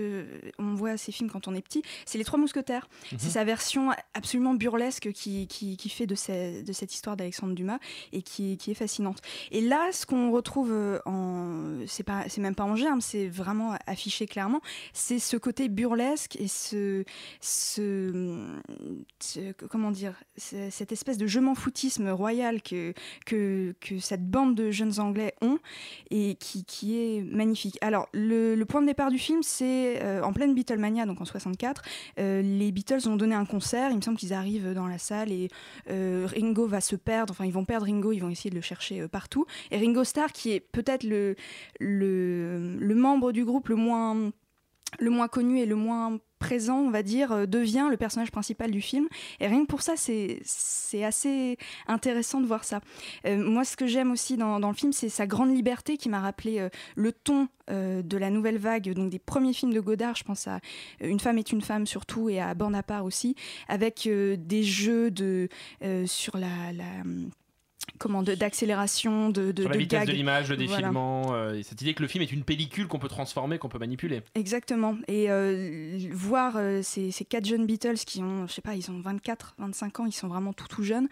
on 0.59 0.75
voit 0.75 0.97
ces 0.97 1.13
films 1.13 1.31
quand 1.31 1.49
on 1.49 1.55
est 1.55 1.63
petit, 1.63 1.83
c'est 2.05 2.19
Les 2.19 2.25
Trois 2.25 2.39
Mousquetaires. 2.39 2.89
Mhm. 3.13 3.19
C'est 3.19 3.31
sa 3.31 3.45
version 3.45 3.91
absolument 4.15 4.55
burlesque 4.55 5.11
qui, 5.13 5.47
qui, 5.47 5.77
qui 5.77 5.89
fait 5.89 6.07
de, 6.07 6.15
ces- 6.15 6.63
de 6.63 6.73
cette 6.73 6.93
histoire 6.93 7.17
d'Alexandre 7.17 7.55
Dumas 7.55 7.79
et 8.13 8.23
qui, 8.23 8.57
qui 8.59 8.71
est 8.73 8.75
fascinante. 8.75 9.21
Et 9.53 9.61
là, 9.61 9.91
ce 9.93 10.07
qu'on 10.07 10.31
retrouve 10.33 11.01
en. 11.07 11.79
C'est 11.87 12.03
pas- 12.03 12.25
c'est 12.29 12.41
même 12.41 12.55
pas 12.55 12.65
en 12.65 12.77
germe, 12.77 13.01
c'est 13.01 13.29
vraiment 13.29 13.75
affiché 13.87 14.27
clairement. 14.27 14.61
C'est 14.93 15.19
ce 15.19 15.37
côté 15.37 15.69
burlesque 15.75 16.37
et 16.37 16.49
ce. 16.49 17.05
ce, 17.41 18.13
comment 19.69 19.91
dire 19.91 20.15
ce- 20.37 20.69
Cette 20.71 20.93
espèce 20.93 21.19
de 21.19 21.27
je 21.27 21.41
m'en 21.41 21.55
foutisme 21.55 22.09
royal 22.11 22.63
que, 22.63 22.93
que, 23.27 23.75
cette 24.01 24.29
bande 24.29 24.55
de 24.55 24.71
jeunes 24.71 25.01
Anglais 25.01 25.35
ont 25.41 25.59
et 26.11 26.37
qui, 26.37 26.65
qui 26.65 26.97
est 26.99 27.23
magnifique. 27.23 27.79
Alors, 27.81 28.09
le, 28.13 28.63
point 28.65 28.81
de 28.83 28.87
départ 28.87 29.11
du 29.11 29.19
film, 29.19 29.43
c'est 29.43 30.03
euh, 30.03 30.23
en 30.23 30.33
pleine 30.33 30.55
Beatlemania, 30.55 31.07
donc 31.07 31.21
en 31.21 31.25
64. 31.25 31.83
euh, 32.19 32.43
les 32.43 32.73
Beatles 32.73 33.09
ont 33.09 33.17
donné 33.17 33.35
un 33.35 33.45
concert. 33.45 33.91
Il 33.91 33.97
me 33.97 34.01
semble 34.03 34.17
qu'ils 34.17 34.33
arrivent 34.33 34.73
dans 34.73 34.87
la 34.87 34.99
salle 34.99 35.33
et 35.33 35.49
euh, 35.91 36.27
Ringo 36.31 36.67
va 36.67 36.81
se 36.81 36.97
perdre. 36.97 37.33
Enfin, 37.33 37.45
ils 37.45 37.53
vont 37.53 37.65
perdre 37.65 37.87
Ringo, 37.87 38.13
ils 38.13 38.21
vont 38.21 38.31
essayer 38.31 38.51
de 38.51 38.55
le 38.57 38.61
chercher 38.63 39.07
partout. 39.09 39.47
Et 39.71 39.79
Ringo 39.79 40.05
Starr, 40.05 40.33
qui 40.33 40.53
est 40.53 40.61
peut-être 40.61 41.05
le, 41.05 41.37
le, 41.81 42.77
le 42.79 42.95
membre 42.95 43.33
du 43.33 43.45
groupe 43.45 43.69
le 43.69 43.77
moins 43.77 44.33
le 44.99 45.11
moins 45.11 45.29
connu 45.29 45.59
et 45.61 45.67
le 45.67 45.77
moins 45.77 46.19
présent, 46.39 46.79
on 46.79 46.91
va 46.91 47.03
dire, 47.03 47.33
euh, 47.33 47.47
devient 47.47 47.89
le 47.91 47.97
personnage 47.97 48.31
principal 48.31 48.71
du 48.71 48.81
film. 48.81 49.09
Et 49.41 49.47
rien 49.47 49.63
que 49.63 49.67
pour 49.67 49.83
ça, 49.83 49.95
c'est 49.97 50.43
assez 51.03 51.57
intéressant 51.87 52.41
de 52.41 52.47
voir 52.47 52.65
ça. 52.65 52.81
Euh, 53.27 53.43
moi, 53.43 53.65
ce 53.65 53.77
que 53.77 53.87
j'aime 53.87 54.13
aussi 54.13 54.37
dans, 54.37 54.59
le 54.59 54.75
film, 54.75 54.93
c'est 54.93 55.09
sa 55.09 55.27
grande 55.27 55.55
liberté 55.55 55.97
qui 55.97 56.09
m'a 56.09 56.21
rappelé 56.21 56.59
euh, 56.59 56.69
le 56.97 57.13
ton 57.13 57.49
de 57.67 58.19
la 58.19 58.29
nouvelle 58.29 58.59
vague, 58.59 58.93
donc 58.93 59.09
des 59.09 59.19
premiers 59.19 59.55
films 59.55 59.73
de 59.73 59.81
Godard. 59.81 60.17
Je 60.17 60.25
pense 60.25 60.47
à 60.47 60.61
Une 61.01 61.19
femme 61.19 61.39
est 61.39 61.51
une 61.51 61.63
femme 61.63 61.87
surtout 61.87 62.29
et 62.29 62.39
à 62.39 62.53
Born 62.53 62.75
à 62.75 62.83
part 62.83 63.07
aussi, 63.07 63.37
avec 63.69 64.07
des 64.07 64.63
jeux 64.63 65.11
de, 65.11 65.49
sur 66.05 66.37
la... 66.37 66.75
la 66.75 66.85
comment 67.99 68.23
d'accélération 68.23 69.31
de, 69.31 69.53
de 69.53 69.63
Sur 69.63 69.71
la 69.71 69.77
de 69.77 69.81
vitesse 69.81 70.07
de 70.07 70.13
l'image, 70.13 70.51
le 70.51 70.57
Voilà. 70.57 70.77
défilement, 70.79 71.35
euh, 71.35 71.55
et 71.55 71.63
cette 71.63 71.81
idée 71.83 71.95
que 71.95 72.03
le 72.03 72.09
film 72.09 72.23
est 72.23 72.33
une 72.33 72.45
pellicule 72.45 72.87
qu'on 72.89 72.99
peut 72.99 73.09
transformer, 73.09 73.59
qu'on 73.59 73.69
peut 73.69 73.79
manipuler. 73.79 74.23
Exactement. 74.35 74.97
Et 75.09 75.31
euh, 75.31 75.99
voir 76.13 76.55
euh, 76.57 76.81
ces, 76.83 77.11
ces 77.11 77.25
quatre 77.25 77.47
jeunes 77.47 77.67
Beatles 77.67 77.97
qui 78.07 78.23
ont, 78.23 78.47
je 78.47 78.53
sais 78.53 78.63
pas, 78.63 78.75
ils 78.75 78.91
ont 78.91 79.01
24, 79.01 79.55
25 79.59 80.01
ans, 80.01 80.07
ils 80.07 80.13
sont 80.13 80.29
vraiment 80.29 80.53
tout 80.53 80.67
tout 80.69 80.83
jeunes, 80.83 81.09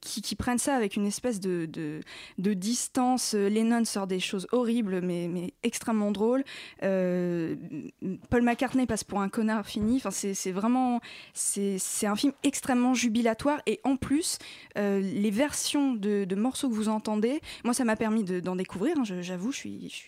qui, 0.00 0.22
qui 0.22 0.34
prennent 0.34 0.58
ça 0.58 0.74
avec 0.74 0.96
une 0.96 1.06
espèce 1.06 1.40
de, 1.40 1.66
de, 1.66 2.00
de 2.38 2.54
distance. 2.54 3.34
Lennon 3.34 3.84
sort 3.84 4.06
des 4.06 4.20
choses 4.20 4.46
horribles, 4.52 5.00
mais, 5.02 5.28
mais 5.28 5.52
extrêmement 5.62 6.10
drôles. 6.10 6.42
Paul 6.80 8.42
McCartney 8.42 8.86
passe 8.86 9.04
pour 9.04 9.20
un 9.20 9.28
connard 9.28 9.66
fini. 9.66 9.96
Enfin, 9.96 10.10
c'est 10.10 10.52
vraiment, 10.52 11.00
c'est 11.34 11.76
c'est 11.78 12.06
un 12.06 12.16
film 12.16 12.32
extrêmement 12.42 12.94
jubilatoire. 12.94 13.60
Et 13.66 13.80
en 13.84 13.96
plus, 13.96 14.38
les 14.76 15.30
versions 15.30 15.65
de, 15.74 16.34
morceaux 16.34 16.68
que 16.68 16.74
vous 16.74 16.88
entendez, 16.88 17.40
moi, 17.64 17.74
ça 17.74 17.84
m'a 17.84 17.96
permis 17.96 18.24
de- 18.24 18.40
d'en 18.40 18.56
découvrir. 18.56 18.96
hein, 18.98 19.02
J'avoue, 19.04 19.52
je 19.52 19.56
suis, 19.56 20.04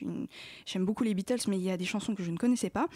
j'aime 0.66 0.84
beaucoup 0.84 1.04
les 1.04 1.14
Beatles, 1.14 1.48
mais 1.48 1.56
il 1.58 1.62
y 1.64 1.70
a 1.70 1.76
des 1.76 1.84
chansons 1.84 2.14
que 2.14 2.22
je 2.22 2.30
ne 2.30 2.36
connaissais 2.36 2.70
pas. 2.70 2.86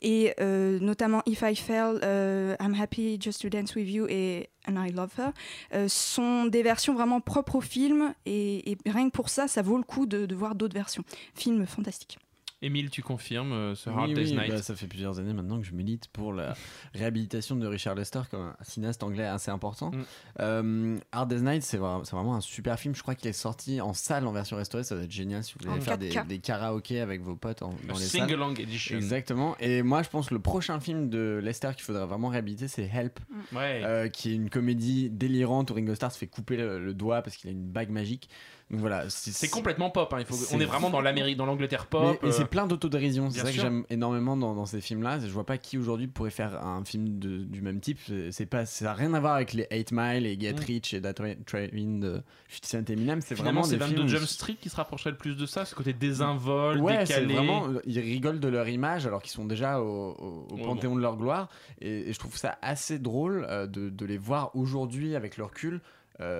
Et 0.00 0.34
euh, 0.40 0.78
notamment 0.80 1.22
If 1.26 1.42
I 1.42 1.56
Fell, 1.56 1.98
euh, 2.02 2.54
I'm 2.60 2.74
Happy 2.80 3.18
Just 3.20 3.42
to 3.42 3.48
Dance 3.48 3.74
with 3.74 3.88
You 3.88 4.06
et 4.08 4.48
And 4.68 4.82
I 4.84 4.92
Love 4.92 5.10
Her 5.18 5.30
euh, 5.74 5.88
sont 5.88 6.46
des 6.46 6.62
versions 6.62 6.94
vraiment 6.94 7.20
propres 7.20 7.56
au 7.56 7.60
film. 7.60 8.14
Et, 8.26 8.72
et 8.72 8.78
rien 8.86 9.06
que 9.08 9.12
pour 9.12 9.28
ça, 9.28 9.48
ça 9.48 9.62
vaut 9.62 9.76
le 9.76 9.82
coup 9.82 10.06
de, 10.06 10.26
de 10.26 10.34
voir 10.34 10.54
d'autres 10.54 10.74
versions. 10.74 11.02
Film 11.34 11.66
fantastique. 11.66 12.18
Émile, 12.62 12.90
tu 12.90 13.02
confirmes 13.02 13.52
euh, 13.52 13.74
ce 13.74 13.90
Hard 13.90 14.08
Oui, 14.08 14.14
Day's 14.14 14.30
oui, 14.30 14.36
Night 14.38 14.50
bah, 14.50 14.62
ça 14.62 14.74
fait 14.76 14.86
plusieurs 14.86 15.18
années 15.18 15.32
maintenant 15.32 15.58
que 15.60 15.66
je 15.66 15.72
milite 15.72 16.08
pour 16.12 16.32
la 16.32 16.54
réhabilitation 16.94 17.56
de 17.56 17.66
Richard 17.66 17.94
Lester 17.96 18.20
comme 18.30 18.40
un 18.40 18.56
cinéaste 18.62 19.02
anglais 19.02 19.24
assez 19.26 19.50
important. 19.50 19.90
Mm. 19.90 20.04
Euh, 20.40 20.98
Hard 21.12 21.28
Day's 21.30 21.42
Night, 21.42 21.62
c'est 21.62 21.78
vra- 21.78 22.04
c'est 22.04 22.14
vraiment 22.16 22.36
un 22.36 22.40
super 22.40 22.78
film. 22.78 22.94
Je 22.94 23.02
crois 23.02 23.14
qu'il 23.14 23.28
est 23.28 23.32
sorti 23.32 23.80
en 23.80 23.92
salle 23.92 24.26
en 24.26 24.32
version 24.32 24.56
restaurée. 24.56 24.84
Ça 24.84 24.94
va 24.94 25.02
être 25.02 25.10
génial 25.10 25.42
si 25.44 25.54
vous 25.54 25.64
voulez 25.68 25.78
En 25.78 25.82
faire 25.82 25.98
des, 25.98 26.10
4K. 26.10 26.26
des 26.26 26.38
karaokés 26.38 27.00
avec 27.00 27.20
vos 27.22 27.36
potes 27.36 27.62
en, 27.62 27.70
dans 27.88 27.94
les 27.94 28.04
salles. 28.04 28.28
sing-along 28.28 28.54
edition. 28.60 28.96
Exactement. 28.96 29.56
Et 29.58 29.82
moi, 29.82 30.02
je 30.02 30.08
pense 30.08 30.28
que 30.28 30.34
le 30.34 30.40
prochain 30.40 30.78
film 30.80 31.08
de 31.10 31.40
Lester 31.42 31.70
qu'il 31.74 31.82
faudrait 31.82 32.06
vraiment 32.06 32.28
réhabiliter, 32.28 32.68
c'est 32.68 32.84
Help, 32.84 33.18
Ouais. 33.52 33.82
euh, 33.84 34.08
qui 34.08 34.30
est 34.30 34.34
une 34.34 34.50
comédie 34.50 35.10
délirante 35.10 35.70
où 35.70 35.74
Ringo 35.74 35.94
Starr 35.94 36.12
se 36.12 36.18
fait 36.18 36.26
couper 36.26 36.56
le, 36.56 36.84
le 36.84 36.94
doigt 36.94 37.22
parce 37.22 37.36
qu'il 37.36 37.48
a 37.50 37.52
une 37.52 37.66
bague 37.66 37.90
magique. 37.90 38.28
Donc 38.70 38.80
voilà, 38.80 39.04
C'est 39.10 39.48
complètement 39.50 39.90
pop. 39.90 40.12
hein, 40.14 40.18
il 40.20 40.24
faut... 40.24 40.34
c'est- 40.34 40.54
On 40.56 40.60
est 40.60 40.64
vraiment 40.64 40.88
dans 40.88 41.00
l'Amérique, 41.02 41.36
dans 41.36 41.44
l'Angleterre 41.46 41.86
pop. 41.86 42.18
mais, 42.22 42.28
et 42.28 42.32
euh, 42.32 42.34
c'est 42.34 42.46
plein 42.46 42.66
d'autodérision, 42.66 43.30
c'est 43.30 43.40
ça 43.40 43.46
que 43.52 43.52
j'aime 43.52 43.84
énormément 43.90 44.36
dans, 44.36 44.54
dans 44.54 44.64
ces 44.66 44.80
films-là. 44.80 45.18
Je 45.20 45.26
vois 45.28 45.44
pas 45.44 45.58
qui 45.58 45.76
aujourd'hui 45.76 46.06
pourrait 46.06 46.30
faire 46.30 46.64
un 46.64 46.82
film 46.84 47.18
de- 47.18 47.38
du 47.44 47.60
même 47.60 47.80
type. 47.80 47.98
C'est- 48.30 48.46
pas, 48.46 48.64
ça 48.66 48.86
n'a 48.86 48.94
rien 48.94 49.12
à 49.14 49.20
voir 49.20 49.34
avec 49.34 49.52
les 49.52 49.66
8 49.70 49.92
Mile 49.92 50.26
et 50.26 50.38
Get 50.40 50.54
Mm. 50.54 50.64
Rich 50.66 50.94
et 50.94 51.00
That 51.02 51.14
Train 51.14 51.34
de 51.44 52.22
50 52.48 52.64
Cent 52.64 52.90
Eminem. 52.90 53.20
C'est 53.20 53.34
vraiment 53.34 53.62
c'est 53.62 53.72
des 53.72 53.76
22 53.78 53.94
films 53.96 54.08
Jump 54.08 54.24
Street 54.26 54.56
qui 54.60 54.68
se 54.68 54.76
rapprocherait 54.76 55.10
le 55.10 55.16
plus 55.16 55.36
de 55.36 55.44
ça, 55.46 55.64
ce 55.64 55.74
côté 55.74 55.92
désinvolte, 55.92 56.80
Ouais, 56.80 56.98
décalé. 57.04 57.34
vraiment. 57.34 57.66
Ils 57.86 57.98
rigolent 58.00 58.40
de 58.40 58.48
leur 58.48 58.68
image 58.68 59.06
alors 59.06 59.22
qu'ils 59.22 59.32
sont 59.32 59.44
déjà 59.44 59.80
au, 59.80 59.84
au- 60.12 60.48
au 60.50 60.56
Ouais, 60.56 60.62
panthéon 60.62 60.96
de 60.96 61.00
leur 61.00 61.16
gloire. 61.16 61.48
Et, 61.80 62.08
et 62.08 62.12
je 62.12 62.18
trouve 62.18 62.36
ça 62.36 62.58
assez 62.62 62.98
drôle 62.98 63.46
euh, 63.48 63.66
de, 63.66 63.90
de 63.90 64.06
les 64.06 64.18
voir 64.18 64.54
aujourd'hui 64.56 65.14
avec 65.14 65.36
le 65.36 65.44
recul 65.44 65.74
euh, 65.74 65.78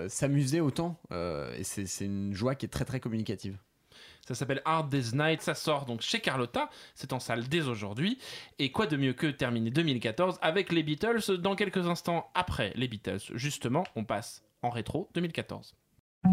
s'amuser 0.08 0.60
autant. 0.60 1.00
Euh, 1.12 1.54
et 1.56 1.64
c'est 1.64 1.86
c'est 1.86 2.06
une 2.06 2.34
joie 2.34 2.54
qui 2.54 2.66
est 2.66 2.68
très 2.68 2.84
très 2.84 3.00
communicative. 3.00 3.56
Ça 4.26 4.36
s'appelle 4.36 4.62
Hard 4.64 4.88
Day's 4.88 5.14
Night, 5.14 5.42
ça 5.42 5.54
sort 5.54 5.84
donc 5.84 6.00
chez 6.00 6.20
Carlotta, 6.20 6.70
c'est 6.94 7.12
en 7.12 7.18
salle 7.18 7.48
dès 7.48 7.62
aujourd'hui. 7.62 8.18
Et 8.60 8.70
quoi 8.70 8.86
de 8.86 8.96
mieux 8.96 9.14
que 9.14 9.26
terminer 9.26 9.70
2014 9.70 10.38
avec 10.42 10.70
les 10.70 10.84
Beatles 10.84 11.38
dans 11.38 11.56
quelques 11.56 11.88
instants 11.88 12.30
après 12.34 12.72
les 12.76 12.86
Beatles 12.86 13.20
Justement, 13.34 13.82
on 13.96 14.04
passe 14.04 14.44
en 14.62 14.70
rétro 14.70 15.08
2014. 15.14 15.74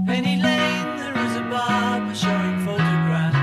Penny 0.06 0.40
Lane, 0.40 0.98
there 0.98 1.26
is 1.26 1.36
a 1.36 1.42
barber 1.50 2.14
showing 2.14 2.60
photographs 2.64 3.39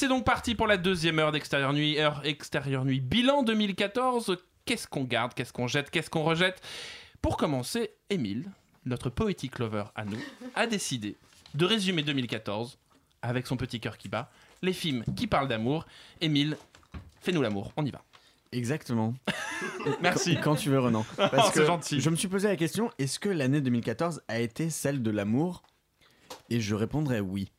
c'est 0.00 0.08
donc 0.08 0.24
parti 0.24 0.54
pour 0.54 0.66
la 0.66 0.78
deuxième 0.78 1.18
heure 1.18 1.30
d'extérieur 1.30 1.74
nuit, 1.74 1.98
heure 1.98 2.22
extérieure 2.24 2.86
nuit. 2.86 3.00
Bilan 3.00 3.42
2014, 3.42 4.34
qu'est-ce 4.64 4.88
qu'on 4.88 5.04
garde, 5.04 5.34
qu'est-ce 5.34 5.52
qu'on 5.52 5.66
jette, 5.66 5.90
qu'est-ce 5.90 6.08
qu'on 6.08 6.22
rejette? 6.22 6.62
Pour 7.20 7.36
commencer, 7.36 7.90
Émile, 8.08 8.50
notre 8.86 9.10
poetic 9.10 9.58
lover 9.58 9.84
à 9.94 10.06
nous, 10.06 10.16
a 10.54 10.66
décidé 10.66 11.18
de 11.52 11.66
résumer 11.66 12.02
2014 12.02 12.78
avec 13.20 13.46
son 13.46 13.58
petit 13.58 13.78
cœur 13.78 13.98
qui 13.98 14.08
bat, 14.08 14.30
les 14.62 14.72
films 14.72 15.04
qui 15.16 15.26
parlent 15.26 15.48
d'amour. 15.48 15.84
Émile, 16.22 16.56
fais-nous 17.20 17.42
l'amour, 17.42 17.70
on 17.76 17.84
y 17.84 17.90
va. 17.90 18.02
Exactement. 18.52 19.12
Merci. 20.00 20.38
Quand, 20.42 20.54
tu 20.54 20.70
veux, 20.70 20.80
Renan. 20.80 21.04
Oh, 21.18 21.26
Parce 21.30 21.52
c'est 21.52 21.60
que 21.60 21.66
gentil. 21.66 22.00
Je 22.00 22.08
me 22.08 22.16
suis 22.16 22.28
posé 22.28 22.48
la 22.48 22.56
question 22.56 22.90
est-ce 22.98 23.18
que 23.18 23.28
l'année 23.28 23.60
2014 23.60 24.22
a 24.28 24.38
été 24.38 24.70
celle 24.70 25.02
de 25.02 25.10
l'amour? 25.10 25.62
Et 26.48 26.58
je 26.58 26.74
répondrais 26.74 27.20
oui. 27.20 27.52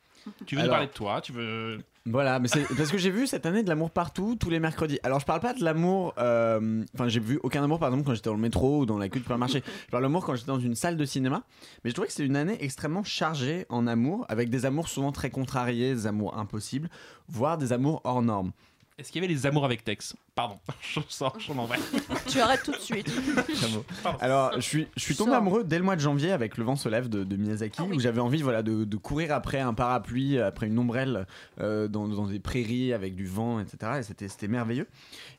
Tu 0.48 0.56
veux 0.56 0.64
nous 0.64 0.70
parler 0.70 0.88
de 0.88 0.92
toi 0.92 1.22
Tu 1.22 1.34
veux. 1.34 1.84
Voilà, 2.08 2.40
mais 2.40 2.48
c'est 2.48 2.64
parce 2.76 2.92
que 2.92 2.98
j'ai 2.98 3.12
vu 3.12 3.28
cette 3.28 3.46
année 3.46 3.62
de 3.62 3.70
l'amour 3.70 3.92
partout, 3.92 4.36
tous 4.36 4.50
les 4.50 4.60
mercredis. 4.60 5.00
Alors 5.04 5.20
je 5.20 5.26
parle 5.26 5.40
pas 5.40 5.54
de 5.54 5.64
l'amour, 5.64 6.16
euh, 6.18 6.84
enfin 6.96 7.08
j'ai 7.08 7.20
vu 7.20 7.40
aucun 7.44 7.64
amour 7.64 7.78
par 7.78 7.90
exemple 7.90 8.08
quand 8.08 8.16
j'étais 8.16 8.32
dans 8.32 8.36
le 8.36 8.42
métro 8.42 8.80
ou 8.80 8.86
dans 8.88 8.98
la 8.98 9.08
queue 9.08 9.20
du 9.20 9.24
supermarché. 9.24 9.62
Je 9.86 9.92
parle 9.92 10.02
d'amour 10.02 10.26
quand 10.26 10.34
j'étais 10.34 10.48
dans 10.48 10.60
une 10.60 10.74
salle 10.74 10.98
de 10.98 11.06
cinéma. 11.06 11.44
Mais 11.84 11.92
je 11.92 11.94
trouvais 11.94 12.08
que 12.08 12.14
c'est 12.14 12.26
une 12.26 12.36
année 12.36 12.58
extrêmement 12.60 13.04
chargée 13.04 13.68
en 13.70 13.86
amour, 13.86 14.26
avec 14.30 14.50
des 14.50 14.66
amours 14.66 14.90
souvent 14.90 15.12
très 15.12 15.30
contrariés, 15.30 15.94
des 15.94 16.08
amours 16.08 16.36
impossibles, 16.40 16.90
voire 17.28 17.60
des 17.60 17.72
amours 17.72 18.02
hors 18.04 18.24
normes. 18.24 18.52
Est-ce 18.98 19.12
qu'il 19.12 19.22
y 19.22 19.26
avait 19.26 19.34
les 19.34 19.46
amours 19.48 19.66
avec 19.66 19.84
Tex 19.84 20.16
Pardon, 20.36 20.60
je 20.82 21.00
sors, 21.10 21.40
je 21.40 21.52
m'en 21.54 21.66
vais. 21.66 21.78
Tu 22.28 22.40
arrêtes 22.40 22.64
tout 22.64 22.72
de 22.72 22.78
suite. 22.78 23.12
Alors, 24.20 24.54
je 24.56 24.60
suis, 24.62 24.88
je 24.96 25.02
suis 25.02 25.16
tombé 25.16 25.32
Sors. 25.32 25.38
amoureux 25.40 25.64
dès 25.64 25.78
le 25.78 25.84
mois 25.84 25.96
de 25.96 26.02
janvier 26.02 26.32
avec 26.32 26.58
Le 26.58 26.64
vent 26.64 26.76
se 26.76 26.88
lève 26.90 27.10
de, 27.10 27.24
de 27.24 27.36
Miyazaki, 27.36 27.82
où 27.82 28.00
j'avais 28.00 28.20
envie 28.22 28.42
voilà, 28.42 28.62
de, 28.64 28.84
de 28.84 28.98
courir 28.98 29.34
après 29.34 29.60
un 29.60 29.74
parapluie, 29.74 30.38
après 30.40 30.68
une 30.68 30.78
ombrelle 30.78 31.26
euh, 31.60 31.88
dans, 31.88 32.08
dans 32.08 32.28
des 32.28 32.40
prairies 32.40 32.94
avec 32.94 33.16
du 33.16 33.26
vent, 33.26 33.60
etc. 33.60 33.94
Et 34.00 34.04
c'était, 34.04 34.28
c'était 34.28 34.48
merveilleux. 34.48 34.88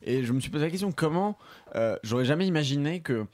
Et 0.01 0.23
je 0.25 0.33
me 0.33 0.39
suis 0.39 0.49
posé 0.49 0.65
la 0.65 0.71
question 0.71 0.91
comment 0.91 1.37
euh, 1.75 1.97
j'aurais 2.03 2.25
jamais 2.25 2.47
imaginé 2.47 2.99
que 3.01 3.25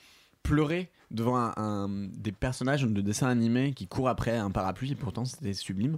pleurer 0.44 0.90
devant 1.12 1.38
un, 1.38 1.54
un- 1.58 1.90
des 1.90 2.32
personnages 2.32 2.84
de 2.84 3.02
dessins 3.02 3.28
animés 3.30 3.74
qui 3.74 3.88
courent 3.88 4.10
après 4.10 4.38
un 4.38 4.52
parapluie, 4.52 4.92
et 4.92 4.96
pourtant 4.96 5.26
c'était 5.26 5.54
sublime. 5.54 5.98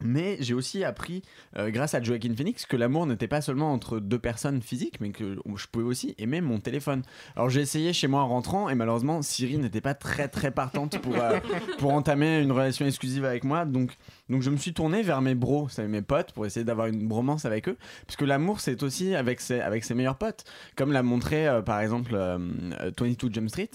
Mais 0.00 0.36
j'ai 0.40 0.54
aussi 0.54 0.84
appris, 0.84 1.22
euh, 1.56 1.70
grâce 1.70 1.94
à 1.94 2.02
Joaquin 2.02 2.34
Phoenix, 2.34 2.66
que 2.66 2.76
l'amour 2.76 3.06
n'était 3.06 3.28
pas 3.28 3.40
seulement 3.40 3.72
entre 3.72 4.00
deux 4.00 4.18
personnes 4.18 4.60
physiques, 4.60 5.00
mais 5.00 5.10
que 5.10 5.36
je 5.56 5.66
pouvais 5.66 5.84
aussi 5.84 6.14
aimer 6.18 6.40
mon 6.40 6.58
téléphone. 6.58 7.02
Alors 7.36 7.48
j'ai 7.48 7.60
essayé 7.60 7.92
chez 7.92 8.06
moi 8.06 8.22
en 8.22 8.28
rentrant, 8.28 8.68
et 8.68 8.74
malheureusement, 8.74 9.22
Siri 9.22 9.58
n'était 9.58 9.80
pas 9.80 9.94
très 9.94 10.28
très 10.28 10.50
partante 10.50 10.98
pour, 10.98 11.16
euh, 11.16 11.38
pour 11.78 11.92
entamer 11.92 12.40
une 12.40 12.52
relation 12.52 12.86
exclusive 12.86 13.24
avec 13.24 13.44
moi. 13.44 13.64
Donc, 13.64 13.96
donc 14.30 14.42
je 14.42 14.50
me 14.50 14.56
suis 14.56 14.72
tourné 14.72 15.02
vers 15.02 15.20
mes 15.20 15.34
bros, 15.34 15.68
c'est 15.68 15.86
mes 15.86 16.02
potes, 16.02 16.32
pour 16.32 16.46
essayer 16.46 16.64
d'avoir 16.64 16.86
une 16.86 17.06
bromance 17.06 17.44
avec 17.44 17.68
eux. 17.68 17.76
Parce 18.06 18.16
que 18.16 18.24
l'amour, 18.24 18.60
c'est 18.60 18.82
aussi 18.82 19.14
avec 19.14 19.40
ses, 19.40 19.60
avec 19.60 19.84
ses 19.84 19.94
meilleurs 19.94 20.16
potes. 20.16 20.44
Comme 20.76 20.92
l'a 20.92 21.02
montré 21.02 21.46
euh, 21.46 21.62
par 21.62 21.80
exemple 21.80 22.12
euh, 22.14 22.38
euh, 22.80 22.90
22 22.98 23.32
Jump 23.32 23.48
Street. 23.48 23.70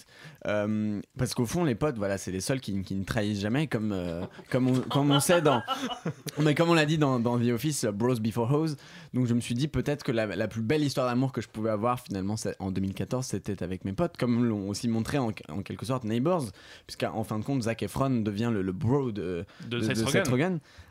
Euh, 0.48 1.02
parce 1.18 1.34
qu'au 1.34 1.46
fond, 1.46 1.64
les 1.64 1.76
potes, 1.76 1.98
voilà, 1.98 2.18
c'est 2.18 2.32
les 2.32 2.40
seuls 2.40 2.60
qui, 2.62 2.82
qui 2.82 2.96
ne 2.96 3.04
trahissent 3.04 3.42
jamais, 3.42 3.68
comme, 3.68 3.92
euh, 3.92 4.24
comme, 4.50 4.70
on, 4.70 4.80
comme 4.80 5.12
on 5.12 5.20
sait 5.20 5.42
dans. 5.42 5.62
Mais 6.40 6.56
comme 6.56 6.70
on 6.70 6.74
l'a 6.74 6.86
dit 6.86 6.98
dans, 6.98 7.20
dans 7.20 7.38
The 7.38 7.52
Office, 7.52 7.84
euh, 7.84 7.92
Bros 7.92 8.16
Before 8.16 8.52
Hoes. 8.52 8.76
Donc 9.14 9.26
je 9.28 9.34
me 9.34 9.42
suis 9.42 9.56
dit 9.56 9.68
peut-être 9.68 10.04
que 10.04 10.12
la, 10.12 10.26
la 10.26 10.48
plus 10.48 10.62
belle 10.62 10.84
histoire 10.84 11.08
d'amour 11.08 11.32
que 11.32 11.42
je 11.42 11.48
pouvais 11.48 11.70
avoir 11.72 12.00
finalement 12.00 12.36
en 12.60 12.72
2014, 12.72 13.26
c'était 13.26 13.62
avec 13.64 13.84
mes 13.86 13.94
potes, 13.94 14.18
comme 14.18 14.46
l'ont 14.46 14.70
aussi 14.70 14.88
montré 14.88 15.18
en, 15.18 15.32
en 15.50 15.62
quelque 15.62 15.86
sorte 15.86 16.04
Neighbors, 16.04 16.46
puisqu'en 16.88 17.24
fin 17.24 17.40
de 17.40 17.44
compte, 17.44 17.64
Zac 17.64 17.84
Efron 17.84 18.10
devient 18.22 18.50
le, 18.54 18.62
le 18.62 18.72
bro 18.72 19.12
de, 19.12 19.46
De 19.68 19.78
Rogen. 20.04 20.24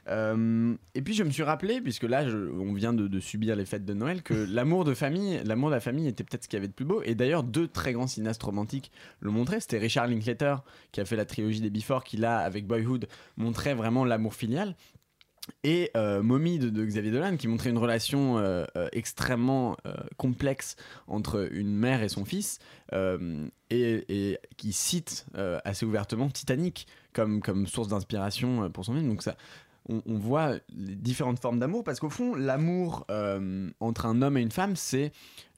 Euh, 0.09 0.74
et 0.94 1.03
puis 1.03 1.12
je 1.14 1.22
me 1.22 1.30
suis 1.30 1.42
rappelé, 1.42 1.80
puisque 1.80 2.05
là 2.05 2.26
je- 2.28 2.51
on 2.51 2.72
vient 2.72 2.92
de, 2.94 3.09
de 3.09 3.20
subir 3.20 3.57
les 3.57 3.66
fêtes 3.66 3.84
de 3.84 3.94
Noël, 3.94 4.22
que 4.22 4.32
l'amour 4.51 4.84
de 4.84 4.94
famille, 4.94 5.40
l'amour 5.44 5.68
de 5.70 5.74
la 5.74 5.80
famille 5.80 6.07
était 6.09 6.24
peut-être 6.24 6.44
ce 6.44 6.49
qu'il 6.49 6.57
y 6.57 6.61
avait 6.61 6.68
de 6.68 6.72
plus 6.72 6.84
beau. 6.86 7.03
Et 7.05 7.14
d'ailleurs 7.14 7.42
deux 7.42 7.68
très 7.68 7.92
grands 7.92 8.07
cinéastes 8.07 8.42
romantiques 8.42 8.90
le 9.20 9.30
montraient. 9.30 9.61
C'était 9.61 9.78
Richard 9.78 10.07
Linklater 10.07 10.57
qui 10.92 11.01
a 11.01 11.05
fait 11.05 11.16
la 11.16 11.24
trilogie 11.26 11.61
des 11.61 11.70
Before, 11.70 12.05
qui 12.05 12.16
là 12.16 12.38
avec 12.38 12.66
Boyhood 12.66 13.07
montrait 13.36 13.74
vraiment 13.74 14.05
l'amour 14.05 14.34
filial. 14.34 14.74
Et 15.64 15.90
euh, 15.96 16.22
Mommy 16.22 16.59
de, 16.59 16.68
de 16.68 16.84
Xavier 16.84 17.11
Dolan 17.11 17.38
qui 17.38 17.49
montrait 17.49 17.70
une 17.70 17.78
relation 17.78 18.36
euh, 18.38 18.64
euh, 18.76 18.88
extrêmement 18.92 19.76
complexe 20.18 20.76
entre 21.07 21.49
une 21.53 21.74
mère 21.74 22.03
et 22.03 22.11
son 22.11 22.24
fils 22.26 22.59
et, 23.70 24.30
et 24.30 24.38
qui 24.59 24.72
cite 24.74 25.26
assez 25.64 25.86
ouvertement 25.86 26.28
Titanic 26.28 26.86
comme, 27.13 27.41
comme 27.41 27.67
source 27.67 27.89
d'inspiration 27.89 28.65
euh, 28.65 28.69
pour 28.69 28.85
son 28.85 28.95
film. 28.95 29.09
Donc 29.09 29.23
ça, 29.23 29.37
on, 29.89 30.03
voit 30.19 30.57
les 30.77 30.95
différentes 30.95 31.39
formes 31.39 31.59
d'amour 31.59 31.83
parce 31.83 31.99
qu'au 32.01 32.11
fond, 32.11 32.35
l'amour 32.35 33.07
euh, 33.11 33.71
entre 33.81 34.07
un 34.07 34.21
homme 34.21 34.37
et 34.37 34.43
une 34.43 34.51
femme, 34.51 34.77
c'est 34.77 35.13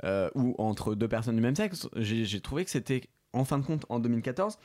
euh, 0.05 0.31
ou 0.35 0.55
entre 0.59 0.95
deux 0.95 1.09
personnes 1.09 1.37
du 1.37 1.43
même 1.43 1.57
sexe. 1.57 1.89
J'ai 1.97 2.41
trouvé 2.41 2.65
que 2.65 2.71
c'était 2.71 3.03
en 3.33 3.45
fin 3.45 3.59
de 3.59 3.65
compte 3.65 3.87
en 3.89 3.99
2014 3.99 4.59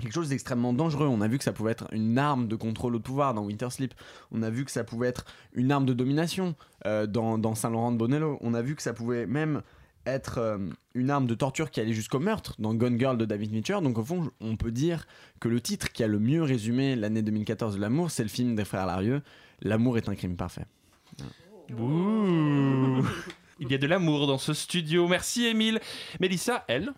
quelque 0.00 0.12
chose 0.12 0.28
d'extrêmement 0.28 0.72
dangereux. 0.72 1.06
On 1.06 1.20
a 1.20 1.28
vu 1.28 1.38
que 1.38 1.44
ça 1.44 1.52
pouvait 1.52 1.70
être 1.70 1.86
une 1.92 2.18
arme 2.18 2.48
de 2.48 2.56
contrôle 2.56 2.96
au 2.96 3.00
pouvoir 3.00 3.32
dans 3.32 3.44
Winter 3.44 3.70
Sleep. 3.70 3.94
On 4.32 4.42
a 4.42 4.50
vu 4.50 4.64
que 4.64 4.72
ça 4.72 4.82
pouvait 4.82 5.06
être 5.06 5.24
une 5.52 5.70
arme 5.70 5.86
de 5.86 5.92
domination 5.92 6.56
dans, 6.84 7.38
dans 7.38 7.54
Saint-Laurent 7.54 7.92
de 7.92 7.96
Bonello. 7.96 8.36
On 8.40 8.54
a 8.54 8.62
vu 8.62 8.74
que 8.74 8.82
ça 8.82 8.92
pouvait 8.92 9.24
même 9.24 9.62
être 10.06 10.38
euh, 10.38 10.58
une 10.94 11.10
arme 11.10 11.26
de 11.26 11.34
torture 11.34 11.70
qui 11.70 11.80
allait 11.80 11.92
jusqu'au 11.92 12.18
meurtre 12.18 12.54
dans 12.58 12.74
Gone 12.74 12.98
Girl 12.98 13.16
de 13.16 13.24
David 13.24 13.52
Mitchell. 13.52 13.82
Donc 13.82 13.98
au 13.98 14.04
fond, 14.04 14.30
on 14.40 14.56
peut 14.56 14.70
dire 14.70 15.06
que 15.40 15.48
le 15.48 15.60
titre 15.60 15.92
qui 15.92 16.02
a 16.02 16.06
le 16.06 16.18
mieux 16.18 16.42
résumé 16.42 16.96
l'année 16.96 17.22
2014 17.22 17.76
de 17.76 17.80
l'amour, 17.80 18.10
c'est 18.10 18.22
le 18.22 18.28
film 18.28 18.54
des 18.54 18.64
frères 18.64 18.86
Larieux, 18.86 19.22
L'amour 19.62 19.96
est 19.96 20.08
un 20.08 20.14
crime 20.14 20.36
parfait. 20.36 20.66
Il 23.60 23.70
y 23.70 23.74
a 23.74 23.78
de 23.78 23.86
l'amour 23.86 24.26
dans 24.26 24.38
ce 24.38 24.52
studio. 24.52 25.08
Merci 25.08 25.46
Émile. 25.46 25.80
Mélissa, 26.20 26.64
elle, 26.68 26.92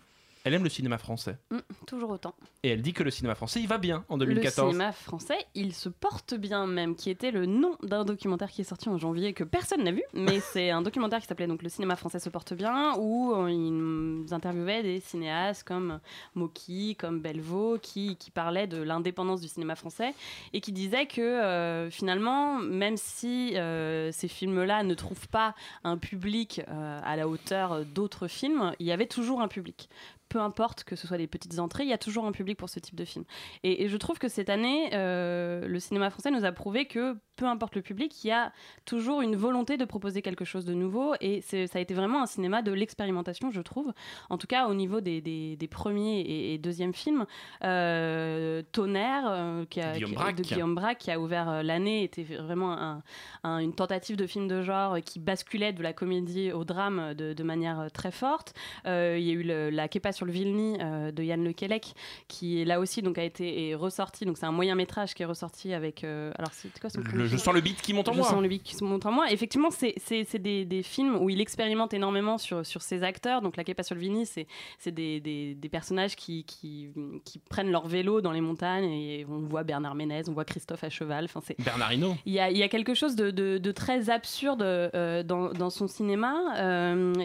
elle 0.46 0.54
aime 0.54 0.62
le 0.62 0.70
cinéma 0.70 0.96
français. 0.96 1.38
Mm, 1.50 1.58
toujours 1.88 2.10
autant. 2.10 2.32
Et 2.62 2.68
elle 2.68 2.80
dit 2.80 2.92
que 2.92 3.02
le 3.02 3.10
cinéma 3.10 3.34
français, 3.34 3.60
il 3.60 3.66
va 3.66 3.78
bien 3.78 4.04
en 4.08 4.16
Le 4.16 4.26
2014. 4.26 4.70
cinéma 4.70 4.92
français, 4.92 5.38
il 5.56 5.74
se 5.74 5.88
porte 5.88 6.34
bien 6.34 6.68
même, 6.68 6.94
qui 6.94 7.10
était 7.10 7.32
le 7.32 7.46
nom 7.46 7.76
d'un 7.82 8.04
documentaire 8.04 8.48
qui 8.52 8.60
est 8.60 8.64
sorti 8.64 8.88
en 8.88 8.96
janvier 8.96 9.32
que 9.32 9.42
personne 9.42 9.82
n'a 9.82 9.90
vu, 9.90 10.04
mais 10.14 10.38
c'est 10.52 10.70
un 10.70 10.82
documentaire 10.82 11.20
qui 11.20 11.26
s'appelait 11.26 11.48
donc 11.48 11.64
Le 11.64 11.68
cinéma 11.68 11.96
français 11.96 12.20
se 12.20 12.28
porte 12.28 12.54
bien, 12.54 12.94
où 12.96 13.34
euh, 13.34 13.50
ils 13.50 14.32
interviewaient 14.32 14.84
des 14.84 15.00
cinéastes 15.00 15.64
comme 15.64 15.98
Moki, 16.36 16.94
comme 16.94 17.20
Belvaux, 17.20 17.78
qui, 17.82 18.14
qui 18.14 18.30
parlaient 18.30 18.68
de 18.68 18.80
l'indépendance 18.80 19.40
du 19.40 19.48
cinéma 19.48 19.74
français 19.74 20.14
et 20.52 20.60
qui 20.60 20.70
disaient 20.70 21.06
que 21.06 21.20
euh, 21.20 21.90
finalement, 21.90 22.58
même 22.60 22.96
si 22.96 23.56
euh, 23.56 24.12
ces 24.12 24.28
films-là 24.28 24.84
ne 24.84 24.94
trouvent 24.94 25.28
pas 25.28 25.56
un 25.82 25.98
public 25.98 26.62
euh, 26.68 27.00
à 27.02 27.16
la 27.16 27.26
hauteur 27.26 27.84
d'autres 27.84 28.28
films, 28.28 28.72
il 28.78 28.86
y 28.86 28.92
avait 28.92 29.06
toujours 29.06 29.40
un 29.40 29.48
public 29.48 29.88
peu 30.28 30.40
importe 30.40 30.84
que 30.84 30.96
ce 30.96 31.06
soit 31.06 31.18
des 31.18 31.26
petites 31.26 31.58
entrées, 31.58 31.84
il 31.84 31.88
y 31.90 31.92
a 31.92 31.98
toujours 31.98 32.24
un 32.26 32.32
public 32.32 32.58
pour 32.58 32.68
ce 32.68 32.80
type 32.80 32.94
de 32.96 33.04
film. 33.04 33.24
Et, 33.62 33.84
et 33.84 33.88
je 33.88 33.96
trouve 33.96 34.18
que 34.18 34.28
cette 34.28 34.48
année, 34.50 34.90
euh, 34.92 35.66
le 35.66 35.78
cinéma 35.80 36.10
français 36.10 36.30
nous 36.30 36.44
a 36.44 36.52
prouvé 36.52 36.86
que 36.86 37.16
peu 37.36 37.44
importe 37.44 37.74
le 37.76 37.82
public, 37.82 38.24
il 38.24 38.28
y 38.28 38.32
a 38.32 38.50
toujours 38.86 39.20
une 39.20 39.36
volonté 39.36 39.76
de 39.76 39.84
proposer 39.84 40.22
quelque 40.22 40.46
chose 40.46 40.64
de 40.64 40.72
nouveau. 40.72 41.14
Et 41.20 41.42
ça 41.42 41.56
a 41.74 41.78
été 41.80 41.92
vraiment 41.92 42.22
un 42.22 42.26
cinéma 42.26 42.62
de 42.62 42.72
l'expérimentation, 42.72 43.50
je 43.50 43.60
trouve. 43.60 43.92
En 44.30 44.38
tout 44.38 44.46
cas, 44.46 44.68
au 44.68 44.74
niveau 44.74 45.02
des, 45.02 45.20
des- 45.20 45.56
des 45.56 45.68
premiers 45.68 46.20
et, 46.20 46.54
et 46.54 46.58
deuxièmes 46.58 46.94
films. 46.94 47.26
Euh, 47.62 48.62
Tonnerre, 48.72 49.24
euh, 49.28 49.64
qui 49.66 49.80
a, 49.80 49.92
Guillaume 49.92 50.10
qui- 50.10 50.16
Braque. 50.16 50.36
de 50.36 50.42
Guillaume 50.42 50.74
Braque, 50.74 50.98
qui 50.98 51.10
a 51.10 51.20
ouvert 51.20 51.62
l'année, 51.62 52.04
était 52.04 52.24
vraiment 52.24 52.72
un- 52.72 53.02
un- 53.44 53.58
une 53.58 53.74
tentative 53.74 54.16
de 54.16 54.26
film 54.26 54.48
de 54.48 54.62
genre 54.62 54.96
qui 55.04 55.18
basculait 55.18 55.72
de 55.72 55.82
la 55.82 55.92
comédie 55.92 56.52
au 56.52 56.64
drame 56.64 57.14
de, 57.14 57.32
de 57.34 57.42
manière 57.42 57.88
très 57.92 58.10
forte. 58.10 58.54
Il 58.86 58.90
y 59.20 59.30
a 59.30 59.34
eu 59.34 59.42
le- 59.42 59.70
La 59.70 59.88
Kepa 59.88 60.12
sur 60.16 60.26
le 60.26 60.32
Vilni 60.32 60.76
euh, 60.80 61.12
de 61.12 61.22
Yann 61.22 61.44
Lequelec, 61.44 61.94
qui 62.28 62.64
là 62.64 62.80
aussi 62.80 63.02
donc, 63.02 63.18
a 63.18 63.22
été 63.24 63.68
est 63.68 63.74
ressorti. 63.74 64.24
Donc 64.24 64.38
c'est 64.38 64.46
un 64.46 64.52
moyen 64.52 64.74
métrage 64.74 65.14
qui 65.14 65.22
est 65.22 65.26
ressorti 65.26 65.72
avec. 65.72 66.02
euh, 66.04 66.32
alors 66.38 66.50
c'est 66.52 66.76
quoi 66.80 66.90
son 66.90 67.00
Le- 67.12 67.26
je 67.26 67.36
sens 67.36 67.54
le 67.54 67.60
beat 67.60 67.80
qui 67.82 67.92
monte 67.94 68.08
en 68.08 68.12
Je 68.12 68.18
moi. 68.18 68.28
sens 68.28 68.42
le 68.42 68.48
beat 68.48 68.62
qui 68.62 68.74
se 68.74 68.82
monte 68.84 69.06
en 69.06 69.12
moi. 69.12 69.30
Effectivement, 69.30 69.68
c'est 69.70 69.94
des, 70.38 70.64
des 70.64 70.82
films 70.82 71.16
où 71.16 71.30
il 71.30 71.40
expérimente 71.40 71.94
énormément 71.94 72.38
sur, 72.38 72.64
sur 72.66 72.82
ses 72.82 73.02
acteurs. 73.02 73.42
Donc 73.42 73.56
La 73.56 73.64
Kepa 73.64 73.82
sur 73.82 73.94
le 73.94 74.00
Vilni, 74.00 74.26
c'est 74.26 74.46
c'est 74.78 74.92
des, 74.92 75.20
des, 75.20 75.54
des 75.54 75.68
personnages 75.68 76.16
qui, 76.16 76.44
qui, 76.44 76.88
qui 77.24 77.38
prennent 77.38 77.70
leur 77.70 77.86
vélo 77.86 78.20
dans 78.20 78.32
les 78.32 78.40
montagnes 78.40 78.90
et 78.90 79.26
on 79.28 79.40
voit 79.40 79.62
Bernard 79.64 79.94
Ménez, 79.94 80.22
on 80.28 80.32
voit 80.32 80.44
Christophe 80.44 80.82
à 80.84 80.88
cheval. 80.90 81.24
Enfin, 81.26 81.40
c'est 81.44 81.58
Bernard 81.62 81.92
Hinault. 81.92 82.16
il 82.26 82.32
y, 82.32 82.40
a, 82.40 82.50
y 82.50 82.62
a 82.62 82.68
quelque 82.68 82.94
chose 82.94 83.16
de, 83.16 83.30
de- 83.30 83.58
de 83.58 83.72
très 83.72 84.08
absurde 84.10 84.62
euh, 84.62 85.22
dans, 85.22 85.50
dans 85.52 85.70
son 85.70 85.86
cinéma. 85.86 86.34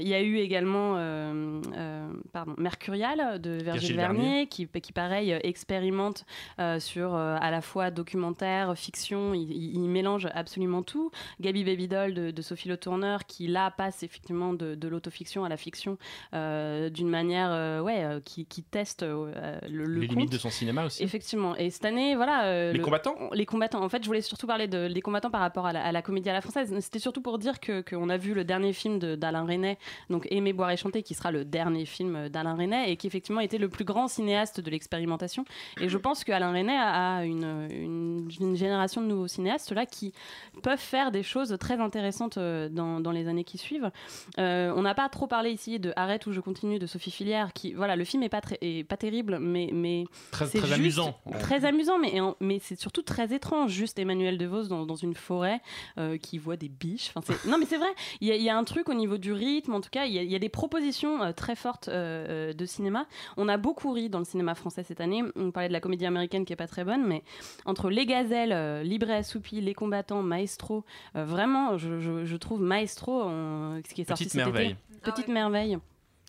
Il 0.01 0.07
y 0.07 0.13
a 0.13 0.21
eu 0.21 0.37
également 0.37 0.95
pardon, 2.33 2.53
Mercurial 2.81 3.39
de 3.39 3.51
Virgile 3.51 3.63
Virgile 3.73 3.95
Vernier, 3.95 4.21
Vernier. 4.21 4.47
qui, 4.47 4.67
qui, 4.67 4.91
pareil, 4.91 5.33
euh, 5.33 5.39
expérimente 5.43 6.25
euh, 6.59 6.79
sur 6.79 7.13
euh, 7.13 7.37
à 7.39 7.51
la 7.51 7.61
fois 7.61 7.91
documentaire, 7.91 8.75
fiction. 8.75 9.33
Il, 9.35 9.79
mélange 9.81 10.27
absolument 10.33 10.81
tout. 10.81 11.11
Gabi 11.41 11.63
Babydoll 11.63 12.13
de, 12.13 12.31
de 12.31 12.41
Sophie 12.41 12.69
Le 12.69 12.77
Tourneur, 12.77 13.25
qui 13.25 13.47
là 13.47 13.69
passe 13.71 14.01
effectivement 14.03 14.53
de, 14.53 14.73
de 14.73 14.87
l'autofiction 14.87 15.43
à 15.45 15.49
la 15.49 15.57
fiction 15.57 15.97
euh, 16.33 16.89
d'une 16.89 17.09
manière 17.09 17.49
euh, 17.51 17.81
ouais, 17.81 18.03
euh, 18.03 18.19
qui, 18.19 18.45
qui 18.45 18.63
teste 18.63 19.03
euh, 19.03 19.59
le, 19.69 19.85
le 19.85 19.99
Les 20.01 20.07
limites 20.07 20.31
de 20.31 20.37
son 20.37 20.49
cinéma 20.49 20.85
aussi. 20.85 21.03
Effectivement. 21.03 21.55
Et 21.57 21.69
cette 21.69 21.85
année, 21.85 22.15
voilà. 22.15 22.45
euh, 22.45 22.71
Les 22.71 22.77
le- 22.79 22.83
combattants? 22.83 23.15
Les 23.33 23.45
combattants. 23.45 23.83
En 23.83 23.89
fait, 23.89 24.01
je 24.01 24.07
voulais 24.07 24.21
surtout 24.21 24.47
parler 24.47 24.67
de, 24.67 24.87
des 24.87 25.01
combattants 25.01 25.29
par 25.29 25.41
rapport 25.41 25.65
à 25.67 25.73
la, 25.73 25.83
à 25.83 25.91
la 25.91 26.01
comédie 26.01 26.29
à 26.29 26.33
la 26.33 26.41
française. 26.41 26.73
C'était 26.79 26.99
surtout 26.99 27.21
pour 27.21 27.37
dire 27.37 27.59
que 27.59 27.81
qu'on 27.81 28.09
a 28.09 28.17
vu 28.17 28.33
le 28.33 28.43
dernier 28.43 28.73
film 28.73 28.97
d'Alain 28.99 29.45
Resnais, 29.45 29.77
donc 30.09 30.27
Aimer, 30.31 30.53
boire 30.53 30.71
et 30.71 30.77
chanter, 30.77 31.03
qui 31.03 31.13
sera 31.13 31.31
le 31.31 31.43
dernier 31.45 31.85
film 31.85 32.29
d'Alain 32.29 32.55
Resnais 32.71 32.91
et 32.91 32.97
qui 32.97 33.07
effectivement 33.07 33.41
était 33.41 33.57
le 33.57 33.69
plus 33.69 33.85
grand 33.85 34.07
cinéaste 34.07 34.59
de 34.61 34.69
l'expérimentation. 34.69 35.45
Et 35.79 35.89
je 35.89 35.97
pense 35.97 36.23
qu'Alain 36.23 36.51
Resnais 36.51 36.77
a 36.77 37.23
une, 37.25 37.67
une, 37.71 38.29
une 38.39 38.55
génération 38.55 39.01
de 39.01 39.07
nouveaux 39.07 39.27
cinéastes 39.27 39.71
là 39.71 39.85
qui 39.85 40.13
peuvent 40.63 40.79
faire 40.79 41.11
des 41.11 41.23
choses 41.23 41.55
très 41.59 41.79
intéressantes 41.79 42.37
euh, 42.37 42.69
dans, 42.69 42.99
dans 42.99 43.11
les 43.11 43.27
années 43.27 43.43
qui 43.43 43.57
suivent. 43.57 43.91
Euh, 44.39 44.73
on 44.75 44.81
n'a 44.83 44.95
pas 44.95 45.09
trop 45.09 45.27
parlé 45.27 45.51
ici 45.51 45.79
de 45.79 45.93
Arrête 45.95 46.25
ou 46.27 46.31
je 46.31 46.39
continue 46.39 46.79
de 46.79 46.85
Sophie 46.85 47.11
Filière, 47.11 47.53
qui 47.53 47.73
voilà, 47.73 47.95
le 47.95 48.03
film 48.05 48.23
est 48.23 48.29
pas 48.29 48.41
est 48.61 48.87
pas 48.87 48.97
terrible, 48.97 49.39
mais 49.39 49.69
mais 49.73 50.05
Très- 50.31 50.45
c'est 50.47 50.59
très 50.59 50.67
juste 50.67 50.79
amusant. 50.79 51.17
très 51.39 51.65
amusant, 51.65 51.99
mais 51.99 52.13
mais 52.39 52.59
c'est 52.59 52.79
surtout 52.79 53.01
très 53.01 53.33
étrange. 53.33 53.71
Juste 53.71 53.99
Emmanuel 53.99 54.37
DeVos 54.37 54.63
dans, 54.67 54.85
dans 54.85 54.95
une 54.95 55.13
forêt 55.15 55.61
euh, 55.97 56.17
qui 56.17 56.37
voit 56.37 56.57
des 56.57 56.69
biches. 56.69 57.11
Enfin, 57.15 57.33
non, 57.47 57.57
mais 57.57 57.65
c'est 57.65 57.77
vrai. 57.77 57.89
Il 58.21 58.27
y, 58.27 58.31
a, 58.31 58.35
il 58.35 58.41
y 58.43 58.49
a 58.49 58.57
un 58.57 58.63
truc 58.63 58.89
au 58.89 58.93
niveau 58.93 59.17
du 59.17 59.33
rythme. 59.33 59.73
En 59.73 59.81
tout 59.81 59.89
cas, 59.89 60.05
il 60.05 60.13
y 60.13 60.19
a, 60.19 60.23
il 60.23 60.31
y 60.31 60.35
a 60.35 60.39
des 60.39 60.49
propositions 60.49 61.21
euh, 61.23 61.31
très 61.31 61.55
fortes 61.55 61.87
euh, 61.87 62.53
de 62.61 62.65
cinéma. 62.65 63.05
On 63.37 63.49
a 63.49 63.57
beaucoup 63.57 63.91
ri 63.91 64.09
dans 64.09 64.19
le 64.19 64.25
cinéma 64.25 64.55
français 64.55 64.83
cette 64.83 65.01
année. 65.01 65.23
On 65.35 65.51
parlait 65.51 65.67
de 65.67 65.73
la 65.73 65.79
comédie 65.81 66.05
américaine 66.05 66.45
qui 66.45 66.53
est 66.53 66.55
pas 66.57 66.67
très 66.67 66.85
bonne, 66.85 67.05
mais 67.05 67.23
entre 67.65 67.89
Les 67.89 68.05
Gazelles, 68.05 68.53
euh, 68.53 68.83
Libre 68.83 69.09
et 69.09 69.15
Assoupi, 69.15 69.59
Les 69.61 69.73
Combattants, 69.73 70.21
Maestro, 70.23 70.83
euh, 71.15 71.25
vraiment, 71.25 71.77
je, 71.77 71.99
je- 71.99 72.23
je 72.25 72.35
trouve 72.37 72.61
Maestro, 72.61 73.23
euh, 73.27 73.79
ce 73.87 73.93
qui 73.93 74.01
est 74.01 74.05
sorti 74.05 74.23
Petite 74.25 74.31
cet 74.39 74.41
été, 74.41 74.51
merveille. 74.51 74.75
Petite 75.03 75.27
merveille. 75.27 75.77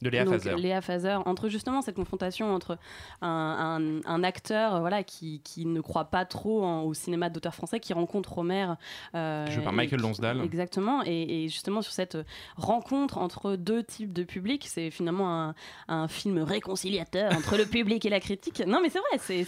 De 0.02 0.10
Léa 0.10 0.24
Donc, 0.24 0.34
Fazer. 0.34 0.56
Léa 0.56 0.80
Fazer, 0.82 1.18
entre 1.26 1.48
justement 1.48 1.80
cette 1.80 1.94
confrontation 1.96 2.52
entre 2.54 2.76
un, 3.22 4.00
un- 4.04 4.10
un 4.10 4.24
acteur 4.24 4.80
voilà, 4.80 5.02
qui, 5.02 5.40
qui 5.44 5.64
ne 5.64 5.80
croit 5.80 6.06
pas 6.06 6.24
trop 6.24 6.64
en- 6.64 6.82
au 6.82 6.92
cinéma 6.92 7.30
d'auteur 7.30 7.54
français, 7.54 7.80
qui 7.80 7.92
rencontre 7.92 8.32
Romer. 8.32 8.66
euh, 9.14 9.46
Joué 9.50 9.62
par 9.62 9.72
Michael 9.72 10.00
Lonsdale. 10.00 10.40
Exactement. 10.42 11.02
Et, 11.06 11.44
et 11.44 11.48
justement, 11.48 11.82
sur 11.82 11.92
cette 11.92 12.18
rencontre 12.56 13.18
entre 13.18 13.56
deux 13.56 13.82
types 13.82 14.12
de 14.12 14.24
public, 14.24 14.66
c'est 14.68 14.90
finalement 14.90 15.30
un, 15.48 15.54
un 15.88 16.08
film 16.08 16.38
réconciliateur 16.38 17.32
entre 17.32 17.56
le 17.56 17.64
public 17.64 18.04
et 18.04 18.10
la 18.10 18.20
critique. 18.20 18.62
Non, 18.66 18.80
mais 18.82 18.88
c'est 18.90 18.98
vrai, 18.98 19.18
c'est- 19.18 19.44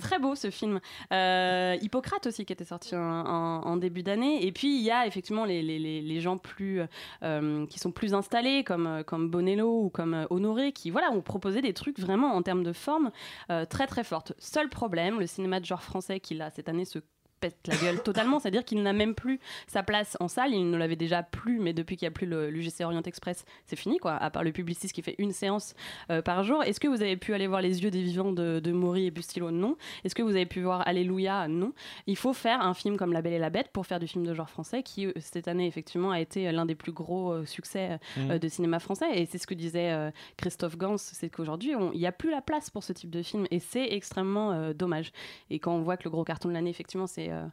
très 0.00 0.18
beau 0.18 0.34
ce 0.34 0.50
film. 0.50 0.80
Euh, 1.12 1.76
Hippocrate 1.80 2.26
aussi, 2.26 2.44
qui 2.44 2.52
était 2.52 2.64
sorti 2.64 2.94
en, 2.94 3.76
début 3.76 4.02
d'année. 4.02 4.44
Et 4.46 4.52
puis, 4.52 4.76
il 4.76 4.82
y 4.82 4.90
a 4.90 5.06
effectivement 5.06 5.44
les, 5.44 5.62
les- 5.62 5.78
les- 5.78 6.00
gens 6.20 6.36
plus, 6.38 6.80
euh, 7.22 7.66
qui 7.66 7.78
sont 7.78 7.90
plus 7.92 8.14
installés, 8.14 8.64
comme, 8.64 9.02
comme 9.06 9.30
Ou 9.54 9.90
comme 9.90 10.14
euh, 10.14 10.26
Honoré, 10.30 10.72
qui 10.72 10.90
voilà, 10.90 11.10
ont 11.12 11.22
proposé 11.22 11.62
des 11.62 11.72
trucs 11.72 11.98
vraiment 11.98 12.34
en 12.34 12.42
termes 12.42 12.64
de 12.64 12.72
forme 12.72 13.10
euh, 13.50 13.64
très 13.64 13.86
très 13.86 14.04
fortes. 14.04 14.32
Seul 14.38 14.68
problème, 14.68 15.20
le 15.20 15.26
cinéma 15.26 15.60
de 15.60 15.64
genre 15.64 15.82
français 15.82 16.20
qui, 16.20 16.34
là, 16.34 16.50
cette 16.50 16.68
année, 16.68 16.84
se 16.84 16.98
pète 17.40 17.56
la 17.66 17.76
gueule 17.76 18.02
totalement, 18.02 18.38
c'est-à-dire 18.38 18.64
qu'il 18.64 18.82
n'a 18.82 18.92
même 18.92 19.14
plus 19.14 19.38
sa 19.66 19.82
place 19.82 20.16
en 20.20 20.28
salle, 20.28 20.52
il 20.52 20.70
ne 20.70 20.76
l'avait 20.76 20.96
déjà 20.96 21.22
plus, 21.22 21.58
mais 21.60 21.72
depuis 21.72 21.96
qu'il 21.96 22.06
n'y 22.06 22.10
a 22.10 22.12
plus 22.12 22.26
le- 22.26 22.50
l'UGC 22.50 22.80
Orient 22.84 23.02
Express, 23.02 23.44
c'est 23.64 23.76
fini 23.76 23.98
quoi, 23.98 24.14
à 24.16 24.30
part 24.30 24.42
le 24.44 24.52
publiciste 24.52 24.94
qui 24.94 25.02
fait 25.02 25.14
une 25.18 25.32
séance 25.32 25.74
euh, 26.10 26.22
par 26.22 26.42
jour. 26.44 26.62
Est-ce 26.64 26.80
que 26.80 26.88
vous 26.88 27.02
avez 27.02 27.16
pu 27.16 27.34
aller 27.34 27.46
voir 27.46 27.60
Les 27.60 27.82
yeux 27.82 27.90
des 27.90 28.02
vivants 28.02 28.32
de, 28.32 28.60
de 28.60 28.72
Maury 28.72 29.06
et 29.06 29.10
Bustillo? 29.10 29.50
Non. 29.50 29.76
Est-ce 30.04 30.14
que 30.14 30.22
vous 30.22 30.30
avez 30.30 30.46
pu 30.46 30.62
voir 30.62 30.86
Alléluia? 30.86 31.48
Non. 31.48 31.72
Il 32.06 32.16
faut 32.16 32.32
faire 32.32 32.60
un 32.62 32.74
film 32.74 32.96
comme 32.96 33.12
La 33.12 33.22
Belle 33.22 33.34
et 33.34 33.38
la 33.38 33.50
Bête 33.50 33.68
pour 33.72 33.86
faire 33.86 34.00
du 34.00 34.06
film 34.06 34.24
de 34.26 34.34
genre 34.34 34.48
français 34.50 34.82
qui, 34.82 35.06
euh, 35.06 35.12
cette 35.18 35.48
année, 35.48 35.66
effectivement, 35.66 36.10
a 36.10 36.20
été 36.20 36.50
l'un 36.52 36.66
des 36.66 36.74
plus 36.74 36.92
gros 36.92 37.32
euh, 37.32 37.44
succès 37.44 37.98
Mm. 38.16 38.30
euh, 38.30 38.38
de 38.38 38.48
cinéma 38.48 38.78
français. 38.78 39.06
Et 39.14 39.26
c'est 39.26 39.38
ce 39.38 39.46
que 39.46 39.54
disait 39.54 39.90
euh, 39.92 40.10
Christophe 40.36 40.76
Gans, 40.76 40.96
c'est 40.98 41.28
qu'aujourd'hui, 41.30 41.72
il 41.92 41.98
n'y 41.98 42.06
a 42.06 42.12
plus 42.12 42.30
la 42.30 42.40
place 42.40 42.70
pour 42.70 42.82
ce 42.84 42.92
type 42.92 43.10
de 43.10 43.22
film. 43.22 43.46
Et 43.50 43.58
c'est 43.60 43.92
extrêmement 43.92 44.52
euh, 44.52 44.72
dommage. 44.72 45.12
Et 45.50 45.58
quand 45.58 45.72
on 45.74 45.82
voit 45.82 45.96
que 45.96 46.04
le 46.04 46.10
gros 46.10 46.24
carton 46.24 46.48
de 46.48 46.54
l'année, 46.54 46.70
effectivement, 46.70 47.06
c'est. 47.06 47.25
Euh, 47.30 47.48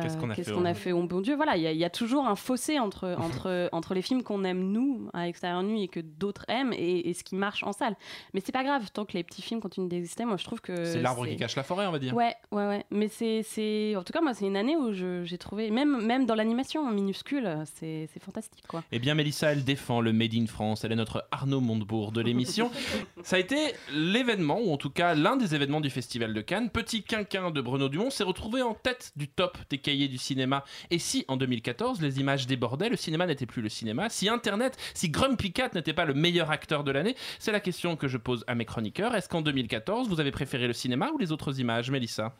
Qu'est-ce 0.00 0.16
euh, 0.16 0.20
qu'on 0.20 0.30
a 0.30 0.34
fait, 0.34 0.52
oh 0.52 0.64
a 0.64 0.74
fait, 0.74 0.92
oh 0.92 1.02
bon 1.02 1.20
Dieu? 1.20 1.36
Voilà, 1.36 1.56
il 1.56 1.62
y, 1.62 1.66
a- 1.66 1.72
il 1.72 1.78
y 1.78 1.84
a 1.84 1.90
toujours 1.90 2.26
un 2.26 2.36
fossé 2.36 2.78
entre, 2.78 3.14
entre, 3.18 3.68
entre 3.72 3.94
les 3.94 4.02
films 4.02 4.22
qu'on 4.22 4.44
aime, 4.44 4.72
nous, 4.72 5.10
à 5.12 5.26
l'extérieur 5.26 5.62
nuit, 5.62 5.82
et 5.82 5.88
que 5.88 6.00
d'autres 6.00 6.44
aiment, 6.48 6.72
et, 6.72 7.08
et 7.10 7.14
ce 7.14 7.24
qui 7.24 7.34
marche 7.36 7.62
en 7.62 7.72
salle. 7.72 7.96
Mais 8.32 8.40
c'est 8.44 8.52
pas 8.52 8.64
grave, 8.64 8.90
tant 8.92 9.04
que 9.04 9.12
les 9.12 9.22
petits 9.22 9.42
films 9.42 9.60
continuent 9.60 9.88
d'exister, 9.88 10.24
moi 10.24 10.36
je 10.36 10.44
trouve 10.44 10.60
que. 10.60 10.84
C'est 10.84 11.02
l'arbre 11.02 11.26
qui 11.26 11.36
cache 11.36 11.56
la 11.56 11.62
forêt, 11.62 11.86
on 11.86 11.92
va 11.92 11.98
dire. 11.98 12.14
Ouais, 12.14 12.34
ouais, 12.52 12.66
ouais. 12.66 12.84
Mais 12.90 13.08
c'est. 13.08 13.94
En 13.96 14.02
tout 14.02 14.12
cas, 14.12 14.20
moi, 14.20 14.34
c'est 14.34 14.46
une 14.46 14.56
année 14.56 14.76
où 14.76 14.92
j'ai 14.92 15.38
trouvé. 15.38 15.70
Même, 15.70 16.04
même 16.04 16.26
dans 16.26 16.34
l'animation 16.34 16.90
minuscule, 16.90 17.48
c'est 17.74 18.08
c'est 18.12 18.22
fantastique, 18.22 18.64
quoi. 18.66 18.82
Eh 18.92 18.98
bien, 18.98 19.14
Mélissa, 19.14 19.52
elle 19.52 19.64
défend 19.64 20.00
le 20.00 20.12
Made 20.12 20.34
in 20.34 20.46
France. 20.46 20.84
Elle 20.84 20.92
est 20.92 20.96
notre 20.96 21.26
Arnaud 21.30 21.60
Montebourg 21.60 22.12
de 22.12 22.20
l'émission. 22.20 22.70
Ça 23.22 23.36
a 23.36 23.38
été 23.38 23.56
l'événement, 23.92 24.58
ou 24.60 24.72
en 24.72 24.76
tout 24.76 24.90
cas 24.90 25.14
l'un 25.14 25.36
des 25.36 25.54
événements 25.54 25.80
du 25.80 25.90
Festival 25.90 26.34
de 26.34 26.40
Cannes. 26.40 26.70
Petit 26.70 27.02
quinquin 27.02 27.50
de 27.50 27.60
Bruno 27.60 27.88
Dumont 27.88 28.10
s'est 28.10 28.24
retrouvé 28.24 28.62
en 28.62 28.74
tête 28.74 29.12
du 29.16 29.28
top 29.28 29.58
des 29.70 29.78
cahiers 29.82 30.08
du 30.08 30.18
cinéma. 30.18 30.64
Et 30.90 30.98
si, 30.98 31.24
en 31.28 31.36
2014, 31.36 32.00
les 32.00 32.20
images 32.20 32.46
débordaient, 32.46 32.88
le 32.88 32.96
cinéma 32.96 33.26
n'était 33.26 33.46
plus 33.46 33.62
le 33.62 33.68
cinéma, 33.68 34.08
si 34.08 34.28
Internet, 34.28 34.76
si 34.94 35.10
Grumpy 35.10 35.52
Cat 35.52 35.70
n'était 35.74 35.92
pas 35.92 36.04
le 36.04 36.14
meilleur 36.14 36.50
acteur 36.50 36.84
de 36.84 36.90
l'année, 36.90 37.16
c'est 37.38 37.52
la 37.52 37.60
question 37.60 37.96
que 37.96 38.08
je 38.08 38.16
pose 38.16 38.44
à 38.46 38.54
mes 38.54 38.64
chroniqueurs. 38.64 39.14
Est-ce 39.14 39.28
qu'en 39.28 39.42
2014, 39.42 40.08
vous 40.08 40.20
avez 40.20 40.30
préféré 40.30 40.66
le 40.66 40.72
cinéma 40.72 41.10
ou 41.12 41.18
les 41.18 41.32
autres 41.32 41.60
images, 41.60 41.90
Mélissa? 41.90 42.34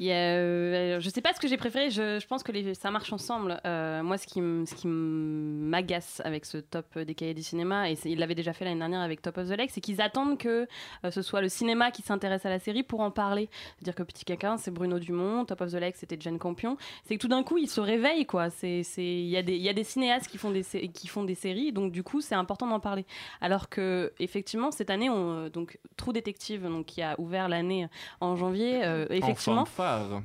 Il 0.00 0.06
y 0.06 0.10
a, 0.12 0.14
euh, 0.14 1.00
je 1.00 1.08
sais 1.10 1.20
pas 1.20 1.32
ce 1.32 1.38
que 1.40 1.46
j'ai 1.46 1.56
préféré, 1.56 1.90
je, 1.90 2.18
je 2.18 2.26
pense 2.26 2.42
que 2.42 2.50
les, 2.50 2.74
ça 2.74 2.90
marche 2.90 3.12
ensemble. 3.12 3.60
Euh, 3.64 4.02
moi, 4.02 4.18
ce 4.18 4.26
qui, 4.26 4.38
m- 4.40 4.64
ce 4.66 4.74
qui 4.74 4.86
m'agace 4.88 6.20
avec 6.24 6.44
ce 6.44 6.58
top 6.58 6.98
des 6.98 7.14
cahiers 7.14 7.34
du 7.34 7.42
cinéma, 7.42 7.90
et 7.90 7.94
c'est- 7.94 8.10
il 8.10 8.18
l'avait 8.18 8.34
déjà 8.34 8.52
fait 8.52 8.64
l'année 8.64 8.78
dernière 8.78 9.00
avec 9.00 9.22
Top 9.22 9.38
of 9.38 9.48
the 9.48 9.56
Lake, 9.56 9.70
c'est 9.72 9.80
qu'ils 9.80 10.00
attendent 10.00 10.38
que 10.38 10.66
euh, 11.04 11.10
ce 11.10 11.22
soit 11.22 11.40
le 11.40 11.48
cinéma 11.48 11.90
qui 11.90 12.02
s'intéresse 12.02 12.44
à 12.46 12.50
la 12.50 12.58
série 12.58 12.82
pour 12.82 13.00
en 13.00 13.10
parler. 13.10 13.48
C'est-à-dire 13.76 13.94
que 13.94 14.02
Petit 14.02 14.24
Quinquin, 14.24 14.56
c'est 14.56 14.70
Bruno 14.70 14.98
Dumont, 14.98 15.44
Top 15.44 15.60
of 15.60 15.70
the 15.72 15.76
Lake, 15.76 15.96
c'était 15.96 16.16
Jane 16.18 16.38
Campion. 16.38 16.76
C'est 17.04 17.16
que 17.16 17.20
tout 17.20 17.28
d'un 17.28 17.42
coup, 17.42 17.58
ils 17.58 17.68
se 17.68 17.80
réveillent, 17.80 18.26
quoi. 18.26 18.48
Il 18.62 19.04
y, 19.28 19.36
a 19.36 19.42
des- 19.42 19.56
il 19.56 19.62
y 19.62 19.68
a 19.68 19.72
des 19.72 19.84
cinéastes 19.84 20.28
qui 20.28 20.38
font 20.38 20.50
des, 20.50 20.62
sé- 20.62 20.88
qui 20.88 21.06
font 21.08 21.24
des 21.24 21.34
séries, 21.34 21.72
donc 21.72 21.92
du 21.92 22.02
coup, 22.02 22.20
c'est 22.20 22.34
important 22.34 22.66
d'en 22.66 22.80
parler. 22.80 23.04
Alors 23.40 23.68
que, 23.68 24.12
effectivement, 24.18 24.70
cette 24.70 24.90
année, 24.90 25.10
on, 25.10 25.48
donc, 25.48 25.78
Trou 25.96 26.12
Détective, 26.12 26.62
donc, 26.64 26.86
qui 26.86 27.02
a 27.02 27.14
ouvert 27.18 27.48
l'année 27.48 27.88
en 28.20 28.36
janvier, 28.36 28.82
effectivement. 29.10 29.62
En 29.62 29.66
fanfare. 29.82 30.22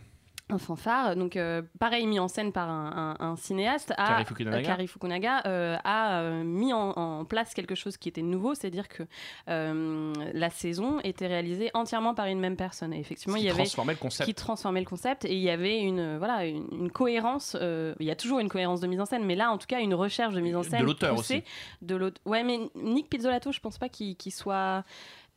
un 0.49 0.57
fanfare, 0.59 1.15
donc 1.17 1.35
euh, 1.35 1.61
pareil 1.77 2.07
mis 2.07 2.19
en 2.19 2.29
scène 2.29 2.53
par 2.53 2.69
un, 2.69 3.15
un- 3.19 3.25
un 3.31 3.35
cinéaste, 3.35 3.91
a, 3.97 4.07
Kari 4.07 4.23
Fukunaga. 4.25 4.57
euh, 4.57 4.61
Kari 4.63 4.87
Fukunaga, 4.87 5.41
euh, 5.45 5.75
a 5.83 6.21
euh, 6.21 6.43
mis 6.45 6.71
en, 6.71 6.91
en 6.91 7.25
place 7.25 7.53
quelque 7.53 7.75
chose 7.75 7.97
qui 7.97 8.07
était 8.07 8.21
nouveau, 8.21 8.55
c'est-à-dire 8.55 8.87
que 8.87 9.03
la 9.47 10.49
saison 10.49 10.99
était 11.03 11.27
réalisée 11.27 11.69
entièrement 11.73 12.13
par 12.13 12.27
une 12.27 12.39
même 12.39 12.55
personne. 12.55 12.93
Et 12.93 12.99
effectivement, 12.99 13.35
il 13.35 13.43
y 13.43 13.49
avait 13.49 13.57
transformait 13.63 13.93
le 13.93 13.99
concept. 13.99 14.25
qui 14.29 14.33
transformait 14.35 14.79
le 14.79 14.85
concept 14.85 15.25
et 15.25 15.33
il 15.35 15.41
y 15.41 15.49
avait 15.49 15.79
une 15.81 16.17
voilà 16.17 16.45
une, 16.45 16.67
une 16.71 16.91
cohérence. 16.91 17.57
il 17.61 18.05
y 18.05 18.11
a 18.11 18.15
toujours 18.15 18.39
une 18.39 18.49
cohérence 18.49 18.79
de 18.79 18.87
mise 18.87 19.01
en 19.01 19.05
scène, 19.05 19.25
mais 19.25 19.35
là, 19.35 19.51
en 19.51 19.57
tout 19.57 19.67
cas, 19.67 19.81
une 19.81 19.93
recherche 19.95 20.33
de 20.33 20.39
mise 20.39 20.55
en 20.55 20.63
scène 20.63 20.83
l'auteur 20.83 21.15
poussée 21.15 21.37
aussi. 21.39 21.43
de 21.81 21.95
l'autre. 21.97 22.21
Ouais, 22.25 22.43
mais 22.43 22.59
Nick 22.75 23.09
Pizzolato, 23.09 23.51
je 23.51 23.59
pense 23.59 23.77
pas 23.77 23.89
qu'il 23.89 24.15
qu'il 24.15 24.31
soit 24.31 24.83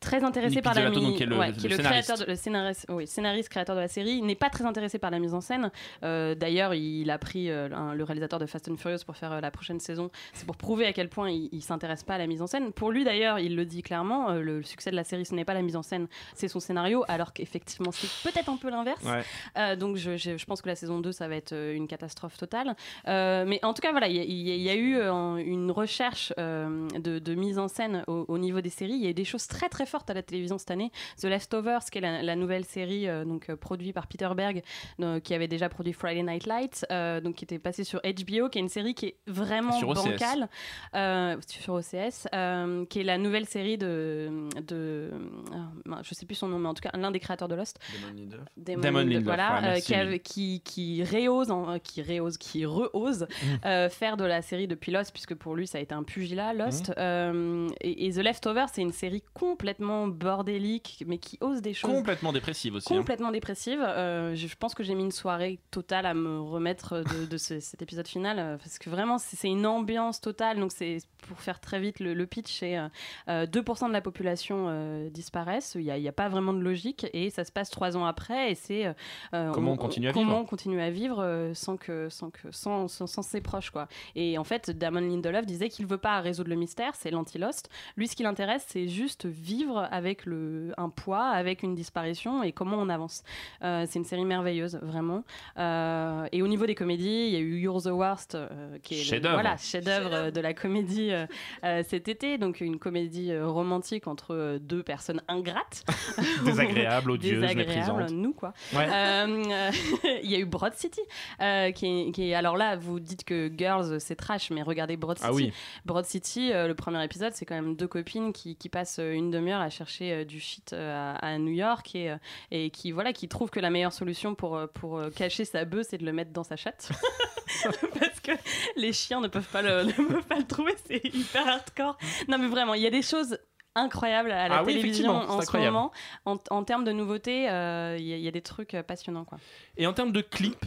très 0.01 0.23
intéressé 0.23 0.55
Nick 0.55 0.63
par 0.63 0.73
la 0.73 0.89
mise 0.89 1.15
qui 1.15 1.23
est 1.23 1.25
le- 1.25 1.37
ouais, 1.37 1.47
le 1.47 1.53
qui 1.53 1.67
est 1.67 1.69
le 1.69 1.75
scénariste. 1.77 2.07
créateur 2.07 2.25
de, 2.25 2.31
le 2.31 2.35
scénariste 2.35 2.85
oui, 2.89 3.07
scénariste 3.07 3.49
créateur 3.49 3.75
de 3.75 3.81
la 3.81 3.87
série 3.87 4.21
n'est 4.21 4.35
pas 4.35 4.49
très 4.49 4.65
intéressé 4.65 4.99
par 4.99 5.11
la 5.11 5.19
mise 5.19 5.33
en 5.33 5.41
scène. 5.41 5.71
Euh, 6.03 6.35
d'ailleurs 6.35 6.73
il 6.73 7.09
a 7.09 7.17
pris 7.17 7.49
euh, 7.49 7.69
un- 7.71 7.93
le 7.93 8.03
réalisateur 8.03 8.39
de 8.39 8.45
Fast 8.47 8.67
and 8.67 8.77
Furious 8.77 8.99
pour 9.05 9.15
faire 9.15 9.31
euh, 9.31 9.41
la 9.41 9.51
prochaine 9.51 9.79
saison. 9.79 10.09
C'est 10.33 10.45
pour 10.45 10.57
prouver 10.57 10.85
à 10.87 10.91
quel 10.93 11.07
point 11.07 11.29
il, 11.29 11.47
il 11.51 11.61
s'intéresse 11.61 12.03
pas 12.03 12.15
à 12.15 12.17
la 12.17 12.27
mise 12.27 12.41
en 12.41 12.47
scène. 12.47 12.73
Pour 12.73 12.91
lui 12.91 13.03
d'ailleurs 13.03 13.39
il 13.39 13.55
le 13.55 13.63
dit 13.65 13.83
clairement 13.83 14.31
le 14.33 14.63
succès 14.63 14.91
de 14.91 14.95
la 14.95 15.03
série 15.03 15.25
ce 15.25 15.33
n'est 15.35 15.45
pas 15.45 15.53
la 15.53 15.61
mise 15.61 15.75
en 15.75 15.83
scène 15.83 16.07
c'est 16.33 16.47
son 16.47 16.59
scénario 16.59 17.05
alors 17.07 17.31
qu'effectivement 17.31 17.91
c'est 17.91 18.09
peut-être 18.29 18.49
un 18.49 18.57
peu 18.57 18.69
l'inverse. 18.69 19.03
Ouais. 19.05 19.77
donc 19.77 19.97
je, 19.97 20.17
je- 20.17 20.35
je 20.37 20.45
pense 20.45 20.61
que 20.61 20.67
la 20.67 20.75
saison 20.75 20.99
2 20.99 21.11
ça 21.11 21.27
va 21.27 21.35
être 21.35 21.53
une 21.55 21.87
catastrophe 21.87 22.37
totale. 22.37 22.75
Mais 23.05 23.59
en 23.63 23.73
tout 23.73 23.81
cas 23.81 23.91
voilà 23.91 24.07
il 24.07 24.15
y, 24.15 24.19
a- 24.19 24.23
y 24.23 24.75
y 24.75 24.79
eu 24.79 24.97
une 25.45 25.69
recherche 25.71 26.33
de, 26.37 27.19
de 27.19 27.35
mise 27.35 27.59
en 27.59 27.67
scène 27.67 28.03
au, 28.07 28.25
au 28.27 28.37
niveau 28.37 28.61
des 28.61 28.69
séries. 28.69 28.93
Il 28.93 29.03
y 29.03 29.07
a 29.07 29.11
eu 29.11 29.13
des 29.13 29.25
choses 29.25 29.47
très 29.47 29.69
très 29.69 29.85
fortes 29.91 30.09
à 30.09 30.13
la 30.13 30.23
télévision 30.23 30.57
cette 30.57 30.71
année 30.71 30.91
The 31.19 31.25
Leftovers 31.25 31.85
qui 31.91 31.97
est 31.99 32.01
la, 32.01 32.23
la 32.23 32.35
nouvelle 32.35 32.65
série 32.65 33.07
euh, 33.07 33.25
donc 33.25 33.49
euh, 33.49 33.55
produite 33.55 33.93
par 33.93 34.07
Peter 34.07 34.29
Berg 34.35 34.63
euh, 35.01 35.19
qui 35.19 35.33
avait 35.33 35.47
déjà 35.47 35.69
produit 35.69 35.93
Friday 35.93 36.23
Night 36.23 36.45
Lights 36.45 36.85
euh, 36.91 37.19
donc 37.21 37.35
qui 37.35 37.43
était 37.43 37.59
passée 37.59 37.83
sur 37.83 37.99
HBO 38.01 38.49
qui 38.49 38.57
est 38.57 38.61
une 38.61 38.69
série 38.69 38.93
qui 38.95 39.07
est 39.07 39.15
vraiment 39.27 39.73
Sur 39.73 39.93
bancale 39.93 40.49
euh, 40.95 41.35
sur 41.47 41.73
OCS 41.75 42.27
euh, 42.33 42.85
qui 42.85 42.99
est 43.01 43.03
la 43.03 43.17
nouvelle 43.17 43.45
série 43.45 43.77
de, 43.77 44.47
de 44.67 45.11
euh, 45.11 45.95
je 46.03 46.13
sais 46.13 46.25
plus 46.25 46.35
son 46.35 46.47
nom 46.47 46.59
mais 46.59 46.69
en 46.69 46.73
tout 46.73 46.81
cas 46.81 46.91
l'un 46.97 47.11
des 47.11 47.19
créateurs 47.19 47.47
de 47.47 47.55
Lost 47.55 47.79
Damon, 48.01 48.81
Damon 48.81 48.81
Lindelof, 48.81 49.03
Lindelof, 49.03 49.23
voilà, 49.23 49.61
ouais, 49.61 49.67
euh, 49.77 49.79
qui, 49.79 49.93
a- 49.95 50.17
qui, 50.19 50.61
qui 50.63 51.03
réose, 51.03 51.51
en- 51.51 51.79
qui 51.79 52.01
réose, 52.01 52.37
qui 52.37 52.65
rehose 52.65 53.27
Mm. 53.31 53.65
euh, 53.65 53.89
faire 53.89 54.15
de 54.17 54.23
la 54.23 54.41
série 54.41 54.67
depuis 54.67 54.91
Lost, 54.91 55.11
puisque 55.11 55.33
pour 55.35 55.55
lui 55.55 55.65
ça 55.67 55.77
a 55.79 55.81
été 55.81 55.93
un 55.95 56.03
pugilat, 56.03 56.53
Lost. 56.53 56.89
Mm. 56.89 56.93
Euh, 56.97 57.67
et, 57.81 58.05
et 58.07 58.11
The 58.11 58.17
Leftovers, 58.17 58.69
c'est 58.71 58.81
une 58.81 58.91
série 58.91 59.23
complètement 59.33 59.80
bordélique, 60.07 61.03
mais 61.07 61.17
qui 61.17 61.37
ose 61.41 61.61
des 61.61 61.73
choses 61.73 61.91
Complètement 61.91 62.31
dépressive 62.33 62.75
aussi. 62.75 62.93
hein. 62.93 62.97
complètement 62.97 63.31
dépressive. 63.31 63.79
Euh, 63.81 64.35
je 64.35 64.55
pense 64.55 64.73
que 64.75 64.83
j'ai 64.83 64.95
mis 64.95 65.03
une 65.03 65.11
soirée 65.11 65.59
totale 65.71 66.05
à 66.05 66.13
me 66.13 66.39
remettre 66.39 66.99
de, 66.99 67.25
de 67.25 67.37
ce- 67.37 67.59
cet 67.59 67.81
épisode 67.81 68.07
final 68.07 68.39
euh, 68.39 68.57
parce 68.57 68.79
que 68.79 68.89
vraiment 68.89 69.17
c'est 69.17 69.47
une 69.47 69.65
ambiance 69.65 70.21
totale. 70.21 70.59
Donc 70.59 70.71
c'est 70.71 70.97
pour 71.27 71.39
faire 71.39 71.59
très 71.59 71.79
vite 71.79 71.99
le, 71.99 72.13
le 72.13 72.25
pitch, 72.27 72.59
c'est 72.59 72.77
euh, 72.77 72.87
euh, 73.29 73.45
2% 73.45 73.87
de 73.87 73.93
la 73.93 74.01
population 74.01 74.65
euh, 74.69 75.09
disparaissent. 75.09 75.75
Il 75.75 75.83
n'y 75.83 76.07
a, 76.07 76.11
pas 76.11 76.29
vraiment 76.29 76.53
de 76.53 76.59
logique 76.61 77.07
et 77.13 77.29
ça 77.29 77.43
se 77.45 77.51
passe 77.51 77.69
trois 77.69 77.95
ans 77.97 78.05
après 78.05 78.51
et 78.51 78.55
c'est 78.55 78.93
Comment 79.31 79.73
on 79.73 79.77
continue 79.77 80.09
à 80.09 80.13
comment 80.13 80.25
vivre. 80.31 80.39
on 80.41 80.45
continue 80.45 80.81
à 80.81 80.89
vivre 80.89 81.51
sans 81.53 81.77
que 81.77 82.09
sans 82.09 82.29
que 82.29 82.51
sans, 82.51 82.87
sans, 82.87 83.07
sans 83.07 83.21
ses 83.21 83.41
proches 83.41 83.69
quoi. 83.71 83.87
Et 84.15 84.37
en 84.37 84.43
fait, 84.43 84.71
Damon 84.71 84.99
Lindelof 85.01 85.45
disait 85.45 85.69
qu'il 85.69 85.85
veut 85.85 85.97
pas 85.97 86.19
résoudre 86.19 86.49
le 86.49 86.55
mystère, 86.55 86.95
c'est 86.95 87.11
l'anti-Lost. 87.11 87.69
Lui, 87.97 88.07
ce 88.07 88.15
qui 88.15 88.23
l'intéresse, 88.23 88.65
c'est 88.67 88.87
juste 88.87 89.25
vivre 89.25 89.70
avec 89.79 90.25
le 90.25 90.73
un 90.77 90.89
poids, 90.89 91.25
avec 91.25 91.63
une 91.63 91.75
disparition 91.75 92.43
et 92.43 92.51
comment 92.51 92.77
on 92.77 92.89
avance. 92.89 93.23
Euh, 93.63 93.85
c'est 93.89 93.99
une 93.99 94.05
série 94.05 94.25
merveilleuse, 94.25 94.79
vraiment. 94.81 95.23
Euh, 95.57 96.25
et 96.31 96.41
au 96.41 96.47
niveau 96.47 96.65
des 96.65 96.75
comédies, 96.75 97.27
il 97.27 97.33
y 97.33 97.35
a 97.35 97.39
eu 97.39 97.59
You're 97.59 97.81
the 97.81 97.87
Worst, 97.87 98.35
euh, 98.35 98.77
qui 98.83 98.95
est 98.95 98.97
le- 98.97 99.03
Chef-d'œuvre. 99.03 99.35
voilà 99.35 99.57
chef-d'œuvre 99.57 100.31
de 100.31 100.39
la 100.41 100.53
comédie 100.53 101.11
euh, 101.11 101.25
euh, 101.63 101.83
cet 101.87 102.07
été, 102.07 102.37
donc 102.37 102.61
une 102.61 102.79
comédie 102.79 103.37
romantique 103.37 104.07
entre 104.07 104.57
deux 104.61 104.83
personnes 104.83 105.21
ingrates, 105.27 105.83
Désagréables, 106.45 107.11
odieuses, 107.11 107.41
Désagréables, 107.41 107.69
méprisantes. 107.97 108.11
nous 108.11 108.33
quoi. 108.33 108.53
Ouais. 108.73 108.87
Euh, 108.89 109.43
euh, 109.47 109.71
il 110.23 110.29
y 110.31 110.35
a 110.35 110.39
eu 110.39 110.45
Broad 110.45 110.73
City, 110.75 111.01
euh, 111.41 111.71
qui, 111.71 111.85
est, 111.85 112.11
qui 112.11 112.29
est- 112.29 112.33
alors 112.33 112.57
là 112.57 112.75
vous 112.75 112.99
dites 112.99 113.23
que 113.23 113.51
Girls 113.55 113.99
c'est 113.99 114.15
trash, 114.15 114.49
mais 114.51 114.61
regardez 114.61 114.97
Broad 114.97 115.17
City. 115.17 115.29
Ah 115.29 115.33
oui. 115.33 115.53
Broad 115.85 116.05
City, 116.05 116.51
euh, 116.51 116.67
le 116.67 116.75
premier 116.75 117.03
épisode, 117.03 117.33
c'est 117.33 117.45
quand 117.45 117.55
même 117.55 117.75
deux 117.75 117.87
copines 117.87 118.33
qui, 118.33 118.55
qui 118.55 118.69
passent 118.69 118.99
une 119.01 119.31
demi-heure 119.31 119.60
à 119.61 119.69
chercher 119.69 120.11
euh, 120.13 120.25
du 120.25 120.39
shit 120.39 120.73
euh, 120.73 121.13
à, 121.13 121.25
à 121.25 121.37
New 121.37 121.51
York 121.53 121.95
et, 121.95 122.11
euh, 122.11 122.17
et 122.51 122.69
qui 122.69 122.91
voilà 122.91 123.13
qui 123.13 123.27
trouvent 123.27 123.49
que 123.49 123.59
la 123.59 123.69
meilleure 123.69 123.93
solution 123.93 124.35
pour 124.35 124.59
pour 124.73 125.01
cacher 125.15 125.45
sa 125.45 125.65
bœuf, 125.65 125.87
c'est 125.89 125.97
de 125.97 126.05
le 126.05 126.13
mettre 126.13 126.31
dans 126.31 126.43
sa 126.43 126.55
chatte. 126.55 126.91
Parce 127.99 128.19
que 128.21 128.31
les 128.75 128.93
chiens 128.93 129.19
ne 129.21 129.27
peuvent 129.27 129.47
pas 129.51 129.61
le, 129.61 129.83
ne 129.83 129.91
peuvent 129.91 130.25
pas 130.25 130.37
le 130.37 130.45
trouver, 130.47 130.73
c'est 130.85 131.01
hyper 131.03 131.47
hardcore. 131.47 131.97
Non 132.27 132.37
mais 132.37 132.47
vraiment, 132.47 132.73
il 132.73 132.81
y 132.81 132.87
a 132.87 132.91
des 132.91 133.01
choses 133.01 133.37
incroyables 133.75 134.31
à 134.31 134.47
la 134.49 134.59
Ah 134.59 134.63
télévision 134.65 135.11
en 135.11 135.37
ce 135.37 135.43
incroyable. 135.43 135.73
moment. 135.73 135.91
En, 136.25 136.37
en 136.49 136.63
termes 136.63 136.83
de 136.83 136.91
nouveautés, 136.91 137.49
euh, 137.49 137.95
il 137.97 138.05
y, 138.05 138.19
y 138.19 138.27
a 138.27 138.31
des 138.31 138.41
trucs 138.41 138.75
passionnants 138.87 139.25
quoi. 139.25 139.37
Et 139.77 139.87
en 139.87 139.93
termes 139.93 140.11
de 140.11 140.21
clip, 140.21 140.65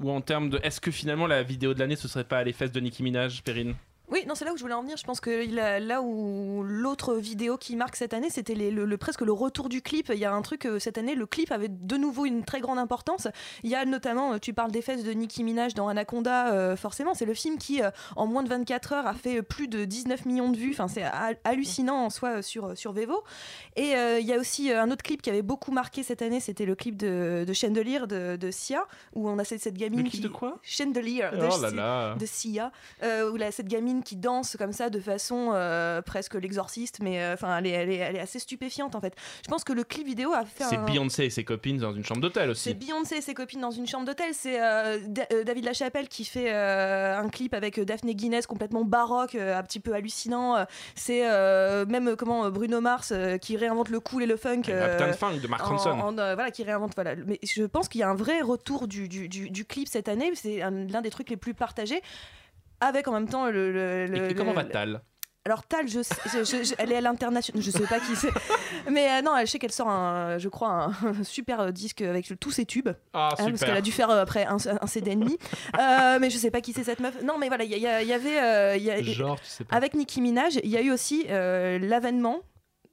ou 0.00 0.10
en 0.10 0.20
termes 0.20 0.48
de. 0.50 0.60
Est-ce 0.62 0.80
que 0.80 0.90
finalement 0.90 1.26
la 1.26 1.42
vidéo 1.42 1.74
de 1.74 1.78
l'année 1.80 1.96
ce 1.96 2.06
serait 2.08 2.24
pas 2.24 2.42
les 2.44 2.52
fesses 2.52 2.72
de 2.72 2.80
Nicki 2.80 3.02
Minaj, 3.02 3.42
Perrine? 3.42 3.74
Oui, 4.10 4.24
non, 4.26 4.34
c'est 4.34 4.44
là 4.46 4.52
où 4.52 4.56
je 4.56 4.62
voulais 4.62 4.74
en 4.74 4.82
venir. 4.82 4.96
Je 4.96 5.04
pense 5.04 5.20
que 5.20 5.58
a- 5.58 5.80
là 5.80 6.00
où 6.02 6.62
l'autre 6.62 7.14
vidéo 7.16 7.58
qui 7.58 7.76
marque 7.76 7.94
cette 7.96 8.14
année, 8.14 8.30
c'était 8.30 8.54
le, 8.54 8.84
le- 8.86 8.96
presque 8.98 9.20
le 9.20 9.32
retour 9.32 9.68
du 9.68 9.82
clip. 9.82 10.10
Il 10.14 10.18
y 10.18 10.24
a 10.24 10.32
un 10.32 10.40
truc, 10.42 10.64
euh, 10.66 10.78
cette 10.78 10.96
année, 10.98 11.14
le 11.14 11.26
clip 11.26 11.52
avait 11.52 11.68
de 11.68 11.96
nouveau 11.96 12.24
une 12.24 12.42
très 12.44 12.60
grande 12.60 12.78
importance. 12.78 13.28
Il 13.64 13.70
y 13.70 13.74
a 13.74 13.84
notamment, 13.84 14.32
euh, 14.34 14.38
tu 14.38 14.54
parles 14.54 14.70
des 14.72 14.80
fesses 14.82 15.04
de 15.04 15.12
Nicki 15.12 15.44
Minaj 15.44 15.74
dans 15.74 15.88
Anaconda, 15.88 16.52
euh, 16.52 16.74
forcément, 16.76 17.12
c'est 17.14 17.26
le 17.26 17.34
film 17.34 17.58
qui, 17.58 17.82
euh, 17.82 17.90
en 18.16 18.26
moins 18.26 18.42
de 18.42 18.48
24 18.48 18.92
heures, 18.94 19.06
a 19.06 19.14
fait 19.14 19.42
plus 19.42 19.68
de 19.68 19.84
19 19.84 20.24
millions 20.24 20.50
de 20.50 20.56
vues. 20.56 20.70
Enfin, 20.72 20.88
c'est 20.88 21.02
ha- 21.02 21.34
hallucinant 21.44 22.04
en 22.06 22.10
soi 22.10 22.40
sur, 22.42 22.76
sur 22.78 22.92
Vevo. 22.92 23.22
Et 23.76 23.94
euh, 23.94 24.18
il 24.20 24.26
y 24.26 24.32
a 24.32 24.38
aussi 24.38 24.72
un 24.72 24.90
autre 24.90 25.02
clip 25.02 25.20
qui 25.20 25.28
avait 25.30 25.42
beaucoup 25.42 25.70
marqué 25.72 26.02
cette 26.02 26.22
année, 26.22 26.40
c'était 26.40 26.64
le 26.64 26.74
clip 26.74 26.96
de, 26.96 27.44
de 27.46 27.52
Chandelier 27.52 28.00
de, 28.08 28.36
de 28.36 28.50
Sia, 28.50 28.86
où 29.14 29.28
on 29.28 29.38
a 29.38 29.44
cette, 29.44 29.60
cette 29.60 29.76
gamine 29.76 29.98
Le 30.04 30.08
clip 30.08 30.22
qui... 30.22 30.28
de 30.28 30.32
quoi? 30.32 30.58
Chandelier 30.62 31.28
de, 31.32 31.46
Oh 31.50 31.60
là 31.60 31.70
là. 31.70 32.14
de 32.14 32.26
Sia, 32.26 32.72
où 33.02 33.36
là, 33.36 33.52
cette 33.52 33.68
gamine 33.68 33.97
qui 34.02 34.16
danse 34.16 34.56
comme 34.58 34.72
ça 34.72 34.90
de 34.90 35.00
façon 35.00 35.50
euh, 35.52 36.02
presque 36.02 36.34
l'exorciste, 36.34 36.98
mais 37.02 37.22
euh, 37.22 37.34
enfin 37.34 37.58
elle, 37.58 37.66
est, 37.66 37.70
elle, 37.70 37.90
est, 37.90 37.96
elle 37.96 38.16
est 38.16 38.20
assez 38.20 38.38
stupéfiante 38.38 38.94
en 38.94 39.00
fait. 39.00 39.14
Je 39.44 39.48
pense 39.50 39.64
que 39.64 39.72
le 39.72 39.84
clip 39.84 40.06
vidéo 40.06 40.32
a 40.32 40.44
fait 40.44 40.64
C'est 40.64 40.76
un... 40.76 40.84
Beyoncé 40.84 41.24
et 41.24 41.30
ses 41.30 41.44
copines 41.44 41.78
dans 41.78 41.92
une 41.92 42.04
chambre 42.04 42.20
d'hôtel 42.20 42.54
C'est 42.56 42.70
aussi. 42.70 42.74
Beyoncé 42.74 43.16
et 43.16 43.20
ses 43.20 43.34
copines 43.34 43.60
dans 43.60 43.70
une 43.70 43.86
chambre 43.86 44.04
d'hôtel. 44.06 44.32
C'est 44.32 44.60
euh, 44.62 44.98
euh, 45.32 45.44
David 45.44 45.64
Lachapelle 45.64 46.08
qui 46.08 46.24
fait 46.24 46.50
un 46.52 47.28
clip 47.28 47.54
avec 47.54 47.78
Daphné 47.80 48.14
Guinness 48.14 48.46
complètement 48.46 48.84
baroque, 48.84 49.34
un 49.34 49.62
petit 49.62 49.80
peu 49.80 49.92
hallucinant. 49.94 50.64
C'est 50.94 51.22
même 51.86 52.16
comment 52.16 52.48
Bruno 52.50 52.80
Mars 52.80 53.12
qui 53.40 53.56
réinvente 53.56 53.88
le 53.88 54.00
cool 54.00 54.22
et 54.22 54.26
le 54.26 54.36
funk. 54.36 54.62
Captain 54.62 55.12
Funk 55.12 55.38
de 55.42 55.48
Mark 55.48 55.62
Ronson. 55.64 55.90
en, 55.90 56.12
voilà, 56.12 56.50
qui 56.50 56.62
réinvente. 56.62 56.92
Voilà. 56.94 57.14
Mais 57.26 57.38
je 57.42 57.64
pense 57.64 57.88
qu'il 57.88 58.00
y 58.00 58.04
a 58.04 58.08
un 58.08 58.14
vrai 58.14 58.40
retour 58.40 58.88
du, 58.88 59.08
du, 59.08 59.28
du- 59.28 59.50
du 59.50 59.64
clip 59.64 59.88
cette 59.88 60.08
année. 60.08 60.30
C'est 60.34 60.62
un- 60.62 60.70
l'un 60.86 61.00
des 61.00 61.10
trucs 61.10 61.30
les 61.30 61.36
plus 61.36 61.54
partagés. 61.54 62.02
Avec 62.80 63.08
en 63.08 63.12
même 63.12 63.28
temps 63.28 63.46
le. 63.46 63.72
le- 63.72 64.06
le- 64.06 64.30
Et 64.30 64.34
comment 64.34 64.52
va 64.52 64.64
Tal 64.64 65.02
alors 65.44 65.64
Tal, 65.64 65.88
je, 65.88 66.02
sais- 66.02 66.14
je- 66.26 66.44
je- 66.44 66.62
je- 66.62 66.74
elle 66.76 66.92
est 66.92 66.96
à 66.96 67.00
l'international, 67.00 67.62
je 67.62 67.70
sais 67.70 67.86
pas 67.86 68.00
qui 68.00 68.14
c'est, 68.16 68.28
mais 68.90 69.08
euh, 69.08 69.22
non, 69.22 69.30
je 69.40 69.46
sais 69.46 69.58
qu'elle 69.58 69.72
sort 69.72 69.88
un, 69.88 70.36
je 70.36 70.46
crois 70.50 70.68
un, 70.68 70.88
un 71.08 71.22
super 71.24 71.60
euh, 71.60 71.70
disque 71.70 72.02
avec 72.02 72.30
tous 72.38 72.50
ses 72.50 72.66
tubes, 72.66 72.90
Ah, 73.14 73.30
Hein, 73.38 73.46
parce 73.46 73.60
qu'elle 73.60 73.76
a 73.76 73.80
dû 73.80 73.90
faire 73.90 74.10
euh, 74.10 74.20
après 74.20 74.44
un, 74.44 74.56
un 74.82 74.86
CD 74.86 75.14
demi, 75.16 75.38
Euh, 75.80 76.18
mais 76.20 76.28
je 76.28 76.36
sais 76.36 76.50
pas 76.50 76.60
qui 76.60 76.74
c'est 76.74 76.84
cette 76.84 77.00
meuf. 77.00 77.22
Non, 77.22 77.38
mais 77.38 77.48
voilà, 77.48 77.64
il 77.64 77.70
y, 77.70 77.86
avait, 77.86 78.04
il 78.76 78.82
y 78.84 78.90
a- 78.90 79.02
Genre, 79.02 79.40
tu 79.40 79.46
sais 79.46 79.64
pas. 79.64 79.74
avec 79.74 79.94
Nicki 79.94 80.20
Minaj, 80.20 80.60
il 80.62 80.68
y 80.68 80.76
a 80.76 80.82
eu 80.82 80.90
aussi 80.90 81.24
l'avènement. 81.28 82.40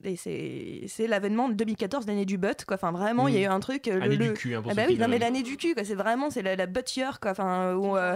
Et 0.05 0.15
c'est 0.15 0.81
c'est 0.87 1.07
l'avènement 1.07 1.49
de 1.49 1.53
2014, 1.55 2.05
l'année 2.07 2.25
du 2.25 2.37
butt, 2.37 2.63
quoi. 2.65 2.75
Enfin, 2.75 2.91
vraiment, 2.91 3.27
il 3.27 3.33
y 3.33 3.37
a 3.37 3.41
eu 3.41 3.45
un 3.45 3.59
truc. 3.59 3.87
euh, 3.87 3.99
Année 4.01 4.15
le, 4.15 4.23
du 4.23 4.27
le- 4.29 4.33
cul, 4.33 4.55
hein, 4.55 4.61
pour 4.61 4.71
ah 4.71 4.75
bah 4.75 4.83
oui, 4.87 4.97
non, 4.97 5.07
mais 5.07 5.17
l'année 5.17 5.41
du 5.43 5.57
cul, 5.57 5.73
quoi. 5.73 5.83
C'est 5.83 5.95
vraiment, 5.95 6.29
c'est 6.29 6.41
la, 6.43 6.55
la 6.55 6.65
butt 6.67 6.95
year, 6.95 7.19
quoi. 7.19 7.31
Enfin, 7.31 7.73
où, 7.73 7.97
euh, 7.97 8.15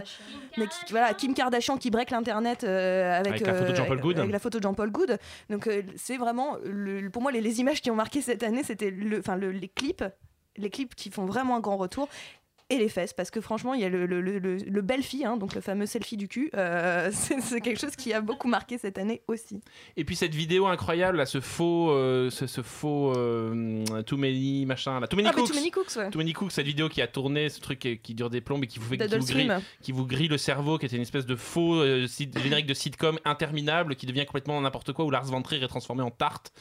mais 0.57 0.67
qui- 0.67 0.91
voilà, 0.91 1.13
Kim 1.13 1.33
Kardashian 1.33 1.77
qui 1.77 1.89
break 1.89 2.11
l'internet 2.11 2.63
euh, 2.63 3.17
avec, 3.19 3.33
Avec 3.41 3.47
la 3.47 3.53
photo 3.55 3.71
de 3.71 3.75
Jean-Paul 3.75 3.99
Good. 4.01 4.19
avec 4.19 4.31
la 4.31 4.39
photo 4.39 4.57
de 4.59 4.63
Jean-Paul 4.63 4.91
Good. 4.91 5.17
Donc, 5.49 5.67
euh, 5.67 5.81
c'est 5.95 6.17
vraiment, 6.17 6.57
le- 6.63 7.09
pour 7.09 7.21
moi, 7.21 7.31
les, 7.31 7.41
les 7.41 7.59
images 7.59 7.81
qui 7.81 7.89
ont 7.91 7.95
marqué 7.95 8.21
cette 8.21 8.43
année, 8.43 8.63
c'était 8.63 8.91
le, 8.91 9.19
enfin, 9.19 9.35
le- 9.35 9.51
les 9.51 9.67
clips, 9.67 10.03
les 10.57 10.69
clips 10.69 10.93
qui 10.95 11.09
font 11.09 11.25
vraiment 11.25 11.55
un 11.55 11.59
grand 11.59 11.77
retour. 11.77 12.07
Et 12.71 12.77
les 12.77 12.87
fesses, 12.89 13.13
parce 13.13 13.31
que 13.31 13.41
franchement, 13.41 13.73
il 13.73 13.81
y 13.81 13.83
a 13.83 13.89
le, 13.89 14.05
le, 14.05 14.21
le, 14.21 14.37
le- 14.37 14.85
selfie, 14.87 15.25
hein, 15.25 15.37
donc 15.37 15.55
le 15.55 15.61
fameux 15.61 15.85
selfie 15.87 16.17
du 16.17 16.27
cul. 16.27 16.51
euh, 16.55 17.09
c'est 17.11 17.61
quelque 17.61 17.79
chose 17.79 17.95
qui 17.95 18.13
a 18.13 18.21
beaucoup 18.21 18.47
marqué 18.47 18.77
cette 18.77 18.97
année 18.99 19.21
aussi. 19.27 19.59
Et 19.97 20.03
puis 20.05 20.15
cette 20.15 20.35
vidéo 20.35 20.67
incroyable, 20.67 21.17
là, 21.17 21.25
ce 21.25 21.41
faux, 21.41 21.89
euh, 21.91 22.29
ce, 22.29 22.45
ce 22.47 22.61
faux 22.61 23.13
euh, 23.17 23.83
Too 24.03 24.17
Many 24.17 24.65
machin, 24.67 24.99
là, 24.99 25.07
Too 25.07 25.15
Many 25.17 25.29
Ah, 25.29 25.33
Cooks. 25.33 25.47
Too 25.47 25.55
Many 25.55 25.71
Cooks, 25.71 25.95
ouais. 25.95 26.09
Too 26.11 26.17
Many 26.19 26.33
Cooks, 26.33 26.51
cette 26.51 26.65
vidéo 26.67 26.89
qui 26.89 27.01
a 27.01 27.07
tourné, 27.07 27.49
ce 27.49 27.59
truc 27.59 27.79
qui, 27.79 27.97
qui 27.97 28.13
dure 28.13 28.29
des 28.29 28.41
plombs 28.41 28.61
et 28.61 28.67
qui 28.67 28.77
vous 28.77 28.87
fait 28.89 28.97
qui 28.97 29.03
vous, 29.17 29.25
grille, 29.25 29.45
Swim. 29.47 29.61
qui 29.81 29.91
vous 29.91 30.05
grille 30.05 30.27
le 30.27 30.37
cerveau, 30.37 30.77
qui 30.77 30.85
était 30.85 30.95
une 30.95 31.01
espèce 31.01 31.25
de 31.25 31.35
faux 31.35 31.75
euh, 31.81 32.05
générique 32.43 32.67
de 32.67 32.73
sitcom 32.75 33.17
interminable 33.25 33.95
qui 33.95 34.05
devient 34.05 34.25
complètement 34.25 34.61
n'importe 34.61 34.93
quoi 34.93 35.05
où 35.05 35.09
Lars 35.11 35.25
von 35.25 35.41
Trier 35.41 35.63
est 35.63 35.67
transformé 35.67 36.03
en 36.03 36.11
tarte. 36.11 36.51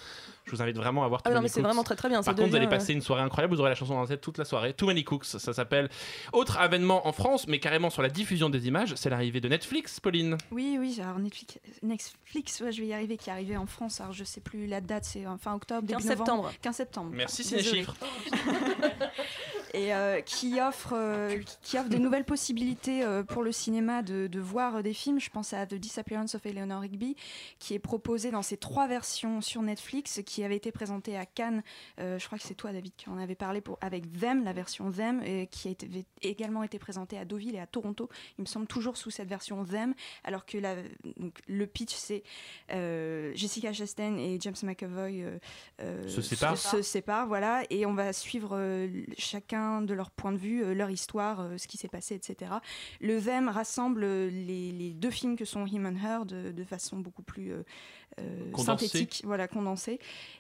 Je 0.49 0.57
vous 0.57 0.63
invite 0.63 0.77
vraiment 0.77 1.05
à 1.05 1.09
voir. 1.09 1.21
Ah 1.25 1.31
non, 1.31 1.41
mais 1.43 1.49
c'est 1.49 1.55
Cooks. 1.55 1.65
vraiment 1.65 1.85
très 1.85 1.95
très 1.97 2.09
bien. 2.09 2.19
Par 2.19 2.25
ça 2.25 2.35
contre, 2.35 2.49
vous 2.49 2.57
allez 2.57 2.69
passer 2.69 2.93
euh, 2.93 2.97
une 2.97 3.03
soirée 3.03 3.23
incroyable. 3.23 3.55
Vous 3.55 3.61
aurez 3.61 3.71
la 3.71 3.75
chanson 3.75 3.95
dans 3.95 4.01
la 4.03 4.07
tête 4.07 4.21
toute 4.21 4.39
la 4.39 4.45
soirée. 4.45 4.73
Too 4.75 4.87
Many 4.87 5.05
Cooks, 5.05 5.25
ça 5.25 5.53
s'appelle. 5.53 5.89
Autre 6.33 6.59
avènement 6.59 7.07
en 7.07 7.13
France, 7.13 7.47
mais 7.47 7.59
carrément 7.61 7.91
sur 7.91 8.03
la 8.03 8.09
diffusion 8.09 8.51
des 8.51 8.67
images, 8.67 8.95
c'est 8.97 9.11
l'arrivée 9.11 9.41
de 9.41 9.49
Netflix, 9.49 10.01
Pauline. 10.01 10.37
Oui, 10.51 10.77
oui, 10.81 10.99
alors 11.03 11.19
Netflix, 11.19 11.59
Netflix 11.83 12.61
ouais, 12.61 12.73
je 12.73 12.81
vais 12.81 12.89
y 12.89 12.93
arriver, 12.95 13.17
qui 13.17 13.29
est 13.29 13.33
arrivé 13.33 13.57
en 13.57 13.67
France, 13.67 14.01
alors 14.01 14.13
je 14.13 14.25
sais 14.25 14.41
plus 14.41 14.67
la 14.67 14.81
date, 14.81 15.05
c'est 15.05 15.25
fin 15.41 15.55
octobre, 15.55 15.83
début 15.83 15.95
15 16.03 16.07
novembre. 16.07 16.27
septembre. 16.27 16.53
15 16.63 16.77
septembre. 16.77 17.11
Merci, 17.13 17.45
c'est 17.45 17.57
les 17.57 17.63
chiffres. 17.63 17.95
Et 19.75 19.95
euh, 19.95 20.21
qui 20.21 20.61
offre 20.61 20.95
euh, 20.95 21.39
qui 21.63 21.79
offre 21.79 21.89
de 21.89 21.99
nouvelles 21.99 22.25
possibilités 22.25 23.03
euh, 23.03 23.23
pour 23.23 23.43
le 23.43 23.53
cinéma 23.53 24.03
de, 24.03 24.27
de 24.27 24.41
voir 24.41 24.77
euh, 24.77 24.83
des 24.83 24.95
films. 24.95 25.21
Je 25.21 25.31
pense 25.31 25.53
à 25.53 25.67
The 25.67 25.75
Disappearance 25.75 26.35
of 26.35 26.47
Eleanor 26.47 26.81
Rigby, 26.81 27.17
qui 27.59 27.75
est 27.75 27.79
proposé 27.79 28.31
dans 28.31 28.43
ces 28.43 28.57
trois 28.57 28.87
versions 28.87 29.41
sur 29.41 29.63
Netflix, 29.63 30.21
qui 30.25 30.45
avait 30.45 30.57
été 30.57 30.73
présenté 30.73 31.17
à 31.17 31.27
Cannes. 31.27 31.63
Je 31.99 32.25
crois 32.27 32.39
que 32.39 32.45
c'est 32.45 32.55
toi, 32.55 32.73
David, 32.73 32.93
qui 32.97 33.09
en 33.09 33.19
avait 33.19 33.35
parlé 33.35 33.61
pour 33.61 33.79
avec 33.81 34.11
Them, 34.19 34.45
la 34.45 34.53
version 34.53 34.91
Them, 34.91 35.23
et 35.23 35.47
qui 35.47 35.69
a 35.69 35.71
été, 35.71 35.87
avait 35.87 36.05
également 36.23 36.63
été 36.63 36.79
présentée 36.79 37.19
à 37.19 37.25
Deauville 37.25 37.55
et 37.55 37.61
à 37.61 37.67
Toronto. 37.67 38.09
Il 38.39 38.43
me 38.43 38.47
semble 38.47 38.67
toujours 38.67 38.97
sous 38.97 39.11
cette 39.11 39.29
version 39.29 39.65
Them, 39.65 39.95
alors 40.25 40.47
que 40.47 40.59
la, 40.59 40.77
donc, 41.17 41.39
le 41.47 41.67
pitch 41.67 41.95
c'est 41.95 42.23
Jessica 43.35 43.73
Chastain 43.73 44.17
et 44.17 44.39
James 44.41 44.55
McAvoy 44.63 45.25
Se 46.07 46.23
séparent. 46.23 46.57
se 46.57 46.83
séparent, 46.83 47.27
voilà, 47.27 47.63
et 47.71 47.87
on 47.87 47.95
va 47.95 48.13
suivre 48.13 48.51
euh, 48.53 48.89
de 49.83 49.95
leur 49.95 50.11
point 50.11 50.33
de 50.33 50.39
vue, 50.39 50.63
euh, 50.63 50.75
leur 50.75 50.91
histoire, 50.91 51.41
euh, 51.41 51.59
ce 51.59 51.67
qui 51.67 51.77
s'est 51.77 51.89
passé, 51.89 52.15
etc. 52.15 52.53
Le 53.01 53.21
Them 53.21 53.49
rassemble 53.49 54.05
euh, 54.05 54.31
les, 54.31 54.93
deux 54.95 55.11
films 55.11 55.37
que 55.37 55.45
sont 55.45 55.67
Him 55.67 55.87
and 55.87 55.97
Her 55.97 56.25
de, 56.25 56.65
façon 56.65 56.99
beaucoup 56.99 57.23
plus. 57.23 57.53
Synthétique, 58.57 59.23
voilà, 59.25 59.49
condensée. 59.49 59.99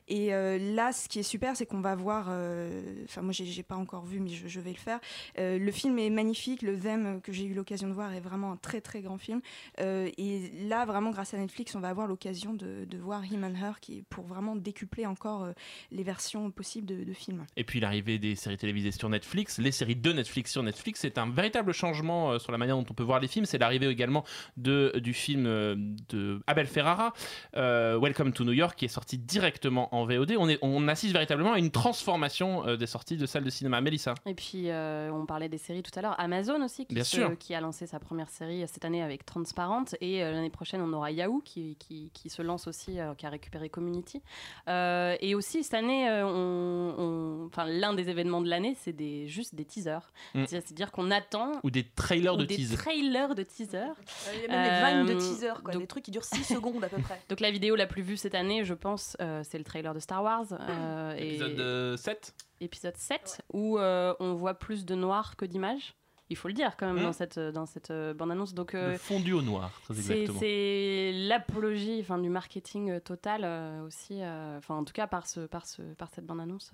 Et 0.08 0.34
euh, 0.34 0.58
là, 0.74 0.92
ce 0.92 1.08
qui 1.08 1.18
est 1.18 1.22
super, 1.22 1.54
c'est 1.56 1.66
qu'on 1.66 1.80
va 1.80 1.94
voir, 1.94 2.28
euh, 2.30 3.04
enfin 3.04 3.20
moi 3.20 3.32
j'ai 3.32 3.62
pas 3.62 3.76
encore 3.76 4.06
vu, 4.06 4.20
mais 4.20 4.30
je, 4.30 4.48
je 4.48 4.60
vais 4.60 4.70
le 4.70 4.78
faire. 4.78 5.00
Euh, 5.38 5.58
le 5.58 5.70
film 5.70 5.98
est 5.98 6.08
magnifique, 6.10 6.62
le 6.62 6.78
Them 6.78 7.20
que 7.20 7.32
j'ai 7.32 7.44
eu 7.44 7.52
l'occasion 7.54 7.88
de 7.88 7.92
voir 7.92 8.14
est 8.14 8.20
vraiment 8.20 8.52
un 8.52 8.56
très 8.56 8.80
très 8.80 9.02
grand 9.02 9.18
film. 9.18 9.40
Euh, 9.80 10.10
et 10.16 10.50
là, 10.66 10.86
vraiment 10.86 11.10
grâce 11.10 11.34
à 11.34 11.38
Netflix, 11.38 11.74
on 11.74 11.80
va 11.80 11.90
avoir 11.90 12.06
l'occasion 12.06 12.54
de, 12.54 12.86
de 12.86 12.98
voir 12.98 13.24
Him 13.24 13.44
and 13.44 13.54
Her, 13.54 13.80
qui 13.80 13.98
est 13.98 14.02
pour 14.08 14.24
vraiment 14.24 14.56
décupler 14.56 15.04
encore 15.04 15.44
euh, 15.44 15.52
les 15.90 16.02
versions 16.02 16.50
possibles 16.50 16.86
de, 16.86 17.04
de 17.04 17.12
films. 17.12 17.44
Et 17.56 17.64
puis 17.64 17.78
l'arrivée 17.78 18.18
des 18.18 18.34
séries 18.34 18.56
télévisées 18.56 18.92
sur 18.92 19.10
Netflix, 19.10 19.58
les 19.58 19.72
séries 19.72 19.96
de 19.96 20.12
Netflix 20.12 20.52
sur 20.52 20.62
Netflix, 20.62 21.00
c'est 21.00 21.18
un 21.18 21.28
véritable 21.30 21.72
changement 21.72 22.32
euh, 22.32 22.38
sur 22.38 22.50
la 22.50 22.58
manière 22.58 22.76
dont 22.76 22.86
on 22.88 22.94
peut 22.94 23.02
voir 23.02 23.20
les 23.20 23.28
films. 23.28 23.44
C'est 23.44 23.58
l'arrivée 23.58 23.88
également 23.88 24.24
de, 24.56 24.92
du 24.98 25.12
film 25.12 25.44
euh, 25.46 25.76
de 26.08 26.40
Abel 26.46 26.66
Ferrara, 26.66 27.12
euh, 27.58 27.98
Welcome 27.98 28.32
to 28.32 28.44
New 28.44 28.52
York, 28.52 28.76
qui 28.78 28.84
est 28.84 28.88
sorti 28.88 29.18
directement 29.18 29.94
en 29.94 30.04
VOD. 30.06 30.34
On, 30.38 30.48
est, 30.48 30.58
on 30.62 30.86
assiste 30.88 31.12
véritablement 31.12 31.52
à 31.52 31.58
une 31.58 31.70
transformation 31.70 32.66
euh, 32.66 32.76
des 32.76 32.86
sorties 32.86 33.16
de 33.16 33.26
salles 33.26 33.44
de 33.44 33.50
cinéma. 33.50 33.80
Mélissa 33.80 34.14
Et 34.26 34.34
puis, 34.34 34.70
euh, 34.70 35.10
on 35.12 35.26
parlait 35.26 35.48
des 35.48 35.58
séries 35.58 35.82
tout 35.82 35.90
à 35.98 36.02
l'heure. 36.02 36.14
Amazon 36.20 36.62
aussi, 36.62 36.86
qui, 36.86 36.94
Bien 36.94 37.04
se- 37.04 37.16
sûr. 37.16 37.36
qui 37.38 37.54
a 37.54 37.60
lancé 37.60 37.86
sa 37.86 37.98
première 37.98 38.28
série 38.30 38.64
cette 38.68 38.84
année 38.84 39.02
avec 39.02 39.26
Transparente. 39.26 39.94
Et 40.00 40.22
euh, 40.22 40.32
l'année 40.32 40.50
prochaine, 40.50 40.80
on 40.80 40.92
aura 40.92 41.10
Yahoo 41.10 41.40
qui, 41.44 41.76
qui, 41.78 42.10
qui 42.14 42.30
se 42.30 42.42
lance 42.42 42.66
aussi, 42.68 43.00
euh, 43.00 43.14
qui 43.14 43.26
a 43.26 43.30
récupéré 43.30 43.68
Community. 43.68 44.22
Euh, 44.68 45.16
et 45.20 45.34
aussi, 45.34 45.64
cette 45.64 45.74
année, 45.74 46.08
euh, 46.08 46.24
on, 46.26 47.50
l'un 47.66 47.92
des 47.94 48.08
événements 48.08 48.40
de 48.40 48.48
l'année, 48.48 48.76
c'est 48.80 48.92
des, 48.92 49.26
juste 49.28 49.54
des 49.54 49.64
teasers. 49.64 50.12
Mm. 50.34 50.44
C'est- 50.46 50.58
C'est-à-dire 50.68 50.90
qu'on 50.92 51.10
attend. 51.10 51.52
Ou 51.64 51.70
des 51.70 51.84
trailers 51.84 52.34
ou 52.34 52.38
de 52.38 52.44
des 52.44 52.56
tease. 52.56 52.74
trailers 52.76 53.34
de 53.34 53.42
teasers. 53.42 53.94
Il 54.34 54.42
y 54.42 54.44
a 54.44 54.48
même 54.48 54.62
les 54.64 54.80
vannes 54.80 55.06
de 55.06 55.12
Euh, 55.12 55.18
teaser, 55.18 55.52
quoi, 55.64 55.72
donc- 55.72 55.82
des 55.82 55.86
trucs 55.88 56.04
qui 56.04 56.10
durent 56.10 56.24
6 56.24 56.44
secondes 56.44 56.82
à 56.84 56.88
peu 56.88 57.00
près. 57.00 57.20
Donc 57.28 57.40
la 57.40 57.47
vidéo 57.50 57.76
la 57.76 57.86
plus 57.86 58.02
vue 58.02 58.16
cette 58.16 58.34
année, 58.34 58.64
je 58.64 58.74
pense, 58.74 59.16
euh, 59.20 59.42
c'est 59.44 59.58
le 59.58 59.64
trailer 59.64 59.94
de 59.94 60.00
Star 60.00 60.22
Wars. 60.22 60.46
euh, 60.52 61.14
et- 61.16 61.28
Épisode 61.34 61.60
euh, 61.60 61.96
7 61.96 62.34
épisode 62.60 62.96
7, 62.96 63.40
où 63.52 63.78
euh, 63.78 64.14
on 64.18 64.34
voit 64.34 64.54
plus 64.54 64.84
de 64.84 64.94
noir 64.96 65.36
que 65.36 65.44
d'images. 65.44 65.94
Il 66.30 66.36
faut 66.36 66.48
le 66.48 66.54
dire 66.54 66.76
quand 66.76 66.86
même 66.92 67.02
dans 67.02 67.12
cette, 67.12 67.38
dans 67.38 67.64
cette 67.64 67.90
euh, 67.90 68.12
bande-annonce. 68.12 68.52
Donc, 68.52 68.74
euh, 68.74 68.98
fondu 68.98 69.32
au 69.32 69.40
noir, 69.42 69.70
c'est 70.38 71.12
l'apologie 71.14 71.98
enfin, 72.00 72.18
du 72.18 72.28
marketing 72.28 72.90
euh, 72.90 73.00
total 73.00 73.42
euh, 73.44 73.86
aussi, 73.86 74.18
euh, 74.20 74.58
enfin 74.58 74.74
en 74.74 74.84
tout 74.84 74.92
cas 74.92 75.06
par, 75.06 75.26
ce, 75.26 75.40
par, 75.40 75.64
ce, 75.66 75.80
par 75.94 76.10
cette 76.10 76.26
bande-annonce. 76.26 76.72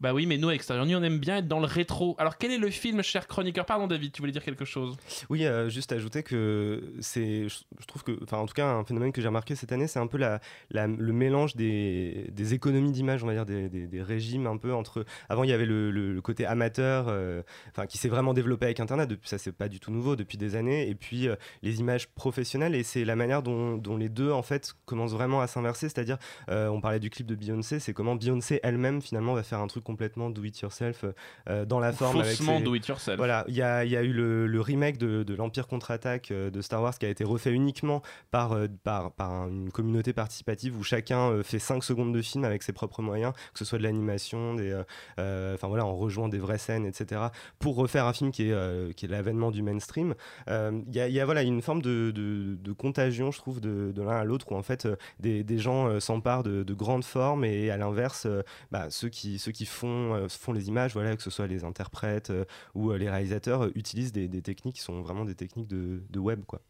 Bah 0.00 0.14
oui, 0.14 0.24
mais 0.24 0.38
nous, 0.38 0.48
à 0.48 0.54
Extérieur 0.54 0.86
Nuit, 0.86 0.94
on 0.94 1.02
aime 1.02 1.18
bien 1.18 1.36
être 1.38 1.48
dans 1.48 1.60
le 1.60 1.66
rétro. 1.66 2.14
Alors, 2.16 2.38
quel 2.38 2.50
est 2.50 2.58
le 2.58 2.70
film, 2.70 3.02
cher 3.02 3.26
chroniqueur? 3.26 3.66
Pardon, 3.66 3.86
David, 3.86 4.12
tu 4.12 4.22
voulais 4.22 4.32
dire 4.32 4.42
quelque 4.42 4.64
chose 4.64 4.96
Oui, 5.28 5.44
euh, 5.44 5.68
juste 5.68 5.92
ajouter 5.92 6.22
que 6.22 6.94
c'est, 7.00 7.48
je, 7.50 7.86
trouve 7.86 8.02
que, 8.02 8.18
enfin, 8.22 8.38
en 8.38 8.46
tout 8.46 8.54
cas, 8.54 8.66
un 8.66 8.84
phénomène 8.84 9.12
que 9.12 9.20
j'ai 9.20 9.26
remarqué 9.26 9.54
cette 9.54 9.72
année, 9.72 9.86
c'est 9.86 9.98
un 9.98 10.06
peu 10.06 10.16
la, 10.16 10.40
le 10.70 11.12
mélange 11.12 11.54
des, 11.54 12.32
économies 12.54 12.92
d'image, 12.92 13.22
on 13.22 13.26
va 13.26 13.34
dire, 13.34 13.44
des, 13.44 14.02
régimes 14.02 14.46
un 14.46 14.56
peu 14.56 14.72
entre. 14.72 15.04
Avant, 15.28 15.44
il 15.44 15.50
y 15.50 15.52
avait 15.52 15.66
le, 15.66 16.18
côté 16.22 16.46
amateur, 16.46 17.08
euh, 17.08 17.42
qui 17.86 17.98
s'est 17.98 18.08
vraiment 18.08 18.32
développé 18.32 18.64
avec 18.64 18.80
Internet. 18.80 19.06
Depuis, 19.06 19.28
ça, 19.28 19.36
c'est 19.36 19.52
pas 19.52 19.68
du 19.68 19.80
tout 19.80 19.90
nouveau 19.90 20.16
depuis 20.16 20.38
des 20.38 20.56
années. 20.56 20.88
Et 20.88 20.94
puis 20.94 21.28
euh, 21.28 21.36
les 21.62 21.80
images 21.80 22.08
professionnelles, 22.08 22.74
et 22.74 22.84
c'est 22.84 23.04
la 23.04 23.16
manière 23.16 23.42
dont, 23.42 23.76
dont 23.76 23.98
les 23.98 24.08
deux 24.08 24.32
en 24.32 24.42
fait 24.42 24.72
commencent 24.86 25.12
vraiment 25.12 25.42
à 25.42 25.46
s'inverser. 25.46 25.90
C'est-à-dire, 25.90 26.16
on 26.48 26.80
parlait 26.80 27.00
du 27.00 27.10
clip 27.10 27.26
de 27.26 27.34
Beyoncé, 27.34 27.80
c'est 27.80 27.92
comment 27.92 28.14
Beyoncé 28.14 28.60
elle-même 28.62 29.02
finalement 29.02 29.34
va 29.34 29.42
faire 29.42 29.60
un 29.60 29.66
truc 29.66 29.89
complètement 29.90 30.30
do 30.30 30.44
it 30.44 30.58
yourself 30.60 31.04
euh, 31.48 31.64
dans 31.64 31.80
la 31.80 31.92
forme. 31.92 32.20
avec 32.20 32.36
Faussement 32.36 32.58
ses- 32.58 32.64
do 32.64 32.74
it 32.74 32.86
yourself. 32.86 33.16
Voilà, 33.16 33.44
il 33.48 33.54
y 33.54 33.62
a, 33.62 33.84
y 33.84 33.96
a 33.96 34.02
eu 34.02 34.12
le, 34.12 34.46
le 34.46 34.60
remake 34.60 34.98
de, 34.98 35.22
de 35.22 35.34
l'Empire 35.34 35.66
contre-attaque 35.66 36.30
euh, 36.30 36.50
de 36.50 36.60
Star 36.62 36.82
Wars 36.82 36.96
qui 36.98 37.06
a 37.06 37.08
été 37.08 37.24
refait 37.24 37.50
uniquement 37.52 38.02
par, 38.30 38.52
euh, 38.52 38.66
par, 38.84 39.12
par 39.12 39.32
un- 39.32 39.48
une 39.48 39.70
communauté 39.72 40.12
participative 40.12 40.78
où 40.78 40.82
chacun 40.82 41.30
euh, 41.30 41.42
fait 41.42 41.58
5 41.58 41.82
secondes 41.82 42.14
de 42.14 42.22
film 42.22 42.44
avec 42.44 42.62
ses 42.62 42.72
propres 42.72 43.02
moyens, 43.02 43.32
que 43.52 43.58
ce 43.58 43.64
soit 43.64 43.78
de 43.78 43.82
l'animation, 43.82 44.54
des, 44.54 44.70
euh, 44.70 44.82
euh, 45.18 45.54
enfin 45.54 45.68
voilà, 45.68 45.84
en 45.86 45.94
rejoint 45.96 46.28
des 46.28 46.38
vraies 46.38 46.58
scènes, 46.58 46.86
etc., 46.86 47.20
pour 47.58 47.76
refaire 47.76 48.06
un 48.06 48.12
film 48.12 48.30
qui 48.30 48.48
est, 48.48 48.52
euh, 48.52 48.92
qui 48.92 49.06
est 49.06 49.08
l'avènement 49.08 49.50
du 49.50 49.62
mainstream. 49.62 50.14
Euh, 50.48 50.80
Il 50.88 50.94
y, 50.94 51.00
a, 51.00 51.08
il 51.08 51.14
y 51.14 51.20
a 51.20 51.24
voilà, 51.24 51.42
une 51.42 51.62
forme 51.62 51.82
de, 51.82 52.10
de- 52.10 52.54
de 52.54 52.72
contagion, 52.72 53.30
je 53.30 53.38
trouve, 53.38 53.60
de, 53.60 53.92
de 53.94 54.02
l'un 54.02 54.16
à 54.16 54.24
l'autre, 54.24 54.46
où 54.50 54.54
en 54.56 54.62
fait 54.62 54.86
euh, 54.86 54.96
des, 55.18 55.42
des 55.44 55.58
gens 55.58 55.88
euh, 55.88 56.00
s'emparent 56.00 56.42
de, 56.42 56.62
de 56.62 56.74
grandes 56.74 57.04
formes 57.04 57.44
et 57.44 57.70
à 57.70 57.76
l'inverse, 57.76 58.26
euh, 58.26 58.42
bah, 58.70 58.86
ceux, 58.90 59.08
qui, 59.08 59.38
ceux 59.38 59.52
qui 59.52 59.66
font, 59.66 59.79
euh, 59.88 60.28
font 60.28 60.52
les 60.52 60.68
images, 60.68 60.92
voilà, 60.92 61.16
que 61.16 61.22
ce 61.22 61.30
soit 61.30 61.46
les 61.46 61.64
interprètes 61.64 62.30
euh, 62.30 62.44
ou 62.74 62.90
euh, 62.90 62.98
les 62.98 63.08
réalisateurs, 63.08 63.68
utilisent 63.74 64.12
des, 64.12 64.28
des 64.28 64.42
techniques 64.42 64.76
qui 64.76 64.82
sont 64.82 65.00
vraiment 65.00 65.24
des 65.24 65.34
techniques 65.34 65.68
de, 65.68 66.02
de 66.08 66.18
web. 66.18 66.44
Quoi. 66.46 66.60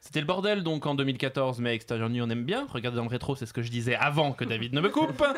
C'était 0.00 0.20
le 0.20 0.26
bordel 0.26 0.62
donc 0.62 0.86
en 0.86 0.94
2014, 0.94 1.60
mais 1.60 1.74
Extérieur 1.74 2.08
Nuit 2.08 2.22
on 2.22 2.30
aime 2.30 2.44
bien. 2.44 2.66
Regardez 2.70 2.96
dans 2.96 3.04
le 3.04 3.10
rétro, 3.10 3.36
c'est 3.36 3.46
ce 3.46 3.52
que 3.52 3.62
je 3.62 3.70
disais 3.70 3.94
avant 3.94 4.32
que 4.32 4.44
David 4.44 4.72
ne 4.72 4.80
me 4.80 4.88
coupe. 4.88 5.22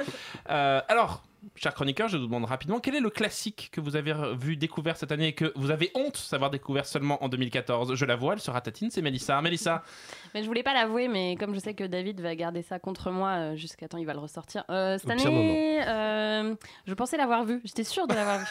Euh, 0.50 0.80
alors, 0.88 1.22
cher 1.56 1.74
chroniqueur, 1.74 2.08
je 2.08 2.16
vous 2.16 2.26
demande 2.26 2.44
rapidement 2.44 2.80
quel 2.80 2.94
est 2.94 3.00
le 3.00 3.10
classique 3.10 3.70
que 3.72 3.80
vous 3.80 3.96
avez 3.96 4.14
vu 4.38 4.56
découvert 4.56 4.96
cette 4.96 5.12
année 5.12 5.28
et 5.28 5.32
que 5.34 5.52
vous 5.56 5.70
avez 5.70 5.90
honte 5.94 6.28
d'avoir 6.30 6.50
découvert 6.50 6.86
seulement 6.86 7.22
en 7.22 7.28
2014 7.28 7.94
Je 7.94 8.04
la 8.04 8.16
vois, 8.16 8.34
elle 8.34 8.40
se 8.40 8.50
ratatine, 8.50 8.90
c'est 8.90 9.02
Mélissa. 9.02 9.40
Mélissa, 9.42 9.82
Mais 10.34 10.42
je 10.42 10.46
voulais 10.46 10.62
pas 10.62 10.74
l'avouer, 10.74 11.08
mais 11.08 11.36
comme 11.36 11.54
je 11.54 11.60
sais 11.60 11.74
que 11.74 11.84
David 11.84 12.20
va 12.20 12.34
garder 12.34 12.62
ça 12.62 12.78
contre 12.78 13.10
moi 13.10 13.30
euh, 13.30 13.56
jusqu'à 13.56 13.88
temps, 13.88 13.98
il 13.98 14.06
va 14.06 14.14
le 14.14 14.18
ressortir. 14.18 14.64
Euh, 14.70 14.98
cette 14.98 15.10
année, 15.10 15.86
euh, 15.86 16.54
je 16.86 16.94
pensais 16.94 17.16
l'avoir 17.16 17.44
vu. 17.44 17.60
J'étais 17.64 17.84
sûre 17.84 18.06
de 18.06 18.14
l'avoir 18.14 18.38
vu. 18.38 18.46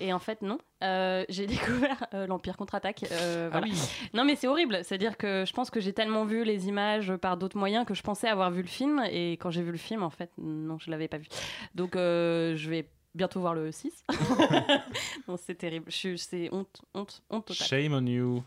Et 0.00 0.12
en 0.12 0.18
fait, 0.18 0.42
non. 0.42 0.58
Euh, 0.82 1.24
j'ai 1.28 1.46
découvert 1.46 2.06
euh, 2.14 2.26
l'Empire 2.26 2.56
contre-attaque. 2.56 3.04
euh, 3.12 3.50
Ah 3.52 3.60
oui. 3.62 3.72
Non, 4.14 4.24
mais 4.24 4.36
c'est 4.36 4.48
horrible. 4.48 4.80
C'est-à-dire 4.84 5.16
que 5.16 5.44
je 5.46 5.52
pense 5.52 5.70
que 5.70 5.80
j'ai 5.80 5.92
tellement 5.92 6.24
vu 6.24 6.44
les 6.44 6.68
images 6.68 7.14
par 7.16 7.36
d'autres 7.36 7.58
moyens 7.58 7.84
que 7.86 7.94
je 7.94 8.02
pensais 8.02 8.28
avoir 8.28 8.50
vu 8.50 8.62
le 8.62 8.68
film. 8.68 9.02
Et 9.10 9.32
quand 9.32 9.50
j'ai 9.50 9.62
vu 9.62 9.72
le 9.72 9.78
film, 9.78 10.02
en 10.02 10.10
fait, 10.10 10.30
non, 10.38 10.78
je 10.78 10.90
l'avais 10.90 11.08
pas 11.08 11.18
vu. 11.18 11.26
Donc, 11.74 11.92
je 11.94 12.68
vais 12.70 12.88
bientôt 13.14 13.40
voir 13.40 13.54
le 13.54 13.72
6. 13.72 14.04
non, 15.28 15.36
c'est 15.36 15.56
terrible. 15.56 15.90
C'est 15.90 16.48
honte, 16.52 16.80
honte, 16.94 17.22
honte 17.30 17.46
totale. 17.46 17.66
shame 17.66 17.92
on 17.92 18.06
you. 18.06 18.42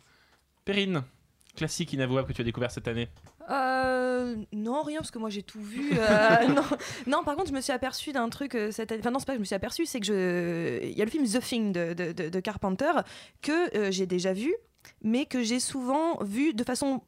Perrine, 0.65 1.03
classique 1.55 1.93
inavouable 1.93 2.27
que 2.27 2.33
tu 2.33 2.41
as 2.41 2.45
découvert 2.45 2.71
cette 2.71 2.87
année. 2.87 3.09
Euh, 3.49 4.35
non, 4.53 4.81
rien, 4.83 4.99
parce 4.99 5.11
que 5.11 5.19
moi 5.19 5.29
j'ai 5.29 5.43
tout 5.43 5.61
vu. 5.61 5.91
Euh, 5.97 6.47
non. 6.55 6.63
non, 7.07 7.23
par 7.23 7.35
contre, 7.35 7.49
je 7.49 7.53
me 7.53 7.61
suis 7.61 7.73
aperçu 7.73 8.11
d'un 8.11 8.29
truc 8.29 8.55
euh, 8.55 8.71
cette 8.71 8.91
année. 8.91 9.01
Enfin, 9.01 9.11
non, 9.11 9.19
c'est 9.19 9.25
pas 9.25 9.33
que 9.33 9.37
je 9.37 9.41
me 9.41 9.45
suis 9.45 9.55
aperçu, 9.55 9.85
c'est 9.85 9.99
que 9.99 10.05
je. 10.05 10.83
Il 10.83 10.97
y 10.97 11.01
a 11.01 11.05
le 11.05 11.11
film 11.11 11.25
The 11.27 11.39
Thing 11.41 11.71
de, 11.73 11.93
de- 11.93 12.11
de- 12.11 12.29
de 12.29 12.39
Carpenter 12.39 12.91
que 13.41 13.91
j'ai 13.91 14.05
déjà 14.05 14.33
vu, 14.33 14.53
mais 15.01 15.25
que 15.25 15.41
j'ai 15.43 15.59
souvent 15.59 16.17
vu 16.23 16.53
de 16.53 16.63
façon. 16.63 17.01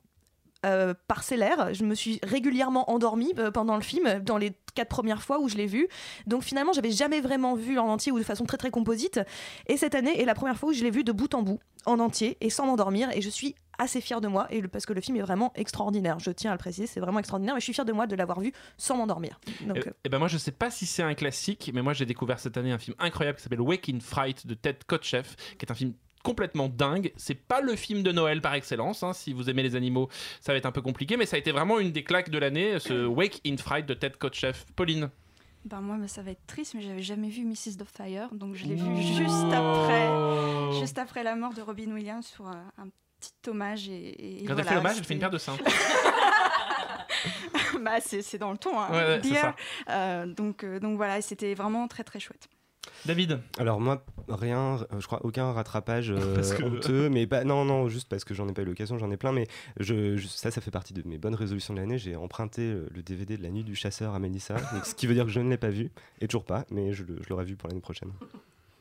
euh, 0.65 0.93
parcellaire, 1.07 1.73
je 1.75 1.83
me 1.83 1.93
suis 1.93 2.19
régulièrement 2.23 2.89
endormie 2.89 3.33
euh, 3.37 3.51
pendant 3.51 3.75
le 3.75 3.83
film, 3.83 4.19
dans 4.23 4.37
les 4.39 4.51
quatre 4.73 4.89
premières 4.89 5.21
fois 5.21 5.39
où 5.39 5.47
je 5.47 5.55
l'ai 5.57 5.67
vu. 5.67 5.87
Donc 6.25 6.41
finalement, 6.41 6.73
j'avais 6.73 6.89
jamais 6.91 7.21
vraiment 7.21 7.53
vu 7.53 7.77
en 7.77 7.87
entier 7.87 8.11
ou 8.11 8.17
de 8.17 8.23
façon 8.23 8.45
très 8.45 8.57
très 8.57 8.71
composite. 8.71 9.19
Et 9.67 9.77
cette 9.77 9.93
année 9.93 10.19
est 10.19 10.25
la 10.25 10.33
première 10.33 10.57
fois 10.57 10.69
où 10.69 10.73
je 10.73 10.83
l'ai 10.83 10.89
vu 10.89 11.03
de 11.03 11.11
bout 11.11 11.33
en 11.35 11.43
bout, 11.43 11.59
en 11.85 11.99
entier, 11.99 12.37
et 12.41 12.49
sans 12.49 12.65
m'endormir. 12.65 13.09
Et 13.15 13.21
je 13.21 13.29
suis 13.29 13.53
assez 13.77 14.01
fière 14.01 14.21
de 14.21 14.27
moi, 14.27 14.47
et 14.51 14.61
le- 14.61 14.67
parce 14.67 14.85
que 14.85 14.93
le 14.93 15.01
film 15.01 15.17
est 15.17 15.21
vraiment 15.21 15.51
extraordinaire. 15.55 16.19
Je 16.19 16.31
tiens 16.31 16.51
à 16.51 16.53
le 16.53 16.57
préciser, 16.59 16.87
c'est 16.87 16.99
vraiment 16.99 17.19
extraordinaire. 17.19 17.55
Mais 17.55 17.61
je 17.61 17.65
suis 17.65 17.73
fière 17.73 17.85
de 17.85 17.93
moi 17.93 18.07
de 18.07 18.15
l'avoir 18.15 18.39
vu 18.39 18.51
sans 18.77 18.97
m'endormir. 18.97 19.39
Donc, 19.61 19.77
Et, 19.77 19.87
euh, 19.87 20.09
ben 20.09 20.19
moi 20.19 20.27
je 20.27 20.37
sais 20.37 20.51
pas 20.51 20.69
si 20.71 20.85
c'est 20.85 21.03
un 21.03 21.13
classique, 21.15 21.71
mais 21.73 21.81
moi 21.81 21.93
j'ai 21.93 22.05
découvert 22.05 22.39
cette 22.39 22.57
année 22.57 22.71
un 22.71 22.77
film 22.77 22.95
incroyable 22.99 23.37
qui 23.37 23.43
s'appelle 23.43 23.61
Wake 23.61 23.89
in 23.89 23.99
Fright 23.99 24.47
de 24.47 24.53
Ted 24.53 24.79
Kotcheff, 24.87 25.35
qui 25.57 25.65
est 25.65 25.71
un 25.71 25.75
film 25.75 25.93
complètement 26.23 26.69
dingue. 26.69 27.11
C'est 27.17 27.35
pas 27.35 27.61
le 27.61 27.75
film 27.75 28.01
de 28.01 28.11
Noël 28.11 28.41
par 28.41 28.55
excellence. 28.55 29.03
hein. 29.03 29.13
Si 29.13 29.31
vous 29.33 29.49
aimez 29.49 29.61
les 29.61 29.75
animaux, 29.75 30.09
ça 30.41 30.53
va 30.53 30.57
être 30.57 30.65
un 30.65 30.71
peu 30.71 30.81
compliqué, 30.81 31.17
mais 31.17 31.25
ça 31.27 31.35
a 31.35 31.39
été 31.39 31.51
vraiment 31.51 31.79
une 31.79 31.91
des 31.91 32.03
claques 32.03 32.29
de 32.31 32.37
l'année, 32.39 32.79
ce 32.79 33.05
Wake 33.05 33.41
in 33.45 33.57
Fright 33.57 33.85
de 33.85 33.93
Ted 33.93 34.15
Kotcheff. 34.17 34.65
Pauline. 34.75 35.09
Ben 35.65 35.81
moi, 35.81 35.97
bah, 35.99 36.07
ça 36.07 36.21
va 36.21 36.31
être 36.31 36.45
triste, 36.47 36.73
mais 36.75 36.81
j'avais 36.81 37.01
jamais 37.01 37.27
vu 37.29 37.43
Mrs. 37.43 37.77
Fire, 37.85 38.29
donc 38.33 38.53
je 38.55 38.65
l'ai 38.65 38.75
vu 38.75 39.01
juste 39.01 39.51
après, 39.51 40.09
juste 40.79 40.97
après 40.99 41.23
la 41.23 41.35
mort 41.35 41.53
de 41.53 41.61
Robin 41.61 41.91
Williams 41.91 42.27
pour 42.37 42.47
un, 42.47 42.71
un 42.77 42.87
petit 43.33 43.49
hommage 43.49 43.89
et. 43.89 44.41
et 44.41 44.45
Quand 44.45 44.49
elle 44.49 44.53
voilà, 44.55 44.63
fait 44.69 44.75
l'hommage, 44.75 44.97
elle 44.97 45.03
fait 45.03 45.13
une 45.13 45.19
paire 45.19 45.29
de 45.29 45.37
seins. 45.37 45.57
bah, 47.81 47.99
c'est 48.01 48.21
c'est 48.21 48.37
dans 48.37 48.51
le 48.51 48.57
ton, 48.57 48.79
hein, 48.79 48.87
Ouais, 48.91 49.19
ouais, 49.29 49.35
ça. 49.35 49.55
Euh, 49.89 50.25
donc, 50.25 50.63
euh, 50.63 50.79
donc 50.79 50.97
voilà, 50.97 51.21
c'était 51.21 51.53
vraiment 51.53 51.87
très 51.87 52.03
très 52.03 52.19
chouette. 52.19 52.47
David 53.05 53.39
Alors 53.57 53.79
moi, 53.79 54.03
rien, 54.29 54.77
euh, 54.93 54.99
je 54.99 55.05
crois 55.07 55.23
aucun 55.25 55.51
rattrapage 55.51 56.11
euh, 56.15 56.35
Parce 56.35 56.53
que- 56.53 56.63
honteux, 56.63 57.09
mais 57.09 57.27
pas, 57.27 57.43
non, 57.43 57.65
non, 57.65 57.87
juste 57.89 58.07
parce 58.09 58.23
que 58.23 58.33
j'en 58.33 58.47
ai 58.47 58.53
pas 58.53 58.61
eu 58.61 58.65
l'occasion, 58.65 58.97
j'en 58.97 59.11
ai 59.11 59.17
plein, 59.17 59.31
mais 59.31 59.47
je, 59.79 60.17
je- 60.17 60.27
ça, 60.27 60.51
ça 60.51 60.61
fait 60.61 60.71
partie 60.71 60.93
de 60.93 61.03
mes 61.07 61.17
bonnes 61.17 61.35
résolutions 61.35 61.73
de 61.73 61.79
l'année. 61.79 61.97
J'ai 61.97 62.15
emprunté 62.15 62.73
le 62.93 63.01
DVD 63.03 63.37
de 63.37 63.43
La 63.43 63.49
Nuit 63.49 63.63
du 63.63 63.75
Chasseur 63.75 64.13
à 64.13 64.19
Mélissa, 64.19 64.55
donc, 64.73 64.85
ce 64.85 64.95
qui 64.95 65.07
veut 65.07 65.13
dire 65.15 65.25
que 65.25 65.31
je 65.31 65.39
ne 65.39 65.49
l'ai 65.49 65.57
pas 65.57 65.69
vu, 65.69 65.91
et 66.21 66.27
toujours 66.27 66.45
pas, 66.45 66.65
mais 66.71 66.93
je 66.93 67.03
l'aurai 67.29 67.45
vu 67.45 67.55
pour 67.55 67.69
l'année 67.69 67.81
prochaine. 67.81 68.11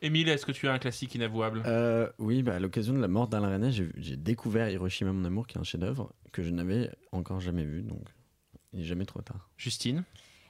Émile, 0.05 0.29
est-ce 0.29 0.45
que 0.45 0.53
tu 0.53 0.69
as 0.69 0.73
un 0.75 0.79
classique 0.79 1.15
inavouable? 1.15 1.63
Euh, 1.65 2.11
oui, 2.19 2.43
bah, 2.43 2.57
à 2.57 2.59
l'occasion 2.59 2.93
de 2.93 3.01
la 3.01 3.09
mort 3.09 3.27
d'Alain 3.27 3.55
René, 3.55 3.73
j'ai 3.73 4.17
découvert 4.17 4.69
Hiroshima 4.69 5.13
mon 5.13 5.25
amour, 5.25 5.47
qui 5.47 5.57
est 5.57 5.61
un 5.61 5.65
chef-d'œuvre 5.65 6.13
que 6.31 6.43
je 6.43 6.51
n'avais 6.51 6.91
encore 7.11 7.41
jamais 7.41 7.65
vu, 7.65 7.81
donc 7.81 8.03
il 8.75 8.81
n'est 8.81 8.85
jamais 8.85 9.07
trop 9.07 9.23
tard. 9.23 9.49
Justine? 9.57 10.05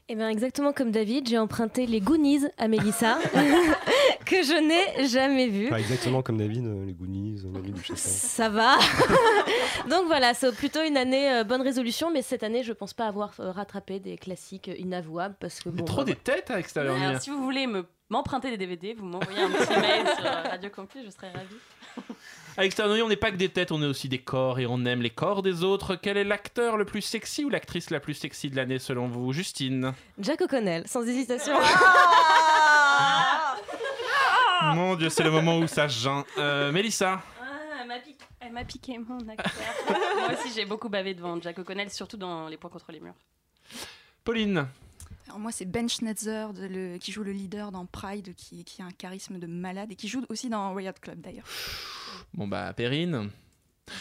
Eh 0.09 0.17
bien, 0.17 0.29
exactement 0.29 0.73
comme 0.73 0.91
David, 0.91 1.29
j'ai 1.29 1.39
emprunté 1.39 1.87
les 1.87 2.01
Goonies 2.01 2.43
à 2.59 2.67
Mélissa, 2.67 3.19
que 4.27 4.43
je 4.43 4.61
n'ai 4.61 5.09
jamais 5.09 5.49
vu. 5.49 5.69
Pas 5.69 5.81
exactement 5.81 6.23
comme 6.23 6.39
David, 6.39 6.67
euh, 6.67 6.85
les 6.87 6.93
Goonies, 6.93 7.43
euh, 7.45 7.53
La 7.55 7.61
Nuit 7.61 7.73
du. 7.73 7.83
Ça 7.97 8.49
va. 8.49 8.77
Donc 9.91 10.07
voilà, 10.07 10.35
c'est 10.35 10.55
plutôt 10.55 10.83
une 10.83 10.97
année 10.97 11.33
euh, 11.33 11.45
bonne 11.45 11.63
résolution, 11.63 12.11
mais 12.11 12.23
cette 12.23 12.43
année, 12.43 12.63
je 12.63 12.73
pense 12.73 12.95
pas 12.95 13.07
avoir 13.07 13.33
euh, 13.41 13.51
rattrapé 13.51 14.01
des 14.01 14.17
classiques 14.17 14.69
euh, 14.69 14.77
inavouables 14.79 15.37
parce 15.41 15.61
que 15.61 15.69
bon. 15.69 15.85
Trop 15.85 15.99
bah, 15.99 16.05
des 16.05 16.17
têtes 16.17 16.51
à 16.51 16.57
l'extérieur. 16.57 16.97
Alors, 16.97 17.21
si 17.21 17.31
vous 17.31 17.43
voulez 17.43 17.67
me 17.67 17.85
m'emprunter 18.11 18.51
des 18.51 18.59
DVD, 18.59 18.95
vous 18.95 19.07
m'envoyez 19.07 19.41
un 19.41 19.51
petit 19.51 19.81
mail 19.81 20.07
sur 20.17 20.27
euh, 20.27 20.43
Radio 20.51 20.71
Campus, 20.71 21.03
je 21.05 21.11
serais 21.11 21.31
ravie. 21.31 21.57
À 22.57 22.63
l'extérieur, 22.63 23.05
on 23.05 23.09
n'est 23.09 23.17
pas 23.17 23.33
que 23.33 23.37
des 23.37 23.49
têtes, 23.49 23.73
on 23.73 23.83
est 23.83 23.87
aussi 23.87 24.09
des 24.09 24.21
corps 24.21 24.61
et 24.61 24.67
on 24.67 24.85
aime 24.85 25.03
les 25.03 25.11
corps 25.11 25.43
des 25.43 25.65
autres. 25.65 25.97
Quel 25.97 26.17
est 26.17 26.23
l'acteur 26.23 26.77
le 26.77 26.85
plus 26.85 27.01
sexy 27.01 27.45
ou 27.45 27.51
l'actrice 27.51 27.91
la 27.91 27.99
plus 27.99 28.15
sexy 28.15 28.49
de 28.49 28.55
l'année 28.55 28.79
selon 28.79 29.09
vous 29.09 29.33
Justine? 29.33 29.93
Jack 30.21 30.41
O'Connell, 30.41 30.87
sans 30.87 31.03
hésitation. 31.03 31.55
Mon 34.75 34.97
dieu, 34.97 35.09
c'est 35.11 35.23
le 35.25 35.31
moment 35.31 35.59
où 35.59 35.67
ça 35.67 35.87
geint. 35.89 36.25
Euh, 36.39 36.73
Mélissa 36.73 37.23
Ah, 37.41 37.45
elle 37.83 37.89
m'a 37.89 37.99
piqué, 37.99 38.25
elle 38.41 38.53
m'a 38.53 38.65
piqué 38.65 38.99
mon 38.99 39.29
acteur. 39.29 39.53
Moi 39.89 40.33
aussi, 40.33 40.53
j'ai 40.55 40.65
beaucoup 40.65 40.89
bavé 40.89 41.15
devant 41.15 41.41
Jack 41.41 41.59
O'Connell, 41.59 41.91
surtout 41.91 42.17
dans 42.17 42.49
Les 42.49 42.57
Points 42.57 42.71
contre 42.71 42.91
les 42.93 43.01
murs. 43.01 43.15
Pauline 44.25 44.67
Alors 45.27 45.39
moi, 45.39 45.53
c'est 45.53 45.65
Ben 45.67 45.89
Schnetzer 45.89 46.47
de 46.55 46.67
le- 46.67 46.99
qui 46.99 47.13
joue 47.13 47.25
le 47.25 47.33
leader 47.33 47.73
dans 47.73 47.85
Pride, 47.87 48.35
qui, 48.37 48.65
qui 48.65 48.81
a 48.83 48.87
un 48.87 48.91
charisme 48.91 49.39
de 49.39 49.47
malade 49.47 49.93
et 49.93 49.97
qui 49.97 50.09
joue 50.09 50.23
aussi 50.29 50.49
dans 50.49 50.73
Riot 50.75 50.93
Club 51.01 51.21
d'ailleurs. 51.21 51.45
Bon 52.33 52.47
bah, 52.49 52.73
Perrine 52.73 53.31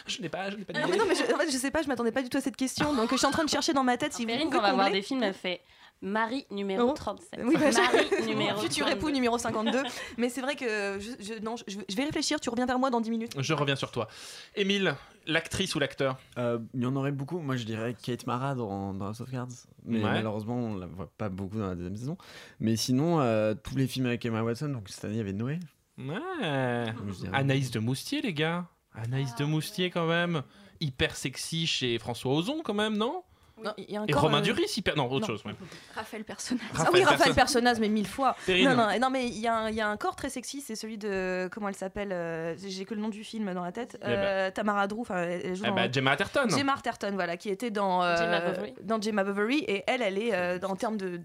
Je 0.07 0.21
n'ai 0.21 0.29
pas, 0.29 0.49
je 0.49 0.55
n'ai 0.57 0.63
pas 0.65 0.73
Ah, 0.75 0.79
d'idée. 0.85 0.91
mais 0.91 0.97
non, 0.97 1.05
mais 1.07 1.15
je, 1.15 1.23
en 1.33 1.37
fait, 1.37 1.51
je 1.51 1.57
sais 1.57 1.71
pas, 1.71 1.81
je 1.81 1.87
m'attendais 1.87 2.11
pas 2.11 2.21
du 2.21 2.29
tout 2.29 2.37
à 2.37 2.41
cette 2.41 2.55
question, 2.55 2.93
donc 2.93 3.11
je 3.11 3.17
suis 3.17 3.25
en 3.27 3.31
train 3.31 3.43
de 3.43 3.49
chercher 3.49 3.73
dans 3.73 3.83
ma 3.83 3.97
tête 3.97 4.13
si 4.13 4.21
vous 4.23 4.27
Perrine, 4.29 4.49
quand 4.49 4.59
on 4.59 4.61
va 4.61 4.73
voir 4.73 4.91
des 4.91 5.01
films, 5.01 5.23
elle 5.23 5.33
fait 5.33 5.61
Marie 6.03 6.45
numéro 6.51 6.89
Oh. 6.89 6.93
37. 6.93 7.39
Oui, 7.45 7.55
bah, 7.57 7.71
Marie 7.71 8.25
numéro 8.27 8.59
Futur 8.59 8.87
époux 8.87 8.97
32. 8.99 9.11
numéro 9.15 9.37
52. 9.37 9.83
Mais 10.17 10.27
c'est 10.29 10.41
vrai 10.41 10.55
que 10.55 10.99
je, 10.99 11.11
je- 11.23 11.39
non, 11.41 11.55
je, 11.57 11.63
je 11.87 11.95
vais 11.95 12.03
réfléchir, 12.03 12.39
tu 12.41 12.49
reviens 12.49 12.65
vers 12.65 12.77
moi 12.77 12.89
dans 12.89 12.99
10 13.01 13.09
minutes. 13.09 13.31
Je 13.37 13.53
reviens 13.53 13.75
sur 13.77 13.89
toi. 13.91 14.07
Émile, 14.55 14.95
l'actrice 15.27 15.73
ou 15.75 15.79
l'acteur 15.79 16.17
Euh, 16.37 16.59
il 16.73 16.81
y 16.81 16.85
en 16.85 16.95
aurait 16.97 17.11
beaucoup. 17.13 17.39
Moi, 17.39 17.55
je 17.55 17.63
dirais 17.63 17.95
Kate 18.01 18.27
Mara 18.27 18.53
dans, 18.53 18.93
dans 18.93 19.07
House 19.07 19.21
of 19.21 19.31
Cards. 19.31 19.47
Mais 19.85 19.97
Ouais. 19.97 20.03
malheureusement, 20.03 20.55
on 20.57 20.75
la 20.75 20.87
voit 20.87 21.09
pas 21.17 21.29
beaucoup 21.29 21.57
dans 21.57 21.67
la 21.67 21.75
deuxième 21.75 21.95
saison. 21.95 22.17
Mais 22.59 22.75
sinon, 22.75 23.21
euh, 23.21 23.53
tous 23.55 23.75
les 23.77 23.87
films 23.87 24.05
avec 24.07 24.25
Emma 24.25 24.43
Watson. 24.43 24.69
Donc 24.69 24.89
cette 24.89 25.05
année, 25.05 25.13
il 25.15 25.17
y 25.17 25.21
avait 25.21 25.31
Noé. 25.33 25.59
Ouais. 25.97 26.91
Anaïs 27.31 27.71
de 27.71 27.79
Moustier, 27.79 28.21
les 28.21 28.33
gars. 28.33 28.65
Anaïs 28.93 29.35
de 29.35 29.45
Moustier, 29.45 29.89
quand 29.89 30.07
même. 30.07 30.43
Hyper 30.79 31.15
sexy 31.15 31.65
chez 31.65 31.97
François 31.97 32.33
Ozon, 32.33 32.61
quand 32.63 32.73
même, 32.73 32.97
non? 32.97 33.23
Non, 33.61 33.71
il 33.77 33.91
y 33.91 33.97
a 33.97 34.03
Et 34.07 34.13
Romain 34.13 34.39
euh, 34.39 34.41
Duris, 34.41 34.73
hyper. 34.77 34.95
Non, 34.95 35.05
autre 35.09 35.21
non. 35.21 35.27
chose, 35.27 35.43
ouais. 35.45 35.53
Raphaël 35.95 36.23
Personnage. 36.23 36.65
Ah 36.77 36.89
oui, 36.91 37.03
Raphaël 37.03 37.19
Perso- 37.19 37.33
Personnaz, 37.35 37.79
mais 37.79 37.87
mille 37.89 38.07
fois. 38.07 38.35
Non, 38.47 38.75
non, 38.75 38.87
non, 38.99 39.09
mais 39.11 39.27
il 39.27 39.39
y, 39.39 39.47
a 39.47 39.55
un- 39.55 39.69
il 39.69 39.75
y 39.75 39.81
a 39.81 39.87
un 39.87 39.95
corps 39.95 40.15
très 40.15 40.29
sexy, 40.29 40.61
c'est 40.61 40.75
celui 40.75 40.97
de. 40.97 41.47
Comment 41.51 41.69
elle 41.69 41.75
s'appelle 41.75 42.11
euh, 42.11 42.55
J'ai 42.57 42.85
que 42.85 42.95
le 42.95 43.01
nom 43.01 43.09
du 43.09 43.23
film 43.23 43.53
dans 43.53 43.63
la 43.63 43.71
tête. 43.71 43.97
Eh 44.01 44.05
ben. 44.05 44.11
Euh, 44.11 44.51
Tamara 44.51 44.87
Drew, 44.87 45.01
enfin, 45.01 45.17
elle 45.23 45.55
joue 45.55 45.63
Eh 45.65 45.69
dans- 45.69 45.75
bah, 45.75 45.91
Gemma 45.91 46.11
Atherton. 46.11 46.47
Gemma 46.49 46.73
Arterton, 46.73 47.11
voilà, 47.13 47.37
qui 47.37 47.49
était 47.49 47.71
dans. 47.71 48.01
euh, 48.03 48.17
Gemma 48.17 48.41
Bovary. 48.41 48.73
Dans 48.81 49.01
Gemma 49.01 49.23
Bovary, 49.23 49.59
et 49.67 49.83
elle, 49.87 50.01
elle 50.01 50.17
est 50.17 50.33
euh, 50.33 50.59
en 50.63 50.75
termes 50.75 50.97
de. 50.97 51.21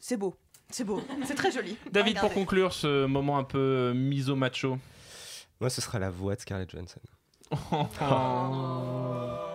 C'est 0.00 0.16
beau. 0.16 0.34
C'est 0.70 0.84
beau. 0.84 1.02
C'est 1.24 1.34
très 1.34 1.50
joli. 1.52 1.76
David, 1.90 2.18
pour 2.20 2.32
conclure 2.32 2.72
ce 2.72 3.06
moment 3.06 3.36
un 3.38 3.44
peu 3.44 3.92
miso-macho. 3.94 4.78
Moi, 5.60 5.70
ce 5.70 5.80
sera 5.80 5.98
la 5.98 6.10
voix 6.10 6.34
de 6.36 6.40
Scarlett 6.40 6.70
Johansson. 6.70 7.00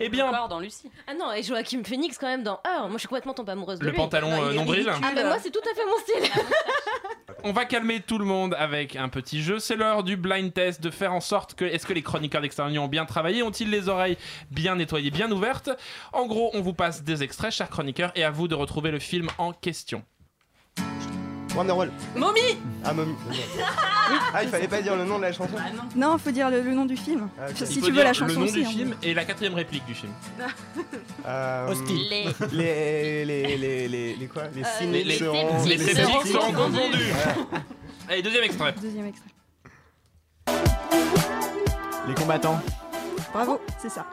Eh 0.00 0.08
bien, 0.08 0.28
Encore 0.28 0.48
dans 0.48 0.60
Lucie. 0.60 0.90
Ah 1.06 1.14
non, 1.14 1.32
et 1.32 1.42
Joachim 1.42 1.82
Phoenix 1.84 2.18
quand 2.18 2.26
même 2.26 2.42
dans 2.42 2.60
Heure. 2.66 2.82
Moi, 2.88 2.92
je 2.94 2.98
suis 2.98 3.08
complètement 3.08 3.34
tombée 3.34 3.52
amoureuse 3.52 3.78
de 3.78 3.84
Le 3.84 3.90
lui. 3.90 3.96
pantalon, 3.96 4.30
euh, 4.32 4.52
nombril. 4.52 4.88
Ah, 4.90 5.12
mais 5.14 5.24
moi, 5.24 5.38
c'est 5.40 5.50
tout 5.50 5.60
à 5.60 5.74
fait 5.74 5.84
mon 5.84 5.98
style. 5.98 6.42
on 7.44 7.52
va 7.52 7.64
calmer 7.64 8.00
tout 8.00 8.18
le 8.18 8.24
monde 8.24 8.54
avec 8.58 8.96
un 8.96 9.08
petit 9.08 9.42
jeu. 9.42 9.58
C'est 9.58 9.76
l'heure 9.76 10.02
du 10.02 10.16
blind 10.16 10.52
test, 10.52 10.80
de 10.80 10.90
faire 10.90 11.12
en 11.12 11.20
sorte 11.20 11.54
que 11.54 11.64
est-ce 11.64 11.86
que 11.86 11.92
les 11.92 12.02
chroniqueurs 12.02 12.42
d'extérieur 12.42 12.82
ont 12.82 12.88
bien 12.88 13.04
travaillé, 13.04 13.42
ont-ils 13.42 13.70
les 13.70 13.88
oreilles 13.88 14.16
bien 14.50 14.76
nettoyées, 14.76 15.10
bien 15.10 15.30
ouvertes? 15.30 15.70
En 16.12 16.26
gros, 16.26 16.50
on 16.54 16.60
vous 16.60 16.74
passe 16.74 17.02
des 17.02 17.22
extraits, 17.22 17.52
chers 17.52 17.70
chroniqueurs, 17.70 18.12
et 18.14 18.24
à 18.24 18.30
vous 18.30 18.48
de 18.48 18.54
retrouver 18.54 18.90
le 18.90 18.98
film 18.98 19.28
en 19.38 19.52
question. 19.52 20.02
Wonderwall. 21.54 21.90
Mommy 22.16 22.40
Ah, 22.84 22.92
Mommy. 22.92 23.14
Ah, 24.34 24.42
il 24.42 24.48
fallait 24.48 24.68
pas 24.68 24.82
dire 24.82 24.96
le 24.96 25.04
nom 25.04 25.18
de 25.18 25.22
la 25.22 25.32
chanson. 25.32 25.54
Non, 25.94 26.18
faut 26.18 26.30
dire 26.30 26.50
le, 26.50 26.60
le 26.62 26.72
nom 26.74 26.84
du 26.84 26.96
film. 26.96 27.28
Ah. 27.40 27.46
Si 27.54 27.80
tu 27.80 27.90
veux 27.92 28.02
la 28.02 28.12
chanson 28.12 28.34
le 28.34 28.40
nom 28.40 28.44
aussi. 28.46 28.54
du 28.60 28.64
hein. 28.64 28.70
film 28.70 28.94
et 29.02 29.14
la 29.14 29.24
quatrième 29.24 29.54
réplique 29.54 29.84
du 29.86 29.94
film. 29.94 30.12
Euh, 31.26 31.68
Hostie. 31.70 32.08
Les... 32.10 32.24
Les, 32.52 33.24
les, 33.24 33.56
les, 33.56 33.88
les, 33.88 34.14
les 34.16 34.26
quoi? 34.26 34.44
Les 34.54 34.62
Les, 34.62 34.68
cyniques 34.78 35.06
les- 35.06 35.18
seront... 35.18 35.64
les 35.64 35.78
sceptiques 35.78 36.26
seront 36.32 36.52
confondus. 36.52 37.12
Allez, 38.08 38.22
deuxième 38.22 38.44
extrait. 38.44 38.74
Deuxième 38.80 39.06
extrait. 39.06 39.30
Les 42.08 42.14
combattants. 42.14 42.60
Bravo, 43.32 43.60
c'est 43.80 43.88
ça. 43.88 44.06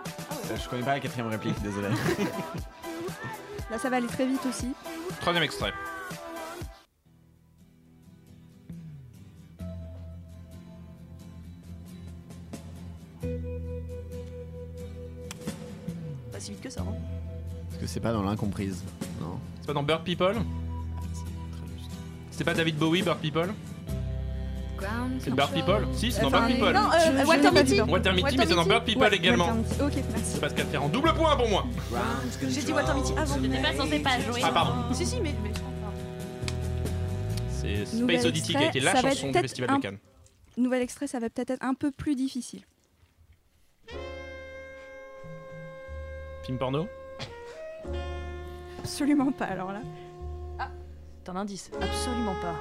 Euh, 0.49 0.55
je 0.63 0.69
connais 0.69 0.83
pas 0.83 0.93
la 0.93 0.99
quatrième 0.99 1.27
réplique, 1.27 1.61
désolé. 1.61 1.87
Là, 3.69 3.77
ça 3.77 3.89
va 3.89 3.97
aller 3.97 4.07
très 4.07 4.25
vite 4.25 4.41
aussi. 4.49 4.69
Troisième 5.19 5.43
extrait. 5.43 5.73
Pas 16.31 16.39
si 16.39 16.51
vite 16.51 16.61
que 16.61 16.69
ça. 16.69 16.81
hein. 16.81 16.93
Parce 17.69 17.81
que 17.81 17.87
c'est 17.87 17.99
pas 17.99 18.11
dans 18.13 18.23
l'incomprise. 18.23 18.83
Non. 19.19 19.39
C'est 19.61 19.67
pas 19.67 19.73
dans 19.73 19.83
Bird 19.83 20.03
People 20.03 20.35
C'est 22.31 22.43
pas 22.43 22.53
David 22.53 22.77
Bowie, 22.77 23.01
Bird 23.03 23.19
People 23.19 23.53
C'est 25.19 25.33
Bird 25.33 25.51
People 25.53 25.87
Si, 25.93 26.11
c'est 26.11 26.21
dans 26.21 26.31
Bird 26.31 26.47
People. 26.47 26.73
non, 26.73 26.89
euh, 26.91 26.97
Je- 26.99 27.21
je. 27.21 27.27
Walter 27.27 27.51
Mitty, 27.51 27.81
Walter 27.81 28.11
mais 28.15 28.45
c'est 28.47 28.55
dans. 28.55 28.65
Bird 28.65 28.83
People 28.85 29.03
Ouais, 29.03 29.15
également. 29.15 29.49
Ok, 29.49 29.59
merci. 29.79 30.23
C'est 30.23 30.41
Pascal 30.41 30.65
Ferrand. 30.67 30.89
Double 30.89 31.13
point 31.13 31.35
pour 31.35 31.49
moi 31.49 31.65
J'ai 32.49 32.61
dit 32.63 32.71
Walter 32.73 32.93
Mitty 32.95 33.13
avant. 33.17 33.35
T'es 33.39 33.61
pas 33.61 33.73
censé 33.75 33.99
pas 33.99 34.19
jouer. 34.19 34.41
Ah, 34.43 34.51
pardon. 34.51 34.93
Si, 34.93 35.05
si, 35.05 35.19
mais. 35.21 35.35
mais- 35.43 35.51
C'est 37.51 37.85
Space 37.85 37.93
Nouvel 37.99 38.25
Oddity 38.25 38.51
qui 38.53 38.57
a 38.57 38.67
été 38.69 38.79
la 38.79 38.95
chanson 38.99 39.27
du 39.27 39.31
peut-être 39.33 39.41
Festival 39.43 39.69
un- 39.69 39.77
de 39.77 39.81
Cannes. 39.83 39.97
Nouvel 40.57 40.81
extrait, 40.81 41.05
ça 41.05 41.19
va 41.19 41.29
peut-être 41.29 41.51
être 41.51 41.63
un 41.63 41.75
peu 41.75 41.91
plus 41.91 42.15
difficile. 42.15 42.61
Film 46.43 46.57
porno 46.57 46.87
Absolument 48.79 49.31
pas, 49.31 49.45
alors 49.45 49.71
là. 49.71 49.81
T'as 51.23 51.33
un 51.33 51.35
indice 51.35 51.69
Absolument 51.79 52.33
pas. 52.41 52.55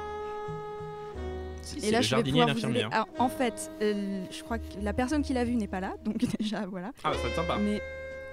Si, 1.63 1.79
Et 1.79 1.81
c'est 1.81 1.91
là, 1.93 1.99
le 1.99 2.03
je 2.05 2.11
vais 2.11 2.17
jardinier 2.17 2.43
et 2.43 2.45
pouvoir 2.45 2.55
vous 2.57 2.67
aider. 2.67 2.83
l'infirmière. 2.83 2.89
Alors, 2.93 3.09
en 3.19 3.29
fait, 3.31 3.71
euh, 3.81 4.25
je 4.31 4.43
crois 4.43 4.59
que 4.59 4.65
la 4.83 4.93
personne 4.93 5.23
qui 5.23 5.33
l'a 5.33 5.45
vu 5.45 5.55
n'est 5.57 5.67
pas 5.69 5.81
là, 5.81 5.95
donc 6.05 6.17
déjà, 6.39 6.67
voilà. 6.67 6.91
Ah, 7.05 7.13
ça 7.15 7.19
va 7.23 7.29
être 7.29 7.37
sympa. 7.37 7.57
Mais 7.59 7.81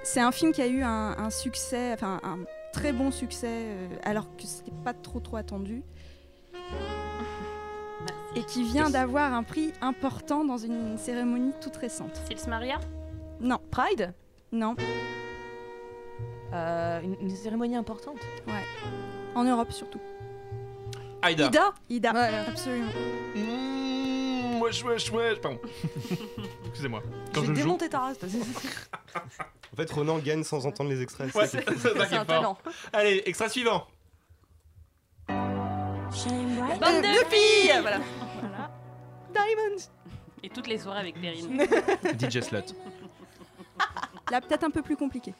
c'est 0.04 0.20
un 0.20 0.32
film 0.34 0.52
qui 0.52 0.62
a 0.62 0.68
eu 0.68 0.82
un, 0.84 1.16
un 1.18 1.30
succès, 1.30 1.94
enfin 1.94 2.20
un 2.24 2.40
très 2.74 2.92
bon 2.92 3.10
succès, 3.12 3.48
euh, 3.50 3.88
alors 4.04 4.26
que 4.36 4.44
c'était 4.44 4.72
pas 4.84 4.94
trop 4.94 5.20
trop 5.22 5.38
attendu. 5.38 5.82
Et 8.36 8.44
qui 8.44 8.64
vient 8.64 8.90
d'avoir 8.90 9.34
un 9.34 9.44
prix 9.44 9.72
important 9.82 10.44
dans 10.44 10.58
une 10.58 10.98
cérémonie 10.98 11.54
toute 11.62 11.78
récente. 11.78 12.22
Sils 12.30 12.48
Maria? 12.50 12.80
Non, 13.40 13.60
Pride? 13.72 14.14
Non, 14.52 14.76
une, 16.54 17.16
une 17.22 17.36
cérémonie 17.36 17.76
importante. 17.76 18.18
ouais. 18.48 18.54
En 19.36 19.44
Europe 19.44 19.72
surtout. 19.72 20.00
Aïda. 21.22 21.48
Ida 21.48 21.74
Ida, 21.90 22.12
absolument. 22.48 22.92
Mmh, 23.36 24.62
wesh, 24.62 24.84
wesh, 24.84 25.12
wesh. 25.12 25.40
Pardon. 25.40 25.60
Excusez-moi. 26.70 27.02
Quand 27.34 27.42
J'ai 27.42 27.48
je 27.48 27.54
joue. 27.54 27.58
démonté 27.62 27.90
ta 27.90 28.00
race. 28.00 28.18
En 29.74 29.76
fait, 29.76 29.92
Ronan 29.92 30.18
gagne 30.20 30.44
sans 30.44 30.66
entendre 30.66 30.90
les 30.90 31.02
extraits. 31.02 31.34
Ouais, 31.36 31.48
c'est 31.48 31.68
un 32.16 32.26
talent. 32.26 32.58
Allez, 32.94 33.22
extrait 33.26 33.50
suivant. 33.50 33.86
Bande 35.28 37.02
de 37.04 37.26
filles 37.30 37.72
Voilà. 37.82 38.00
Voilà. 38.40 38.72
Diamonds 39.34 39.82
Et 40.44 40.50
toutes 40.50 40.68
les 40.68 40.78
soirées 40.80 41.00
avec 41.02 41.20
Perrine. 41.22 41.62
DJ 42.20 42.42
Slot. 42.42 42.60
Là, 44.32 44.42
peut-être 44.42 44.64
un 44.64 44.70
peu 44.72 44.82
plus 44.82 44.96
compliqué. 44.96 45.34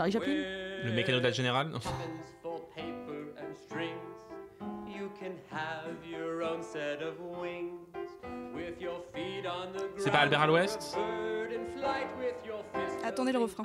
Charlie 0.00 0.12
Chaplin 0.12 0.32
Le 0.84 0.92
mécano 0.92 1.18
de 1.18 1.24
la 1.24 1.30
générale. 1.30 1.68
non. 1.68 1.78
for 2.42 2.60
paper 2.74 3.34
and 3.38 3.54
strings. 3.54 3.92
You 4.88 5.10
can 5.20 5.32
have 5.50 5.92
your 6.10 6.42
own 6.42 6.62
set 6.62 7.02
of 7.02 7.20
wings. 7.20 7.76
With 8.54 8.80
your 8.80 9.02
feet 9.14 9.44
on 9.46 9.72
the 9.72 9.78
ground. 9.80 9.98
C'est 9.98 10.10
pas 10.10 10.20
Albert 10.20 10.40
à 10.40 10.46
l'Ouest 10.46 10.96
Bird 10.96 11.52
in 11.52 11.66
flight 11.78 12.08
with 12.18 12.34
your 12.46 12.62
fist 12.72 13.04
Attendez 13.04 13.32
le 13.32 13.38
refrain. 13.40 13.64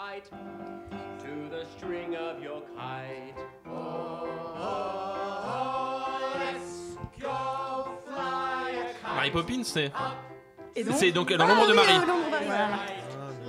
Mary 9.16 9.32
Poppins, 9.32 9.64
c'est. 9.64 9.92
C'est 10.94 11.12
donc 11.12 11.32
dans 11.34 11.48
l'ombre 11.48 11.68
de 11.68 11.72
oui, 11.72 11.76
Marie. 11.78 11.96
euh, 11.96 12.06
l'ombre 12.06 12.26
de 12.26 12.32
Marie. 12.32 12.46
Voilà. 12.46 12.68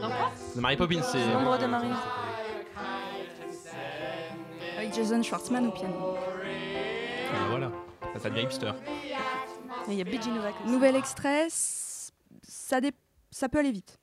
Donc 0.01 0.13
quoi 0.17 0.31
Mary 0.57 0.77
Poppins, 0.77 1.03
c'est. 1.03 1.33
L'ombre 1.33 1.59
de 1.59 1.67
Marie. 1.67 1.89
Jason 4.97 5.23
Schwartzman 5.23 5.67
au 5.67 5.71
piano. 5.73 5.95
Ah, 6.15 7.47
voilà. 7.51 7.71
Ça, 8.15 8.21
ça 8.21 8.31
devient 8.31 8.45
hipster. 8.45 8.73
Et 9.89 9.93
Il 9.93 9.99
y 9.99 10.01
a 10.01 10.05
Biggie 10.05 10.31
Novak. 10.31 10.55
Nouvel 10.67 10.97
extrait, 10.97 11.49
ça, 11.51 12.81
dé- 12.81 12.93
ça 13.31 13.51
peut 13.51 13.59
aller 13.59 13.73
vite. 13.73 13.99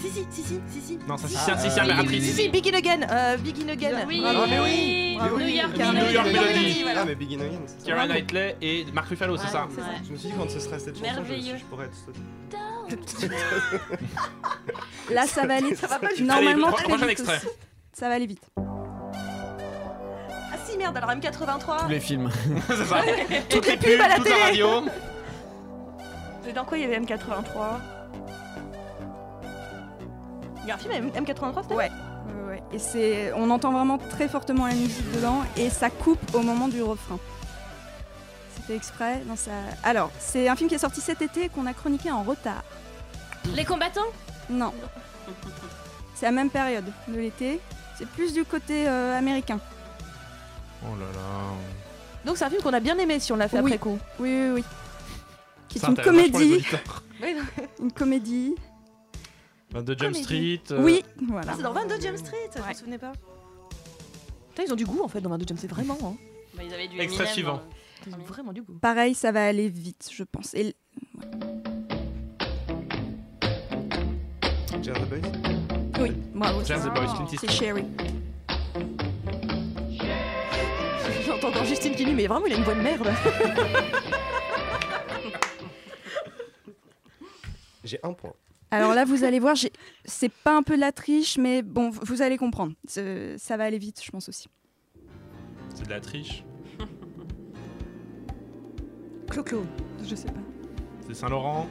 Si, 0.00 0.08
si, 0.08 0.26
si, 0.30 0.42
si, 0.42 0.60
si, 0.68 0.80
si. 0.80 0.98
Non, 1.08 1.16
ça, 1.16 1.26
Ah, 1.26 1.56
si, 1.58 1.68
si, 1.68 1.74
si, 1.74 1.80
euh. 1.80 2.20
Si, 2.20 2.32
si, 2.32 2.48
Begin 2.48 2.74
Again. 2.74 3.00
Euh, 3.10 3.36
Begin 3.38 3.68
Again. 3.68 4.04
Oui. 4.06 4.22
Ah, 4.24 4.46
mais 4.48 4.60
oui. 4.60 5.16
Bravo. 5.18 5.38
New 5.38 5.46
York, 5.48 5.76
New 5.76 5.92
New 5.92 6.10
York 6.10 6.26
Melody. 6.26 6.82
voilà. 6.82 7.00
Ah, 7.00 7.04
mais 7.04 7.14
Begin 7.16 7.40
Again. 7.40 7.60
Keira 7.84 8.06
Knightley 8.06 8.56
et 8.60 8.84
Mark 8.92 9.08
Ruffalo, 9.08 9.36
c'est 9.36 9.48
ça. 9.48 9.68
Je 10.06 10.12
me 10.12 10.16
suis 10.16 10.28
dit, 10.28 10.34
quand 10.38 10.48
ce 10.48 10.60
sera 10.60 10.78
cette 10.78 10.96
chanson, 10.96 11.24
je, 11.24 11.64
pourrais 11.64 11.86
être. 11.86 11.96
Là, 15.10 15.26
ça 15.26 15.46
va 15.46 15.54
aller. 15.56 15.74
Ça 15.82 15.86
va 15.88 15.98
pas 15.98 16.08
du 16.08 16.18
tout. 16.22 16.24
Normalement, 16.24 16.70
prochain 16.72 16.96
vite 17.06 17.10
extrait. 17.10 17.38
aussi. 17.38 17.48
Ça 17.92 18.08
va 18.08 18.14
aller 18.14 18.26
vite. 18.26 18.44
Merde, 20.82 20.96
alors 20.96 21.10
M83. 21.10 21.80
Tous 21.84 21.88
les 21.88 22.00
films. 22.00 22.28
C'est 22.68 22.84
ça. 22.86 23.02
Toutes 23.48 23.66
les 23.68 23.76
pubs 23.76 23.90
pubs, 23.92 24.00
à 24.00 24.08
la 24.08 24.16
toute 24.16 24.28
la 24.28 24.32
télé. 24.34 24.42
radio. 24.42 24.68
Dans 26.54 26.64
quoi 26.64 26.76
il 26.76 26.80
y 26.80 26.84
avait 26.84 26.98
M83? 26.98 27.78
Il 30.62 30.68
y 30.68 30.70
a 30.70 30.74
un 30.74 30.78
film 30.78 30.92
avec 30.92 31.14
M83 31.14 31.62
c'était 31.62 31.74
Ouais. 31.74 31.90
Ouais, 32.26 32.48
ouais. 32.48 32.62
Et 32.72 32.78
c'est, 32.80 33.32
on 33.34 33.48
entend 33.50 33.70
vraiment 33.72 33.98
très 33.98 34.28
fortement 34.28 34.66
la 34.66 34.74
musique 34.74 35.08
dedans 35.12 35.42
et 35.56 35.70
ça 35.70 35.88
coupe 35.88 36.20
au 36.34 36.40
moment 36.40 36.66
du 36.66 36.82
refrain. 36.82 37.18
C'est 38.54 38.62
fait 38.64 38.76
exprès 38.76 39.22
dans 39.28 39.36
sa. 39.36 39.52
Alors, 39.84 40.10
c'est 40.18 40.48
un 40.48 40.56
film 40.56 40.68
qui 40.68 40.74
est 40.74 40.78
sorti 40.78 41.00
cet 41.00 41.22
été 41.22 41.44
et 41.44 41.48
qu'on 41.48 41.66
a 41.66 41.74
chroniqué 41.74 42.10
en 42.10 42.24
retard. 42.24 42.64
Les 43.54 43.64
combattants? 43.64 44.00
Non. 44.50 44.72
C'est 46.16 46.26
la 46.26 46.32
même 46.32 46.50
période 46.50 46.86
de 47.06 47.18
l'été. 47.18 47.60
C'est 47.96 48.08
plus 48.08 48.32
du 48.34 48.44
côté 48.44 48.88
euh, 48.88 49.16
américain. 49.16 49.58
Oh 50.84 50.96
là 50.98 51.06
là. 51.14 51.52
Donc 52.24 52.36
c'est 52.36 52.44
un 52.44 52.50
film 52.50 52.62
qu'on 52.62 52.72
a 52.72 52.80
bien 52.80 52.96
aimé 52.98 53.18
si 53.20 53.32
on 53.32 53.36
l'a 53.36 53.48
fait 53.48 53.58
Oui. 53.60 53.72
après 53.72 53.78
coup. 53.78 53.98
Oui, 54.18 54.28
oui, 54.30 54.50
oui. 54.56 54.64
Qui 55.68 55.78
est 55.78 55.84
une 55.88 55.96
comédie. 55.96 56.64
Une 57.80 57.92
comédie. 57.92 58.54
22 59.70 59.96
Jump 59.98 60.14
Street. 60.16 60.60
euh, 60.70 60.82
Oui, 60.82 61.02
voilà. 61.28 61.46
Ah, 61.52 61.54
c'est 61.56 61.62
dans 61.62 61.72
22 61.72 62.00
Jump 62.00 62.16
Street, 62.18 62.50
je 62.54 62.60
me 62.68 62.74
souvenais 62.74 62.98
pas. 62.98 63.12
Putain, 64.50 64.64
ils 64.66 64.72
ont 64.72 64.76
du 64.76 64.84
goût 64.84 65.00
en 65.02 65.08
fait 65.08 65.20
dans 65.22 65.30
22 65.30 65.46
Jump 65.48 65.58
Street, 65.58 65.68
vraiment. 65.68 65.96
Hein. 66.04 66.16
Bah, 66.56 66.62
ils 66.66 66.74
avaient 66.74 66.88
du 66.88 67.00
Extrait 67.00 67.24
Eminem 67.24 67.32
suivant. 67.34 67.52
dans- 67.54 67.62
Ils 68.06 68.14
ont 68.14 68.24
vraiment 68.26 68.52
du 68.52 68.60
goût. 68.62 68.74
Pareil, 68.80 69.14
ça 69.14 69.32
va 69.32 69.46
aller 69.46 69.68
vite, 69.70 70.10
je 70.12 70.24
pense. 70.24 70.52
Et 70.54 70.76
Jazz 74.82 74.96
the 74.96 75.08
Boys? 75.08 76.02
Oui, 76.02 76.10
bravo. 76.34 76.64
Jazz 76.64 76.82
c'est 76.82 76.90
the. 76.90 76.94
Boys, 76.94 77.36
C'est. 77.40 77.50
Sherry. 77.50 77.84
J'entends 81.42 81.56
encore 81.56 81.66
Justine 81.66 81.92
qui 81.96 82.04
dit 82.04 82.14
mais 82.14 82.28
vraiment 82.28 82.46
il 82.46 82.52
a 82.52 82.56
une 82.56 82.62
voix 82.62 82.74
de 82.76 82.80
merde. 82.82 83.08
J'ai 87.82 87.98
un 88.04 88.12
point. 88.12 88.32
Alors 88.70 88.94
là, 88.94 89.04
vous 89.04 89.24
allez 89.24 89.40
voir, 89.40 89.56
j'ai- 89.56 89.72
c'est 90.04 90.30
pas 90.32 90.56
un 90.56 90.62
peu 90.62 90.76
de 90.76 90.80
la 90.80 90.92
triche, 90.92 91.36
mais 91.38 91.62
bon, 91.62 91.90
vous 91.90 92.22
allez 92.22 92.38
comprendre. 92.38 92.74
Ça 92.86 93.56
va 93.56 93.64
aller 93.64 93.78
vite, 93.78 94.00
je 94.04 94.10
pense 94.12 94.28
aussi. 94.28 94.46
C'est 95.74 95.84
de 95.84 95.90
la 95.90 96.00
triche. 96.00 96.44
Clo-clo. 99.28 99.64
Je 100.08 100.14
sais 100.14 100.28
pas. 100.28 100.40
C'est 101.08 101.14
Saint-Laurent. 101.14 101.66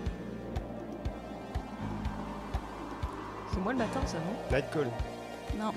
C'est 3.53 3.59
moi 3.61 3.71
le 3.71 3.77
matin 3.79 4.01
ça 4.05 4.17
non? 4.19 4.35
Call. 4.73 4.89
Non. 5.57 5.71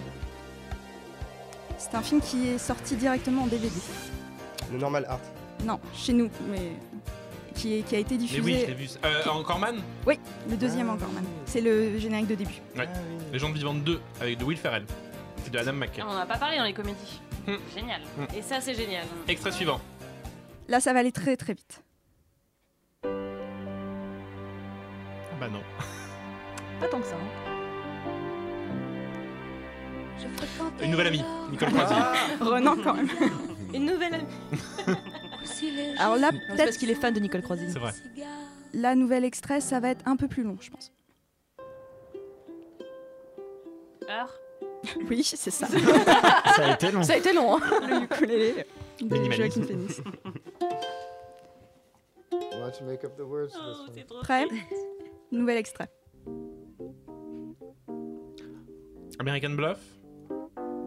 C'est 1.79 1.95
un 1.95 2.03
film 2.03 2.21
qui 2.21 2.49
est 2.49 2.59
sorti 2.59 2.97
directement 2.97 3.43
en 3.43 3.47
DVD. 3.47 3.75
Le 4.73 4.79
Normal 4.79 5.05
Art. 5.09 5.21
Non, 5.65 5.79
chez 5.95 6.13
nous, 6.13 6.29
mais 6.49 6.73
qui, 7.55 7.79
est- 7.79 7.83
qui 7.83 7.97
a 7.97 7.99
été 7.99 8.15
Mais 8.15 8.19
diffusé. 8.21 8.41
oui, 8.43 8.59
je 8.63 8.67
l'ai 8.67 8.75
vu. 8.75 8.89
Euh, 9.05 9.29
encore 9.31 9.59
Man 9.59 9.77
Oui, 10.07 10.19
le 10.51 10.57
deuxième 10.57 10.91
encore, 10.91 11.11
man. 11.13 11.25
C'est 11.47 11.61
le 11.61 11.99
générique 11.99 12.27
de 12.29 12.35
début. 12.35 12.61
Ouais. 12.77 12.89
Les 13.33 13.39
gens 13.39 13.51
vivantes 13.53 13.83
2 13.85 14.01
avec 14.21 14.39
de 14.39 14.45
Will 14.45 14.59
Ferrell. 14.59 14.85
Et 15.47 15.51
de 15.51 15.59
Adam 15.59 15.75
McKay. 15.75 16.01
Ah, 16.03 16.07
On 16.09 16.13
en 16.15 16.19
a 16.19 16.27
pas 16.27 16.39
parlé 16.39 16.57
dans 16.59 16.65
les 16.65 16.73
comédies. 16.73 17.21
Hmm. 17.47 17.57
Génial. 17.77 18.01
Et 18.35 18.41
ça, 18.43 18.61
c'est 18.63 18.75
génial. 18.75 19.05
Extrait 19.29 19.53
suivant. 19.53 19.79
Là, 20.69 20.81
ça 20.81 20.93
va 20.95 21.01
aller 21.01 21.13
très 21.13 21.37
très 21.37 21.53
vite. 21.53 21.83
Ah 23.05 23.09
bah 25.39 25.49
non. 25.49 25.61
Pas 26.81 26.89
tant 26.89 27.01
que 27.01 27.07
ça. 27.07 27.17
hein. 27.17 27.54
Une 30.83 30.91
nouvelle 30.91 31.07
amie, 31.09 31.25
Nicole 31.51 31.73
Croisy. 31.73 31.95
Renan, 32.41 32.77
quand 32.83 32.95
même. 32.95 33.09
Une 33.73 33.87
nouvelle 33.87 34.15
amie. 34.15 34.27
Alors 35.99 36.17
là, 36.17 36.33
Non, 36.33 36.39
c'est 36.39 36.47
parce 36.47 36.61
peut-être 36.61 36.79
qu'il 36.79 36.91
est 36.91 36.95
fan 36.95 37.15
de 37.15 37.21
Nicole 37.21 37.43
Croisy. 37.43 37.71
C'est 37.71 37.79
vrai. 37.79 37.93
la 38.73 38.95
nouvelle 38.95 39.25
extrait, 39.25 39.61
ça 39.61 39.81
va 39.81 39.91
être 39.91 40.07
un 40.07 40.17
peu 40.17 40.29
plus 40.29 40.43
long, 40.43 40.57
je 40.61 40.71
pense. 40.71 40.93
Heure. 44.09 44.31
Oui, 45.09 45.25
c'est 45.25 45.51
ça. 45.51 45.67
Ça 45.67 45.77
a 46.63 46.75
été 46.75 46.91
long. 46.91 47.03
Ça 47.03 47.15
a 47.15 47.17
été 47.17 47.33
long. 47.33 47.57
Hein. 47.57 47.61
le 47.89 48.03
ukulélé 48.03 48.67
de. 49.01 49.33
Joaquin 49.33 49.63
Phoenix. 49.63 50.03
Let's 52.53 52.81
make 52.83 53.03
up 53.03 53.17
the 53.17 53.23
words 53.25 53.53
to 53.53 53.61
this 53.61 54.11
one? 54.11 54.23
Prêt? 54.23 54.47
Nouvel 55.33 55.57
extrait. 55.57 55.89
American 59.19 59.57
Bluff. 59.57 59.79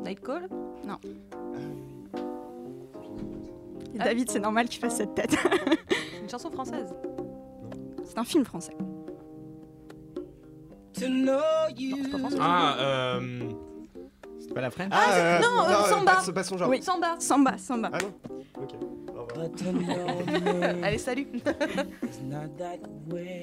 Night 0.04 0.20
Call 0.22 0.48
Non. 0.86 0.98
Et 3.94 3.98
David, 3.98 4.30
c'est 4.30 4.40
normal 4.40 4.68
qu'il 4.70 4.80
fasse 4.80 4.98
cette 4.98 5.16
tête. 5.16 5.36
Une 6.22 6.30
chanson 6.30 6.52
française. 6.52 6.94
c'est 8.06 8.18
un 8.18 8.24
film 8.24 8.46
français. 8.46 8.74
Ah, 12.40 12.76
euh. 12.80 13.50
C'est 14.40 14.54
pas 14.54 14.62
la 14.62 14.72
French? 14.72 14.90
Ah, 14.92 15.06
c'est- 15.10 15.40
non, 15.42 15.64
euh, 15.66 15.84
Samba. 15.90 16.16
Pas, 16.26 16.32
pas 16.34 16.44
son 16.44 16.58
genre. 16.58 16.70
Oui. 16.70 16.82
Samba. 16.82 17.16
Samba, 17.20 17.58
Samba. 17.58 17.92
Ah 17.94 17.98
non 18.02 18.14
Ok. 18.62 18.74
Allez, 20.84 20.98
salut. 20.98 21.28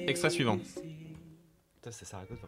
Extrait 0.07 0.29
suivant. 0.29 0.57
Putain, 0.57 1.91
c'est 1.91 2.05
Sarah 2.05 2.25
Connor. 2.25 2.41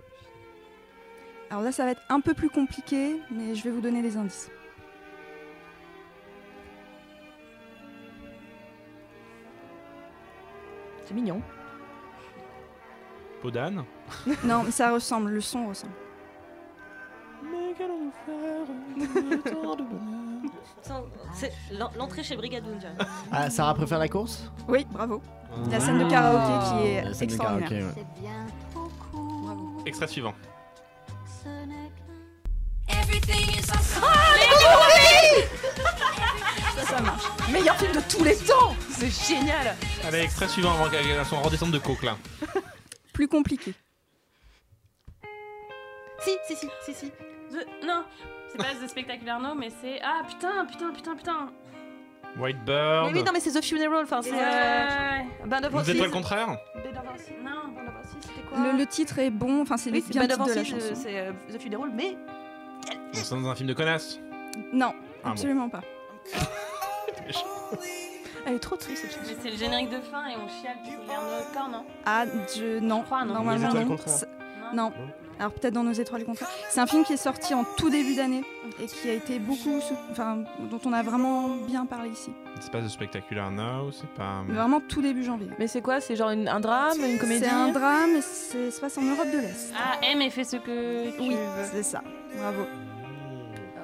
Alors 1.49 1.63
là, 1.63 1.71
ça 1.71 1.85
va 1.85 1.91
être 1.91 2.01
un 2.09 2.19
peu 2.19 2.33
plus 2.33 2.49
compliqué, 2.49 3.21
mais 3.31 3.55
je 3.55 3.63
vais 3.63 3.71
vous 3.71 3.81
donner 3.81 4.01
des 4.01 4.17
indices. 4.17 4.49
C'est 11.05 11.13
mignon. 11.13 11.41
Peau 13.41 13.51
d'âne. 13.51 13.83
Non, 14.43 14.63
mais 14.63 14.71
ça 14.71 14.91
ressemble, 14.91 15.31
le 15.31 15.41
son 15.41 15.67
ressemble. 15.67 15.93
Sans- 20.81 21.03
C'est 21.33 21.51
l'en- 21.77 21.91
l'entrée 21.97 22.23
chez 22.23 22.35
Brigadoon, 22.35 22.77
tu 22.79 22.87
vois. 22.95 23.07
Ah, 23.31 23.49
Sarah 23.49 23.73
préfère 23.73 23.99
la 23.99 24.07
course? 24.07 24.49
Oui, 24.67 24.85
bravo. 24.91 25.21
La 25.71 25.79
scène 25.79 25.99
de 25.99 26.09
karaoké 26.09 26.65
qui 26.81 26.87
est 26.87 27.01
de 27.03 27.23
extraordinaire. 27.23 27.69
karaoké, 27.69 27.99
ouais. 27.99 29.85
Extrait 29.85 30.07
suivant. 30.07 30.33
Ça, 36.75 36.83
ça 36.85 37.01
marche. 37.01 37.23
Meilleur 37.51 37.75
film 37.77 37.91
de 37.93 38.01
tous 38.09 38.23
les 38.23 38.35
temps. 38.37 38.75
C'est 38.91 39.09
génial. 39.27 39.75
Allez, 40.05 40.19
extrait 40.21 40.47
suivant 40.47 40.71
avant 40.73 40.89
qu'elle 40.89 41.25
soit 41.25 41.37
en 41.37 41.41
redescente 41.41 41.71
de 41.71 41.79
coke 41.79 42.03
là. 42.03 42.17
Plus 43.13 43.27
compliqué. 43.27 43.73
Si, 46.19 46.31
si, 46.47 46.55
si, 46.55 46.67
si, 46.85 46.93
si. 46.93 47.11
The- 47.51 47.85
Non, 47.85 48.03
c'est 48.51 48.57
pas 48.57 48.73
The 48.83 48.87
Spectacular 48.89 49.39
No, 49.39 49.55
mais 49.55 49.69
c'est. 49.81 49.99
Ah 50.03 50.21
putain, 50.27 50.65
putain, 50.65 50.91
putain, 50.93 51.15
putain. 51.15 51.49
White 52.39 52.63
Bird. 52.65 53.07
Mais 53.11 53.19
oui, 53.19 53.23
non, 53.25 53.31
mais 53.33 53.39
c'est 53.39 53.51
The 53.59 53.63
Funeral. 53.63 54.03
Enfin, 54.03 54.21
c'est. 54.21 54.31
Euh, 54.33 54.35
ouais, 54.35 55.25
Band 55.47 55.63
of 55.63 55.71
Vous 55.71 55.89
êtes 55.89 55.97
pas 55.97 56.05
le 56.05 56.11
contraire 56.11 56.47
Band 56.47 56.53
of 56.99 57.07
Horses. 57.09 57.31
Non, 57.43 57.73
Band 57.73 57.81
of 57.89 57.95
Horses, 57.97 58.15
c'était 58.21 58.41
quoi 58.47 58.59
Le, 58.71 58.77
le 58.77 58.85
titre 58.85 59.19
est 59.19 59.29
bon, 59.31 59.61
enfin 59.61 59.77
c'est 59.77 59.89
Oui, 59.91 59.99
le 59.99 60.03
c'est 60.05 60.11
bien 60.19 60.27
Band 60.27 60.43
of 60.43 60.47
titre 60.47 60.49
de 60.49 60.53
la 60.53 60.59
Horses, 60.61 60.73
euh, 60.73 60.89
chanson. 60.89 61.01
c'est 61.03 61.19
euh, 61.19 61.31
The 61.51 61.61
Funeral, 61.61 61.91
mais. 61.93 62.15
Nous 63.13 63.19
sommes 63.21 63.43
dans 63.43 63.49
un 63.49 63.55
film 63.55 63.67
de 63.69 63.73
connasse. 63.73 64.19
Non, 64.73 64.93
bon. 65.23 65.31
absolument 65.31 65.69
pas. 65.69 65.81
Elle 68.45 68.53
est 68.55 68.59
trop 68.59 68.77
triste 68.77 69.01
cette 69.03 69.11
chanson. 69.11 69.25
Mais 69.27 69.35
c'est 69.41 69.49
le 69.51 69.57
générique 69.57 69.89
de 69.89 69.99
fin 69.99 70.25
et 70.27 70.35
on 70.37 70.47
chiale 70.47 70.77
l'air 70.85 71.19
de 71.21 71.29
notre 71.37 71.51
corps, 71.53 71.69
non 71.69 71.83
Ah, 72.05 72.23
je 72.55 72.79
non, 72.79 73.01
crois, 73.01 73.25
non. 73.25 73.33
normalement 73.33 73.61
Les 73.61 73.65
étoiles 73.69 73.83
non. 73.83 73.89
contraires. 73.97 74.15
C'est- 74.15 74.27
Non. 74.73 74.91
Alors 75.39 75.51
peut-être 75.51 75.73
dans 75.75 75.83
nos 75.83 75.91
étoiles 75.93 76.23
contraires. 76.25 76.49
C'est 76.69 76.79
un 76.79 76.87
film 76.87 77.03
qui 77.03 77.13
est 77.13 77.17
sorti 77.17 77.53
en 77.53 77.63
tout 77.63 77.91
début 77.91 78.15
d'année 78.15 78.43
et 78.81 78.87
qui 78.87 79.07
a 79.09 79.13
été 79.13 79.37
beaucoup, 79.37 79.79
enfin 80.11 80.43
dont 80.71 80.79
on 80.85 80.93
a 80.93 81.03
vraiment 81.03 81.47
bien 81.67 81.85
parlé 81.85 82.09
ici. 82.09 82.31
C'est 82.59 82.71
pas 82.71 82.81
The 82.81 82.87
Spectacular 82.87 83.51
Now, 83.51 83.91
c'est 83.91 84.09
pas. 84.15 84.41
Mais 84.47 84.55
Vraiment 84.55 84.81
tout 84.81 85.01
début 85.03 85.23
janvier. 85.23 85.47
Mais 85.59 85.67
c'est 85.67 85.81
quoi? 85.83 86.01
C'est 86.01 86.15
genre 86.15 86.31
une- 86.31 86.47
un 86.47 86.59
drame, 86.59 86.97
une 87.05 87.19
comédie? 87.19 87.43
C'est 87.43 87.49
un 87.51 87.67
drame 87.71 88.15
et 88.15 88.21
c'est 88.21 88.71
se 88.71 88.81
passe 88.81 88.97
en 88.97 89.03
Europe 89.03 89.27
de 89.31 89.37
l'Est. 89.37 89.73
Ah, 89.77 89.99
aime 90.03 90.21
et 90.23 90.31
fais 90.31 90.43
ce 90.43 90.55
que 90.57 91.11
tu 91.15 91.19
Oui, 91.21 91.35
veux. 91.35 91.63
c'est 91.71 91.83
ça. 91.83 92.01
Bravo. 92.35 92.65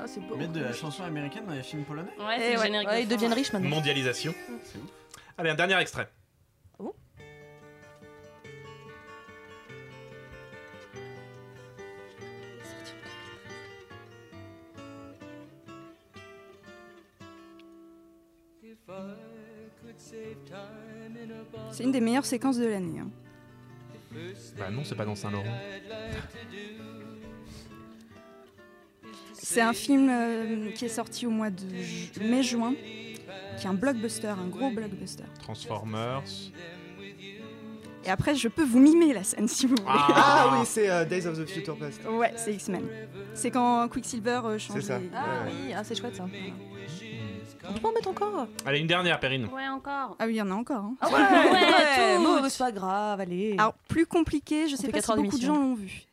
Ah, 0.01 0.05
c'est 0.07 0.21
beau. 0.21 0.35
Mettre 0.35 0.53
de 0.53 0.59
la 0.63 0.73
chanson 0.73 1.03
américaine 1.03 1.45
dans 1.47 1.53
les 1.53 1.61
films 1.63 1.83
polonais? 1.83 2.09
Ouais, 2.17 2.35
Eh 2.37 2.39
c'est 2.41 2.53
le 2.53 2.59
ouais. 2.59 2.65
générique 2.65 2.87
Ouais, 2.89 2.97
de 2.97 3.01
ils 3.03 3.07
deviennent 3.07 3.33
riches 3.33 3.53
maintenant. 3.53 3.69
Mondialisation. 3.69 4.33
Allez, 5.37 5.51
un 5.51 5.55
dernier 5.55 5.79
extrait. 5.79 6.09
C'est 21.71 21.83
une 21.83 21.91
des 21.91 22.01
meilleures 22.01 22.25
séquences 22.25 22.57
de 22.57 22.65
l'année. 22.67 22.99
hein. 22.99 23.09
Bah 24.57 24.69
non, 24.69 24.83
c'est 24.83 24.95
pas 24.95 25.05
dans 25.05 25.15
Saint-Laurent. 25.15 25.45
C'est 29.33 29.61
un 29.61 29.73
film 29.73 30.09
euh, 30.09 30.71
qui 30.71 30.85
est 30.85 30.89
sorti 30.89 31.25
au 31.27 31.29
mois 31.31 31.49
de 31.49 31.67
ju- 31.77 32.09
mai-juin, 32.21 32.73
qui 33.57 33.65
est 33.65 33.69
un 33.69 33.73
blockbuster, 33.73 34.27
un 34.27 34.47
gros 34.47 34.69
blockbuster. 34.69 35.23
Transformers. 35.41 36.23
Et 38.05 38.09
après, 38.09 38.35
je 38.35 38.47
peux 38.49 38.63
vous 38.63 38.79
mimer 38.79 39.13
la 39.13 39.23
scène 39.23 39.47
si 39.47 39.65
vous 39.65 39.75
voulez. 39.75 39.87
Ah, 39.87 40.57
oui, 40.59 40.65
c'est 40.65 40.89
euh, 40.89 41.05
Days 41.05 41.25
of 41.25 41.37
the 41.39 41.47
Future 41.47 41.77
Past. 41.77 42.01
Ouais, 42.09 42.33
c'est 42.35 42.53
X-Men. 42.53 42.83
C'est 43.33 43.49
quand 43.49 43.87
Quicksilver 43.89 44.41
euh, 44.45 44.57
change. 44.59 44.81
C'est 44.81 44.87
ça. 44.87 44.99
les- 44.99 45.09
Ah 45.15 45.45
oui, 45.45 45.73
ah, 45.75 45.83
c'est 45.83 45.95
chouette 45.95 46.15
ça. 46.15 46.25
On 47.67 47.73
peut 47.73 47.79
pas 47.79 47.89
en 47.89 47.93
mettre 47.93 48.09
encore 48.09 48.47
Allez, 48.65 48.79
une 48.79 48.87
dernière, 48.87 49.19
Perrine. 49.19 49.47
Ouais, 49.53 49.67
encore. 49.67 50.15
Ah 50.19 50.25
oui, 50.25 50.33
il 50.33 50.37
y 50.37 50.41
en 50.41 50.51
a 50.51 50.53
encore. 50.53 50.83
hein. 50.83 50.95
Ah 51.01 51.07
ouais, 51.07 51.13
ouais, 51.13 52.17
bon, 52.17 52.49
c'est 52.49 52.57
pas 52.57 52.71
grave, 52.71 53.21
allez. 53.21 53.55
Alors, 53.57 53.73
plus 53.87 54.05
compliqué, 54.05 54.67
je 54.67 54.73
On 54.73 54.77
sais 54.77 54.89
pas 54.89 55.01
si 55.01 55.11
beaucoup 55.15 55.37
de 55.37 55.45
gens 55.45 55.55
l'ont 55.57 55.75
vu. 55.75 56.03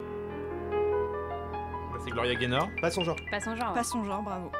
Bah, 0.00 1.98
c'est 2.04 2.10
Gloria 2.10 2.34
Gaynor. 2.34 2.68
Pas 2.80 2.90
son 2.90 3.04
genre. 3.04 3.16
Pas 3.30 3.40
son 3.40 3.54
genre. 3.56 3.74
Pas 3.74 3.84
son 3.84 4.04
genre, 4.04 4.22
bravo. 4.22 4.50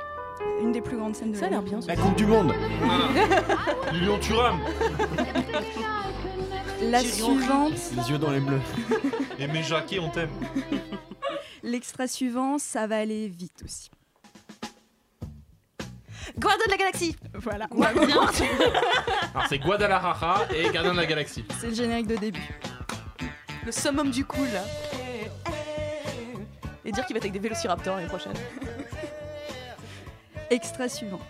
Une 0.61 0.73
des 0.73 0.81
plus 0.83 0.97
grandes 0.97 1.17
scènes 1.17 1.33
de 1.33 1.37
Ça 1.37 1.47
a 1.47 1.51
l'air 1.51 1.63
bien. 1.63 1.81
La 1.87 1.97
Coupe 1.97 2.17
du 2.17 2.27
Monde 2.27 2.53
Lilian 3.93 4.19
Thuram. 4.19 4.59
La 6.83 7.01
suivante, 7.01 7.73
Les 7.97 8.11
yeux 8.11 8.19
dans 8.19 8.31
les 8.31 8.41
bleus. 8.41 8.61
Et 9.39 9.47
mes 9.49 9.63
Jacquet, 9.63 9.99
on 9.99 10.11
t'aime. 10.11 10.31
l'extrait 11.63 12.07
suivant, 12.09 12.59
ça 12.59 12.87
va 12.87 12.99
aller 12.99 13.27
vite 13.29 13.63
aussi. 13.65 13.91
Gardien 16.39 16.67
de 16.67 16.71
la 16.71 16.77
galaxie 16.77 17.17
Voilà. 17.35 17.69
Alors, 17.73 18.33
c'est 19.49 19.59
Guadalajara 19.59 20.43
et 20.55 20.71
Gardien 20.71 20.93
de 20.93 20.99
la 20.99 21.07
Galaxie. 21.07 21.45
C'est 21.59 21.69
le 21.69 21.75
générique 21.75 22.07
de 22.07 22.17
début. 22.17 22.49
Le 23.67 23.73
summum 23.73 24.11
du 24.11 24.25
cool 24.25 24.47
là. 24.53 24.63
Et 26.85 26.93
dire 26.93 27.05
qu'il 27.05 27.15
va 27.15 27.19
être 27.19 27.25
avec 27.25 27.33
des 27.33 27.39
vélociraptors 27.39 27.97
l'année 27.97 28.09
prochaine. 28.09 28.33
Extrait 30.51 30.89
suivant. 30.89 31.21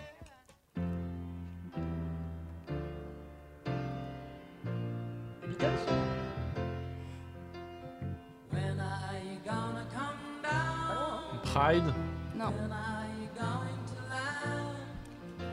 Pride? 11.43 11.93
Non. 12.35 12.53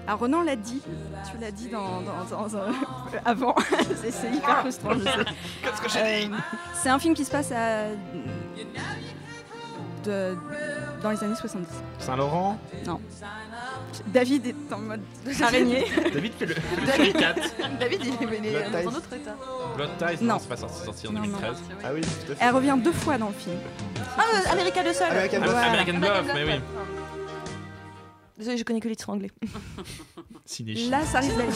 Ah, 0.09 0.15
Renan 0.15 0.43
l'a 0.43 0.57
dit. 0.57 0.81
Tu 1.31 1.39
l'as 1.41 1.51
dit 1.51 1.69
dans, 1.69 2.01
dans- 2.03 2.25
dans- 2.49 2.55
euh, 2.57 2.71
avant. 3.25 3.55
c'est 4.03 4.11
c'est 4.13 4.31
hyper 4.31 4.61
frustrant, 4.61 4.93
je 4.95 5.01
sais. 5.05 5.11
Qu'est-ce 5.63 5.83
que 5.83 5.89
j'ai 5.89 6.27
dit 6.27 6.33
Euh, 6.33 6.37
C'est 6.75 6.89
un 6.91 6.99
film 6.99 7.15
qui 7.15 7.25
se 7.25 7.31
passe 7.31 7.51
à. 7.53 7.89
de- 10.05 10.37
dans 11.03 11.11
les 11.11 11.23
années 11.25 11.35
70. 11.35 11.67
Saint-Laurent. 11.99 12.59
Non. 12.87 13.01
David 14.09 14.47
est 14.47 14.73
en 14.73 14.79
mode 14.79 15.01
araignée. 15.43 15.87
David 16.13 16.33
fait 16.35 16.47
le, 16.47 16.55
suricate. 16.95 17.39
David, 17.81 18.01
il 18.05 18.13
est, 18.47 18.51
Blood 18.51 18.73
dans 18.73 18.79
un 18.79 18.81
Ties. 18.83 18.97
autre 18.97 19.13
état. 19.15 19.35
Blood 19.77 19.91
Ties, 19.99 20.25
Non. 20.25 20.39
c'est 20.39 20.49
pas 20.49 20.57
sorti, 20.57 21.09
en 21.09 21.13
Non, 21.13 21.21
non. 21.21 21.27
2013. 21.27 21.57
Ah 21.85 21.89
oui, 21.95 22.01
tout 22.03 22.33
à 22.33 22.35
fait. 22.35 22.45
Elle 22.45 22.55
revient 22.55 22.77
deux 22.83 22.93
fois 22.93 23.19
dans 23.19 23.29
le 23.29 23.33
film. 23.33 23.57
Ah, 24.19 24.23
euh, 24.35 24.53
America 24.53 24.83
le 24.83 24.93
seul 24.93 25.11
American. 25.11 25.43
American 25.43 25.99
Bluff, 25.99 26.25
mais 26.35 26.45
oui. 26.45 26.61
Désolé, 28.39 28.57
je 28.59 28.65
connais 28.65 28.81
que 28.81 28.89
les 28.89 28.97
titres 28.97 29.11
anglais. 29.11 29.31
Là, 30.91 31.01
ça 31.05 31.21
risque 31.21 31.37
d'aller. 31.37 31.51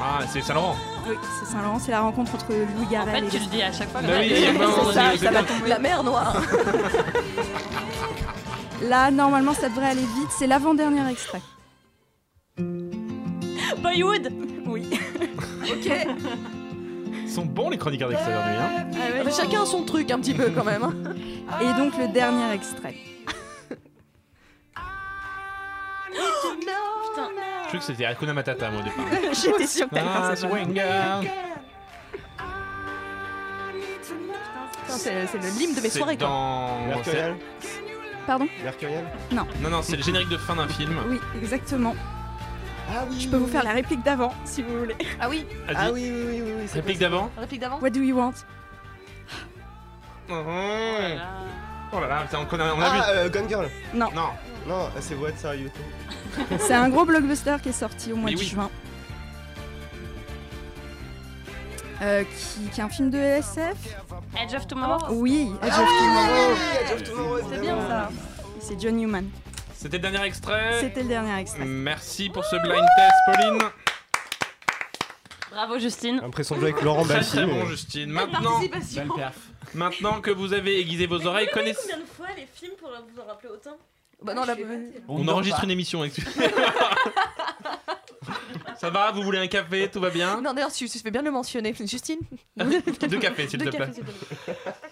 Ah, 0.00 0.20
c'est 0.30 0.42
Saint-Laurent. 0.42 0.76
Oui, 1.08 1.14
c'est 1.40 1.46
Saint-Laurent, 1.52 1.78
c'est 1.78 1.90
la 1.92 2.00
rencontre 2.02 2.34
entre 2.34 2.52
Louis 2.52 2.86
En 2.86 2.90
Garrel 2.90 3.22
fait, 3.30 3.36
et 3.36 3.38
tu 3.40 3.44
le 3.44 3.50
dis 3.50 3.62
à 3.62 3.72
chaque 3.72 3.88
fois. 3.90 4.02
Bah 4.02 4.08
oui, 4.20 4.30
ça, 4.92 5.16
ça 5.16 5.30
va 5.30 5.42
tomber. 5.42 5.68
La 5.68 5.78
mer 5.78 6.04
noire 6.04 6.36
Là, 8.82 9.10
normalement, 9.10 9.54
ça 9.54 9.68
devrait 9.70 9.88
aller 9.90 10.02
vite. 10.02 10.28
C'est 10.38 10.46
l'avant-dernier 10.46 11.08
extrait. 11.10 11.40
Bollywood 13.82 14.30
Oui. 14.66 14.86
Ok 15.68 15.90
Ils 17.24 17.30
sont 17.30 17.44
bons 17.46 17.70
les 17.70 17.78
chroniqueurs 17.78 18.08
d'extérieur 18.10 18.44
nuit. 18.46 18.56
Hein. 18.56 18.86
Ah, 18.94 19.22
mais 19.24 19.32
Chacun 19.32 19.62
a 19.62 19.66
son 19.66 19.82
truc 19.82 20.10
un 20.10 20.20
petit 20.20 20.34
peu 20.34 20.50
quand 20.50 20.64
même. 20.64 20.82
hein. 20.84 20.94
Et 21.62 21.72
donc, 21.80 21.96
le 21.98 22.06
dernier 22.12 22.52
extrait. 22.52 22.94
Putain. 26.16 27.28
Je 27.62 27.68
crois 27.68 27.80
que 27.80 27.84
c'était 27.84 28.04
Hakuna 28.06 28.32
Matata 28.32 28.70
moi 28.70 28.80
au 28.80 28.84
départ. 28.84 29.04
J'étais 29.32 29.66
sûre 29.66 29.88
que 29.88 29.94
t'allais 29.94 30.06
Ah, 30.08 30.34
faire 30.34 30.38
ça. 30.38 30.48
Putain, 30.48 31.20
C'est 34.88 35.26
c'est 35.26 35.38
le 35.38 35.58
lime 35.58 35.74
de 35.74 35.80
mes 35.80 35.88
C'est 35.88 35.98
soirées 35.98 36.16
quoi. 36.16 36.28
dans. 36.28 36.86
Mercurial. 36.86 37.36
Pardon 38.26 38.46
Mercurial. 38.62 39.04
Non. 39.32 39.46
Non, 39.60 39.70
non, 39.70 39.82
c'est 39.82 39.96
le 39.96 40.02
générique 40.02 40.28
de 40.28 40.38
fin 40.38 40.56
d'un 40.56 40.68
film. 40.68 40.96
Oui, 41.08 41.20
exactement. 41.40 41.94
Ah 42.88 43.04
oui. 43.10 43.20
Je 43.20 43.28
peux 43.28 43.36
vous 43.36 43.48
faire 43.48 43.64
la 43.64 43.72
réplique 43.72 44.02
d'avant, 44.04 44.32
si 44.44 44.62
vous 44.62 44.78
voulez. 44.78 44.94
Ah 45.20 45.28
oui, 45.28 45.44
Vas-y. 45.66 45.76
Ah 45.76 45.90
oui, 45.92 46.10
oui, 46.12 46.24
oui, 46.26 46.40
oui. 46.42 46.52
oui, 46.60 46.64
c'est 46.66 46.76
Réplique 46.76 46.98
quoi, 46.98 47.08
d'avant 47.08 47.30
réplique 47.36 47.60
d'avant 47.60 47.78
What 47.80 47.90
do 47.90 48.00
you 48.00 48.16
want? 48.16 48.32
Oh 50.28 50.42
oh 51.92 52.00
là 52.00 52.06
là, 52.08 52.26
on, 52.34 52.44
connaît, 52.46 52.64
on 52.64 52.80
ça 52.80 52.86
a 52.86 52.94
vu. 52.94 53.00
Ah, 53.02 53.08
euh, 53.10 53.28
Gone 53.28 53.48
Girl. 53.48 53.68
Non, 53.94 54.10
Non, 54.14 54.28
Non, 54.66 54.88
c'est 55.00 55.14
What 55.14 55.30
Are 55.44 55.54
You 55.54 55.68
c'est 56.58 56.74
un 56.74 56.88
gros 56.90 57.04
blockbuster 57.04 57.56
qui 57.62 57.70
est 57.70 57.72
sorti 57.72 58.12
au 58.12 58.16
mois 58.16 58.26
Mais 58.30 58.34
de 58.34 58.40
oui. 58.40 58.46
juin. 58.46 58.70
Euh, 62.02 62.24
qui, 62.24 62.68
qui 62.68 62.80
est 62.80 62.84
un 62.84 62.88
film 62.90 63.08
de 63.10 63.16
SF 63.16 63.74
Edge 64.38 64.54
of 64.54 64.66
Tomorrow. 64.66 65.14
Oui, 65.14 65.50
Edge 65.62 65.70
Ah 65.72 65.80
of 65.82 65.88
oui, 65.88 65.94
Tomorrow. 65.98 66.52
oui, 66.52 66.78
Edge 66.84 66.92
of 66.92 67.02
Tomorrow, 67.04 67.38
C'est 67.50 67.60
bien 67.60 67.76
ça. 67.88 68.08
C'est 68.60 68.80
John 68.80 68.96
Newman. 68.96 69.24
c'était 69.74 69.96
le 69.96 70.02
dernier 70.10 70.26
extrait. 70.26 70.76
C'était 70.80 71.02
le 71.02 71.08
dernier 71.08 71.40
extrait. 71.40 71.64
Merci 71.64 72.28
pour 72.28 72.44
ce 72.44 72.56
blind 72.56 72.84
test, 72.98 73.14
Pauline. 73.26 73.58
Bravo, 75.50 75.78
Justine. 75.78 76.20
L'impression 76.20 76.56
de 76.56 76.60
jouer 76.60 76.70
avec 76.72 76.82
Laurent 76.84 77.04
Très 77.04 77.14
Baffy. 77.14 77.30
très 77.36 77.46
bon, 77.46 77.64
Justine. 77.66 78.10
Maintenant, 78.10 78.60
Belle 78.60 79.08
perf. 79.16 79.36
Maintenant 79.74 80.20
que 80.20 80.30
vous 80.30 80.52
avez 80.52 80.80
aiguisé 80.80 81.06
vos 81.06 81.24
oreilles, 81.26 81.48
connaissez. 81.52 81.80
Combien 81.82 81.98
de 81.98 82.04
fois 82.04 82.26
les 82.36 82.46
films 82.52 82.74
pour 82.78 82.90
vous 82.90 83.20
en 83.20 83.26
rappeler 83.26 83.50
autant 83.50 83.76
Bah 84.22 84.34
non, 84.34 84.42
On, 85.08 85.26
enregistre 85.28 85.64
une 85.64 85.70
émission. 85.70 86.02
Ça 88.76 88.90
va 88.90 89.10
Vous 89.10 89.22
voulez 89.22 89.38
un 89.38 89.46
café 89.46 89.88
Tout 89.88 90.00
va 90.00 90.10
bien 90.10 90.40
Non, 90.40 90.52
d'ailleurs, 90.52 90.72
tu, 90.72 90.88
tu 90.88 90.98
fais 90.98 91.10
bien 91.10 91.22
de 91.22 91.26
le 91.26 91.32
mentionner. 91.32 91.74
Justine 91.74 92.18
Deux 92.56 93.18
cafés, 93.18 93.48
s'il 93.48 93.60
te 93.62 93.68
plaît. 93.68 93.90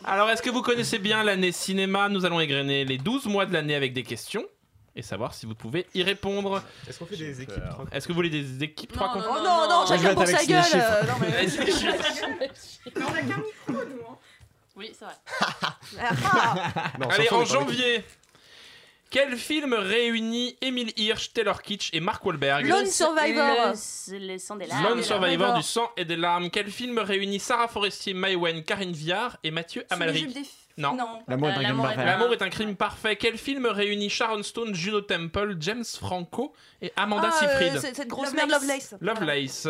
Alors, 0.05 0.31
est-ce 0.31 0.43
que 0.43 0.51
vous 0.51 0.63
connaissez 0.63 0.99
bien 0.99 1.23
l'année 1.23 1.53
cinéma 1.53 2.09
Nous 2.09 2.25
allons 2.25 2.41
égrener 2.41 2.85
les 2.85 2.99
12 2.99 3.27
mois 3.27 3.47
de 3.47 3.53
l'année 3.53 3.75
avec 3.75 3.93
des 3.93 4.03
questions 4.03 4.45
et 4.97 5.03
savoir 5.03 5.35
si 5.35 5.45
vous 5.45 5.55
pouvez 5.57 5.87
y 5.95 6.03
répondre. 6.03 6.63
Est-ce 6.89 6.99
qu'on 7.01 7.07
fait 7.07 7.17
des 7.17 7.41
équipes 7.43 7.69
trois 7.69 7.85
Est-ce 7.91 8.07
que 8.07 8.13
vous 8.13 8.17
voulez 8.17 8.31
des 8.31 8.63
équipes 8.63 8.93
trois 8.93 9.09
Non, 9.09 9.15
contre 9.15 9.29
Oh 9.33 9.45
non, 9.45 9.69
non, 9.69 9.85
vais 9.85 9.97
chacun 9.97 10.13
pour 10.15 10.23
avec 10.23 10.37
sa 10.37 10.47
gueule. 10.47 10.63
non, 11.09 11.15
mais- 11.21 11.27
Ouais, 11.29 11.49
c'est 11.49 11.73
chiant. 11.73 11.93
Oui, 14.77 14.93
c'est 14.99 15.05
vrai. 15.05 15.15
Non, 16.99 17.09
Allez, 17.09 17.29
en 17.31 17.45
janvier. 17.45 18.05
Quel 19.11 19.37
film 19.37 19.75
réunit 19.75 20.57
Emile 20.61 20.93
Hirsch, 20.97 21.33
Taylor 21.33 21.63
Kitsch 21.63 21.91
et 21.93 22.01
Mark 22.01 22.25
Wahlberg 22.25 22.67
Lone 22.67 22.87
Survivor. 22.87 23.73
Le, 24.09 24.19
le 24.33 24.39
sang 24.39 24.57
des 24.57 24.67
larmes. 24.67 24.89
Lone 24.89 25.03
Survivor 25.05 25.55
du 25.55 25.63
sang 25.63 25.89
et 25.97 26.05
des 26.05 26.17
larmes. 26.17 26.51
Quel 26.51 26.69
film 26.71 26.99
réunit 26.99 27.39
Sarah 27.39 27.69
Forestier, 27.69 28.13
Maïwen, 28.15 28.65
Karine 28.65 28.93
Viard 28.93 29.37
et 29.45 29.53
Mathieu 29.53 29.83
Sous 29.83 29.87
les 29.99 30.03
Amalric 30.03 30.25
jupes 30.25 30.35
des 30.35 30.41
f- 30.41 30.47
Non. 30.77 30.95
Non. 30.97 31.23
L'amour 31.29 31.49
est 31.51 31.53
un 31.53 31.57
Euh, 31.57 31.61
est 31.63 31.83
parfait. 31.83 32.01
un- 32.01 32.05
L'amour 32.05 32.33
est 32.33 32.43
un 32.43 32.49
crime 32.51 32.75
parfait. 32.77 33.17
Quel 33.17 33.39
film 33.39 33.67
réunit 33.67 34.11
Sharon 34.11 34.43
Stone, 34.43 34.75
Juno 34.75 35.01
Temple, 35.03 35.57
James 35.61 35.85
Franco 35.85 36.53
et 36.83 36.93
Amanda 36.97 37.31
Ah, 37.33 37.37
euh, 37.45 37.47
Seyfried 37.49 37.81
c'est- 37.81 37.95
cette 37.95 38.09
grosse 38.09 38.33
Lovelace. 38.33 38.49
merde 38.49 38.63
Lovelace. 38.63 38.95
Lovelace. 39.01 39.69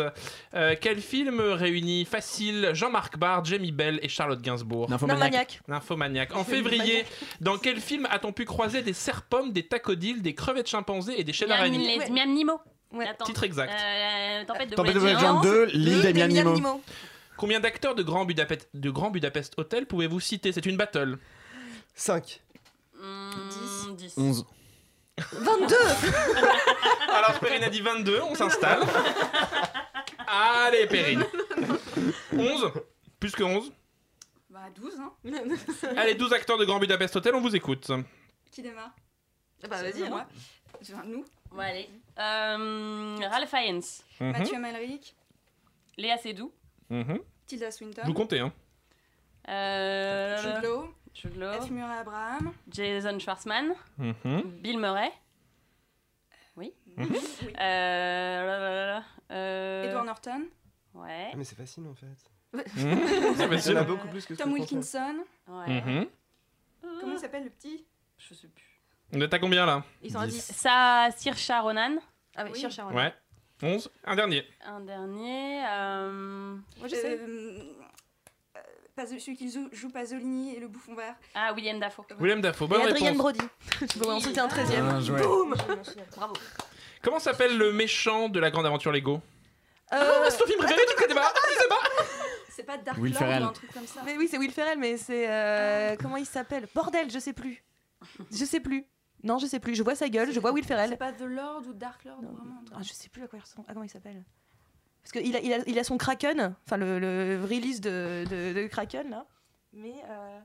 Euh, 0.55 0.75
quel 0.81 0.99
film 1.01 1.39
réunit 1.39 2.05
Facile, 2.05 2.71
Jean-Marc 2.73 3.17
Barr, 3.17 3.45
Jamie 3.45 3.71
Bell 3.71 3.99
et 4.01 4.09
Charlotte 4.09 4.41
Gainsbourg 4.41 4.89
Nymphomaniac. 4.89 5.59
Nymphomaniac. 5.67 6.35
En 6.35 6.43
février, 6.43 7.05
dans 7.39 7.57
quel 7.57 7.79
film 7.79 8.07
a-t-on 8.09 8.31
pu 8.31 8.45
croiser 8.45 8.81
des 8.81 8.93
serpommes, 8.93 9.51
des 9.51 9.67
tacodiles, 9.67 10.21
des 10.23 10.33
crevettes 10.33 10.67
chimpanzés 10.69 11.19
et 11.19 11.23
des 11.23 11.33
araignées 11.51 11.99
les- 11.99 12.09
Miam 12.09 12.33
Nemo. 12.33 12.59
Ouais. 12.93 13.05
Titre 13.25 13.43
exact. 13.43 13.71
Euh, 13.73 14.45
tempête 14.45 14.69
de 14.69 14.75
Tempête 14.75 14.93
de 14.93 14.99
Voyage 14.99 15.19
Voyage 15.19 15.41
géante. 15.41 15.43
2, 15.43 15.65
l'île 15.73 16.01
des 16.01 16.13
Miam 16.13 16.31
Miam 16.31 16.53
Nemo. 16.55 16.81
Combien 17.37 17.59
d'acteurs 17.59 17.95
de 17.95 18.03
Grand 18.03 18.25
Budapest, 18.25 18.69
de 18.73 18.89
Grand 18.89 19.11
Budapest 19.11 19.53
Hotel 19.57 19.85
pouvez-vous 19.85 20.19
citer? 20.19 20.51
C'est 20.51 20.65
une 20.65 20.77
battle. 20.77 21.17
5. 21.95 22.41
Hmm, 22.97 23.95
10. 23.97 24.13
11. 24.17 24.45
22 25.31 25.75
Alors 27.09 27.39
Perrine 27.39 27.63
a 27.63 27.69
dit 27.69 27.79
22, 27.81 28.19
on 28.23 28.35
s'installe. 28.35 28.81
Allez 30.27 30.87
Perrine. 30.87 31.25
11 32.33 32.71
Plus 33.19 33.31
que 33.31 33.43
11 33.43 33.71
Bah 34.49 34.59
12, 34.75 34.93
hein. 34.99 35.11
Allez, 35.97 36.15
12 36.15 36.33
acteurs 36.33 36.57
de 36.57 36.65
Grand 36.65 36.79
Budapest 36.79 37.15
Hotel, 37.15 37.35
on 37.35 37.41
vous 37.41 37.55
écoute. 37.55 37.89
Qui 38.51 38.61
démarre 38.61 38.91
Bah 39.69 39.77
C'est 39.81 39.91
vas-y. 39.91 40.09
moi. 40.09 40.21
hein. 40.21 40.27
Enfin, 40.81 41.03
nous. 41.05 41.23
Bon, 41.51 41.59
allez. 41.59 41.89
Euh, 42.19 43.15
Ralph 43.29 43.49
Fiennes. 43.49 43.81
Mhm. 44.19 44.31
Mathieu 44.31 44.55
Amalric, 44.55 45.15
Léa 45.97 46.17
Seydoux. 46.17 46.51
Mhm. 46.89 47.19
Tilda 47.47 47.71
Swinton, 47.71 48.01
Vous 48.05 48.13
comptez, 48.13 48.39
hein 48.39 48.51
Euh, 49.47 50.37
Jude 50.41 50.63
Law, 50.63 50.93
Jude 51.13 51.37
Law. 51.37 51.61
F. 51.61 51.69
Murray 51.69 51.97
Abraham, 51.99 52.53
Jason 52.69 53.19
Schwartzman. 53.19 53.73
Mhm. 53.97 54.41
Bill 54.61 54.79
Murray. 54.79 55.11
Oui. 56.55 56.73
Mhm. 56.97 57.07
oui. 57.11 57.19
Euh, 57.59 58.45
là, 58.45 58.59
là, 58.59 58.69
là, 58.69 58.85
là. 58.99 59.03
Euh, 59.31 59.89
Edward 59.89 60.05
Norton, 60.05 60.45
Ouais. 60.93 61.29
Ah, 61.33 61.35
mais 61.35 61.43
c'est 61.43 61.55
facile 61.57 61.83
en 61.87 61.93
fait. 61.93 62.05
Mhm. 62.53 62.63
C'est 62.73 62.81
Il 62.81 63.41
y 63.41 63.45
en 63.45 63.49
facile. 63.49 63.77
a 63.77 63.83
beaucoup 63.83 64.07
plus 64.07 64.25
que 64.25 64.33
Tom. 64.33 64.53
Wilkinson. 64.53 65.17
Ouais. 65.47 65.81
Mhm. 65.81 66.07
Comment 67.01 67.13
il 67.13 67.19
s'appelle 67.19 67.43
le 67.43 67.49
petit? 67.49 67.85
Je 68.17 68.33
sais 68.33 68.47
plus. 68.47 68.81
Vous 69.11 69.21
êtes 69.21 69.33
à 69.33 69.39
combien 69.39 69.65
là? 69.65 69.83
Ils 70.01 70.11
sont 70.11 70.19
à 70.19 70.27
10. 70.27 70.41
Ça, 70.41 71.09
Saoirse 71.17 71.51
Ronan. 71.61 71.97
Ah 72.35 72.43
oui, 72.45 72.51
Oui. 72.53 72.59
cherche 72.61 72.75
Sharon. 72.75 72.95
Ouais. 72.95 73.13
11. 73.61 73.89
Un 74.05 74.15
dernier. 74.15 74.45
Un 74.65 74.81
dernier. 74.81 75.63
euh, 75.69 76.55
Moi 76.79 76.87
je 76.87 76.95
sais. 76.95 77.19
Euh, 77.21 77.59
euh, 78.57 78.59
pas- 78.95 79.05
celui 79.07 79.35
qui 79.35 79.49
joue, 79.51 79.69
joue 79.71 79.89
Pasolini 79.89 80.55
et 80.55 80.59
le 80.59 80.67
bouffon 80.67 80.93
vert. 80.95 81.15
Ah, 81.33 81.53
William 81.53 81.79
Dafoe. 81.79 82.03
William 82.19 82.41
Dafoe, 82.41 82.65
Et 82.65 82.67
bonne 82.67 82.81
Adrien 82.81 83.11
réponse. 83.11 83.17
Brody. 83.17 83.39
Bon, 83.97 84.11
ensuite 84.11 84.37
un 84.37 84.47
13 84.47 84.69
Bien 84.69 84.99
joué. 85.01 85.21
Boum 85.21 85.55
Bravo. 86.15 86.33
Comment 87.01 87.19
s'appelle 87.19 87.57
le 87.57 87.71
méchant 87.71 88.29
de 88.29 88.39
la 88.39 88.51
grande 88.51 88.65
aventure 88.65 88.91
Lego? 88.91 89.21
Euh, 89.93 90.25
C'est 90.29 90.37
ton 90.39 90.45
film 90.47 90.57
préféré, 90.59 90.81
tu 90.87 90.93
le 90.95 91.01
connais 91.01 91.13
pas 91.13 91.31
sais 91.59 91.67
pas 91.67 91.75
C'est 92.49 92.63
pas 92.63 92.77
Dark 92.77 92.97
Will 92.97 93.13
Lord 93.13 93.23
ou 93.23 93.43
un 93.45 93.53
truc 93.53 93.71
comme 93.71 93.85
ça. 93.85 94.01
Mais 94.05 94.17
oui, 94.17 94.27
c'est 94.29 94.37
Will 94.39 94.51
Ferrell, 94.51 94.79
mais 94.79 94.97
c'est. 94.97 95.29
euh, 95.29 95.95
comment 96.01 96.17
il 96.17 96.25
s'appelle? 96.25 96.67
Bordel, 96.73 97.11
je 97.11 97.19
sais 97.19 97.33
plus. 97.33 97.63
Je 98.31 98.43
sais 98.45 98.59
plus. 98.59 98.85
Non, 99.25 99.37
je 99.39 99.45
sais 99.47 99.59
plus. 99.59 99.75
Je 99.75 99.83
vois 99.83 99.95
sa 99.95 100.07
gueule, 100.07 100.31
je 100.31 100.39
vois 100.39 100.51
Will 100.53 100.63
C'est 100.63 100.69
Ferrell. 100.69 100.97
pas 100.97 101.11
The 101.11 101.21
Lord 101.23 101.63
ou 101.67 101.73
Dark 101.73 102.05
Lord 102.05 102.21
Non. 102.21 102.31
vraiment. 102.31 102.61
Ah, 102.73 102.81
je 102.81 102.93
sais 102.93 103.09
plus 103.09 103.23
à 103.23 103.27
quoi 103.27 103.37
il 103.39 103.41
ressemble. 103.41 103.65
Ah, 103.67 103.73
comment 103.73 103.83
il 103.83 103.89
s'appelle 103.89 104.23
Parce 105.01 105.11
qu'il 105.11 105.35
a, 105.35 105.39
il 105.41 105.51
a, 105.53 105.57
il 105.67 105.77
a 105.79 105.83
son 105.83 105.97
Kraken, 105.97 106.55
enfin 106.65 106.77
le, 106.77 106.99
le 106.99 107.41
release 107.43 107.81
de, 107.81 108.23
de, 108.29 108.53
de 108.53 108.67
Kraken 108.67 109.09
là. 109.09 109.25
Mais. 109.73 109.95
euh, 110.09 110.39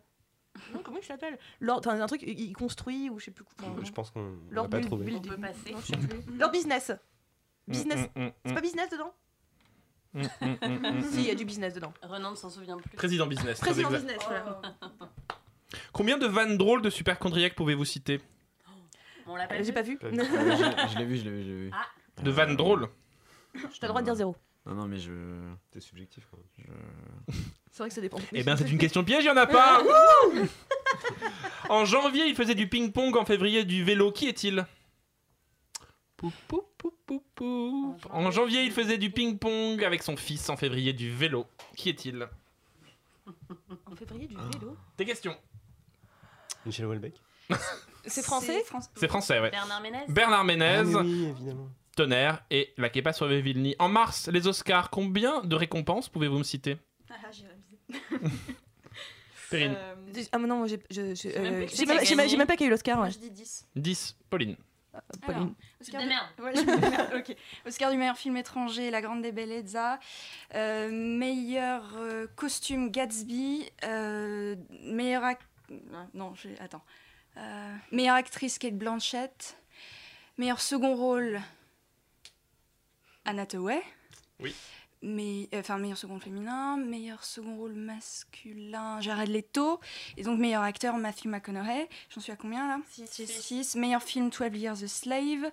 Non, 0.74 0.80
comment 0.82 0.98
il 0.98 1.04
s'appelle? 1.04 1.38
Lord, 1.60 1.78
enfin, 1.80 2.00
un 2.00 2.06
truc, 2.06 2.22
il 2.26 2.52
construit 2.54 3.08
ou 3.10 3.18
je 3.20 3.26
sais 3.26 3.30
plus 3.30 3.44
quoi. 3.44 3.54
Enfin, 3.68 3.84
Je 3.84 3.92
pense 3.92 4.10
qu'on 4.10 4.34
Lord 4.50 4.68
pas 4.68 4.80
trouvé. 4.80 5.04
Build- 5.04 5.26
On 5.26 5.28
peut 5.28 5.36
passer. 5.40 5.72
Non, 5.72 5.78
je 5.80 5.86
sais 5.86 5.96
plus. 5.98 6.20
Lord 6.38 6.50
Business. 6.50 6.90
Business. 7.68 8.08
Mm, 8.16 8.22
mm, 8.24 8.30
C'est 8.44 8.50
mm, 8.50 8.54
pas 8.54 8.60
business 8.60 8.88
dedans? 8.90 9.12
Si, 11.12 11.18
il 11.20 11.26
y 11.26 11.30
a 11.30 11.34
du 11.36 11.44
business 11.44 11.74
dedans. 11.74 11.92
Renan 12.02 12.32
ne 12.32 12.36
s'en 12.36 12.50
souvient 12.50 12.76
plus. 12.78 12.96
Président 12.96 13.26
business. 13.26 13.58
très 13.60 13.70
Président 13.70 13.90
business, 13.90 14.18
voilà. 14.26 14.60
Combien 15.92 16.18
de 16.18 16.26
vannes 16.26 16.56
drôles 16.58 16.82
de 16.82 16.90
superchondriaques 16.90 17.54
pouvez-vous 17.54 17.84
citer? 17.84 18.20
On 19.30 19.36
l'appelle. 19.36 19.64
J'ai 19.64 19.72
pas 19.72 19.82
vu. 19.82 19.96
Pas 19.96 20.08
vu. 20.10 20.20
Euh, 20.20 20.24
je 20.26 20.92
je 20.92 20.98
l'ai 20.98 21.04
vu, 21.04 21.16
je 21.16 21.24
l'ai 21.24 21.30
vu, 21.30 21.42
je 21.44 21.48
l'ai 21.48 21.56
vu. 21.56 21.70
Ah. 21.72 21.86
De 22.22 22.30
vannes 22.30 22.56
drôles 22.56 22.88
Je 23.54 23.60
t'ai 23.60 23.68
le 23.82 23.88
droit 23.88 24.00
de 24.00 24.06
dire 24.06 24.14
zéro. 24.16 24.34
Non, 24.66 24.74
non, 24.74 24.86
mais 24.86 24.98
je. 24.98 25.12
C'est 25.72 25.80
subjectif 25.80 26.26
je- 26.58 27.32
C'est 27.70 27.78
vrai 27.78 27.88
que 27.88 27.94
ça 27.94 28.00
dépend. 28.00 28.18
Eh 28.32 28.42
bien, 28.42 28.56
c'est 28.56 28.68
une 28.70 28.78
question 28.78 29.04
piège, 29.04 29.24
il 29.24 29.28
y 29.28 29.30
en 29.30 29.36
a 29.36 29.46
pas 29.46 29.82
Wouh 29.84 30.46
En 31.68 31.84
janvier, 31.84 32.26
il 32.26 32.34
faisait 32.34 32.54
du 32.56 32.68
ping-pong, 32.68 33.16
en 33.16 33.24
février, 33.24 33.64
du 33.64 33.84
vélo. 33.84 34.10
Qui 34.12 34.28
est-il 34.28 34.66
Pou, 36.16 36.30
pou, 36.48 36.64
pou, 36.76 36.92
pou, 37.06 37.24
pou. 37.34 37.96
En 38.10 38.30
janvier, 38.30 38.64
il 38.64 38.72
faisait 38.72 38.98
du 38.98 39.10
ping-pong 39.10 39.82
avec 39.84 40.02
son 40.02 40.16
fils. 40.16 40.50
En 40.50 40.56
février, 40.56 40.92
du 40.92 41.10
vélo. 41.10 41.46
Qui 41.76 41.88
est-il 41.88 42.28
En 43.86 43.96
février, 43.96 44.26
du 44.26 44.34
vélo. 44.36 44.76
Des 44.98 45.06
questions. 45.06 45.36
Michel 46.66 46.84
Houellebecq. 46.86 47.14
C'est 48.10 48.22
français 48.22 48.62
Fran- 48.64 48.80
C'est 48.94 49.08
français, 49.08 49.40
ouais. 49.40 49.50
Bernard 49.50 49.80
Ménez. 49.80 50.04
Bernard 50.08 50.44
Ménez, 50.44 50.82
Ah, 50.94 51.00
oui, 51.02 51.24
évidemment. 51.26 51.68
Tonnerre 51.96 52.42
et 52.50 52.72
La 52.78 52.88
Kepa 52.88 53.12
sur 53.12 53.26
Vilni. 53.26 53.74
En 53.78 53.88
mars, 53.88 54.28
les 54.32 54.46
Oscars. 54.46 54.90
Combien 54.90 55.40
de 55.42 55.56
récompenses 55.56 56.08
pouvez-vous 56.08 56.38
me 56.38 56.42
citer? 56.44 56.76
Ah, 57.10 57.14
j'ai 57.32 57.44
révisé. 57.46 58.36
Perrine. 59.50 59.74
Euh, 59.76 59.94
Ah 60.32 60.38
mais 60.38 60.46
non, 60.46 60.58
moi 60.58 60.66
j'ai 60.68 60.76
euh, 60.76 61.14
j'ai 61.14 61.36
même, 61.38 61.66
j'ai 61.68 61.76
j'ai 61.76 61.86
pas 61.86 61.98
qu'il 62.56 62.60
y 62.60 62.64
a 62.64 62.66
eu 62.66 62.70
l'Oscar. 62.70 62.96
moi, 62.96 63.06
Ouais. 63.06 63.12
je 63.12 63.18
dis 63.18 63.30
10. 63.30 63.66
10. 63.74 64.16
Pauline. 64.28 64.56
Pauline. 65.26 65.54
Tu 65.84 65.90
te 65.92 65.96
démerdes. 65.96 66.26
Ouais, 66.40 66.54
je 66.54 66.60
me 66.62 66.78
démerde, 66.80 67.14
ok. 67.16 67.36
Oscar 67.66 67.90
du 67.90 67.96
meilleur 67.96 68.16
film 68.16 68.36
étranger, 68.36 68.90
La 68.90 69.00
Grande 69.00 69.22
Bellezza. 69.22 69.98
Euh, 70.54 70.90
meilleur 70.92 71.82
euh, 71.96 72.26
costume, 72.36 72.90
Gatsby. 72.90 73.68
Euh, 73.84 74.54
meilleur 74.84 75.22
ac- 75.24 75.38
Non, 76.14 76.34
j'ai- 76.34 76.58
attends. 76.60 76.82
Euh, 77.36 77.76
meilleure 77.92 78.16
actrice, 78.16 78.58
Kate 78.58 78.76
Blanchett. 78.76 79.56
Meilleur 80.38 80.60
second 80.60 80.94
rôle, 80.94 81.40
Anna 83.24 83.42
Hathaway. 83.42 83.82
Oui. 84.40 84.54
Mais, 85.02 85.48
euh, 85.54 85.60
enfin, 85.60 85.78
meilleur 85.78 85.96
second 85.96 86.14
rôle 86.14 86.22
féminin, 86.22 86.76
meilleur 86.76 87.24
second 87.24 87.56
rôle 87.56 87.72
masculin, 87.72 89.00
Jared 89.00 89.28
Leto. 89.28 89.80
Et 90.18 90.22
donc, 90.22 90.38
meilleur 90.38 90.62
acteur, 90.62 90.96
Matthew 90.96 91.26
McConaughey. 91.28 91.88
J'en 92.10 92.20
suis 92.20 92.32
à 92.32 92.36
combien 92.36 92.68
là? 92.68 92.80
6. 93.06 93.76
Meilleur 93.76 94.02
film, 94.02 94.30
12 94.30 94.56
Years 94.56 94.82
a 94.82 94.88
Slave. 94.88 95.50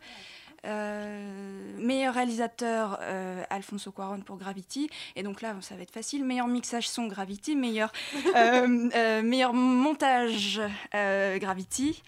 Meilleur 0.63 2.13
réalisateur, 2.13 2.97
euh, 3.01 3.43
Alfonso 3.49 3.91
Cuaron 3.91 4.21
pour 4.21 4.37
Gravity. 4.37 4.89
Et 5.15 5.23
donc 5.23 5.41
là, 5.41 5.55
ça 5.61 5.75
va 5.75 5.81
être 5.81 5.91
facile. 5.93 6.23
Meilleur 6.25 6.47
mixage 6.47 6.89
son, 6.89 7.07
Gravity. 7.07 7.55
Meilleur, 7.55 7.91
euh, 8.35 8.89
euh, 8.95 9.21
meilleur 9.21 9.53
montage, 9.53 10.61
euh, 10.95 11.37
Gravity. 11.37 12.03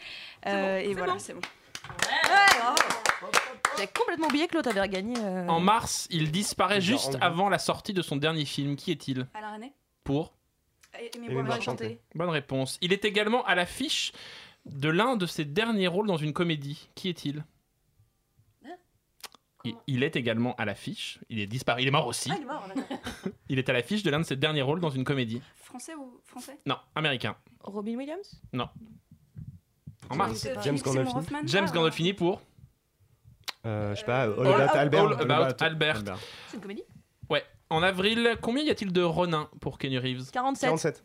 Euh, 0.45 0.77
et 0.79 0.93
voilà, 0.93 1.17
c'est 1.19 1.33
bon. 1.33 1.41
J'ai 3.77 3.87
complètement 3.87 4.27
oublié 4.27 4.47
que 4.47 4.55
l'autre 4.55 4.69
avait 4.69 4.87
gagné. 4.89 5.15
euh, 5.19 5.47
En 5.47 5.59
mars, 5.59 6.07
il 6.11 6.31
disparaît 6.31 6.81
juste 6.81 7.17
avant 7.21 7.49
la 7.49 7.59
sortie 7.59 7.93
de 7.93 8.01
son 8.01 8.17
dernier 8.17 8.45
film. 8.45 8.75
Qui 8.75 8.91
est-il? 8.91 9.27
Alain 9.33 9.53
René? 9.53 9.73
Pour? 10.03 10.33
Enchanté. 11.49 11.99
Bonne 12.15 12.29
réponse. 12.29 12.77
Il 12.81 12.91
est 12.93 13.05
également 13.05 13.45
à 13.45 13.55
l'affiche 13.55 14.11
de 14.65 14.89
l'un 14.89 15.15
de 15.15 15.25
ses 15.25 15.45
derniers 15.45 15.87
rôles 15.87 16.07
dans 16.07 16.17
une 16.17 16.33
comédie. 16.33 16.89
Qui 16.95 17.09
est-il? 17.09 17.43
Il, 19.87 19.95
il 19.95 20.03
est 20.03 20.15
également 20.15 20.55
à 20.55 20.65
l'affiche. 20.65 21.19
Il 21.29 21.39
est 21.39 21.47
disparu. 21.47 21.81
Il 21.81 21.87
est 21.87 21.91
mort 21.91 22.07
aussi. 22.07 22.29
Ah, 22.31 22.35
il 22.37 22.43
est 22.43 22.45
mort, 22.45 22.67
d'accord. 22.75 22.97
Il 23.49 23.57
est 23.57 23.67
à 23.69 23.73
l'affiche 23.73 24.03
de 24.03 24.09
l'un 24.11 24.19
de 24.19 24.25
ses 24.25 24.35
derniers 24.35 24.61
rôles 24.61 24.79
dans 24.79 24.89
une 24.91 25.03
comédie. 25.03 25.41
Français 25.55 25.95
ou 25.95 26.19
français? 26.25 26.59
Non, 26.67 26.77
américain. 26.95 27.35
Robin 27.63 27.95
Williams? 27.95 28.39
Non. 28.53 28.69
En 30.09 30.15
mars. 30.15 30.45
Euh, 30.45 30.55
James 30.63 30.77
Gandolfini. 30.77 31.21
James 31.45 31.67
Gandolfini 31.73 32.13
pour 32.13 32.41
Euh, 33.65 33.93
je 33.95 33.99
sais 33.99 34.05
pas, 34.05 34.21
All, 34.23 34.33
All- 34.39 34.47
About 34.61 34.77
Albert. 34.77 35.05
All 35.05 35.13
About 35.13 35.63
Albert. 35.63 35.95
Albert. 35.97 36.17
C'est 36.47 36.55
une 36.57 36.61
comédie? 36.61 36.83
Ouais. 37.29 37.43
En 37.69 37.83
avril, 37.83 38.37
combien 38.41 38.63
y 38.63 38.69
a-t-il 38.69 38.91
de 38.93 39.01
Ronin 39.01 39.49
pour 39.61 39.77
Kenny 39.77 39.97
Reeves? 39.97 40.31
47. 40.31 40.67
47. 40.69 41.03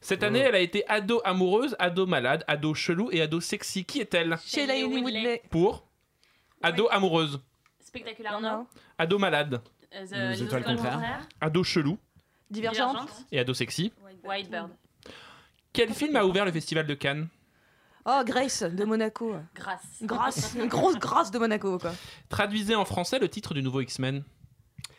Cette 0.00 0.22
année, 0.22 0.40
elle 0.40 0.54
a 0.54 0.60
été 0.60 0.86
ado 0.88 1.22
amoureuse, 1.24 1.74
ado 1.78 2.06
malade, 2.06 2.44
ado 2.46 2.74
chelou 2.74 3.08
et 3.10 3.22
ado 3.22 3.40
sexy. 3.40 3.84
Qui 3.86 4.00
est-elle? 4.00 4.36
Woodley. 4.54 4.84
Woodley. 4.84 5.42
Pour? 5.50 5.86
Ado 6.62 6.88
amoureuse, 6.90 7.40
Spectaculaire 7.94 8.32
Non, 8.32 8.40
non. 8.40 8.56
non. 8.58 8.66
ado 8.98 9.18
malade, 9.18 9.60
Euh, 9.94 10.30
Les 10.32 10.42
étoiles 10.42 10.64
contraires. 10.64 11.20
ado 11.40 11.62
chelou 11.62 11.98
Divergente. 12.50 13.08
et 13.30 13.38
ado 13.38 13.54
sexy. 13.54 13.92
Whitebird. 14.24 14.70
Quel 15.72 15.92
film 15.94 16.16
a 16.16 16.24
ouvert 16.24 16.44
le 16.44 16.52
festival 16.52 16.86
de 16.86 16.94
Cannes? 16.94 17.28
Oh, 18.04 18.22
Grace 18.24 18.62
de 18.64 18.84
Monaco. 18.84 19.36
Grâce. 19.54 19.80
Grâce. 20.02 20.54
Une 20.56 20.66
grosse 20.66 20.96
grâce 20.98 21.30
de 21.30 21.38
Monaco, 21.38 21.78
quoi. 21.78 21.92
Traduisez 22.28 22.74
en 22.74 22.84
français 22.84 23.18
le 23.18 23.28
titre 23.28 23.54
du 23.54 23.62
nouveau 23.62 23.80
X-Men. 23.80 24.24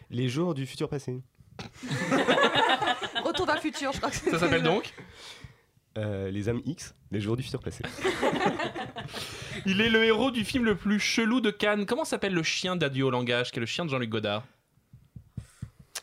Les 0.10 0.28
jours 0.30 0.54
du 0.54 0.66
futur 0.66 0.88
passé. 0.90 1.22
Retour 3.24 3.46
vers 3.46 3.56
le 3.56 3.62
futur, 3.62 3.92
je 3.92 3.98
crois 3.98 4.10
que 4.10 4.16
c'est. 4.16 4.32
Ça 4.32 4.40
s'appelle 4.40 4.64
donc? 4.64 4.94
Euh, 5.98 6.30
les 6.30 6.50
âmes 6.50 6.62
X, 6.66 6.94
les 7.12 7.22
jours 7.22 7.38
du 7.38 7.44
futur 7.44 7.62
passé. 7.62 7.84
Il 9.66 9.80
est 9.80 9.90
le 9.90 10.04
héros 10.04 10.30
du 10.30 10.44
film 10.44 10.66
le 10.66 10.76
plus 10.76 11.00
chelou 11.00 11.40
de 11.40 11.52
Cannes. 11.52 11.86
Comment 11.86 12.04
s'appelle 12.04 12.34
le 12.34 12.44
chien 12.44 12.76
d'Adieu 12.76 13.06
au 13.06 13.10
langage, 13.10 13.52
qui 13.52 13.60
est 13.60 13.62
le 13.62 13.66
chien 13.66 13.86
de 13.86 13.90
Jean-Luc 13.90 14.10
Godard? 14.10 14.44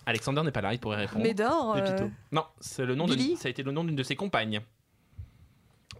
Alexander 0.07 0.43
n'est 0.43 0.51
pas 0.51 0.63
là, 0.63 0.73
il 0.73 0.81
pourrait 0.81 0.97
répondre. 1.05 1.23
Médor. 1.23 1.77
euh. 1.77 2.09
Non, 2.33 2.45
c'est 2.59 2.87
le 2.87 2.95
nom 2.95 3.07
de, 3.07 3.15
ça 3.37 3.49
a 3.49 3.51
été 3.51 3.63
le 3.63 3.71
nom 3.71 3.85
d'une 3.85 3.95
de 3.95 4.03
ses 4.03 4.17
compagnes. 4.17 4.63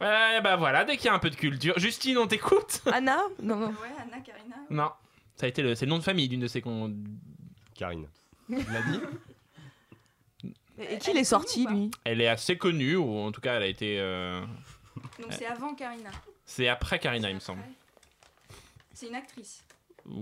Ouais, 0.01 0.41
bah 0.43 0.57
voilà, 0.57 0.85
dès 0.85 0.97
qu'il 0.97 1.07
y 1.07 1.09
a 1.09 1.15
un 1.15 1.19
peu 1.19 1.31
de 1.31 1.37
culture. 1.37 1.79
Justine, 1.79 2.19
on 2.19 2.27
t'écoute? 2.27 2.81
Anna? 2.93 3.19
Non, 3.43 3.57
non. 3.57 3.69
Ouais, 3.69 3.93
Anna 4.03 4.21
Karina. 4.21 4.57
Non, 4.71 4.91
ça 5.37 5.47
a 5.47 5.49
été 5.51 5.63
le, 5.63 5.75
c'est 5.75 5.85
le 5.85 5.91
nom 5.91 5.99
de 5.99 6.03
famille 6.03 6.29
d'une 6.29 6.41
de 6.41 6.49
ses 6.49 6.63
con... 6.63 6.93
Karine. 7.75 8.09
Il 8.49 8.57
l'a 8.57 8.83
dit? 8.91 9.01
Et 10.91 10.99
qui 10.99 11.13
l'est 11.13 11.25
sorti, 11.25 11.67
lui 11.67 11.91
Elle 12.05 12.21
est 12.21 12.29
assez 12.29 12.57
connue, 12.59 12.97
ou 12.97 13.19
en 13.19 13.33
tout 13.33 13.41
cas, 13.41 13.55
elle 13.57 13.63
a 13.63 13.67
été. 13.67 13.99
euh, 14.01 14.41
Donc 15.21 15.33
c'est 15.33 15.47
avant 15.47 15.75
Karina. 15.75 16.11
C'est 16.45 16.69
après 16.69 16.99
Karina, 16.99 17.29
il 17.31 17.35
me 17.37 17.41
semble. 17.41 17.63
C'est 18.95 19.07
une 19.09 19.15
actrice. 19.15 19.65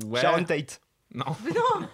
Ouais. 0.05 0.20
Sharon 0.20 0.45
Tate. 0.45 0.81
Non. 1.12 1.24
Mais 1.45 1.51
non 1.51 1.89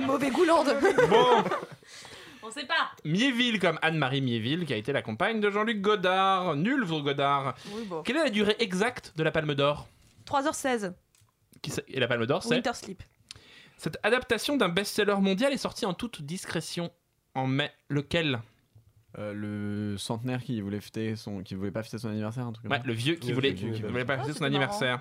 Mauvais 0.06 0.30
goulande 0.30 0.74
Bon, 1.08 1.44
On 2.42 2.50
sait 2.50 2.64
pas. 2.66 2.90
Miéville 3.04 3.60
comme 3.60 3.78
Anne-Marie 3.82 4.22
Miéville, 4.22 4.64
qui 4.66 4.72
a 4.72 4.76
été 4.76 4.92
la 4.92 5.02
compagne 5.02 5.40
de 5.40 5.50
Jean-Luc 5.50 5.80
Godard. 5.80 6.56
Nul 6.56 6.86
pour 6.86 7.02
Godard. 7.02 7.54
Oui, 7.72 7.84
bon. 7.84 8.02
Quelle 8.02 8.16
est 8.16 8.24
la 8.24 8.30
durée 8.30 8.56
exacte 8.58 9.12
de 9.16 9.22
la 9.22 9.30
Palme 9.30 9.54
d'Or? 9.54 9.86
3h16. 10.26 10.94
Qui 11.62 11.70
c'est- 11.70 11.84
Et 11.88 12.00
la 12.00 12.08
Palme 12.08 12.24
d'Or, 12.26 12.42
c'est? 12.42 12.54
Winter 12.54 12.72
Sleep. 12.74 13.02
Cette 13.80 13.96
adaptation 14.02 14.58
d'un 14.58 14.68
best-seller 14.68 15.16
mondial 15.22 15.54
est 15.54 15.56
sortie 15.56 15.86
en 15.86 15.94
toute 15.94 16.20
discrétion. 16.20 16.92
En 17.34 17.46
mai, 17.46 17.72
lequel? 17.88 18.42
Euh, 19.16 19.32
le 19.32 19.96
centenaire 19.96 20.42
qui 20.44 20.60
voulait 20.60 20.82
fêter 20.82 21.16
son, 21.16 21.42
qui 21.42 21.54
voulait 21.54 21.70
pas 21.70 21.82
fêter 21.82 21.96
son 21.96 22.08
anniversaire, 22.10 22.44
un 22.46 22.52
truc 22.52 22.64
comme 22.64 22.72
Ouais, 22.72 22.78
ça. 22.80 22.84
le 22.86 22.92
vieux 22.92 23.14
qui 23.14 23.32
voulait, 23.32 23.52
vieux 23.52 23.72
qui 23.72 23.80
voulait 23.80 24.04
pas 24.04 24.16
voulait- 24.16 24.26
fêter 24.26 24.36
Ah, 24.36 24.38
son 24.38 24.44
anniversaire. 24.44 25.00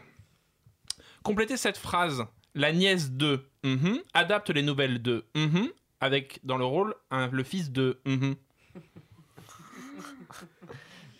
Complétez 1.23 1.57
cette 1.57 1.75
phrase. 1.77 2.23
La 2.55 2.71
nièce 2.71 3.11
de 3.11 3.43
mhm, 3.65 3.99
adapte 4.13 4.49
les 4.49 4.61
nouvelles 4.61 5.01
de 5.01 5.25
mhm, 5.35 5.67
avec 5.99 6.39
dans 6.45 6.57
le 6.57 6.63
rôle 6.63 6.95
un- 7.11 7.27
le 7.27 7.43
fils 7.43 7.71
de 7.71 7.99
mhm. 8.05 8.35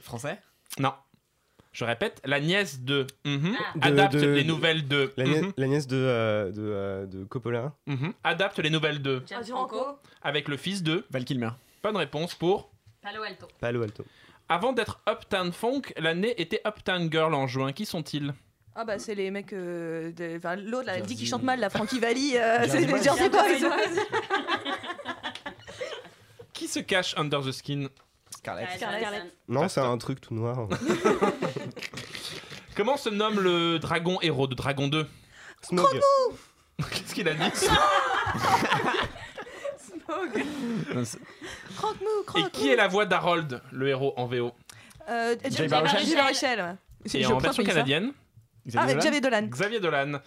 Français? 0.01 0.39
Non. 0.79 0.93
Je 1.79 1.85
répète, 1.85 2.21
la 2.25 2.41
nièce 2.41 2.81
de 2.81 3.07
mhm, 3.23 3.55
De- 3.75 3.85
adapte 3.87 4.15
de- 4.17 4.27
les 4.27 4.43
nouvelles 4.43 4.85
de 4.85 5.13
La, 5.15 5.23
nièce- 5.23 5.43
mhm, 5.43 5.53
la 5.55 5.67
nièce 5.67 5.87
de, 5.87 5.95
euh, 5.95 6.51
de, 6.51 6.61
euh, 6.61 7.05
de 7.05 7.23
Coppola. 7.23 7.71
mhm, 7.87 8.11
adapte 8.25 8.59
les 8.59 8.69
nouvelles 8.69 9.01
de 9.01 9.23
James 9.29 9.45
Franco. 9.45 9.85
avec 10.21 10.49
le 10.49 10.57
fils 10.57 10.83
de 10.83 11.05
Val 11.09 11.23
Kilmer. 11.23 11.51
Bonne 11.81 11.95
réponse 11.95 12.35
pour 12.35 12.69
Palo 13.01 13.23
Alto. 13.23 13.47
Palo 13.61 13.81
Alto. 13.81 14.03
Avant 14.49 14.73
d'être 14.73 14.99
Uptown 15.09 15.53
Funk, 15.53 15.83
l'année 15.95 16.33
était 16.41 16.61
Uptown 16.67 17.09
Girl 17.09 17.33
en 17.33 17.47
juin. 17.47 17.71
Qui 17.71 17.85
sont-ils? 17.85 18.33
Ah 18.75 18.83
bah 18.83 18.99
c'est 18.99 19.15
les 19.15 19.31
mecs 19.31 19.53
euh, 19.53 20.11
de- 20.11 20.35
enfin, 20.35 20.57
l'autre 20.57 20.85
là, 20.87 20.97
elle 20.97 21.03
dit 21.03 21.15
qu'il 21.15 21.27
chante 21.29 21.43
mal 21.43 21.61
la 21.61 21.69
Frankie 21.69 21.99
Valli 22.01 22.33
euh, 22.35 22.65
c'est 22.67 22.81
les. 22.81 23.01
Jersey 23.01 23.29
Boys 23.29 23.69
Qui 26.51 26.67
se 26.67 26.79
cache 26.79 27.15
under 27.17 27.41
the 27.41 27.53
skin? 27.53 27.87
Scarlett. 28.37 28.69
Scarlett. 28.75 29.33
Non, 29.47 29.67
c'est 29.67 29.81
un 29.81 29.97
truc 29.97 30.21
tout 30.21 30.33
noir. 30.33 30.67
Comment 32.75 32.97
se 32.97 33.09
nomme 33.09 33.39
le 33.41 33.77
dragon 33.79 34.19
héros 34.21 34.47
de 34.47 34.55
Dragon 34.55 34.87
2 34.87 35.05
Smog. 35.61 35.85
Qu'est-ce 36.91 37.13
qu'il 37.13 37.27
a 37.27 37.33
dit? 37.33 37.41
C'est- 37.55 37.69
Croque-mou, 41.75 42.21
Et 42.21 42.25
croque 42.25 42.51
qui 42.51 42.69
est 42.69 42.75
la 42.75 42.87
voix 42.87 43.05
d'Harold, 43.05 43.61
le 43.71 43.87
héros 43.89 44.13
en 44.17 44.25
VO 44.25 44.51
euh, 45.09 45.35
Jay 45.49 45.67
Baruchel. 45.67 46.15
Baruchel. 46.15 46.57
Baruchel. 46.57 46.77
Et 47.13 47.25
en 47.25 47.37
version 47.37 47.63
canadienne? 47.63 48.13
Ah, 48.75 48.85
Xavier 48.93 49.21
Dolan 49.21 49.21
Xavier 49.21 49.21
Dolan. 49.21 49.47
Xavier 49.47 49.79
Dolan. 49.79 50.19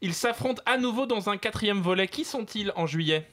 Ils 0.00 0.14
s'affrontent 0.14 0.62
à 0.66 0.76
nouveau 0.78 1.06
dans 1.06 1.28
un 1.30 1.36
quatrième 1.36 1.80
volet. 1.80 2.08
Qui 2.08 2.24
sont-ils 2.24 2.72
en 2.76 2.86
juillet? 2.86 3.28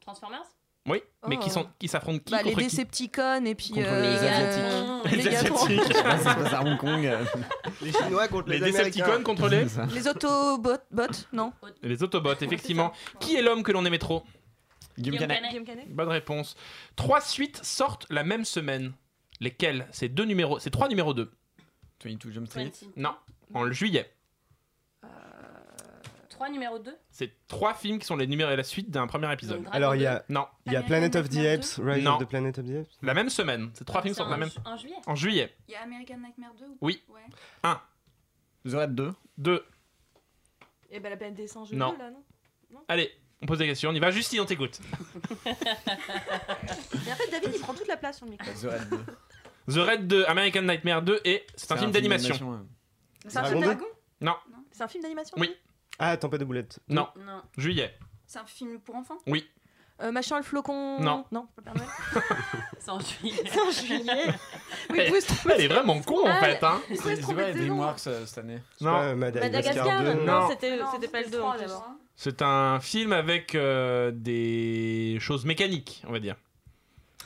Transformers? 0.00 0.44
Oui, 0.86 1.00
mais 1.28 1.36
Oh. 1.38 1.44
qui 1.44 1.50
sont 1.50 1.66
qui 1.78 1.86
s'affrontent 1.86 2.18
qui 2.24 2.32
Bah, 2.32 2.42
les 2.42 2.52
contre 2.52 2.64
Decepticons 2.64 3.44
et 3.44 3.54
puis 3.54 3.68
Contre 3.68 3.86
euh, 3.86 4.02
les 4.02 4.18
euh, 4.18 5.16
Les 5.16 5.16
Megatron. 5.24 5.64
Asiatiques. 5.66 5.92
Ça 5.94 6.18
se 6.18 6.24
passe 6.24 6.52
à 6.52 6.62
Hong 6.62 6.76
Kong. 6.76 7.08
Les 7.82 7.92
Chinois 7.92 8.26
contre 8.28 8.48
Les 8.50 8.58
les, 8.58 8.72
Decepticons 8.72 9.22
contre 9.22 9.48
les. 9.48 9.64
Les 9.94 10.08
Autobots, 10.08 10.78
bots, 10.90 11.04
non 11.32 11.52
les 11.82 12.02
Autobots, 12.02 12.34
effectivement. 12.40 12.92
Qui 13.20 13.36
est 13.36 13.42
l'homme 13.42 13.62
que 13.62 13.70
l'on 13.70 13.84
aimait 13.84 13.98
trop 13.98 14.24
Guillaume 14.98 15.18
Canet. 15.20 15.40
Canet. 15.64 15.88
Bonne 15.94 16.08
réponse. 16.08 16.56
Trois 16.96 17.20
suites 17.20 17.60
sortent 17.64 18.06
la 18.10 18.24
même 18.24 18.44
semaine. 18.44 18.92
Lesquelles? 19.40 19.86
C'est 19.92 20.08
deux 20.08 20.24
numéros. 20.24 20.58
C'est 20.58 20.70
trois 20.70 20.88
numéros 20.88 21.14
2. 21.14 21.30
22 22.04 22.30
Jump 22.32 22.46
Street. 22.48 22.72
20. 22.96 23.02
Non, 23.02 23.14
en 23.54 23.70
juillet. 23.70 24.12
3 26.42 26.50
numéro 26.50 26.78
2. 26.80 26.92
C'est 27.12 27.30
trois 27.46 27.72
films 27.72 28.00
qui 28.00 28.06
sont 28.06 28.16
les 28.16 28.26
numéros 28.26 28.50
et 28.50 28.56
la 28.56 28.64
suite 28.64 28.90
d'un 28.90 29.06
premier 29.06 29.32
épisode. 29.32 29.64
Alors, 29.70 29.94
il 29.94 30.02
y 30.02 30.06
a, 30.06 30.24
Non, 30.28 30.48
il 30.66 30.72
y 30.72 30.76
a 30.76 30.82
Planet 30.82 31.14
of 31.14 31.28
the 31.28 31.36
Apes, 31.36 31.78
Rise 31.80 32.02
Non. 32.02 32.14
of 32.16 32.22
the 32.24 32.28
Planet 32.28 32.58
of 32.58 32.66
the 32.66 32.70
Apes. 32.80 32.90
la 33.00 33.14
même 33.14 33.28
semaine. 33.30 33.70
Ces 33.74 33.84
trois 33.84 34.02
films 34.02 34.14
sortent 34.14 34.30
la 34.30 34.38
même 34.38 34.50
En 34.64 34.76
juillet. 34.76 34.96
en 35.06 35.14
juillet. 35.14 35.54
Il 35.68 35.72
y 35.72 35.76
a 35.76 35.82
American 35.82 36.16
Nightmare 36.16 36.52
2 36.58 36.64
ou 36.66 36.78
Oui. 36.80 37.00
Ouais. 37.08 37.70
The 38.68 38.74
Red 38.74 38.94
2. 38.96 39.12
Deux. 39.38 39.64
Et 40.90 40.98
bah 40.98 41.10
la 41.10 41.16
peine 41.16 41.34
des 41.34 41.46
singes 41.46 41.70
Non. 41.70 41.96
là, 41.96 42.10
non? 42.10 42.80
Allez, 42.88 43.12
on 43.40 43.46
pose 43.46 43.58
des 43.58 43.66
questions. 43.66 43.90
On 43.90 43.94
y 43.94 44.00
va. 44.00 44.10
Justine, 44.10 44.40
on 44.40 44.44
t'écoute. 44.44 44.80
Mais 45.44 45.52
en 45.52 47.14
fait, 47.14 47.30
David, 47.30 47.50
il 47.54 47.60
prend 47.60 47.74
toute 47.74 47.86
la 47.88 47.96
place 47.96 48.16
sur 48.16 48.26
le 48.26 48.32
micro. 48.32 48.50
The 48.50 48.64
Red 48.64 48.88
2. 48.90 49.04
The 49.74 49.88
Red 49.88 50.06
2, 50.08 50.24
American 50.26 50.62
Nightmare 50.62 51.02
2 51.02 51.20
et 51.24 51.46
c'est 51.54 51.70
un, 51.70 51.76
film 51.76 51.92
d'animation. 51.92 52.34
ouais. 52.50 52.58
C'est 53.28 53.38
un 53.38 53.44
film 53.44 53.60
d'animation 53.60 53.86
Non, 54.20 54.34
C'est 54.72 54.82
un 54.82 54.88
film 54.88 55.02
d'animation 55.04 55.36
Oui. 55.38 55.56
Ah, 55.98 56.16
Tempête 56.16 56.40
de 56.40 56.44
boulettes. 56.44 56.78
non, 56.88 57.08
Non. 57.24 57.42
juillet. 57.56 57.94
C'est 58.26 58.38
un 58.38 58.46
film 58.46 58.80
pour 58.80 58.94
enfants? 58.96 59.18
Oui, 59.26 59.48
Euh, 60.00 60.10
Machin 60.10 60.38
le 60.38 60.42
flocon. 60.42 60.98
Non. 61.00 61.24
Non, 61.30 61.46
pas. 61.64 61.72
C'est 62.80 62.90
en 62.90 62.98
juillet. 62.98 63.42
C'est 63.46 63.60
en 63.60 63.70
juillet. 63.70 64.34
Oui, 64.90 64.98
Elle- 64.98 65.60
est 65.60 65.68
vraiment 65.68 66.00
con 66.00 66.26
en 66.28 66.40
fait. 66.40 66.60
Hein. 66.64 66.80
C'est 66.88 67.16
saison. 67.16 67.34
DreamWorks 67.34 68.06
euh, 68.08 68.26
cette 68.26 68.38
année. 68.38 68.58
Non. 68.80 68.90
pas, 68.90 69.02
euh, 69.04 69.14
Madagascar, 69.14 69.52
Madagascar 69.52 70.02
2. 70.02 70.12
Non. 70.14 70.40
Non, 70.40 70.48
c'était 70.50 70.76
Non, 70.78 70.86
c'était 70.92 71.08
pas 71.08 71.18
le 71.18 71.24
c'était 71.26 71.36
2 71.36 71.38
trois, 71.42 71.50
en 71.50 71.56
plus. 71.58 71.66
d'abord. 71.66 71.88
C'est 72.16 72.42
un 72.42 72.80
film 72.80 73.12
avec 73.12 73.54
euh, 73.54 74.10
des 74.12 75.18
choses 75.20 75.44
mécaniques, 75.44 76.02
on 76.08 76.12
va 76.12 76.18
dire. 76.18 76.36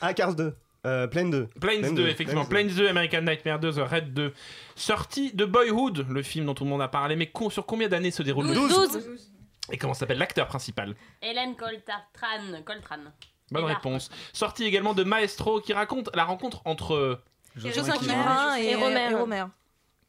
Ah, 0.01 0.13
Cars 0.13 0.35
2. 0.35 0.53
Euh, 0.87 1.07
Plaine 1.07 1.29
2. 1.29 1.47
Planes 1.59 1.79
Planes 1.81 1.95
2, 1.95 2.03
2, 2.03 2.07
effectivement. 2.09 2.45
Planes 2.45 2.67
Planes 2.67 2.77
2, 2.77 2.87
American 2.89 3.21
Nightmare 3.21 3.59
2, 3.59 3.71
The 3.73 3.79
Red 3.89 4.13
2. 4.13 4.33
Sorti 4.75 5.31
de 5.33 5.45
Boyhood, 5.45 6.05
le 6.09 6.23
film 6.23 6.45
dont 6.45 6.53
tout 6.53 6.63
le 6.63 6.69
monde 6.69 6.81
a 6.81 6.87
parlé, 6.87 7.15
mais 7.15 7.27
con- 7.27 7.49
sur 7.49 7.65
combien 7.65 7.87
d'années 7.87 8.11
se 8.11 8.23
déroule 8.23 8.47
le 8.47 8.53
12. 8.53 8.69
12. 8.91 9.31
Et 9.71 9.77
comment 9.77 9.93
s'appelle 9.93 10.17
l'acteur 10.17 10.47
principal 10.47 10.95
Hélène 11.21 11.55
Coltrane. 11.55 12.63
Coltrane. 12.65 13.11
Bonne 13.51 13.65
réponse. 13.65 14.09
Sorti 14.33 14.63
également 14.65 14.93
de 14.93 15.03
Maestro 15.03 15.59
qui 15.61 15.73
raconte 15.73 16.09
la 16.15 16.23
rencontre 16.25 16.61
entre. 16.65 17.21
Josin 17.55 17.93
Romer. 17.93 17.97
Quirin 18.07 18.57
et, 18.57 18.65
Et 18.71 18.75
Romer. 18.75 19.07
et 19.11 19.15
Romer. 19.15 19.45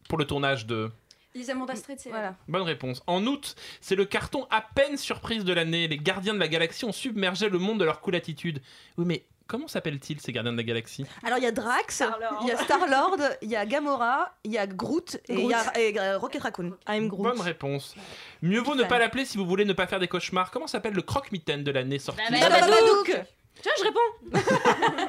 pour 0.08 0.18
le 0.18 0.24
tournage 0.26 0.66
de. 0.66 0.90
Les 1.34 1.50
Amours 1.50 1.66
d'Astrid, 1.66 1.98
c'est 2.00 2.10
Voilà. 2.10 2.36
Bonne 2.48 2.62
réponse. 2.62 3.02
En 3.06 3.24
août, 3.26 3.54
c'est 3.80 3.94
le 3.94 4.04
carton 4.04 4.46
à 4.50 4.60
peine 4.60 4.96
surprise 4.96 5.44
de 5.44 5.52
l'année. 5.52 5.86
Les 5.88 5.98
gardiens 5.98 6.34
de 6.34 6.38
la 6.38 6.48
galaxie 6.48 6.84
ont 6.84 6.92
submergé 6.92 7.48
le 7.48 7.58
monde 7.58 7.78
de 7.80 7.84
leur 7.84 8.00
cool 8.00 8.16
attitude. 8.16 8.60
Oui, 8.96 9.04
mais 9.06 9.24
comment 9.48 9.66
s'appellent-ils 9.66 10.20
ces 10.20 10.30
gardiens 10.30 10.52
de 10.52 10.56
la 10.56 10.62
galaxie? 10.62 11.04
Alors 11.24 11.38
il 11.38 11.44
y 11.44 11.46
a 11.46 11.50
Drax, 11.52 11.94
Star-Lord. 11.96 12.38
il 12.42 12.48
y 12.48 12.52
a 12.52 12.56
Star-Lord, 12.58 13.16
il 13.42 13.48
y 13.50 13.56
a 13.56 13.66
Gamora, 13.66 14.32
il 14.44 14.52
y 14.52 14.58
a 14.58 14.66
Groot 14.68 15.16
et 15.28 15.34
il 15.34 15.46
y 15.50 15.54
a 15.54 15.76
et, 15.78 15.98
euh, 15.98 16.18
Rocket 16.18 16.42
Raccoon. 16.42 16.76
I'm 16.88 17.08
Groot. 17.08 17.24
Bonne 17.24 17.40
réponse. 17.40 17.96
Mieux 18.42 18.60
vaut 18.60 18.76
ne 18.76 18.84
pas 18.84 18.98
l'appeler 19.00 19.24
si 19.24 19.36
vous 19.38 19.46
voulez 19.46 19.64
ne 19.64 19.72
pas 19.72 19.86
faire 19.88 19.98
des 19.98 20.08
cauchemars. 20.08 20.50
Comment 20.52 20.68
s'appelle 20.68 20.94
le 20.94 21.02
croque-mitaine 21.02 21.64
de 21.64 21.70
l'année 21.72 21.98
sortie? 21.98 22.22
Bah, 22.30 22.36
Ah, 22.42 22.50
bah, 22.50 22.60
Babadook. 22.60 23.24
Tu 23.60 23.68
vois, 23.68 23.72
je 23.78 23.84
réponds. 23.84 24.42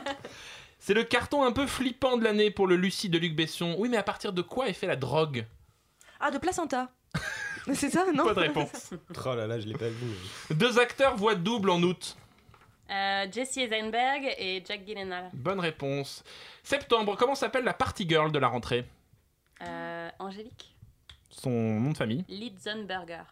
C'est 0.79 0.93
le 0.93 1.03
carton 1.03 1.43
un 1.43 1.51
peu 1.51 1.67
flippant 1.67 2.17
de 2.17 2.23
l'année 2.23 2.49
pour 2.51 2.65
le 2.65 2.75
Lucie 2.77 3.09
de 3.09 3.17
Luc 3.17 3.35
Besson. 3.35 3.75
Oui, 3.77 3.89
mais 3.89 3.97
à 3.97 4.03
partir 4.03 4.33
de 4.33 4.41
quoi 4.41 4.69
est 4.69 4.73
fait 4.73 4.87
la 4.87 4.95
drogue? 4.95 5.45
Ah, 6.19 6.31
de 6.31 6.37
placenta. 6.37 6.89
C'est 7.73 7.89
ça, 7.91 8.05
non? 8.13 8.23
Pas 8.25 8.33
de 8.33 8.39
réponse. 8.39 8.91
Oh 9.25 9.35
là 9.35 9.45
là, 9.45 9.59
je 9.59 9.67
l'ai 9.67 9.73
pas 9.77 9.89
vu. 9.89 10.07
Deux 10.51 10.79
acteurs 10.79 11.15
voient 11.15 11.35
double 11.35 11.69
en 11.69 11.81
août. 11.83 12.15
Euh, 12.89 13.27
Jesse 13.31 13.57
Eisenberg 13.57 14.33
et 14.37 14.63
Jack 14.65 14.83
Gyllenhaal. 14.85 15.29
Bonne 15.33 15.59
réponse. 15.59 16.23
Septembre, 16.63 17.15
comment 17.17 17.35
s'appelle 17.35 17.63
la 17.63 17.73
party 17.73 18.07
girl 18.09 18.31
de 18.31 18.39
la 18.39 18.47
rentrée? 18.47 18.85
Euh, 19.61 20.09
Angélique. 20.19 20.75
Son 21.29 21.49
nom 21.51 21.91
de 21.91 21.97
famille? 21.97 22.25
Litzenberger. 22.27 23.23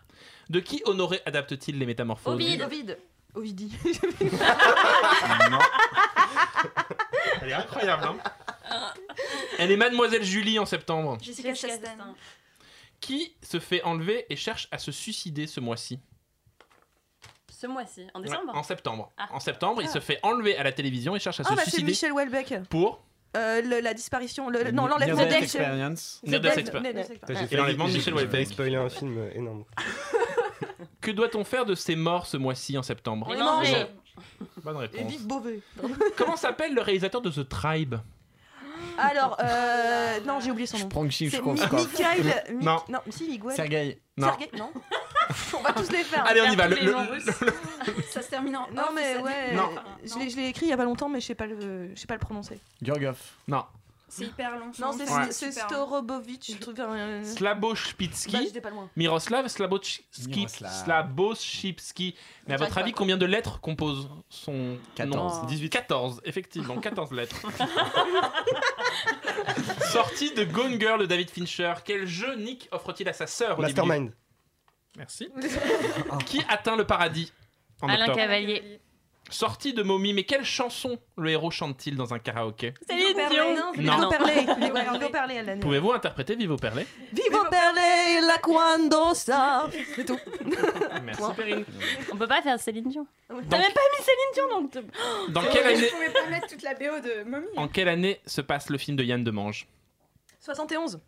De 0.49 0.59
qui 0.59 0.81
Honoré 0.85 1.21
adapte-t-il 1.25 1.79
les 1.79 1.85
métamorphoses? 1.85 2.33
Ovid. 2.35 2.61
Ovid. 2.61 2.97
Ovidi. 3.33 3.71
Elle 7.41 7.49
est 7.49 7.53
incroyable, 7.53 8.03
hein? 8.03 8.17
Elle 9.59 9.71
est 9.71 9.77
Mademoiselle 9.77 10.23
Julie 10.23 10.59
en 10.59 10.65
septembre. 10.65 11.17
Jessica 11.21 11.53
Chastain. 11.53 12.15
Qui 12.99 13.33
se 13.43 13.59
fait 13.59 13.83
enlever 13.83 14.25
et 14.29 14.35
cherche 14.35 14.67
à 14.71 14.77
se 14.79 14.91
suicider 14.91 15.45
ce 15.47 15.59
mois-ci? 15.59 15.99
Ce 17.59 17.65
mois-ci, 17.65 18.05
en 18.13 18.19
Ouais, 18.21 18.27
décembre 18.27 18.55
En 18.55 18.61
septembre. 18.61 19.11
Ah. 19.17 19.29
En 19.31 19.39
septembre, 19.39 19.81
il 19.81 19.87
Ah. 19.87 19.93
se 19.93 19.99
fait 19.99 20.19
enlever 20.21 20.55
à 20.57 20.63
la 20.63 20.71
télévision 20.71 21.15
et 21.15 21.19
cherche 21.19 21.39
à 21.39 21.43
Ah, 21.47 21.49
se 21.49 21.55
bah 21.55 21.61
c'est 21.65 21.71
suicider. 21.71 21.91
Michel 21.91 22.11
Houellebecq. 22.11 22.53
Pour 22.69 23.03
Euh, 23.35 23.61
le- 23.61 23.81
la 23.81 23.93
disparition, 23.93 24.49
le, 24.49 24.71
non, 24.71 24.83
Near 24.83 24.87
l'enlèvement 24.99 25.23
Death 25.23 25.29
de 25.31 25.43
Experience. 25.43 26.21
Near 26.23 26.39
Death 26.41 26.57
Experience. 26.57 27.51
Et 27.51 27.55
l'enlèvement 27.55 27.87
de 27.87 27.93
Michel 27.93 28.13
Houellebecq. 28.13 28.47
spoiler 28.47 28.75
un 28.77 28.89
film 28.89 29.29
énorme. 29.35 29.63
Que 31.01 31.11
doit-on 31.11 31.43
faire 31.43 31.65
de 31.65 31.75
ces 31.75 31.95
morts 31.95 32.25
ce 32.27 32.37
mois-ci 32.37 32.77
en 32.77 32.83
septembre 32.83 33.27
On 33.29 33.33
les 33.33 33.39
mange. 33.39 33.87
Bonne 34.63 34.75
Et 34.77 34.79
réponse. 34.79 35.17
Beauvais. 35.21 35.59
Comment 36.15 36.35
s'appelle 36.37 36.73
le 36.73 36.81
réalisateur 36.81 37.21
de 37.21 37.29
The 37.29 37.47
Tribe? 37.47 37.95
Alors, 38.97 39.37
euh, 39.43 40.19
non, 40.25 40.39
j'ai 40.39 40.49
oublié 40.51 40.65
son 40.67 40.77
nom. 40.79 40.89
C'est 41.11 41.29
Shkrovskov. 41.29 41.87
Mikhail. 41.91 42.21
Mi- 42.51 42.65
Non. 42.65 42.77
Non, 42.89 42.99
si, 43.09 43.27
Miguel. 43.27 43.51
Sergei. 43.55 44.01
Non. 44.17 44.27
Sergei, 44.29 44.49
non. 44.57 44.71
on 45.57 45.61
va 45.61 45.73
tous 45.73 45.91
les 45.91 46.03
faire. 46.03 46.25
Allez, 46.25 46.41
on 46.41 46.51
y 46.51 46.55
va. 46.55 46.67
Le- 46.67 46.75
le-. 46.75 48.03
Ça 48.09 48.21
se 48.21 48.29
termine 48.29 48.55
en. 48.57 48.67
Non, 48.73 48.83
off, 48.83 48.91
mais 48.95 49.17
ouais. 49.17 49.53
Non. 49.55 49.69
Je 50.03 50.17
l'ai- 50.19 50.29
je 50.29 50.35
l'ai 50.37 50.47
écrit 50.47 50.67
il 50.67 50.69
y 50.69 50.73
a 50.73 50.77
pas 50.77 50.85
longtemps, 50.85 51.09
mais 51.09 51.19
je 51.21 51.27
sais 51.27 51.35
pas 51.35 51.45
le, 51.45 51.93
je 51.95 51.99
sais 51.99 52.07
pas 52.07 52.15
le 52.15 52.19
prononcer. 52.19 52.59
Georgov. 52.81 53.17
Non. 53.47 53.63
C'est 54.09 54.23
hyper 54.23 54.57
long. 54.57 54.71
Non, 54.79 54.93
c'est 54.93 55.45
Ouais. 55.45 55.51
Storobovic. 55.51 56.51
je 56.53 56.57
trouve, 56.59 56.75
euh, 56.79 57.23
Bah. 57.41 57.57
Miroslav 58.95 59.49
Slabochski. 59.49 60.01
Miroslav. 60.29 60.71
Slaboshipski. 60.85 62.15
Mais 62.47 62.53
à 62.53 62.57
votre 62.57 62.77
avis, 62.77 62.93
quoi. 62.93 62.99
combien 62.99 63.17
de 63.17 63.25
lettres 63.25 63.59
compose 63.59 64.09
son 64.29 64.77
14. 64.95 65.41
nom 65.41 65.45
18. 65.47 65.69
14, 65.69 66.21
effectivement, 66.23 66.77
14 66.79 67.11
lettres. 67.11 67.35
Sortie 69.91 70.33
de 70.33 70.45
Gone 70.45 70.79
Girl 70.79 71.01
de 71.01 71.05
David 71.05 71.29
Fincher. 71.29 71.73
Quel 71.83 72.07
jeu 72.07 72.33
Nick 72.35 72.69
offre-t-il 72.71 73.09
à 73.09 73.13
sa 73.13 73.27
sœur 73.27 73.59
au 73.59 73.61
début? 73.61 73.73
Mastermind. 73.81 74.11
Merci. 74.97 75.29
Qui 76.25 76.41
atteint 76.49 76.75
le 76.75 76.85
paradis 76.85 77.31
en 77.81 77.87
Alain 77.89 78.01
octobre 78.05 78.17
Cavalier. 78.17 78.79
Sortie 79.29 79.73
de 79.73 79.83
Mommy, 79.83 80.13
mais 80.13 80.23
quelle 80.23 80.45
chanson 80.45 80.97
le 81.17 81.29
héros 81.31 81.51
chante-t-il 81.51 81.97
dans 81.97 82.13
un 82.13 82.19
karaoké 82.19 82.73
Céline 82.89 83.13
Perlet, 83.13 83.35
Dion. 83.35 83.55
non, 83.55 83.71
Non. 83.75 83.97
Vivo 83.97 84.09
Perlé. 84.09 84.33
Vivo 84.35 84.51
Ouais, 84.53 84.71
Perlé. 84.71 84.99
Vivo 84.99 85.09
Perlé, 85.11 85.33
elle 85.35 85.45
l'a 85.47 85.55
dit. 85.55 85.59
Pouvez-vous 85.59 85.91
interpréter 85.91 86.35
Vivo 86.37 86.55
Perlé 86.55 86.87
Vivo 87.11 87.43
Perlé, 87.51 88.21
la 88.25 88.37
quando 88.41 89.13
sa. 89.13 89.69
C'est 89.95 90.05
tout. 90.05 90.17
Merci 91.03 91.23
Perrine. 91.35 91.65
On 92.13 92.15
peut 92.15 92.27
pas 92.27 92.41
faire 92.41 92.57
Céline 92.57 92.87
Dion. 92.87 93.05
T'as 93.27 93.33
Donc- 93.35 93.51
même 93.51 93.73
pas 93.73 93.81
mis 93.97 94.05
Céline 94.05 94.33
Dion 94.33 94.61
donc. 94.61 94.71
te- 94.71 95.31
Dans 95.33 95.41
quelle 95.41 95.75
Je 95.75 95.77
année, 95.81 95.87
pouvais 95.91 96.09
pas 96.09 96.27
mettre 96.29 96.47
toute 96.47 96.61
la 96.63 96.73
BO 96.75 96.99
de 97.01 97.23
Mommy. 97.29 97.47
en 97.57 97.67
quelle 97.67 97.89
année 97.89 98.21
se 98.25 98.39
passe 98.39 98.69
le 98.69 98.77
film 98.77 98.95
de 98.95 99.03
Yann 99.03 99.25
Demange 99.25 99.67
71. 100.39 101.01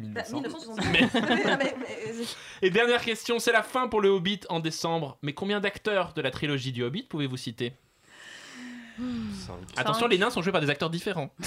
Bah, 0.00 0.22
1900. 0.32 0.36
1971. 0.40 0.86
Mais- 0.92 1.08
Ah, 1.52 1.56
mais- 1.56 1.74
mais- 1.78 2.24
Et 2.62 2.70
dernière 2.70 3.02
question, 3.02 3.38
c'est 3.38 3.52
la 3.52 3.62
fin 3.62 3.88
pour 3.88 4.00
le 4.00 4.08
Hobbit 4.08 4.40
en 4.48 4.60
décembre. 4.60 5.18
Mais 5.22 5.32
combien 5.32 5.60
d'acteurs 5.60 6.12
de 6.14 6.22
la 6.22 6.30
trilogie 6.30 6.72
du 6.72 6.82
Hobbit 6.82 7.02
pouvez-vous 7.04 7.36
citer? 7.36 7.72
Attention, 9.76 10.02
Cinq. 10.02 10.08
les 10.10 10.18
nains 10.18 10.28
sont 10.30 10.42
joués 10.42 10.52
par 10.52 10.60
des 10.60 10.68
acteurs 10.68 10.90
différents. 10.90 11.30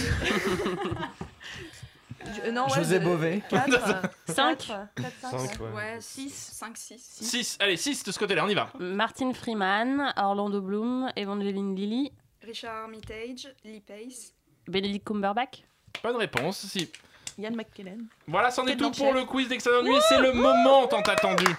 Je- 2.45 2.51
non, 2.51 2.63
ouais, 2.67 2.75
José 2.75 2.99
Bové. 2.99 3.43
quatre, 3.49 3.69
Cinq. 4.27 4.57
quatre, 4.59 4.87
quatre, 4.95 5.11
cinq. 5.19 5.39
Cinq, 5.39 5.59
ouais. 5.59 5.71
Ouais, 5.71 5.97
6, 5.99 6.29
5, 6.53 6.77
6. 6.77 6.97
6, 7.21 7.57
allez, 7.59 7.75
6 7.75 8.03
de 8.05 8.11
ce 8.13 8.17
côté-là, 8.19 8.45
on 8.45 8.49
y 8.49 8.53
va. 8.55 8.71
Martin 8.79 9.33
Freeman, 9.33 10.13
Orlando 10.15 10.61
Bloom, 10.61 11.11
Evangeline 11.17 11.75
Lilly, 11.75 12.11
Richard 12.41 12.75
Armitage, 12.83 13.49
Lee 13.65 13.81
Pace. 13.81 14.33
Benedict 14.67 15.05
Cumberbatch? 15.05 15.63
Bonne 16.01 16.15
réponse, 16.15 16.65
si. 16.65 16.89
Yann 17.37 17.55
McKellen. 17.55 18.05
Voilà, 18.27 18.51
c'en 18.51 18.65
est 18.67 18.75
tout 18.75 18.91
pour 18.91 19.13
le 19.13 19.25
quiz 19.25 19.47
d'Extérieur 19.47 19.83
Nuit. 19.83 19.95
C'est 20.09 20.19
le 20.19 20.33
moment 20.33 20.87
tant 20.87 21.01
attendu. 21.01 21.45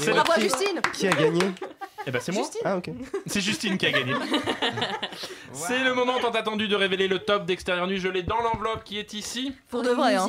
C'est 0.00 0.10
Bravo 0.10 0.32
à 0.32 0.40
Justine. 0.40 0.80
Qui 0.92 1.06
a 1.06 1.12
gagné 1.12 1.40
Eh 2.04 2.10
ben 2.10 2.20
c'est 2.20 2.32
moi. 2.32 2.44
Ah, 2.64 2.76
ok. 2.78 2.90
C'est 3.26 3.40
Justine 3.40 3.78
qui 3.78 3.86
a 3.86 3.92
gagné. 3.92 4.12
C'est 5.52 5.84
le 5.84 5.94
moment 5.94 6.18
tant 6.18 6.32
attendu 6.32 6.66
de 6.66 6.74
révéler 6.74 7.06
le 7.06 7.20
top 7.20 7.46
d'Extérieur 7.46 7.86
Nuit. 7.86 7.98
Je 7.98 8.08
l'ai 8.08 8.24
dans 8.24 8.40
l'enveloppe 8.40 8.82
qui 8.82 8.98
est 8.98 9.12
ici. 9.12 9.54
Pour 9.68 9.82
de 9.82 9.90
vrai, 9.90 10.16
hein. 10.16 10.26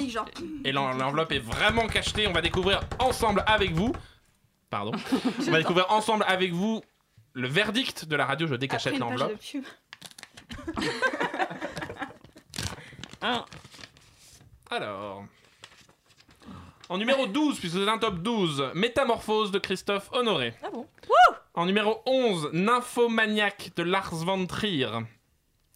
Et 0.63 0.71
l'en- 0.71 0.93
l'enveloppe 0.93 1.31
est 1.31 1.39
vraiment 1.39 1.87
cachetée. 1.87 2.27
On 2.27 2.31
va 2.33 2.41
découvrir 2.41 2.81
ensemble 2.99 3.43
avec 3.47 3.71
vous. 3.71 3.91
Pardon. 4.69 4.91
On 5.47 5.51
va 5.51 5.57
découvrir 5.57 5.91
ensemble 5.91 6.25
avec 6.27 6.53
vous 6.53 6.81
le 7.33 7.47
verdict 7.47 8.05
de 8.05 8.15
la 8.15 8.25
radio. 8.25 8.45
Je 8.47 8.55
de 8.55 8.99
l'enveloppe. 8.99 9.31
Alors. 14.69 15.26
En 16.89 16.97
numéro 16.99 17.26
12, 17.26 17.60
puisque 17.60 17.77
c'est 17.77 17.89
un 17.89 17.97
top 17.97 18.19
12, 18.19 18.72
Métamorphose 18.76 19.52
de 19.52 19.57
Christophe 19.57 20.10
Honoré. 20.11 20.53
Ah 20.64 20.69
bon 20.72 20.85
En 21.56 21.65
numéro 21.65 22.02
11, 22.06 22.49
Nymphomaniac 22.53 23.72
de 23.76 23.81
Lars 23.81 24.14
von 24.14 24.45
Trier. 24.45 24.91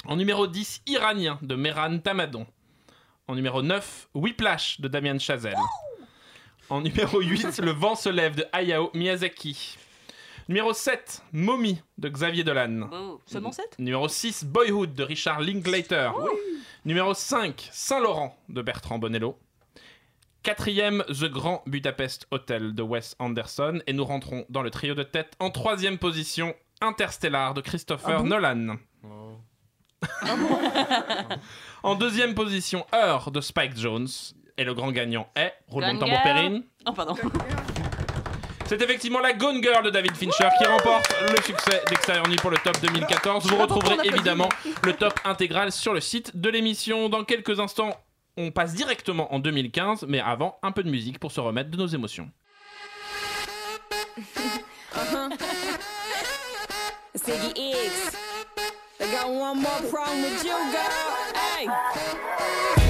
En 0.06 0.16
numéro 0.16 0.46
10, 0.46 0.84
Iranien 0.86 1.40
de 1.42 1.56
Mehran 1.56 1.98
Tamadon. 1.98 2.46
En 3.28 3.34
numéro 3.34 3.64
9, 3.64 4.10
Whiplash 4.14 4.80
de 4.82 4.88
Damien 4.88 5.18
Chazelle. 5.18 5.56
En 6.70 6.82
numéro 6.82 7.20
8, 7.20 7.62
Le 7.62 7.72
vent 7.72 7.96
se 7.96 8.10
lève 8.10 8.36
de 8.36 8.46
Hayao 8.54 8.92
Miyazaki. 8.94 9.78
Numéro 10.50 10.74
7, 10.74 11.22
Mommy 11.32 11.80
de 12.00 12.10
Xavier 12.10 12.44
Dolan. 12.44 12.90
Seulement 13.28 13.52
7 13.52 13.76
Numéro 13.78 14.08
6, 14.08 14.46
Boyhood 14.46 14.96
de 14.96 15.04
Richard 15.04 15.42
Linklater. 15.42 16.10
Numéro 16.86 17.14
5, 17.14 17.70
Saint-Laurent 17.72 18.36
de 18.50 18.64
Bertrand 18.64 18.98
Bonello. 18.98 19.38
Quatrième, 20.42 21.04
The 21.08 21.26
Grand 21.26 21.62
Budapest 21.68 22.26
Hotel 22.32 22.74
de 22.74 22.82
Wes 22.82 23.16
Anderson. 23.20 23.80
Et 23.86 23.94
nous 23.94 24.04
rentrons 24.04 24.48
dans 24.50 24.64
le 24.64 24.72
trio 24.72 24.96
de 24.96 25.04
tête 25.04 25.36
en 25.40 25.52
troisième 25.52 26.00
position, 26.00 26.56
Interstellar 26.82 27.54
de 27.54 27.62
Christopher 27.62 28.16
Ah 28.18 28.24
bon? 28.24 28.30
Nolan. 28.30 28.78
en 31.84 31.94
deuxième 31.94 32.34
position, 32.34 32.88
Heure 32.92 33.30
de 33.30 33.40
Spike 33.40 33.78
Jones. 33.78 34.08
Et 34.58 34.64
le 34.64 34.74
grand 34.74 34.92
gagnant 34.92 35.30
est, 35.36 35.54
roulement 35.68 35.94
de 35.94 36.00
tambour 36.00 36.64
Oh 36.88 36.94
pardon. 36.94 37.16
c'est 38.70 38.82
effectivement 38.84 39.20
la 39.20 39.34
Gone 39.34 39.64
Girl 39.64 39.84
de 39.84 39.90
David 39.90 40.16
Fincher 40.16 40.48
qui 40.60 40.66
remporte 40.68 41.12
le 41.22 41.42
succès 41.42 41.82
d'Extérieur 41.90 42.28
Nuit 42.28 42.36
pour 42.36 42.52
le 42.52 42.58
top 42.58 42.80
2014. 42.80 43.48
Vous 43.48 43.58
retrouverez 43.58 43.98
évidemment 44.04 44.48
le 44.84 44.94
top 44.94 45.20
intégral 45.26 45.72
sur 45.72 45.92
le 45.92 46.00
site 46.00 46.40
de 46.40 46.50
l'émission. 46.52 47.10
Dans 47.10 47.24
quelques 47.24 47.60
instants, 47.60 47.98
on 48.38 48.52
passe 48.52 48.76
directement 48.76 49.34
en 49.34 49.40
2015, 49.40 50.06
mais 50.08 50.20
avant, 50.20 50.60
un 50.62 50.72
peu 50.72 50.84
de 50.84 50.90
musique 50.92 51.18
pour 51.18 51.32
se 51.32 51.40
remettre 51.40 51.72
de 51.72 51.78
nos 51.78 51.88
émotions. 51.88 52.30
Ziggy 57.18 57.54
X. 57.56 58.16
They 59.00 59.10
got 59.12 59.30
one 59.30 59.62
more 59.62 59.82
problem 59.90 60.22
with 60.22 60.44
you, 60.44 60.54
girl. 60.72 61.16
Hey. 61.34 62.89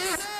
Peace. 0.00 0.39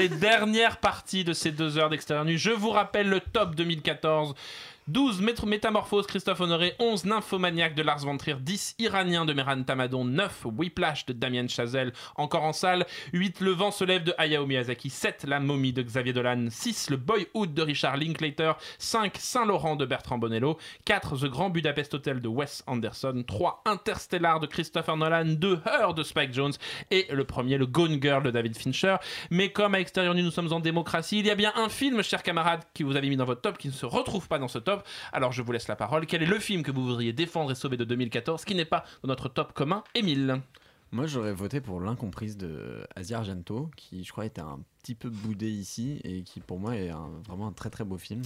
Allez, 0.00 0.08
dernière 0.08 0.78
partie 0.78 1.24
de 1.24 1.34
ces 1.34 1.52
deux 1.52 1.76
heures 1.76 1.90
d'extérieur 1.90 2.24
nuit. 2.24 2.38
Je 2.38 2.50
vous 2.50 2.70
rappelle 2.70 3.10
le 3.10 3.20
top 3.20 3.54
2014. 3.54 4.34
12 4.88 5.20
Métro- 5.20 5.46
Métamorphose, 5.46 6.06
Christophe 6.06 6.40
Honoré, 6.40 6.74
11 6.80 7.04
Nymphomaniac 7.04 7.74
de 7.76 7.82
Lars 7.82 8.04
von 8.04 8.16
Trier, 8.16 8.36
10 8.40 8.74
Iranien 8.80 9.24
de 9.24 9.32
Mehran 9.32 9.62
Tamadon, 9.62 10.04
9 10.04 10.46
Whiplash 10.56 11.06
de 11.06 11.12
Damien 11.12 11.46
Chazelle, 11.46 11.92
encore 12.16 12.42
en 12.42 12.52
salle, 12.52 12.86
8 13.12 13.40
Le 13.40 13.52
vent 13.52 13.70
se 13.70 13.84
lève 13.84 14.02
de 14.02 14.14
Hayao 14.18 14.46
Miyazaki, 14.46 14.90
7 14.90 15.24
La 15.28 15.38
momie 15.38 15.72
de 15.72 15.82
Xavier 15.82 16.12
Dolan, 16.12 16.46
6 16.50 16.90
Le 16.90 16.96
Boyhood 16.96 17.54
de 17.54 17.62
Richard 17.62 17.98
Linklater, 17.98 18.54
5 18.78 19.16
Saint-Laurent 19.18 19.76
de 19.76 19.84
Bertrand 19.86 20.18
Bonello, 20.18 20.58
4 20.86 21.18
The 21.18 21.26
Grand 21.30 21.50
Budapest 21.50 21.94
Hotel 21.94 22.20
de 22.20 22.28
Wes 22.28 22.64
Anderson, 22.66 23.22
3 23.26 23.62
Interstellar 23.66 24.40
de 24.40 24.46
Christopher 24.46 24.96
Nolan, 24.96 25.24
2 25.26 25.60
Her 25.66 25.94
de 25.94 26.02
Spike 26.02 26.32
Jones 26.32 26.54
et 26.90 27.06
le 27.12 27.24
premier 27.24 27.58
Le 27.58 27.66
Gone 27.66 28.00
Girl 28.02 28.24
de 28.24 28.30
David 28.32 28.56
Fincher. 28.56 28.96
Mais 29.30 29.52
comme 29.52 29.74
à 29.76 29.80
Extérieur 29.80 30.14
nous 30.14 30.30
sommes 30.32 30.52
en 30.52 30.58
démocratie, 30.60 31.20
il 31.20 31.26
y 31.26 31.30
a 31.30 31.34
bien 31.36 31.52
un 31.54 31.68
film, 31.68 32.02
chers 32.02 32.22
camarades, 32.24 32.62
qui 32.74 32.82
vous 32.82 32.96
avez 32.96 33.08
mis 33.08 33.16
dans 33.16 33.24
votre 33.24 33.40
top 33.42 33.56
qui 33.58 33.68
ne 33.68 33.72
se 33.72 33.86
retrouve 33.86 34.26
pas 34.26 34.38
dans 34.40 34.48
ce 34.48 34.58
top. 34.58 34.69
Alors 35.12 35.32
je 35.32 35.42
vous 35.42 35.52
laisse 35.52 35.68
la 35.68 35.76
parole. 35.76 36.06
Quel 36.06 36.22
est 36.22 36.26
le 36.26 36.38
film 36.38 36.62
que 36.62 36.70
vous 36.70 36.84
voudriez 36.84 37.12
défendre 37.12 37.52
et 37.52 37.54
sauver 37.54 37.76
de 37.76 37.84
2014 37.84 38.44
qui 38.44 38.54
n'est 38.54 38.64
pas 38.64 38.84
dans 39.02 39.08
notre 39.08 39.28
top 39.28 39.52
commun 39.52 39.84
Émile? 39.94 40.40
Moi, 40.92 41.06
j'aurais 41.06 41.32
voté 41.32 41.60
pour 41.60 41.80
L'incomprise 41.80 42.36
de 42.36 42.84
Asia 42.96 43.18
Argento, 43.18 43.70
qui 43.76 44.02
je 44.02 44.10
crois 44.10 44.26
était 44.26 44.40
un 44.40 44.58
petit 44.82 44.96
peu 44.96 45.08
boudé 45.08 45.48
ici 45.48 46.00
et 46.02 46.22
qui 46.22 46.40
pour 46.40 46.58
moi 46.58 46.74
est 46.74 46.90
vraiment 47.28 47.46
un 47.46 47.52
très 47.52 47.70
très 47.70 47.84
beau 47.84 47.96
film. 47.96 48.22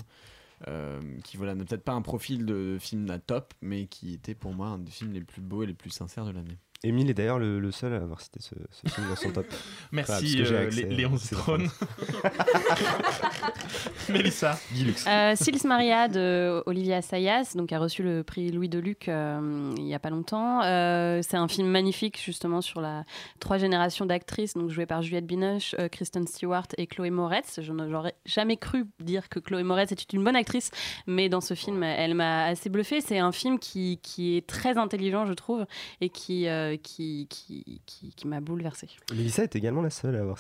Euh, 0.69 1.01
qui 1.25 1.37
voilà, 1.37 1.55
n'a 1.55 1.65
peut-être 1.65 1.85
pas 1.85 1.93
un 1.93 2.01
profil 2.01 2.47
de 2.47 2.79
film 2.81 3.11
à 3.11 3.19
top, 3.19 3.53
mais 3.61 3.87
qui 3.87 4.15
était 4.15 4.35
pour 4.35 4.55
moi 4.55 4.69
un 4.69 4.79
des 4.79 4.91
films 4.91 5.12
les 5.12 5.21
plus 5.21 5.43
beaux 5.43 5.62
et 5.62 5.66
les 5.66 5.75
plus 5.75 5.91
sincères 5.91 6.25
de 6.25 6.31
l'année. 6.31 6.57
Émile 6.85 7.11
est 7.11 7.15
d'ailleurs 7.15 7.39
le, 7.39 7.61
le 7.61 7.70
seul 7.70 7.94
à 7.94 7.97
avoir 7.97 8.20
cité 8.20 8.40
ce, 8.40 8.55
ce 8.70 8.93
film 8.93 9.09
dans 9.09 9.16
son 9.16 9.31
top. 9.31 9.47
Merci, 9.93 10.40
euh, 10.40 10.70
Léon 10.70 11.16
c'est 11.16 11.35
Zitrone. 11.35 11.69
Mélissa. 14.11 14.59
Euh, 15.06 15.32
Sils 15.35 15.65
Maria 15.65 16.09
de 16.09 16.62
Olivia 16.66 16.98
Assayas, 16.98 17.55
donc 17.55 17.73
a 17.73 17.78
reçu 17.78 18.02
le 18.02 18.23
prix 18.23 18.51
Louis 18.51 18.69
Deluc 18.69 19.09
euh, 19.09 19.73
il 19.78 19.86
y 19.86 19.94
a 19.94 19.98
pas 19.98 20.11
longtemps. 20.11 20.62
Euh, 20.62 21.20
c'est 21.23 21.39
un 21.39 21.48
film 21.48 21.69
magnifique 21.69 22.20
justement 22.23 22.61
sur 22.61 22.81
la 22.81 23.05
trois 23.40 23.56
générations 23.56 24.06
d'actrices, 24.06 24.55
donc 24.55 24.70
jouées 24.70 24.86
par 24.86 25.02
Juliette 25.02 25.27
Binoche, 25.27 25.74
euh, 25.78 25.89
Kristen 25.89 26.27
Stewart 26.27 26.66
et 26.77 26.86
Chloé 26.86 27.11
Moretz. 27.11 27.61
Je 27.62 27.73
n'aurais 27.73 28.15
jamais 28.27 28.56
cru 28.56 28.85
dire 29.01 29.28
que 29.28 29.39
Chloé 29.39 29.62
Moretz 29.62 29.93
était 29.93 30.16
une 30.16 30.23
bonne 30.23 30.36
actrice, 30.36 30.70
mais 31.06 31.28
dans 31.28 31.40
ce 31.40 31.55
film, 31.55 31.82
elle 31.82 32.15
m'a 32.15 32.44
assez 32.44 32.69
bluffé. 32.69 33.01
C'est 33.01 33.19
un 33.19 33.32
film 33.32 33.59
qui, 33.59 33.98
qui 34.02 34.36
est 34.36 34.47
très 34.47 34.77
intelligent, 34.77 35.27
je 35.27 35.32
trouve, 35.32 35.65
et 36.01 36.11
qui 36.11 36.48
euh, 36.48 36.73
qui, 36.78 37.26
qui, 37.28 37.80
qui, 37.86 38.10
qui 38.14 38.26
m'a 38.26 38.40
bouleversée. 38.40 38.88
Mélissa 39.12 39.42
est 39.42 39.56
également 39.56 39.82
la 39.82 39.90
seule 39.90 40.16
à 40.16 40.20
avoir. 40.20 40.38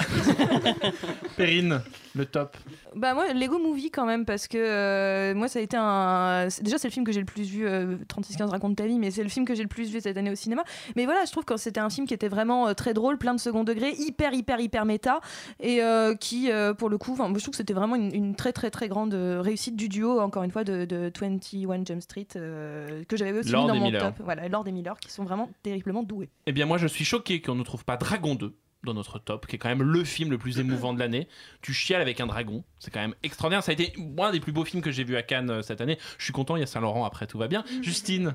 Perrine, 1.36 1.80
le 2.14 2.26
top. 2.26 2.56
Bah 2.94 3.14
moi, 3.14 3.32
Lego 3.32 3.58
Movie 3.58 3.90
quand 3.90 4.06
même, 4.06 4.24
parce 4.24 4.48
que 4.48 4.58
euh, 4.58 5.34
moi 5.34 5.48
ça 5.48 5.58
a 5.58 5.62
été 5.62 5.76
un... 5.78 6.48
Déjà 6.62 6.78
c'est 6.78 6.88
le 6.88 6.92
film 6.92 7.04
que 7.04 7.12
j'ai 7.12 7.20
le 7.20 7.26
plus 7.26 7.48
vu, 7.48 7.66
euh, 7.66 7.96
36-15 8.08 8.46
raconte 8.48 8.76
ta 8.76 8.86
vie, 8.86 8.98
mais 8.98 9.10
c'est 9.10 9.22
le 9.22 9.28
film 9.28 9.44
que 9.44 9.54
j'ai 9.54 9.62
le 9.62 9.68
plus 9.68 9.90
vu 9.90 10.00
cette 10.00 10.16
année 10.16 10.30
au 10.30 10.34
cinéma. 10.34 10.64
Mais 10.96 11.04
voilà, 11.04 11.24
je 11.24 11.32
trouve 11.32 11.44
que 11.44 11.56
c'était 11.56 11.80
un 11.80 11.90
film 11.90 12.06
qui 12.06 12.14
était 12.14 12.28
vraiment 12.28 12.68
euh, 12.68 12.74
très 12.74 12.94
drôle, 12.94 13.18
plein 13.18 13.34
de 13.34 13.40
second 13.40 13.64
degré, 13.64 13.92
hyper, 13.98 14.32
hyper, 14.32 14.60
hyper 14.60 14.84
méta, 14.84 15.20
et 15.60 15.82
euh, 15.82 16.14
qui, 16.14 16.50
euh, 16.50 16.74
pour 16.74 16.88
le 16.88 16.98
coup, 16.98 17.16
je 17.16 17.22
trouve 17.22 17.50
que 17.50 17.56
c'était 17.56 17.74
vraiment 17.74 17.96
une, 17.96 18.14
une 18.14 18.34
très, 18.34 18.52
très, 18.52 18.70
très 18.70 18.88
grande 18.88 19.14
réussite 19.14 19.76
du 19.76 19.88
duo, 19.88 20.20
encore 20.20 20.42
une 20.42 20.50
fois, 20.50 20.64
de, 20.64 20.84
de 20.84 21.10
21 21.18 21.84
Jump 21.84 22.02
Street, 22.02 22.26
euh, 22.36 23.04
que 23.08 23.16
j'avais 23.16 23.38
aussi 23.38 23.50
Lord 23.50 23.62
mis 23.64 23.68
dans 23.68 23.74
mon 23.76 23.84
Miller. 23.86 24.02
top. 24.02 24.24
Voilà, 24.24 24.48
Lord 24.48 24.66
et 24.68 24.72
Miller, 24.72 24.98
qui 24.98 25.10
sont 25.10 25.24
vraiment 25.24 25.50
terriblement 25.62 26.02
doués. 26.02 26.13
Eh 26.46 26.52
bien, 26.52 26.66
moi, 26.66 26.78
je 26.78 26.86
suis 26.86 27.04
choqué 27.04 27.40
qu'on 27.40 27.54
ne 27.54 27.62
trouve 27.62 27.84
pas 27.84 27.96
Dragon 27.96 28.34
2 28.34 28.54
dans 28.84 28.94
notre 28.94 29.18
top, 29.18 29.46
qui 29.46 29.56
est 29.56 29.58
quand 29.58 29.68
même 29.68 29.82
le 29.82 30.04
film 30.04 30.30
le 30.30 30.38
plus 30.38 30.58
émouvant 30.58 30.92
de 30.92 30.98
l'année. 30.98 31.26
Tu 31.62 31.72
chiales 31.72 32.02
avec 32.02 32.20
un 32.20 32.26
dragon, 32.26 32.64
c'est 32.78 32.92
quand 32.92 33.00
même 33.00 33.14
extraordinaire. 33.22 33.64
Ça 33.64 33.70
a 33.70 33.72
été 33.72 33.94
un 34.18 34.30
des 34.30 34.40
plus 34.40 34.52
beaux 34.52 34.64
films 34.64 34.82
que 34.82 34.90
j'ai 34.90 35.04
vu 35.04 35.16
à 35.16 35.22
Cannes 35.22 35.50
euh, 35.50 35.62
cette 35.62 35.80
année. 35.80 35.98
Je 36.18 36.24
suis 36.24 36.32
content, 36.32 36.56
il 36.56 36.60
y 36.60 36.62
a 36.62 36.66
Saint-Laurent 36.66 37.04
après, 37.04 37.26
tout 37.26 37.38
va 37.38 37.48
bien. 37.48 37.64
Justine 37.82 38.34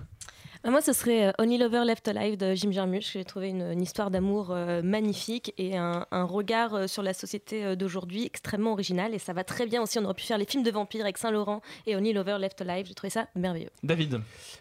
Euh, 0.66 0.72
Moi, 0.72 0.82
ce 0.82 0.92
serait 0.94 1.28
euh, 1.28 1.32
Only 1.40 1.58
Lover 1.58 1.84
Left 1.86 2.08
Alive 2.08 2.38
de 2.38 2.54
Jim 2.54 2.72
Jarmusch. 2.72 3.14
J'ai 3.14 3.24
trouvé 3.24 3.48
une, 3.50 3.62
une 3.62 3.82
histoire 3.82 4.12
d'amour 4.12 4.52
euh, 4.52 4.82
magnifique 4.82 5.54
et 5.58 5.78
un, 5.78 6.06
un 6.12 6.24
regard 6.24 6.74
euh, 6.76 6.88
sur 6.88 7.02
la 7.02 7.14
société 7.14 7.64
euh, 7.64 7.76
d'aujourd'hui 7.76 8.26
extrêmement 8.26 8.74
original. 8.74 9.14
Et 9.14 9.20
ça 9.20 9.32
va 9.34 9.44
très 9.46 9.66
bien 9.66 9.82
aussi. 9.82 10.00
On 10.00 10.04
aurait 10.06 10.14
pu 10.16 10.26
faire 10.26 10.38
les 10.38 10.46
films 10.46 10.64
de 10.64 10.72
vampires 10.72 11.02
avec 11.02 11.18
Saint-Laurent 11.18 11.62
et 11.86 11.96
Only 11.96 12.12
Lover 12.12 12.38
Left 12.40 12.62
Alive. 12.62 12.88
J'ai 12.88 12.94
trouvé 12.94 13.10
ça 13.10 13.28
merveilleux. 13.36 13.70
David? 13.84 14.20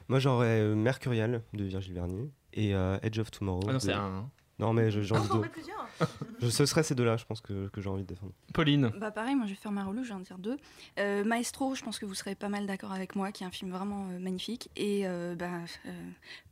Moi, 0.09 0.21
j'aurais 0.21 0.63
Mercurial 0.63 1.43
de 1.53 1.65
Virgile 1.65 1.95
Vernier 1.95 2.31
et 2.55 2.75
euh, 2.75 2.97
Edge 3.03 3.19
of 3.19 3.31
Tomorrow. 3.33 3.63
Ah 3.65 3.73
non, 3.73 3.75
de- 3.75 3.83
c'est 3.83 3.93
un. 3.93 4.31
Non, 4.59 4.73
mais 4.73 4.91
j'ai 4.91 5.15
envie 5.15 5.29
Oh, 5.33 5.39
de. 5.39 5.49
Je, 6.41 6.49
ce 6.49 6.65
serait 6.67 6.85
ces 6.85 6.95
deux-là, 6.95 7.17
je 7.17 7.25
pense 7.25 7.41
que, 7.41 7.67
que 7.69 7.81
j'ai 7.81 7.89
envie 7.89 8.03
de 8.03 8.07
défendre. 8.09 8.33
Pauline 8.55 8.93
Bah 9.01 9.11
pareil, 9.11 9.35
moi 9.35 9.47
je 9.47 9.51
vais 9.51 9.57
faire 9.57 9.73
ma 9.73 9.83
relou, 9.85 10.05
je 10.05 10.09
viens 10.11 10.21
de 10.21 10.25
dire 10.25 10.39
deux. 10.39 10.57
Euh, 11.01 11.25
Maestro, 11.25 11.75
je 11.75 11.83
pense 11.83 11.99
que 11.99 12.07
vous 12.07 12.15
serez 12.15 12.37
pas 12.37 12.49
mal 12.49 12.67
d'accord 12.67 12.93
avec 12.93 13.17
moi, 13.17 13.33
qui 13.33 13.43
est 13.43 13.47
un 13.47 13.51
film 13.51 13.73
vraiment 13.73 14.07
euh, 14.13 14.21
magnifique. 14.21 14.71
Et 14.77 15.09
euh, 15.09 15.35
bah, 15.35 15.49
euh, 15.87 15.91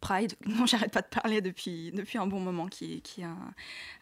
Pride, 0.01 0.35
dont 0.47 0.67
j'arrête 0.67 0.91
pas 0.93 1.03
de 1.03 1.07
parler 1.07 1.41
depuis, 1.43 1.93
depuis 1.93 2.19
un 2.19 2.27
bon 2.27 2.41
moment, 2.41 2.67
qui, 2.67 2.95
est- 2.95 3.01
qui 3.01 3.21
est 3.21 3.25
un, 3.25 3.39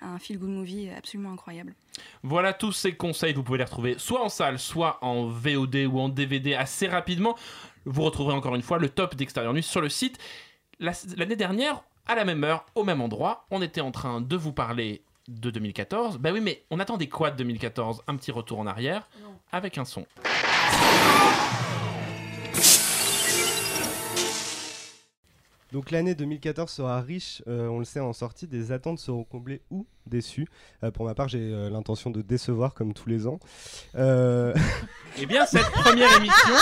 un 0.01 0.19
feel-good 0.19 0.49
movie 0.49 0.89
absolument 0.91 1.33
incroyable. 1.33 1.75
Voilà 2.23 2.55
tous 2.55 2.73
ces 2.73 2.95
conseils, 2.97 3.35
vous 3.35 3.43
pouvez 3.43 3.59
les 3.59 3.65
retrouver 3.65 3.97
soit 3.99 4.25
en 4.25 4.31
salle, 4.31 4.59
soit 4.59 4.99
en 5.05 5.27
VOD 5.27 5.77
ou 5.91 5.99
en 6.01 6.09
DVD 6.09 6.55
assez 6.55 6.87
rapidement. 6.89 7.37
Vous 7.85 8.03
retrouverez 8.03 8.35
encore 8.35 8.55
une 8.55 8.63
fois 8.63 8.79
le 8.79 8.89
top 8.89 9.15
d'Extérieur 9.15 9.53
Nuit 9.53 9.63
sur 9.63 9.83
le 9.83 9.91
site. 9.91 10.19
La- 10.81 10.93
L'année 11.19 11.37
dernière, 11.37 11.83
à 12.07 12.15
la 12.15 12.25
même 12.25 12.45
heure, 12.45 12.67
au 12.75 12.85
même 12.85 13.01
endroit, 13.01 13.47
on 13.51 13.63
était 13.63 13.81
en 13.81 13.91
train 13.91 14.21
de 14.21 14.37
vous 14.37 14.53
parler 14.53 15.03
de 15.29 15.51
2014. 15.51 16.19
Bah 16.19 16.31
oui, 16.33 16.41
mais 16.41 16.65
on 16.71 16.81
attendait 16.81 17.09
quoi 17.09 17.31
de 17.31 17.37
2014 17.37 18.03
Un 18.07 18.17
petit 18.17 18.31
retour 18.33 18.59
en 18.59 18.67
arrière 18.67 19.09
avec 19.53 19.79
un 19.79 19.85
son. 19.85 20.07
Donc 25.75 25.91
l'année 25.91 26.15
2014 26.15 26.71
sera 26.71 27.01
riche, 27.01 27.43
euh, 27.49 27.67
on 27.67 27.81
le 27.81 27.85
sait 27.85 27.99
en 27.99 28.13
sortie, 28.13 28.47
des 28.47 28.71
attentes 28.71 29.01
seront 29.01 29.25
comblées 29.25 29.61
ou 29.73 29.89
déçues. 30.07 30.47
Euh, 30.85 30.93
pour 30.93 31.05
ma 31.05 31.17
part, 31.17 31.27
j'ai 31.27 31.41
euh, 31.41 31.69
l'intention 31.69 32.11
de 32.11 32.23
décevoir 32.23 32.75
comme 32.75 32.95
tous 32.95 33.09
les 33.09 33.27
ans. 33.27 33.41
Euh, 33.97 34.55
Eh 35.19 35.27
bien, 35.27 35.45
cette 35.47 35.69
première 35.73 36.17
émission 36.17 36.55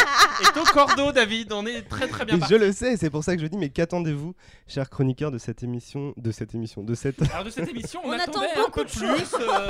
est 0.43 0.56
au 0.59 0.64
cordeau, 0.64 1.12
David. 1.12 1.52
On 1.52 1.66
est 1.66 1.82
très 1.82 2.09
très 2.09 2.24
bien 2.24 2.36
et 2.36 2.39
parti. 2.39 2.55
je 2.55 2.59
le 2.59 2.72
sais, 2.72 2.97
c'est 2.97 3.10
pour 3.10 3.22
ça 3.22 3.36
que 3.36 3.43
je 3.43 3.48
dis, 3.48 3.59
mais 3.59 3.68
qu'attendez-vous, 3.68 4.34
chers 4.66 4.89
chroniqueurs, 4.89 5.30
de 5.30 5.36
cette 5.36 5.62
émission, 5.62 6.14
de 6.16 6.30
cette 6.30 6.55
émission, 6.55 6.82
de 6.82 6.94
cette... 6.94 7.20
Alors 7.32 7.44
de 7.44 7.51
cette 7.51 7.68
émission, 7.68 8.01
on, 8.05 8.09
On 8.09 8.12
attendait 8.12 8.47
attend 8.48 8.60
un 8.60 8.64
beaucoup 8.64 8.80
peu 8.80 8.84
de 8.86 8.90
plus. 8.90 9.06
choses. 9.18 9.34
euh, 9.43 9.68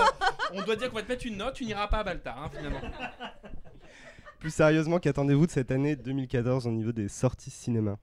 on 0.52 0.62
doit 0.62 0.76
dire 0.76 0.88
qu'on 0.90 0.96
va 0.98 1.02
te 1.02 1.08
mettre 1.08 1.26
une 1.26 1.38
note, 1.38 1.54
tu 1.54 1.64
n'iras 1.64 1.88
pas 1.88 1.98
à 1.98 2.04
Baltar, 2.04 2.40
hein, 2.44 2.48
finalement. 2.56 2.80
Plus 4.38 4.54
sérieusement, 4.54 5.00
qu'attendez-vous 5.00 5.46
de 5.48 5.50
cette 5.50 5.72
année 5.72 5.96
2014 5.96 6.68
au 6.68 6.70
niveau 6.70 6.92
des 6.92 7.08
sorties 7.08 7.50
cinéma? 7.50 7.98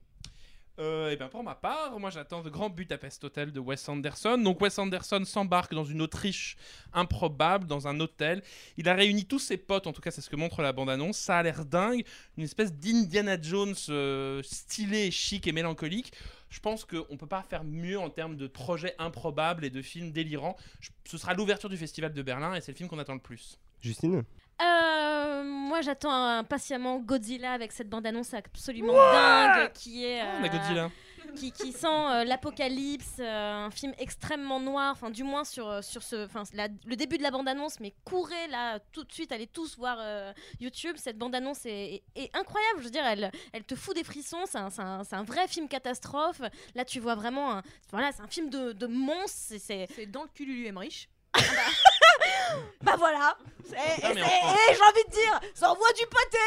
Euh, 0.80 1.10
et 1.10 1.16
ben 1.16 1.28
pour 1.28 1.44
ma 1.44 1.54
part, 1.54 2.00
moi 2.00 2.08
j'attends 2.08 2.42
The 2.42 2.48
Grand 2.48 2.70
Budapest 2.70 3.22
Hotel 3.24 3.52
de 3.52 3.60
Wes 3.60 3.86
Anderson. 3.88 4.38
Donc 4.38 4.62
Wes 4.62 4.78
Anderson 4.78 5.22
s'embarque 5.26 5.74
dans 5.74 5.84
une 5.84 6.00
Autriche 6.00 6.56
improbable, 6.94 7.66
dans 7.66 7.86
un 7.86 8.00
hôtel. 8.00 8.42
Il 8.78 8.88
a 8.88 8.94
réuni 8.94 9.26
tous 9.26 9.38
ses 9.38 9.58
potes, 9.58 9.86
en 9.86 9.92
tout 9.92 10.00
cas 10.00 10.10
c'est 10.10 10.22
ce 10.22 10.30
que 10.30 10.36
montre 10.36 10.62
la 10.62 10.72
bande-annonce. 10.72 11.18
Ça 11.18 11.36
a 11.36 11.42
l'air 11.42 11.66
dingue, 11.66 12.04
une 12.38 12.44
espèce 12.44 12.72
d'Indiana 12.72 13.40
Jones 13.40 13.74
euh, 13.90 14.42
stylé, 14.42 15.10
chic 15.10 15.46
et 15.46 15.52
mélancolique. 15.52 16.12
Je 16.48 16.60
pense 16.60 16.86
qu'on 16.86 17.16
peut 17.16 17.26
pas 17.26 17.42
faire 17.42 17.62
mieux 17.62 17.98
en 17.98 18.08
termes 18.08 18.36
de 18.36 18.46
projets 18.46 18.94
improbables 18.98 19.66
et 19.66 19.70
de 19.70 19.82
films 19.82 20.12
délirants. 20.12 20.56
Ce 21.04 21.18
sera 21.18 21.34
l'ouverture 21.34 21.68
du 21.68 21.76
festival 21.76 22.14
de 22.14 22.22
Berlin 22.22 22.54
et 22.54 22.62
c'est 22.62 22.72
le 22.72 22.76
film 22.76 22.88
qu'on 22.88 22.98
attend 22.98 23.14
le 23.14 23.20
plus. 23.20 23.58
Justine? 23.82 24.24
Euh, 24.62 25.42
moi 25.44 25.80
j'attends 25.80 26.12
impatiemment 26.12 26.98
Godzilla 26.98 27.52
avec 27.52 27.72
cette 27.72 27.88
bande-annonce 27.88 28.34
absolument 28.34 28.92
What 28.92 29.12
dingue 29.12 29.72
qui 29.72 30.04
est. 30.04 30.20
Ah, 30.20 30.38
on 30.40 30.44
a 30.44 30.48
Godzilla. 30.48 30.90
Qui, 31.36 31.52
qui 31.52 31.70
sent 31.72 31.86
euh, 31.86 32.24
l'apocalypse, 32.24 33.18
euh, 33.20 33.66
un 33.66 33.70
film 33.70 33.92
extrêmement 33.98 34.58
noir, 34.58 34.90
enfin 34.90 35.10
du 35.10 35.22
moins 35.22 35.44
sur, 35.44 35.84
sur 35.84 36.02
ce, 36.02 36.24
enfin 36.26 36.42
la- 36.54 36.66
le 36.86 36.96
début 36.96 37.18
de 37.18 37.22
la 37.22 37.30
bande-annonce, 37.30 37.78
mais 37.78 37.94
courez 38.04 38.48
là 38.48 38.80
tout 38.92 39.04
de 39.04 39.12
suite, 39.12 39.30
allez 39.30 39.46
tous 39.46 39.76
voir 39.78 39.98
euh, 40.00 40.32
YouTube, 40.58 40.96
cette 40.98 41.18
bande-annonce 41.18 41.64
est, 41.66 41.94
est- 41.94 42.02
est 42.16 42.36
incroyable, 42.36 42.80
je 42.80 42.84
veux 42.84 42.90
dire, 42.90 43.06
elle, 43.06 43.30
elle 43.52 43.62
te 43.62 43.76
fout 43.76 43.94
des 43.94 44.02
frissons, 44.02 44.44
c'est 44.46 44.58
un, 44.58 44.70
c'est 44.70 44.82
un- 44.82 45.04
c'est 45.04 45.14
un 45.14 45.22
vrai 45.22 45.46
film 45.46 45.68
catastrophe, 45.68 46.40
là 46.74 46.84
tu 46.84 46.98
vois 46.98 47.14
vraiment, 47.14 47.52
un, 47.58 47.62
voilà, 47.92 48.10
c'est 48.10 48.22
un 48.22 48.28
film 48.28 48.50
de, 48.50 48.72
de 48.72 48.86
monstre, 48.88 49.54
c'est... 49.60 49.86
C'est 49.94 50.06
dans 50.06 50.22
le 50.22 50.28
cul 50.34 50.46
Lulu 50.46 50.66
Emmerich. 50.66 51.08
Bah 51.32 51.40
voilà 52.98 53.36
Et, 53.66 53.72
et 53.72 54.14
j'ai 54.14 54.82
envie 54.82 55.04
de 55.06 55.12
dire, 55.12 55.40
ça 55.54 55.70
envoie 55.70 55.92
du 55.92 56.04
pâté 56.06 56.38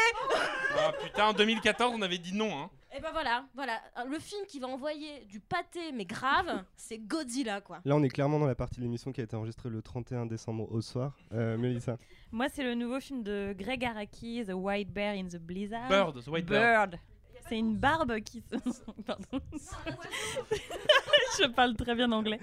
Ah 0.78 0.92
putain, 1.02 1.26
en 1.28 1.32
2014 1.32 1.94
on 1.96 2.02
avait 2.02 2.18
dit 2.18 2.34
non. 2.34 2.56
Hein. 2.58 2.70
Et 2.96 3.00
ben 3.00 3.10
voilà, 3.12 3.44
voilà, 3.56 3.80
le 4.08 4.18
film 4.20 4.46
qui 4.46 4.60
va 4.60 4.68
envoyer 4.68 5.24
du 5.24 5.40
pâté 5.40 5.90
mais 5.92 6.04
grave, 6.04 6.62
c'est 6.76 6.98
Godzilla 6.98 7.60
quoi. 7.60 7.80
Là, 7.84 7.96
on 7.96 8.02
est 8.04 8.08
clairement 8.08 8.38
dans 8.38 8.46
la 8.46 8.54
partie 8.54 8.76
de 8.76 8.82
l'émission 8.82 9.10
qui 9.10 9.20
a 9.20 9.24
été 9.24 9.34
enregistrée 9.34 9.68
le 9.68 9.82
31 9.82 10.26
décembre 10.26 10.70
au 10.70 10.80
soir. 10.80 11.16
Euh, 11.32 11.58
Mélissa 11.58 11.96
Moi, 12.30 12.46
c'est 12.52 12.62
le 12.62 12.74
nouveau 12.76 13.00
film 13.00 13.24
de 13.24 13.52
Greg 13.58 13.84
Araki, 13.84 14.44
The 14.46 14.52
White 14.54 14.92
Bear 14.92 15.14
in 15.14 15.26
the 15.26 15.38
Blizzard. 15.40 15.88
Bird, 15.88 16.22
The 16.22 16.28
White 16.28 16.46
Bird. 16.46 16.90
Bird. 16.90 17.00
C'est 17.48 17.58
une 17.58 17.76
barbe 17.76 18.20
qui 18.20 18.40
se. 18.40 18.56
Pardon. 19.06 19.24
Je 21.40 21.46
parle 21.48 21.74
très 21.74 21.94
bien 21.94 22.10
anglais. 22.12 22.38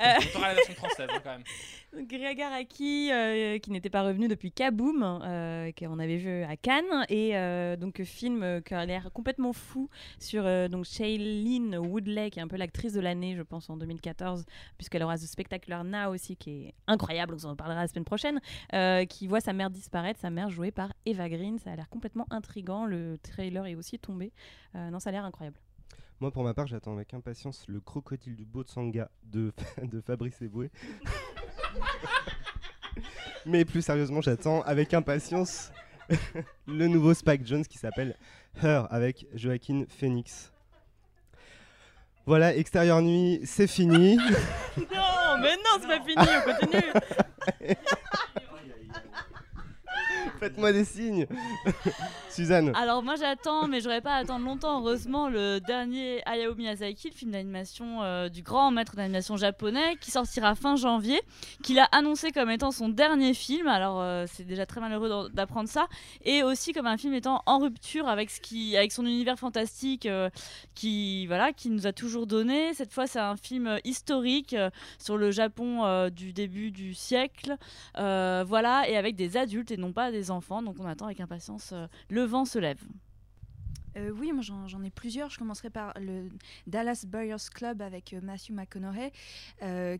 Euh, 0.00 0.14
T'auras 0.32 0.48
la 0.48 0.54
version 0.54 0.74
française 0.74 1.08
hein, 1.12 1.20
quand 1.22 1.30
même. 1.30 1.42
Greg 2.06 2.40
Araki, 2.40 3.10
euh, 3.10 3.58
qui 3.58 3.70
n'était 3.70 3.90
pas 3.90 4.02
revenu 4.02 4.28
depuis 4.28 4.52
Kaboom, 4.52 5.02
euh, 5.02 5.72
qu'on 5.78 5.98
avait 5.98 6.16
vu 6.16 6.42
à 6.42 6.56
Cannes, 6.56 7.06
et 7.08 7.36
euh, 7.36 7.76
donc 7.76 8.02
film 8.02 8.42
euh, 8.42 8.60
qui 8.60 8.74
a 8.74 8.84
l'air 8.84 9.10
complètement 9.12 9.52
fou 9.52 9.88
sur 10.18 10.44
euh, 10.46 10.68
donc 10.68 10.84
Shailene 10.84 11.76
Woodley, 11.78 12.30
qui 12.30 12.38
est 12.38 12.42
un 12.42 12.48
peu 12.48 12.56
l'actrice 12.56 12.92
de 12.92 13.00
l'année, 13.00 13.34
je 13.34 13.42
pense, 13.42 13.70
en 13.70 13.76
2014, 13.76 14.44
puisqu'elle 14.76 15.02
aura 15.02 15.16
ce 15.16 15.26
spectacular 15.26 15.84
Now 15.84 16.12
aussi, 16.12 16.36
qui 16.36 16.50
est 16.66 16.74
incroyable, 16.86 17.34
on 17.44 17.48
en 17.48 17.56
parlera 17.56 17.80
la 17.80 17.88
semaine 17.88 18.04
prochaine, 18.04 18.40
euh, 18.74 19.04
qui 19.06 19.26
voit 19.26 19.40
sa 19.40 19.52
mère 19.52 19.70
disparaître, 19.70 20.20
sa 20.20 20.30
mère 20.30 20.50
jouée 20.50 20.70
par 20.70 20.92
Eva 21.06 21.28
Green. 21.28 21.58
Ça 21.58 21.72
a 21.72 21.76
l'air 21.76 21.88
complètement 21.88 22.26
intrigant, 22.30 22.84
le 22.84 23.16
trailer 23.18 23.66
est 23.66 23.74
aussi 23.74 23.98
tombé. 23.98 24.32
Euh, 24.74 24.90
non, 24.90 25.00
ça 25.00 25.10
a 25.10 25.12
l'air 25.12 25.24
incroyable. 25.24 25.58
Moi, 26.20 26.30
pour 26.30 26.44
ma 26.44 26.54
part, 26.54 26.66
j'attends 26.66 26.94
avec 26.94 27.12
impatience 27.14 27.64
le 27.68 27.80
crocodile 27.80 28.36
du 28.36 28.44
Botsanga 28.44 29.10
de, 29.24 29.52
de 29.82 30.00
Fabrice 30.00 30.40
Eboué. 30.42 30.70
Mais 33.46 33.64
plus 33.64 33.82
sérieusement, 33.82 34.20
j'attends 34.20 34.62
avec 34.62 34.94
impatience 34.94 35.70
le 36.66 36.88
nouveau 36.88 37.14
Spike 37.14 37.46
Jones 37.46 37.64
qui 37.64 37.78
s'appelle 37.78 38.16
Her 38.62 38.86
avec 38.90 39.26
Joaquin 39.34 39.84
Phoenix. 39.88 40.52
Voilà, 42.24 42.56
extérieur 42.56 43.02
nuit, 43.02 43.40
c'est 43.44 43.68
fini. 43.68 44.16
non, 44.16 45.38
mais 45.40 45.56
non, 45.56 45.78
c'est 45.80 45.86
pas 45.86 46.04
fini, 46.04 46.16
on 46.16 46.52
continue. 46.52 46.82
Faites-moi 50.46 50.72
des 50.72 50.84
signes. 50.84 51.26
Suzanne. 52.30 52.70
Alors 52.76 53.02
moi 53.02 53.16
j'attends, 53.16 53.66
mais 53.66 53.80
j'aurais 53.80 54.00
pas 54.00 54.12
à 54.12 54.18
attendre 54.18 54.44
longtemps. 54.44 54.80
Heureusement, 54.80 55.28
le 55.28 55.58
dernier 55.58 56.22
Hayao 56.26 56.54
Miyazaki, 56.54 57.08
le 57.08 57.14
film 57.14 57.30
d'animation 57.32 58.02
euh, 58.02 58.28
du 58.28 58.42
grand 58.42 58.70
maître 58.70 58.94
d'animation 58.94 59.36
japonais, 59.36 59.96
qui 60.00 60.10
sortira 60.12 60.54
fin 60.54 60.76
janvier, 60.76 61.20
qu'il 61.64 61.80
a 61.80 61.84
annoncé 61.92 62.30
comme 62.30 62.50
étant 62.50 62.70
son 62.70 62.90
dernier 62.90 63.34
film. 63.34 63.66
Alors 63.66 64.00
euh, 64.00 64.26
c'est 64.28 64.44
déjà 64.44 64.66
très 64.66 64.80
malheureux 64.80 65.30
d'apprendre 65.32 65.68
ça, 65.68 65.88
et 66.24 66.44
aussi 66.44 66.72
comme 66.72 66.86
un 66.86 66.96
film 66.96 67.14
étant 67.14 67.42
en 67.46 67.58
rupture 67.58 68.06
avec 68.06 68.30
ce 68.30 68.40
qui, 68.40 68.76
avec 68.76 68.92
son 68.92 69.04
univers 69.04 69.38
fantastique, 69.38 70.06
euh, 70.06 70.30
qui 70.76 71.26
voilà, 71.26 71.52
qui 71.52 71.70
nous 71.70 71.88
a 71.88 71.92
toujours 71.92 72.28
donné. 72.28 72.72
Cette 72.74 72.92
fois, 72.92 73.08
c'est 73.08 73.18
un 73.18 73.36
film 73.36 73.80
historique 73.84 74.54
sur 74.98 75.16
le 75.16 75.32
Japon 75.32 76.08
du 76.10 76.32
début 76.32 76.70
du 76.70 76.94
siècle, 76.94 77.56
voilà, 77.96 78.88
et 78.88 78.96
avec 78.96 79.16
des 79.16 79.36
adultes 79.36 79.70
et 79.70 79.76
non 79.76 79.92
pas 79.92 80.12
des 80.12 80.30
enfants. 80.30 80.35
Donc 80.40 80.76
on 80.78 80.86
attend 80.86 81.06
avec 81.06 81.20
impatience. 81.20 81.70
euh, 81.72 81.86
le 82.08 82.22
vent 82.24 82.44
se 82.44 82.58
lève. 82.58 82.82
Euh, 83.96 84.10
oui, 84.10 84.30
j'en 84.42 84.82
ai 84.82 84.90
plusieurs. 84.90 85.30
Je 85.30 85.38
commencerai 85.38 85.70
par 85.70 85.94
le 85.98 86.28
Dallas 86.66 87.06
Buyers 87.06 87.48
Club 87.54 87.80
avec 87.80 88.12
euh, 88.12 88.20
Matthew 88.20 88.50
McConaughey, 88.50 89.10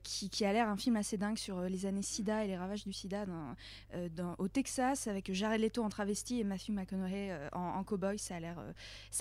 qui, 0.02 0.44
a 0.44 0.52
l'air 0.52 0.68
un 0.68 0.76
film 0.76 0.96
assez 0.96 1.16
dingue 1.16 1.38
sur 1.38 1.62
les 1.62 1.86
années 1.86 2.02
SIDA 2.02 2.44
et 2.44 2.46
les 2.46 2.58
ravages 2.58 2.84
du 2.84 2.92
SIDA 2.92 3.24
au 4.36 4.48
Texas, 4.48 5.06
avec 5.06 5.32
Jared 5.32 5.62
Leto 5.62 5.82
en 5.82 5.88
travesti 5.88 6.40
et 6.40 6.44
Matthew 6.44 6.72
McConaughey 6.72 7.34
en, 7.52 7.82
cowboy. 7.84 8.18
Ça 8.18 8.36
a 8.36 8.40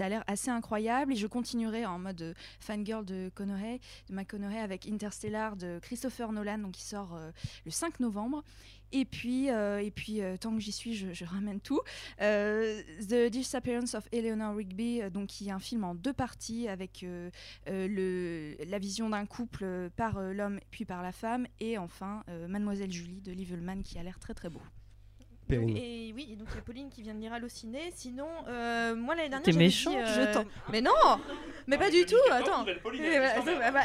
l'air, 0.09 0.23
assez 0.27 0.49
incroyable. 0.49 1.13
Et 1.13 1.15
je 1.15 1.27
continuerai 1.27 1.85
en 1.85 1.97
mode 1.97 2.35
fangirl 2.59 3.05
de 3.05 3.31
de 3.37 4.13
McConaughey 4.13 4.59
avec 4.59 4.87
Interstellar 4.87 5.55
de 5.55 5.79
Christopher 5.81 6.33
Nolan, 6.33 6.57
donc 6.57 6.73
qui 6.73 6.83
sort 6.83 7.17
le 7.63 7.71
5 7.71 8.01
novembre. 8.01 8.43
Et 8.95 9.03
puis, 9.03 9.49
euh, 9.49 9.83
et 9.83 9.91
puis 9.91 10.21
euh, 10.21 10.37
tant 10.37 10.55
que 10.55 10.61
j'y 10.61 10.71
suis, 10.71 10.95
je, 10.95 11.25
ramène 11.25 11.59
tout. 11.59 11.81
Euh, 12.21 12.81
The 13.09 13.29
Disappearance 13.29 13.93
of 13.93 14.07
Eleanor 14.13 14.55
Rigby, 14.55 15.01
donc 15.11 15.27
qui 15.27 15.49
est 15.49 15.51
un 15.51 15.59
film 15.59 15.83
en 15.83 15.95
deux 15.95 16.13
parties 16.13 16.69
avec 16.69 17.05
la 17.65 18.79
vision 18.79 19.09
d'un 19.09 19.25
couple 19.25 19.89
par 19.97 20.21
l'homme 20.21 20.61
puis 20.71 20.85
par 20.85 21.03
la 21.03 21.11
femme, 21.11 21.45
et 21.59 21.77
enfin 21.77 22.23
Mademoiselle 22.47 22.91
Julie 22.91 23.19
de 23.19 23.33
Liv 23.33 23.51
Ullmann 23.51 23.83
qui 23.83 23.99
a 23.99 24.03
l'air 24.03 24.17
très 24.17 24.33
très 24.33 24.49
beau. 24.49 24.61
Et 25.75 26.11
oui, 26.15 26.29
et 26.31 26.35
donc 26.35 26.47
il 26.51 26.55
y 26.55 26.57
a 26.59 26.61
Pauline 26.61 26.89
qui 26.89 27.01
vient 27.01 27.13
de 27.13 27.19
lire 27.19 27.33
Allociné. 27.33 27.91
Sinon, 27.95 28.27
euh, 28.47 28.95
moi 28.95 29.15
l'année 29.15 29.29
dernière. 29.29 29.45
T'es 29.45 29.51
j'avais 29.51 29.65
méchante, 29.65 29.93
dit, 29.93 29.99
euh, 29.99 30.27
je 30.27 30.33
t'en- 30.33 30.45
Mais 30.71 30.81
non 30.81 30.91
Mais 31.67 31.77
pas 31.77 31.89
du 31.91 32.05
tout, 32.05 32.15
attends. 32.31 32.65
Pauline, 32.81 33.03
Et, 33.03 33.19
bah, 33.19 33.83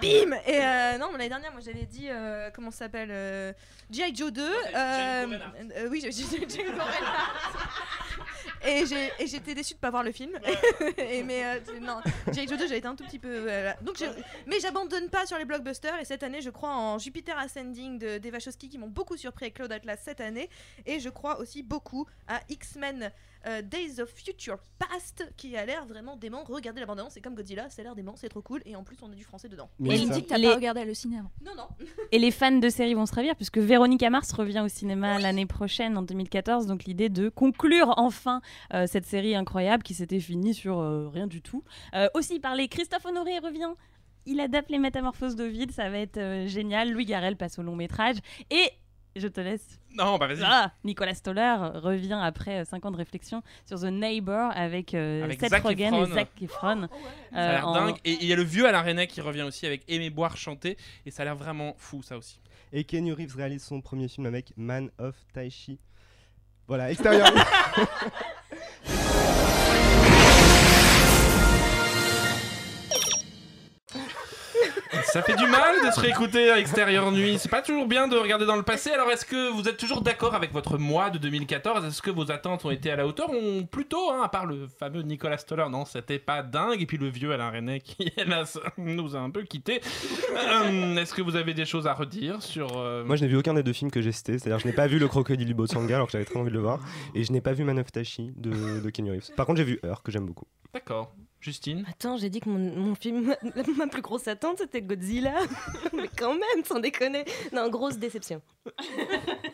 bim 0.00 0.36
Et 0.46 0.60
euh, 0.60 0.98
non, 0.98 1.06
mais 1.12 1.18
l'année 1.18 1.28
dernière, 1.28 1.52
moi 1.52 1.60
j'avais 1.64 1.84
dit. 1.86 2.06
euh, 2.08 2.50
comment 2.54 2.70
ça 2.70 2.78
s'appelle 2.80 3.10
euh, 3.10 3.52
G.I. 3.90 4.14
Joe 4.14 4.32
2. 4.32 4.42
euh, 4.42 4.46
euh, 4.74 5.88
oui, 5.90 6.00
j'ai 6.02 6.12
j'ai- 6.12 6.26
Et 8.66 8.84
j'ai- 8.86 9.12
et 9.20 9.26
j'étais 9.28 9.54
déçue 9.54 9.74
de 9.74 9.78
pas 9.78 9.90
voir 9.90 10.02
le 10.02 10.10
film. 10.10 10.32
et, 10.98 11.22
mais 11.22 11.44
euh, 11.44 11.60
non, 11.80 12.00
G.I. 12.32 12.48
Joe 12.48 12.58
2, 12.58 12.66
j'ai 12.66 12.78
été 12.78 12.88
un 12.88 12.96
tout 12.96 13.04
petit 13.04 13.20
peu. 13.20 13.28
euh. 13.48 13.70
Donc, 13.82 14.02
mais 14.46 14.58
j'abandonne 14.60 15.08
pas 15.10 15.26
sur 15.26 15.38
les 15.38 15.44
blockbusters. 15.44 15.98
Et 16.00 16.04
cette 16.04 16.24
année, 16.24 16.40
je 16.40 16.50
crois 16.50 16.70
en 16.74 16.98
Jupiter 16.98 17.38
Ascending 17.38 17.98
de 18.00 18.18
Dave 18.18 18.32
Wachowski 18.32 18.68
qui 18.68 18.76
m'ont 18.78 18.88
beaucoup 18.88 19.16
surpris 19.16 19.44
avec 19.46 19.54
Claude 19.54 19.70
Atlas 19.70 20.00
cette 20.04 20.20
année. 20.20 20.27
Et 20.86 21.00
je 21.00 21.08
crois 21.08 21.38
aussi 21.40 21.62
beaucoup 21.62 22.06
à 22.26 22.40
X-Men 22.48 23.10
euh, 23.46 23.62
Days 23.62 24.00
of 24.00 24.10
Future 24.10 24.58
Past 24.78 25.32
qui 25.36 25.56
a 25.56 25.64
l'air 25.64 25.86
vraiment 25.86 26.16
dément. 26.16 26.42
Regardez 26.44 26.80
la 26.80 26.86
bande-annonce, 26.86 27.12
c'est 27.14 27.20
comme 27.20 27.34
Godzilla, 27.36 27.70
ça 27.70 27.82
a 27.82 27.84
l'air 27.84 27.94
dément, 27.94 28.14
c'est 28.16 28.28
trop 28.28 28.42
cool. 28.42 28.60
Et 28.66 28.74
en 28.76 28.82
plus, 28.82 28.96
on 29.02 29.10
a 29.12 29.14
du 29.14 29.22
français 29.24 29.48
dedans. 29.48 29.70
Mais 29.78 29.96
Et 29.96 30.00
il 30.02 30.10
dit 30.10 30.22
que 30.24 30.28
t'as 30.28 30.38
Les- 30.38 30.48
pas 30.48 30.54
regardé 30.56 30.84
le 30.84 30.92
cinéma. 30.94 31.30
Non, 31.44 31.52
non. 31.56 31.68
Et 32.12 32.18
les 32.18 32.30
fans 32.30 32.50
de 32.58 32.68
séries 32.68 32.94
vont 32.94 33.06
se 33.06 33.14
ravir 33.14 33.36
puisque 33.36 33.58
Véronica 33.58 34.10
Mars 34.10 34.32
revient 34.32 34.60
au 34.64 34.68
cinéma 34.68 35.18
l'année 35.18 35.46
prochaine 35.46 35.96
en 35.96 36.02
2014. 36.02 36.66
Donc 36.66 36.84
l'idée 36.84 37.08
de 37.08 37.28
conclure 37.28 37.94
enfin 37.96 38.40
euh, 38.74 38.86
cette 38.86 39.06
série 39.06 39.34
incroyable 39.36 39.82
qui 39.82 39.94
s'était 39.94 40.20
finie 40.20 40.52
sur 40.54 40.80
euh, 40.80 41.08
rien 41.08 41.26
du 41.28 41.40
tout. 41.40 41.62
Euh, 41.94 42.08
aussi 42.14 42.40
parler, 42.40 42.68
Christophe 42.68 43.06
Honoré 43.06 43.38
revient. 43.38 43.70
Il 44.26 44.40
adapte 44.40 44.68
les 44.68 44.78
métamorphoses 44.78 45.36
d'Ovid, 45.36 45.70
ça 45.72 45.88
va 45.88 45.98
être 46.00 46.18
euh, 46.18 46.46
génial. 46.46 46.90
Louis 46.92 47.06
Garrel 47.06 47.36
passe 47.36 47.58
au 47.58 47.62
long 47.62 47.76
métrage. 47.76 48.16
Et 48.50 48.68
je 49.16 49.28
te 49.28 49.40
laisse. 49.40 49.80
Non, 49.94 50.16
bah 50.18 50.26
vas-y. 50.28 50.42
Ah, 50.44 50.72
Nicolas 50.84 51.14
Stoller 51.14 51.56
revient 51.74 52.18
après 52.22 52.64
5 52.64 52.84
ans 52.86 52.90
de 52.90 52.96
réflexion 52.96 53.42
sur 53.66 53.80
The 53.80 53.84
Neighbor 53.84 54.50
avec, 54.54 54.94
euh, 54.94 55.24
Avec 55.24 55.40
Seth 55.40 55.50
Zac 55.50 55.62
Rogen 55.62 55.94
Efron. 55.94 56.06
et 56.06 56.14
Zac 56.14 56.28
Efron. 56.42 56.88
Ça 57.32 57.38
a 57.38 57.52
l'air 57.52 57.64
Euh, 57.66 57.70
en- 57.70 57.74
dingue. 57.74 57.96
Et 58.04 58.12
il 58.20 58.26
y 58.26 58.32
a 58.32 58.36
le 58.36 58.42
vieux 58.44 58.66
Alain 58.68 58.82
Resnais 58.82 59.06
qui 59.06 59.20
revient 59.20 59.42
aussi 59.42 59.66
avec 59.66 59.82
Aimer 59.88 60.10
boire 60.10 60.36
chanter. 60.36 60.76
Et 61.06 61.10
ça 61.10 61.22
a 61.22 61.24
l'air 61.24 61.36
vraiment 61.36 61.74
fou, 61.78 62.02
ça 62.02 62.16
aussi. 62.18 62.40
Et 62.72 62.84
Kenny 62.84 63.12
Reeves 63.12 63.36
réalise 63.36 63.64
son 63.64 63.80
premier 63.80 64.08
film 64.08 64.26
avec 64.26 64.52
Man 64.56 64.90
of 64.98 65.14
Tai 65.32 65.48
Chi. 65.50 65.78
Voilà, 66.66 66.90
extérieur. 66.90 67.28
Ça 75.12 75.22
fait 75.22 75.36
du 75.36 75.46
mal 75.46 75.86
de 75.86 75.90
se 75.90 76.00
réécouter 76.00 76.50
à 76.50 76.58
extérieur 76.58 77.10
nuit. 77.10 77.38
C'est 77.38 77.48
pas 77.48 77.62
toujours 77.62 77.86
bien 77.86 78.08
de 78.08 78.16
regarder 78.16 78.44
dans 78.44 78.56
le 78.56 78.62
passé. 78.62 78.90
Alors, 78.90 79.10
est-ce 79.10 79.24
que 79.24 79.50
vous 79.50 79.66
êtes 79.66 79.78
toujours 79.78 80.02
d'accord 80.02 80.34
avec 80.34 80.52
votre 80.52 80.76
mois 80.76 81.08
de 81.08 81.16
2014 81.16 81.86
Est-ce 81.86 82.02
que 82.02 82.10
vos 82.10 82.30
attentes 82.30 82.66
ont 82.66 82.70
été 82.70 82.90
à 82.90 82.96
la 82.96 83.06
hauteur 83.06 83.30
On 83.30 83.64
plutôt, 83.64 84.10
hein, 84.10 84.20
à 84.22 84.28
part 84.28 84.44
le 84.44 84.68
fameux 84.78 85.00
Nicolas 85.00 85.38
Stoller, 85.38 85.66
non, 85.70 85.86
c'était 85.86 86.18
pas 86.18 86.42
dingue. 86.42 86.82
Et 86.82 86.86
puis 86.86 86.98
le 86.98 87.08
vieux 87.08 87.32
Alain 87.32 87.50
René 87.50 87.80
qui, 87.80 88.12
hélas, 88.18 88.58
nous 88.76 89.16
a 89.16 89.18
un 89.18 89.30
peu 89.30 89.42
quittés. 89.44 89.80
Euh, 90.36 90.96
est-ce 90.96 91.14
que 91.14 91.22
vous 91.22 91.36
avez 91.36 91.54
des 91.54 91.64
choses 91.64 91.86
à 91.86 91.94
redire 91.94 92.42
sur 92.42 92.76
euh, 92.76 93.02
Moi, 93.04 93.16
je 93.16 93.22
n'ai 93.22 93.28
vu 93.28 93.36
aucun 93.38 93.54
des 93.54 93.62
deux 93.62 93.72
films 93.72 93.90
que 93.90 94.02
j'ai 94.02 94.12
cités. 94.12 94.38
C'est-à-dire, 94.38 94.58
je 94.58 94.66
n'ai 94.66 94.74
pas 94.74 94.88
vu 94.88 94.98
Le 94.98 95.08
Crocodile 95.08 95.46
du 95.46 95.54
Botsanga 95.54 95.94
alors 95.94 96.08
que 96.08 96.12
j'avais 96.12 96.26
très 96.26 96.38
envie 96.38 96.50
de 96.50 96.54
le 96.54 96.60
voir. 96.60 96.80
Et 97.14 97.24
je 97.24 97.32
n'ai 97.32 97.40
pas 97.40 97.54
vu 97.54 97.64
Man 97.64 97.78
of 97.78 97.90
Tashi 97.90 98.34
de, 98.36 98.80
de 98.80 98.90
Kenny 98.90 99.10
Reeves. 99.10 99.30
Par 99.36 99.46
contre, 99.46 99.58
j'ai 99.58 99.64
vu 99.64 99.80
Heure, 99.84 100.02
que 100.02 100.12
j'aime 100.12 100.26
beaucoup. 100.26 100.46
D'accord. 100.74 101.14
Justine 101.40 101.84
Attends, 101.88 102.16
j'ai 102.16 102.30
dit 102.30 102.40
que 102.40 102.48
mon, 102.48 102.58
mon 102.58 102.94
film, 102.94 103.34
ma 103.76 103.86
plus 103.86 104.02
grosse 104.02 104.26
attente, 104.26 104.58
c'était 104.58 104.82
Godzilla. 104.82 105.34
Mais 105.92 106.08
quand 106.16 106.32
même, 106.34 106.64
sans 106.64 106.80
déconner. 106.80 107.24
Non, 107.52 107.68
grosse 107.68 107.96
déception. 107.96 108.42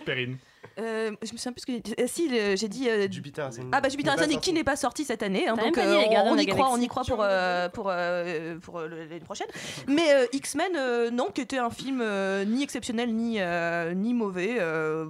Perrine. 0.07 0.39
Euh, 0.79 1.13
je 1.23 1.33
me 1.33 1.37
souviens 1.37 1.53
plus 1.53 1.61
ce 1.61 1.67
que 1.67 1.73
j'ai 1.73 1.81
dit. 1.81 1.95
Euh, 2.01 2.07
si, 2.09 2.29
j'ai 2.57 2.69
dit. 2.69 2.89
euh, 2.89 3.07
Jupiter 3.11 3.45
Ascending. 3.47 3.71
Ah 3.73 3.81
bah 3.81 3.89
Jupiter 3.91 4.15
Ascending 4.15 4.41
qui 4.41 4.53
n'est 4.53 4.65
pas 4.65 4.77
sorti 4.77 5.05
cette 5.05 5.23
année, 5.23 5.47
hein, 5.47 5.55
donc 5.57 5.79
euh, 5.79 6.03
on 6.27 6.37
y 6.37 6.47
croit, 6.47 6.71
on 6.73 6.81
y 6.81 6.89
croit 6.89 7.05
pour 7.05 7.19
euh, 7.21 7.69
pour 7.69 7.87
euh, 7.91 8.59
pour 8.59 8.79
euh, 8.79 8.89
l'année 8.89 9.21
prochaine. 9.21 9.47
Mais 9.87 10.13
euh, 10.13 10.27
X-Men, 10.33 10.73
euh, 10.77 11.11
non, 11.11 11.29
qui 11.33 11.43
était 11.43 11.59
un 11.59 11.71
film 11.71 12.01
euh, 12.03 12.45
ni 12.45 12.63
exceptionnel 12.65 13.15
ni 13.15 13.37
euh, 13.41 13.95
ni 13.95 14.15
mauvais. 14.15 14.57
euh. 14.59 15.07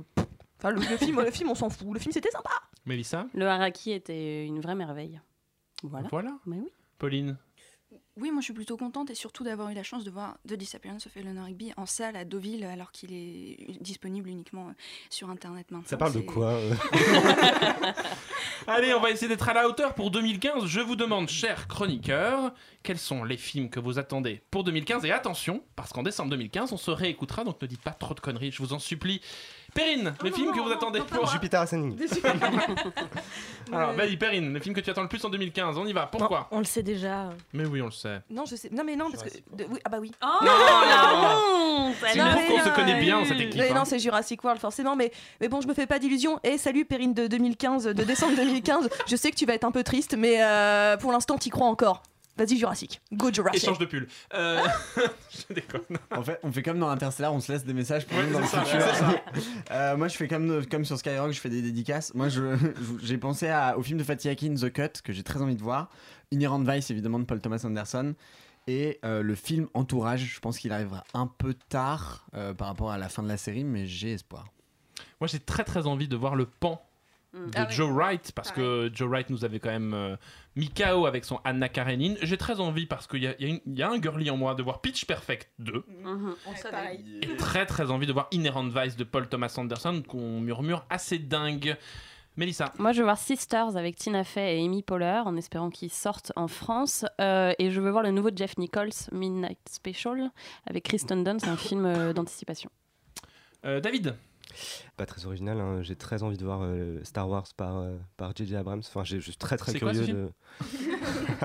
Enfin, 0.59 0.71
le, 0.71 0.81
le 0.81 0.97
film, 0.99 1.21
le 1.23 1.31
film, 1.31 1.49
on 1.51 1.55
s'en 1.55 1.71
fout. 1.71 1.89
Le 1.95 1.99
film, 2.01 2.13
c'était 2.13 2.31
sympa. 2.31 2.51
Mélissa 2.85 3.27
Le 3.35 3.47
Haraki 3.47 3.93
était 3.93 4.45
une 4.45 4.61
vraie 4.61 4.75
merveille. 4.75 5.21
Voilà. 5.85 6.09
Voilà. 6.11 6.39
Mais 6.47 6.57
oui. 6.59 6.69
Pauline 6.99 7.37
Oui, 8.17 8.31
moi 8.31 8.41
je 8.41 8.45
suis 8.45 8.55
plutôt 8.55 8.77
contente 8.77 9.11
et 9.11 9.15
surtout 9.15 9.45
d'avoir 9.45 9.69
eu 9.71 9.75
la 9.75 9.83
chance 9.83 10.05
de 10.05 10.11
voir 10.11 10.39
The 10.49 10.55
Disappearance 10.55 11.07
of 11.07 11.17
Eleanor 11.17 11.45
Rigby 11.45 11.73
en 11.77 11.87
salle 11.87 12.17
à 12.17 12.25
Deauville 12.25 12.65
alors 12.65 12.91
qu'il 12.93 13.13
est 13.13 13.81
disponible 13.81 14.29
uniquement 14.29 14.69
euh, 14.69 14.73
sur 15.11 15.29
internet 15.29 15.71
maintenant. 15.71 15.87
Ça 15.87 15.97
parle 15.97 16.15
de 16.15 16.21
quoi 16.21 16.53
euh 16.53 16.75
Allez, 18.67 18.95
on 18.95 19.01
va 19.01 19.11
essayer 19.11 19.29
d'être 19.29 19.47
à 19.47 19.53
la 19.53 19.69
hauteur 19.69 19.95
pour 19.95 20.11
2015. 20.11 20.65
Je 20.65 20.81
vous 20.81 20.97
demande, 20.97 21.29
chers 21.29 21.69
chroniqueurs, 21.69 22.55
quels 22.83 22.99
sont 22.99 23.23
les 23.23 23.37
films 23.37 23.69
que 23.69 23.79
vous 23.79 23.99
attendez 23.99 24.41
pour 24.51 24.65
2015 24.65 25.05
Et 25.05 25.13
attention, 25.13 25.63
parce 25.77 25.93
qu'en 25.93 26.03
décembre 26.03 26.31
2015, 26.31 26.73
on 26.73 26.79
se 26.79 26.91
réécoutera, 26.91 27.45
donc 27.45 27.61
ne 27.61 27.67
dites 27.67 27.83
pas 27.83 27.93
trop 27.93 28.15
de 28.15 28.21
conneries, 28.21 28.53
je 28.53 28.63
vous 28.63 28.73
en 28.73 28.79
supplie. 28.79 29.21
Perrine, 29.75 30.15
les 30.23 30.31
films 30.31 30.53
que 30.53 30.61
vous 30.61 30.71
attendez 30.71 31.01
pour... 31.01 31.27
Jupiter 31.27 31.61
Ascending. 31.61 31.99
Alors, 33.73 33.93
vas-y, 33.93 34.17
Perrine, 34.17 34.55
les 34.55 34.61
films 34.61 34.75
que 34.75 34.81
tu 34.81 34.91
attends 34.91 35.03
le 35.03 35.09
plus 35.09 35.25
en 35.25 35.31
2015, 35.31 35.77
on 35.79 35.87
y 35.87 35.93
va, 35.93 36.07
pourquoi 36.07 36.47
On 36.51 36.59
le 36.59 36.65
sait 36.65 36.83
déjà. 36.83 37.31
Mais 37.53 37.65
oui, 37.67 37.83
on 37.83 37.87
le 37.87 37.91
sait. 37.91 38.21
Non, 38.31 38.45
je 38.47 38.55
sais. 38.57 38.71
Non, 38.71 38.85
mais 38.85 38.95
non, 38.95 39.11
parce 39.11 39.25
que. 39.25 39.31
de- 39.53 39.65
oui, 39.71 39.81
ah 39.85 39.89
bah 39.89 39.99
oui. 40.01 40.13
Oh, 40.23 40.45
Non, 40.45 40.53
la 40.89 41.13
non. 41.13 41.89
honte 41.89 41.95
C'est 42.01 42.23
mais, 42.23 42.47
qu'on 42.47 42.65
se 42.65 42.75
connaît 42.75 43.01
bien, 43.01 43.25
cette 43.25 43.41
équipe. 43.41 43.61
Mais 43.61 43.71
hein. 43.71 43.75
non, 43.75 43.85
c'est 43.85 43.99
Jurassic 43.99 44.43
World 44.45 44.61
forcément, 44.61 44.95
mais, 44.95 45.11
mais 45.41 45.49
bon, 45.49 45.61
je 45.61 45.67
me 45.67 45.75
fais 45.75 45.87
pas 45.87 45.99
d'illusions. 45.99 46.39
Et 46.45 46.57
salut 46.59 46.85
Perrine 46.85 47.15
de 47.15 47.27
2015, 47.27 47.87
de 47.87 48.05
décembre 48.05 48.37
2015. 48.37 48.89
je 49.07 49.17
sais 49.17 49.31
que 49.31 49.37
tu 49.37 49.47
vas 49.47 49.55
être 49.55 49.65
un 49.65 49.73
peu 49.73 49.83
triste, 49.83 50.15
mais 50.17 50.37
euh, 50.41 50.97
pour 50.97 51.11
l'instant, 51.11 51.37
t'y 51.37 51.51
crois 51.51 51.67
encore. 51.67 52.03
Vas-y 52.37 52.57
Jurassic, 52.59 53.01
go 53.13 53.33
Jurassic. 53.33 53.63
Échange 53.63 53.79
de 53.79 53.85
pull. 53.85 54.09
Euh, 54.35 54.61
je 55.49 55.55
déconne. 55.55 55.83
En 56.11 56.23
fait, 56.23 56.41
on 56.43 56.51
fait 56.51 56.63
comme 56.63 56.79
dans 56.81 56.89
Interstellar, 56.89 57.33
on 57.33 57.39
se 57.41 57.53
laisse 57.53 57.65
des 57.65 57.75
messages 57.75 58.07
pour 58.07 58.19
Ouais, 58.19 58.27
nous 58.27 58.33
dans 58.33 58.41
le 58.41 58.47
ça, 58.47 58.65
futur. 58.65 58.85
Euh, 59.71 59.97
moi, 59.97 60.09
je 60.09 60.17
fais 60.17 60.27
comme, 60.29 60.67
comme 60.67 60.85
sur 60.85 60.99
Skyrock, 60.99 61.33
je 61.33 61.41
fais 61.41 61.49
des 61.49 61.63
dédicaces. 61.63 62.13
Moi, 62.15 62.29
j'ai 63.03 63.19
pensé 63.19 63.49
à- 63.49 63.79
au 63.79 63.83
film 63.83 63.99
de 63.99 64.05
Fatih 64.05 64.29
Akin, 64.29 64.55
The 64.55 64.73
Cut, 64.73 65.01
que 65.03 65.13
j'ai 65.13 65.23
très 65.23 65.41
envie 65.43 65.57
de 65.57 65.63
voir. 65.63 65.91
Inherent 66.33 66.61
Vice, 66.65 66.91
évidemment, 66.91 67.19
de 67.21 67.25
Paul 67.25 67.41
Thomas 67.41 67.63
Anderson. 67.65 68.15
Et 68.67 68.99
euh, 69.05 69.23
le 69.23 69.35
film 69.35 69.69
Entourage, 69.75 70.25
je 70.25 70.41
pense 70.41 70.59
qu'il 70.59 70.73
arrivera 70.73 71.05
un 71.15 71.27
peu 71.27 71.55
tard 71.69 72.27
euh, 72.35 72.55
par 72.55 72.67
rapport 72.69 72.91
à 72.91 72.99
la 72.99 73.09
fin 73.09 73.23
de 73.23 73.29
la 73.29 73.37
série, 73.37 73.63
mais 73.65 73.87
j'ai 73.87 74.13
espoir. 74.13 74.47
Moi, 75.21 75.29
j'ai 75.29 75.39
très 75.39 75.65
très 75.65 75.87
envie 75.87 76.09
de 76.09 76.17
voir 76.17 76.35
le 76.35 76.47
pan 76.47 76.83
de 77.35 77.51
Ah 77.57 77.67
oui. 77.69 77.75
Joe 77.75 77.91
Wright 77.91 78.33
parce 78.33 78.53
que 78.53 78.91
Joe 78.95 79.09
Wright 79.09 79.29
nous 79.31 79.45
avait 79.45 79.59
quand 79.61 79.71
même 79.71 79.93
euh, 79.95 80.17
mis 80.57 80.69
KO 80.71 81.07
avec 81.07 81.25
son 81.25 81.41
Anna 81.45 81.69
Karenine. 81.69 82.17
J'ai 82.23 82.37
très 82.37 82.61
envie 82.61 82.87
parce 82.87 83.07
qu'il 83.07 83.23
y 83.23 83.27
a, 83.27 83.35
y 83.41 83.61
y 83.67 83.83
un 83.83 84.01
girly 84.01 84.31
en 84.31 84.37
moi 84.37 84.55
de 84.55 84.63
voir 84.63 84.81
Pitch 84.81 85.05
Perfect 85.05 85.51
2 85.59 85.85
Mhm. 86.05 86.35
On 86.47 86.55
savait. 86.57 87.01
et 87.23 87.37
très 87.37 87.67
très 87.67 87.91
envie 87.91 88.07
de 88.07 88.13
voir 88.13 88.29
Inherent 88.33 88.69
Vice 88.69 88.97
de 88.97 89.05
Paul 89.05 89.29
Thomas 89.29 89.53
Anderson 89.59 90.03
qu'on 90.07 90.41
murmure 90.41 90.85
assez 90.91 91.19
dingue. 91.19 91.77
Mélissa, 92.37 92.73
Moi, 92.81 92.91
je 92.91 92.99
veux 92.99 93.05
voir 93.05 93.17
Sisters 93.17 93.77
avec 93.77 93.95
Tina 93.95 94.25
Fey 94.25 94.59
et 94.59 94.65
Amy 94.65 94.83
Poehler 94.83 95.23
en 95.25 95.37
espérant 95.37 95.71
qu'ils 95.71 95.93
sortent 95.93 96.33
en 96.35 96.49
France. 96.49 97.05
Euh, 97.21 97.53
et 97.61 97.71
je 97.71 97.81
veux 97.81 97.91
voir 97.93 98.03
le 98.03 98.11
nouveau 98.11 98.31
Jeff 98.35 98.59
Nichols, 98.59 98.91
Midnight 99.13 99.61
Special, 99.71 100.33
avec 100.69 100.83
Kristen 100.83 101.23
Dunst, 101.23 101.47
un 101.47 101.57
film 101.57 101.87
euh, 101.87 102.13
d'anticipation. 102.13 102.71
Euh, 103.65 103.81
David 103.81 104.17
Pas 104.97 105.07
très 105.07 105.27
original, 105.27 105.59
hein. 105.61 105.83
j'ai 105.83 105.97
très 105.97 106.23
envie 106.23 106.37
de 106.37 106.45
voir 106.45 106.61
euh, 106.63 107.01
Star 107.05 107.29
Wars 107.29 107.47
par 107.57 107.79
euh, 107.79 107.97
par 108.17 108.33
J.J. 108.37 108.57
Abrams. 108.57 108.83
Enfin, 108.87 109.05
j'ai- 109.05 109.21
je 109.21 109.25
suis 109.31 109.37
très 109.37 109.57
très 109.57 109.73
quoi, 109.79 109.93
curieux 109.93 110.07
ce 110.07 110.11
de. 110.13 110.31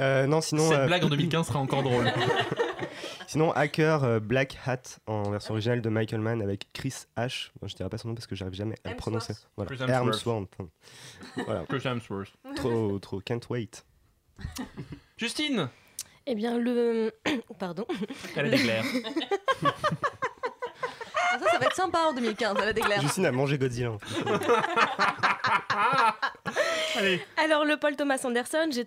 Euh, 0.00 0.26
non, 0.26 0.40
sinon. 0.40 0.68
Cette 0.68 0.78
euh, 0.78 0.86
blague 0.86 1.04
en 1.04 1.08
2015 1.10 1.46
sera 1.46 1.58
encore 1.58 1.82
drôle. 1.82 2.10
Sinon, 3.26 3.50
Hacker 3.52 4.04
euh, 4.04 4.20
Black 4.20 4.58
Hat 4.66 4.82
en 5.06 5.30
version 5.30 5.52
originale 5.54 5.80
de 5.80 5.88
Michael 5.88 6.20
Mann 6.20 6.42
avec 6.42 6.68
Chris 6.74 6.94
H. 7.16 7.50
Bon, 7.60 7.66
je 7.68 7.74
dirais 7.74 7.88
pas 7.88 7.96
son 7.98 8.08
nom 8.08 8.14
parce 8.14 8.26
que 8.26 8.34
j'arrive 8.34 8.52
jamais 8.54 8.74
à 8.84 8.90
le 8.90 8.96
prononcer. 8.96 9.34
Voilà. 9.56 9.74
Chris 9.74 9.82
Hemsworth. 9.82 10.06
Hemsworth. 10.16 10.50
Voilà. 11.46 11.64
Chris 11.66 11.80
Hemsworth. 11.88 12.32
Trop, 12.56 12.98
trop, 12.98 13.20
can't 13.20 13.40
wait. 13.48 13.84
Justine 15.16 15.68
Eh 16.26 16.34
bien, 16.34 16.58
le. 16.58 17.12
Pardon. 17.58 17.86
Elle 18.36 18.50
des 18.50 18.58
glaires. 18.58 18.84
Ah, 21.34 21.38
ça, 21.38 21.50
ça 21.52 21.58
va 21.58 21.66
être 21.66 21.74
sympa 21.76 21.98
en 22.08 22.12
2015, 22.12 22.56
elle 22.62 22.68
a 22.68 22.72
des 22.72 22.80
glaires. 22.82 23.00
Justine 23.00 23.26
a 23.26 23.32
mangé 23.32 23.56
Godzilla. 23.58 23.92
fait. 26.94 27.20
Alors, 27.42 27.64
le 27.64 27.76
Paul 27.78 27.96
Thomas 27.96 28.20
Anderson, 28.24 28.68
j'ai- 28.70 28.86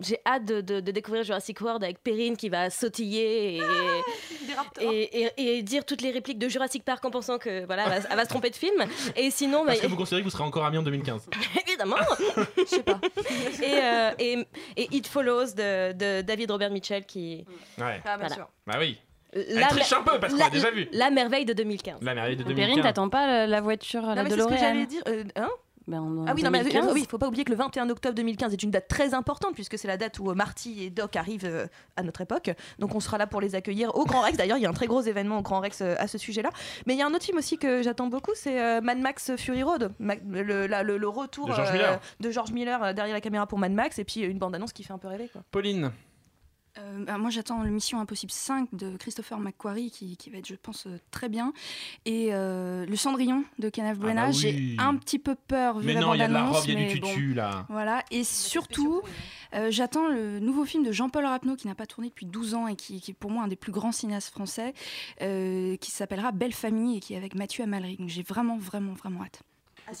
j'ai 0.00 0.18
hâte 0.26 0.44
de, 0.44 0.60
de- 0.60 0.80
de 0.80 0.92
découvrir 0.92 1.22
Jurassic 1.24 1.60
World 1.60 1.82
avec 1.82 2.02
Perrine 2.02 2.36
qui 2.36 2.48
va 2.48 2.70
sautiller 2.70 3.56
et, 3.58 3.62
et, 4.80 5.30
et- 5.36 5.58
et 5.58 5.62
dire 5.62 5.84
toutes 5.84 6.02
les 6.02 6.10
répliques 6.10 6.38
de 6.38 6.48
Jurassic 6.48 6.84
Park 6.84 7.04
en 7.04 7.10
pensant 7.10 7.38
que 7.38 7.64
voilà, 7.66 7.84
elle 7.84 8.02
va, 8.02 8.08
elle 8.10 8.16
va 8.16 8.24
se 8.24 8.28
tromper 8.28 8.50
de 8.50 8.56
film. 8.56 8.84
Et 9.16 9.30
sinon, 9.30 9.60
bah, 9.60 9.68
Parce 9.68 9.80
que 9.80 9.86
vous 9.86 9.96
considérez 9.96 10.22
que 10.22 10.26
vous 10.26 10.30
serez 10.30 10.44
encore 10.44 10.64
amis 10.66 10.78
en 10.78 10.82
2015 10.82 11.28
évidemment, 11.66 11.96
je 12.58 12.64
sais 12.64 12.82
pas. 12.82 13.00
Et, 13.62 13.74
euh, 13.82 14.10
et, 14.18 14.46
et 14.76 14.88
It 14.96 15.06
Follows 15.06 15.52
de, 15.56 15.92
de 15.92 16.20
David 16.22 16.50
Robert 16.50 16.70
Mitchell 16.70 17.04
qui. 17.06 17.44
Ouais. 17.78 18.00
Ah, 18.04 18.16
bien 18.16 18.16
Voilà. 18.18 18.34
sûr. 18.34 18.48
Bah 18.66 18.74
oui. 18.78 18.98
Elle 19.48 19.58
La 19.60 19.66
triche 19.68 19.92
un 19.92 20.02
peu 20.02 20.18
parce 20.20 20.32
qu'on 20.32 20.38
la- 20.38 20.50
déjà 20.50 20.70
vu. 20.70 20.88
La 20.92 21.10
merveille 21.10 21.44
de 21.44 21.52
2015. 21.52 21.98
La 22.02 22.14
merveille 22.14 22.36
de 22.36 22.42
Perrine, 22.42 22.56
2015. 22.56 22.82
t'attends 22.84 23.08
pas 23.08 23.26
la, 23.26 23.46
la 23.46 23.60
voiture, 23.60 24.02
Non, 24.02 24.14
la 24.14 24.22
mais 24.24 24.30
c'est 24.30 24.40
ce 24.40 24.46
que 24.46 24.56
j'allais 24.56 24.86
dire. 24.86 25.02
euh, 25.08 25.24
hein? 25.36 25.48
Ben, 25.88 26.00
en 26.00 26.26
Ah 26.26 26.32
oui, 26.34 26.42
non, 26.42 26.50
mais 26.50 26.58
2015. 26.64 26.88
euh, 26.88 26.92
oui, 26.94 27.02
il 27.04 27.08
faut 27.08 27.16
pas 27.16 27.28
oublier 27.28 27.44
que 27.44 27.52
le 27.52 27.56
21 27.56 27.88
octobre 27.90 28.12
2015 28.16 28.52
est 28.52 28.60
une 28.64 28.72
date 28.72 28.88
très 28.88 29.14
importante 29.14 29.54
puisque 29.54 29.78
c'est 29.78 29.86
la 29.86 29.96
date 29.96 30.18
où 30.18 30.28
euh, 30.28 30.34
Marty 30.34 30.82
et 30.82 30.90
Doc 30.90 31.14
arrivent 31.14 31.44
euh, 31.44 31.68
à 31.96 32.02
notre 32.02 32.22
époque. 32.22 32.50
Donc 32.80 32.96
on 32.96 32.98
sera 32.98 33.18
là 33.18 33.28
pour 33.28 33.40
les 33.40 33.54
accueillir 33.54 33.94
au 33.94 34.04
Grand 34.04 34.22
Rex. 34.22 34.36
D'ailleurs, 34.36 34.56
il 34.58 34.62
y 34.62 34.66
a 34.66 34.68
un 34.68 34.72
très 34.72 34.88
gros 34.88 35.00
événement 35.02 35.38
au 35.38 35.42
Grand 35.42 35.60
Rex 35.60 35.82
euh, 35.82 35.94
à 35.98 36.08
ce 36.08 36.18
sujet-là. 36.18 36.50
Mais 36.86 36.94
il 36.94 36.98
y 36.98 37.02
a 37.02 37.06
un 37.06 37.14
autre 37.14 37.22
film 37.24 37.38
aussi 37.38 37.56
que 37.56 37.82
j'attends 37.82 38.08
beaucoup, 38.08 38.32
c'est 38.34 38.60
euh, 38.60 38.80
Mad 38.80 38.98
Max 38.98 39.36
Fury 39.36 39.62
Road. 39.62 39.92
Ma- 40.00 40.16
le, 40.28 40.66
la- 40.66 40.82
le- 40.82 40.96
le 40.98 41.08
retour 41.08 41.46
De 41.46 41.52
George 41.54 41.68
euh, 41.68 41.72
Miller. 41.74 42.00
de 42.18 42.30
George 42.32 42.50
Miller, 42.50 42.82
euh, 42.82 42.92
derrière 42.92 43.14
la 43.14 43.20
caméra 43.20 43.46
pour 43.46 43.60
Mad 43.60 43.70
Max 43.70 44.00
et 44.00 44.04
puis 44.04 44.24
euh, 44.24 44.28
une 44.28 44.38
bande-annonce 44.38 44.72
qui 44.72 44.82
fait 44.82 44.92
un 44.92 44.98
peu 44.98 45.06
rêver. 45.06 45.28
Quoi. 45.32 45.42
Pauline 45.52 45.92
Euh, 46.78 47.04
bah, 47.04 47.18
moi, 47.18 47.30
j'attends 47.30 47.62
le 47.62 47.70
Mission 47.70 48.00
Impossible 48.00 48.32
5 48.32 48.68
de 48.74 48.96
Christopher 48.96 49.38
McQuarrie, 49.38 49.90
qui, 49.90 50.16
qui 50.16 50.30
va 50.30 50.38
être, 50.38 50.46
je 50.46 50.54
pense, 50.54 50.86
euh, 50.86 50.98
très 51.10 51.28
bien. 51.28 51.52
Et 52.04 52.28
euh, 52.32 52.86
Le 52.86 52.96
Cendrillon 52.96 53.44
de 53.58 53.68
Kenneth 53.68 53.98
Branagh. 53.98 54.32
bah 54.32 54.36
oui. 54.36 54.74
J'ai 54.76 54.76
un 54.78 54.96
petit 54.96 55.18
peu 55.18 55.34
peur 55.34 55.78
vu 55.78 55.86
Mais 55.86 55.94
la 55.94 56.00
non, 56.00 56.14
il 56.14 56.18
y 56.18 56.22
a 56.22 56.28
de 56.28 56.32
la 56.32 56.46
robe, 56.46 56.64
il 56.68 56.78
y 56.80 56.84
a 56.84 56.88
du 56.88 57.00
bon. 57.00 57.08
tutu 57.08 57.34
là. 57.34 57.66
Voilà, 57.68 58.02
et 58.10 58.24
surtout, 58.24 59.02
euh, 59.54 59.70
j'attends 59.70 60.08
le 60.08 60.38
nouveau 60.40 60.64
film 60.64 60.84
de 60.84 60.92
Jean-Paul 60.92 61.24
Rapneau 61.24 61.56
qui 61.56 61.66
n'a 61.66 61.74
pas 61.74 61.86
tourné 61.86 62.08
depuis 62.08 62.26
12 62.26 62.54
ans 62.54 62.66
et 62.68 62.76
qui, 62.76 63.00
qui 63.00 63.12
est 63.12 63.14
pour 63.14 63.30
moi 63.30 63.44
un 63.44 63.48
des 63.48 63.56
plus 63.56 63.72
grands 63.72 63.92
cinéastes 63.92 64.30
français, 64.30 64.74
euh, 65.22 65.76
qui 65.76 65.90
s'appellera 65.90 66.32
Belle 66.32 66.52
Famille 66.52 66.98
et 66.98 67.00
qui 67.00 67.14
est 67.14 67.16
avec 67.16 67.34
Mathieu 67.34 67.64
Amalric. 67.64 68.00
J'ai 68.06 68.22
vraiment, 68.22 68.58
vraiment, 68.58 68.92
vraiment 68.92 69.22
hâte. 69.22 69.42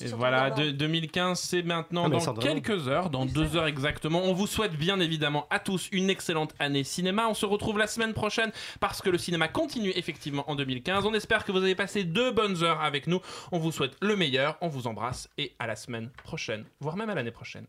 Et 0.00 0.06
voilà, 0.08 0.50
2015, 0.50 1.38
c'est 1.38 1.62
maintenant 1.62 2.08
dans 2.08 2.34
quelques 2.34 2.88
heures, 2.88 3.10
dans 3.10 3.24
deux 3.24 3.56
heures 3.56 3.66
exactement. 3.66 4.22
On 4.24 4.32
vous 4.32 4.46
souhaite 4.46 4.76
bien 4.76 5.00
évidemment 5.00 5.46
à 5.50 5.58
tous 5.58 5.88
une 5.92 6.10
excellente 6.10 6.54
année 6.58 6.84
cinéma. 6.84 7.26
On 7.28 7.34
se 7.34 7.46
retrouve 7.46 7.78
la 7.78 7.86
semaine 7.86 8.12
prochaine 8.12 8.50
parce 8.80 9.00
que 9.00 9.10
le 9.10 9.18
cinéma 9.18 9.48
continue 9.48 9.92
effectivement 9.94 10.48
en 10.50 10.56
2015. 10.56 11.06
On 11.06 11.14
espère 11.14 11.44
que 11.44 11.52
vous 11.52 11.58
avez 11.58 11.74
passé 11.74 12.04
deux 12.04 12.32
bonnes 12.32 12.62
heures 12.62 12.80
avec 12.80 13.06
nous. 13.06 13.20
On 13.52 13.58
vous 13.58 13.72
souhaite 13.72 13.96
le 14.00 14.16
meilleur, 14.16 14.56
on 14.60 14.68
vous 14.68 14.86
embrasse 14.86 15.28
et 15.38 15.54
à 15.58 15.66
la 15.66 15.76
semaine 15.76 16.10
prochaine, 16.24 16.64
voire 16.80 16.96
même 16.96 17.10
à 17.10 17.14
l'année 17.14 17.30
prochaine. 17.30 17.66